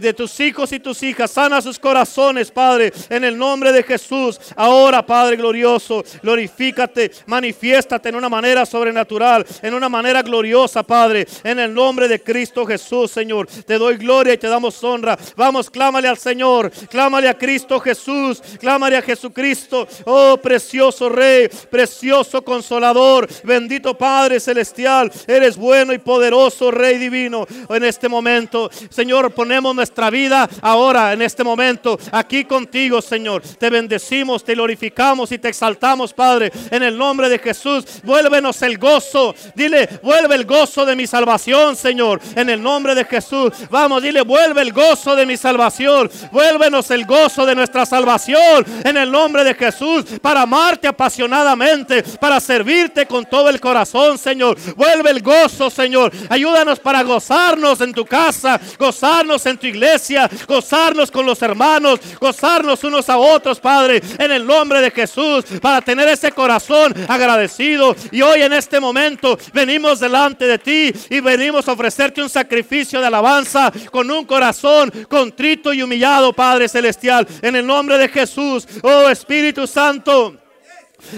de 0.00 0.14
tus 0.14 0.38
hijos 0.40 0.72
y 0.72 0.80
tus 0.80 1.02
hijas. 1.02 1.30
Sana 1.30 1.60
sus 1.60 1.78
corazones, 1.78 2.07
Padre. 2.52 2.92
En 3.08 3.24
el 3.24 3.36
nombre 3.36 3.72
de 3.72 3.82
Jesús. 3.82 4.40
Ahora, 4.56 5.04
Padre 5.04 5.36
glorioso, 5.36 6.04
glorifícate, 6.22 7.10
manifiéstate 7.26 8.08
en 8.08 8.16
una 8.16 8.28
manera 8.28 8.66
sobrenatural, 8.66 9.46
en 9.62 9.74
una 9.74 9.88
manera 9.88 10.22
gloriosa, 10.22 10.82
Padre. 10.82 11.26
En 11.44 11.58
el 11.58 11.72
nombre 11.72 12.08
de 12.08 12.20
Cristo 12.20 12.66
Jesús, 12.66 13.10
Señor. 13.10 13.46
Te 13.46 13.78
doy 13.78 13.96
gloria 13.96 14.34
y 14.34 14.38
te 14.38 14.48
damos 14.48 14.82
honra. 14.82 15.18
Vamos, 15.36 15.70
clámale 15.70 16.08
al 16.08 16.18
Señor. 16.18 16.70
Clámale 16.90 17.28
a 17.28 17.34
Cristo 17.34 17.80
Jesús. 17.80 18.40
Clámale 18.58 18.96
a 18.96 19.02
Jesucristo. 19.02 19.86
Oh, 20.04 20.36
precioso 20.42 21.08
Rey, 21.08 21.48
precioso 21.70 22.42
Consolador. 22.42 23.28
Bendito 23.44 23.96
Padre 23.96 24.40
Celestial. 24.40 25.10
Eres 25.26 25.56
bueno 25.56 25.92
y 25.92 25.98
poderoso, 25.98 26.70
Rey 26.70 26.98
Divino. 26.98 27.46
En 27.68 27.84
este 27.84 28.08
momento, 28.08 28.70
Señor, 28.90 29.32
ponemos 29.32 29.74
nuestra 29.74 30.10
vida 30.10 30.48
ahora, 30.62 31.12
en 31.12 31.22
este 31.22 31.44
momento, 31.44 31.97
aquí 32.12 32.44
contigo, 32.44 33.00
Señor. 33.02 33.42
Te 33.42 33.70
bendecimos, 33.70 34.44
te 34.44 34.54
glorificamos 34.54 35.32
y 35.32 35.38
te 35.38 35.48
exaltamos, 35.48 36.12
Padre. 36.12 36.52
En 36.70 36.82
el 36.82 36.96
nombre 36.96 37.28
de 37.28 37.38
Jesús, 37.38 37.84
vuélvenos 38.02 38.60
el 38.62 38.78
gozo. 38.78 39.34
Dile, 39.54 39.88
vuelve 40.02 40.34
el 40.34 40.44
gozo 40.44 40.84
de 40.84 40.96
mi 40.96 41.06
salvación, 41.06 41.76
Señor. 41.76 42.20
En 42.34 42.50
el 42.50 42.62
nombre 42.62 42.94
de 42.94 43.04
Jesús. 43.04 43.52
Vamos, 43.70 44.02
dile, 44.02 44.22
vuelve 44.22 44.62
el 44.62 44.72
gozo 44.72 45.16
de 45.16 45.26
mi 45.26 45.36
salvación. 45.36 46.10
Vuélvenos 46.30 46.90
el 46.90 47.04
gozo 47.06 47.46
de 47.46 47.54
nuestra 47.54 47.86
salvación. 47.86 48.64
En 48.84 48.96
el 48.96 49.10
nombre 49.10 49.44
de 49.44 49.54
Jesús. 49.54 50.04
Para 50.20 50.42
amarte 50.42 50.88
apasionadamente. 50.88 52.02
Para 52.02 52.40
servirte 52.40 53.06
con 53.06 53.24
todo 53.24 53.48
el 53.48 53.60
corazón, 53.60 54.18
Señor. 54.18 54.56
Vuelve 54.76 55.10
el 55.10 55.22
gozo, 55.22 55.70
Señor. 55.70 56.12
Ayúdanos 56.28 56.78
para 56.80 57.02
gozarnos 57.02 57.80
en 57.80 57.92
tu 57.92 58.04
casa. 58.04 58.60
Gozarnos 58.78 59.44
en 59.46 59.58
tu 59.58 59.66
iglesia. 59.66 60.28
Gozarnos 60.46 61.10
con 61.10 61.26
los 61.26 61.40
hermanos. 61.42 61.87
Gozarnos 62.20 62.82
unos 62.84 63.08
a 63.08 63.18
otros, 63.18 63.60
Padre. 63.60 64.02
En 64.18 64.32
el 64.32 64.46
nombre 64.46 64.80
de 64.80 64.90
Jesús. 64.90 65.44
Para 65.60 65.80
tener 65.80 66.08
ese 66.08 66.32
corazón 66.32 66.94
agradecido. 67.08 67.94
Y 68.10 68.22
hoy 68.22 68.42
en 68.42 68.52
este 68.52 68.80
momento 68.80 69.38
venimos 69.52 70.00
delante 70.00 70.46
de 70.46 70.58
ti 70.58 70.92
y 71.10 71.20
venimos 71.20 71.68
a 71.68 71.72
ofrecerte 71.72 72.22
un 72.22 72.28
sacrificio 72.28 73.00
de 73.00 73.06
alabanza 73.06 73.72
con 73.90 74.10
un 74.10 74.24
corazón 74.24 74.90
contrito 75.08 75.72
y 75.72 75.82
humillado, 75.82 76.32
Padre 76.32 76.68
Celestial. 76.68 77.26
En 77.42 77.56
el 77.56 77.66
nombre 77.66 77.98
de 77.98 78.08
Jesús, 78.08 78.66
oh 78.82 79.08
Espíritu 79.08 79.66
Santo. 79.66 80.47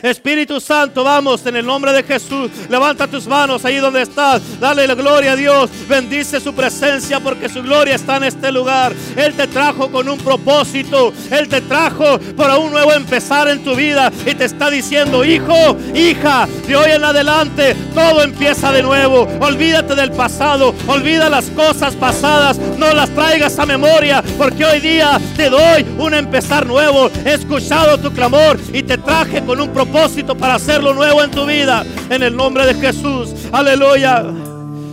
Espíritu 0.03 0.61
Santo, 0.61 1.05
vamos 1.05 1.45
en 1.47 1.57
el 1.57 1.67
nombre 1.67 1.93
de 1.93 2.03
Jesús. 2.03 2.51
Levanta 2.69 3.07
tus 3.07 3.27
manos 3.27 3.65
ahí 3.65 3.77
donde 3.77 4.03
estás. 4.03 4.43
Dale 4.61 4.87
la 4.87 4.95
gloria 4.95 5.33
a 5.33 5.37
Dios. 5.37 5.71
Bendice 5.89 6.41
su 6.41 6.55
presencia 6.55 7.21
porque 7.21 7.49
su 7.49 7.62
gloria 7.62 7.95
está 7.95 8.17
en 8.17 8.25
este 8.25 8.53
lugar. 8.53 8.93
Él 9.17 9.35
te 9.35 9.47
trajo 9.47 9.91
con 9.91 10.09
un 10.09 10.19
propósito. 10.19 11.12
Él 11.31 11.49
te 11.49 11.61
trajo 11.62 12.19
para 12.37 12.59
un 12.59 12.71
nuevo 12.71 12.93
empezar 12.93 13.49
en 13.49 13.62
tu 13.65 13.75
vida. 13.75 14.12
Y 14.27 14.35
te 14.35 14.45
está 14.45 14.71
diciendo, 14.71 15.25
hijo, 15.25 15.77
hija, 15.95 16.49
de 16.67 16.77
hoy 16.77 16.91
en 16.93 17.05
adelante 17.05 17.77
todo 17.95 18.23
empieza 18.23 18.73
de 18.73 18.83
nuevo. 18.83 19.29
Olvídate 19.41 19.95
del 19.95 20.12
pasado. 20.12 20.75
Olvida 20.87 21.29
las 21.29 21.47
cosas 21.47 21.95
pasadas. 21.95 22.59
No 22.79 22.93
las 22.93 23.11
traigas 23.11 23.59
a 23.59 23.67
memoria. 23.67 24.23
Porque 24.39 24.65
hoy 24.65 24.81
día 24.81 25.21
te 25.37 25.51
doy 25.51 25.85
un 25.99 26.15
empezar 26.15 26.67
nuevo. 26.67 27.11
He 27.25 27.35
escuchado 27.35 27.99
tu 27.99 28.12
clamor 28.12 28.59
y 28.73 28.83
te 28.83 28.99
traje 28.99 29.45
con 29.45 29.61
un 29.61 29.71
propósito 29.85 30.36
para 30.36 30.57
hacerlo 30.57 30.93
nuevo 30.93 31.23
en 31.23 31.31
tu 31.31 31.47
vida. 31.47 31.86
En 32.11 32.23
el 32.23 32.36
nombre 32.36 32.66
de 32.66 32.74
Jesús. 32.74 33.31
Aleluya. 33.51 34.27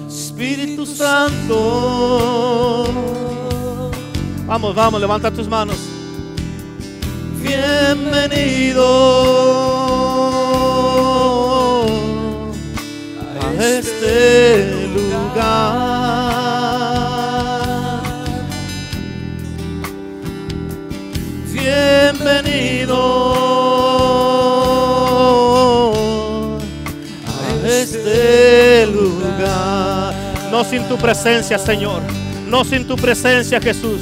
Espíritu 0.08 0.86
Santo. 0.86 2.86
Vamos, 4.46 4.74
vamos, 4.74 5.02
levanta 5.02 5.30
tus 5.30 5.50
manos. 5.50 5.76
Bienvenido 7.42 8.86
a 13.42 13.54
este 13.62 14.72
lugar. 14.96 15.98
Bienvenido 21.52 23.57
No 30.58 30.64
sin 30.64 30.88
tu 30.88 30.98
presencia, 30.98 31.60
Señor. 31.60 32.02
No 32.48 32.66
sin 32.66 32.88
tu 32.88 32.96
presencia, 32.96 33.62
Jesús. 33.62 34.02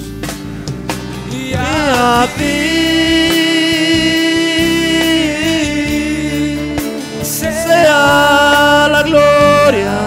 Y 1.29 1.53
a 1.53 2.25
ti 2.37 2.45
sea 7.25 8.87
la 8.89 9.03
gloria. 9.03 9.97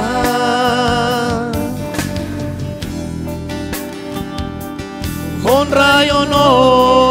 Honra 5.44 6.06
y 6.06 6.08
honor. 6.08 7.07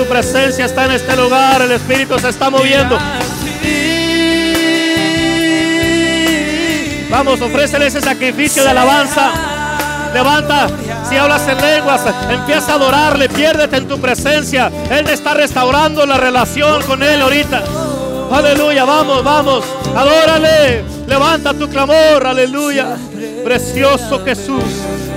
Su 0.00 0.06
presencia 0.06 0.64
está 0.64 0.86
en 0.86 0.92
este 0.92 1.14
lugar. 1.14 1.60
El 1.60 1.72
Espíritu 1.72 2.18
se 2.18 2.30
está 2.30 2.48
moviendo. 2.48 2.96
Vamos, 7.10 7.38
ofrécele 7.42 7.86
ese 7.86 8.00
sacrificio 8.00 8.64
de 8.64 8.70
alabanza. 8.70 9.30
Levanta, 10.14 10.68
si 11.06 11.18
hablas 11.18 11.46
en 11.48 11.60
lenguas, 11.60 12.00
empieza 12.30 12.72
a 12.72 12.74
adorarle, 12.76 13.28
piérdete 13.28 13.76
en 13.76 13.88
tu 13.88 14.00
presencia. 14.00 14.72
Él 14.90 15.04
te 15.04 15.12
está 15.12 15.34
restaurando 15.34 16.06
la 16.06 16.16
relación 16.16 16.82
con 16.84 17.02
Él 17.02 17.20
ahorita. 17.20 17.62
Aleluya, 18.32 18.86
vamos, 18.86 19.22
vamos, 19.22 19.66
adórale. 19.94 20.82
Levanta 21.06 21.52
tu 21.52 21.68
clamor, 21.68 22.26
aleluya. 22.26 22.96
Precioso 23.44 24.24
Jesús. 24.24 24.64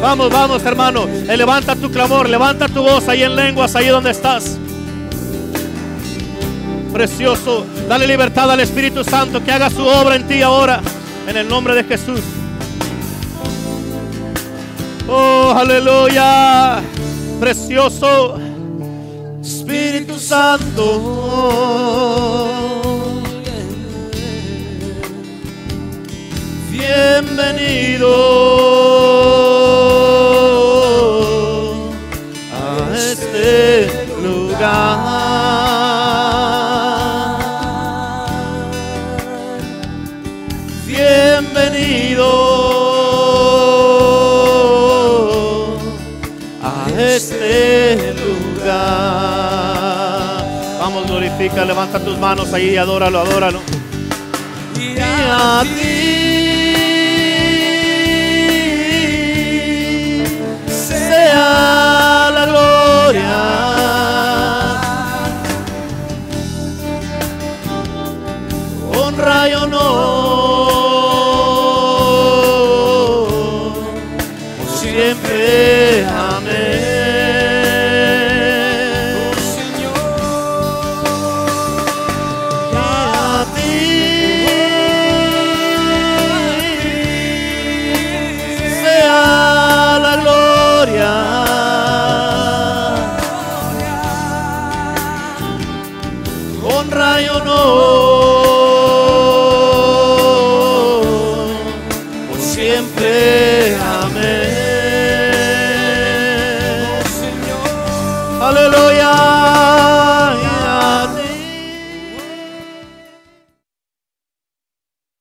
Vamos, 0.02 0.30
vamos, 0.30 0.62
hermano. 0.66 1.06
Eh, 1.30 1.38
levanta 1.38 1.74
tu 1.74 1.90
clamor, 1.90 2.28
levanta 2.28 2.68
tu 2.68 2.84
voz 2.84 3.08
ahí 3.08 3.24
en 3.24 3.38
lenguas, 3.38 3.78
ahí 3.78 3.88
donde 3.88 4.12
estás. 4.12 4.58
Precioso. 6.94 7.65
Dale 7.90 8.06
libertad 8.06 8.52
al 8.52 8.60
Espíritu 8.60 9.03
Santo 9.03 9.44
que 9.44 9.52
haga 9.52 9.72
su 9.72 9.84
obra 9.84 10.15
en 10.15 10.28
ti 10.28 10.44
ahora. 10.44 10.80
En 11.28 11.36
el 11.36 11.49
nombre 11.49 11.74
de 11.74 11.84
Jesús. 11.84 12.22
Oh, 15.10 15.56
aleluya. 15.57 16.84
Precioso. 17.40 18.40
Espíritu 19.41 20.20
Santo. 20.20 21.64
Bienvenido 26.70 28.07
levanta 51.52 51.99
tus 51.99 52.18
manos 52.18 52.53
ahí 52.53 52.72
y 52.72 52.78
adóralo, 52.78 53.20
adóralo. 53.20 53.61
Y 54.80 54.98
a 54.99 55.64
ti 55.64 56.24
sea. 60.68 61.83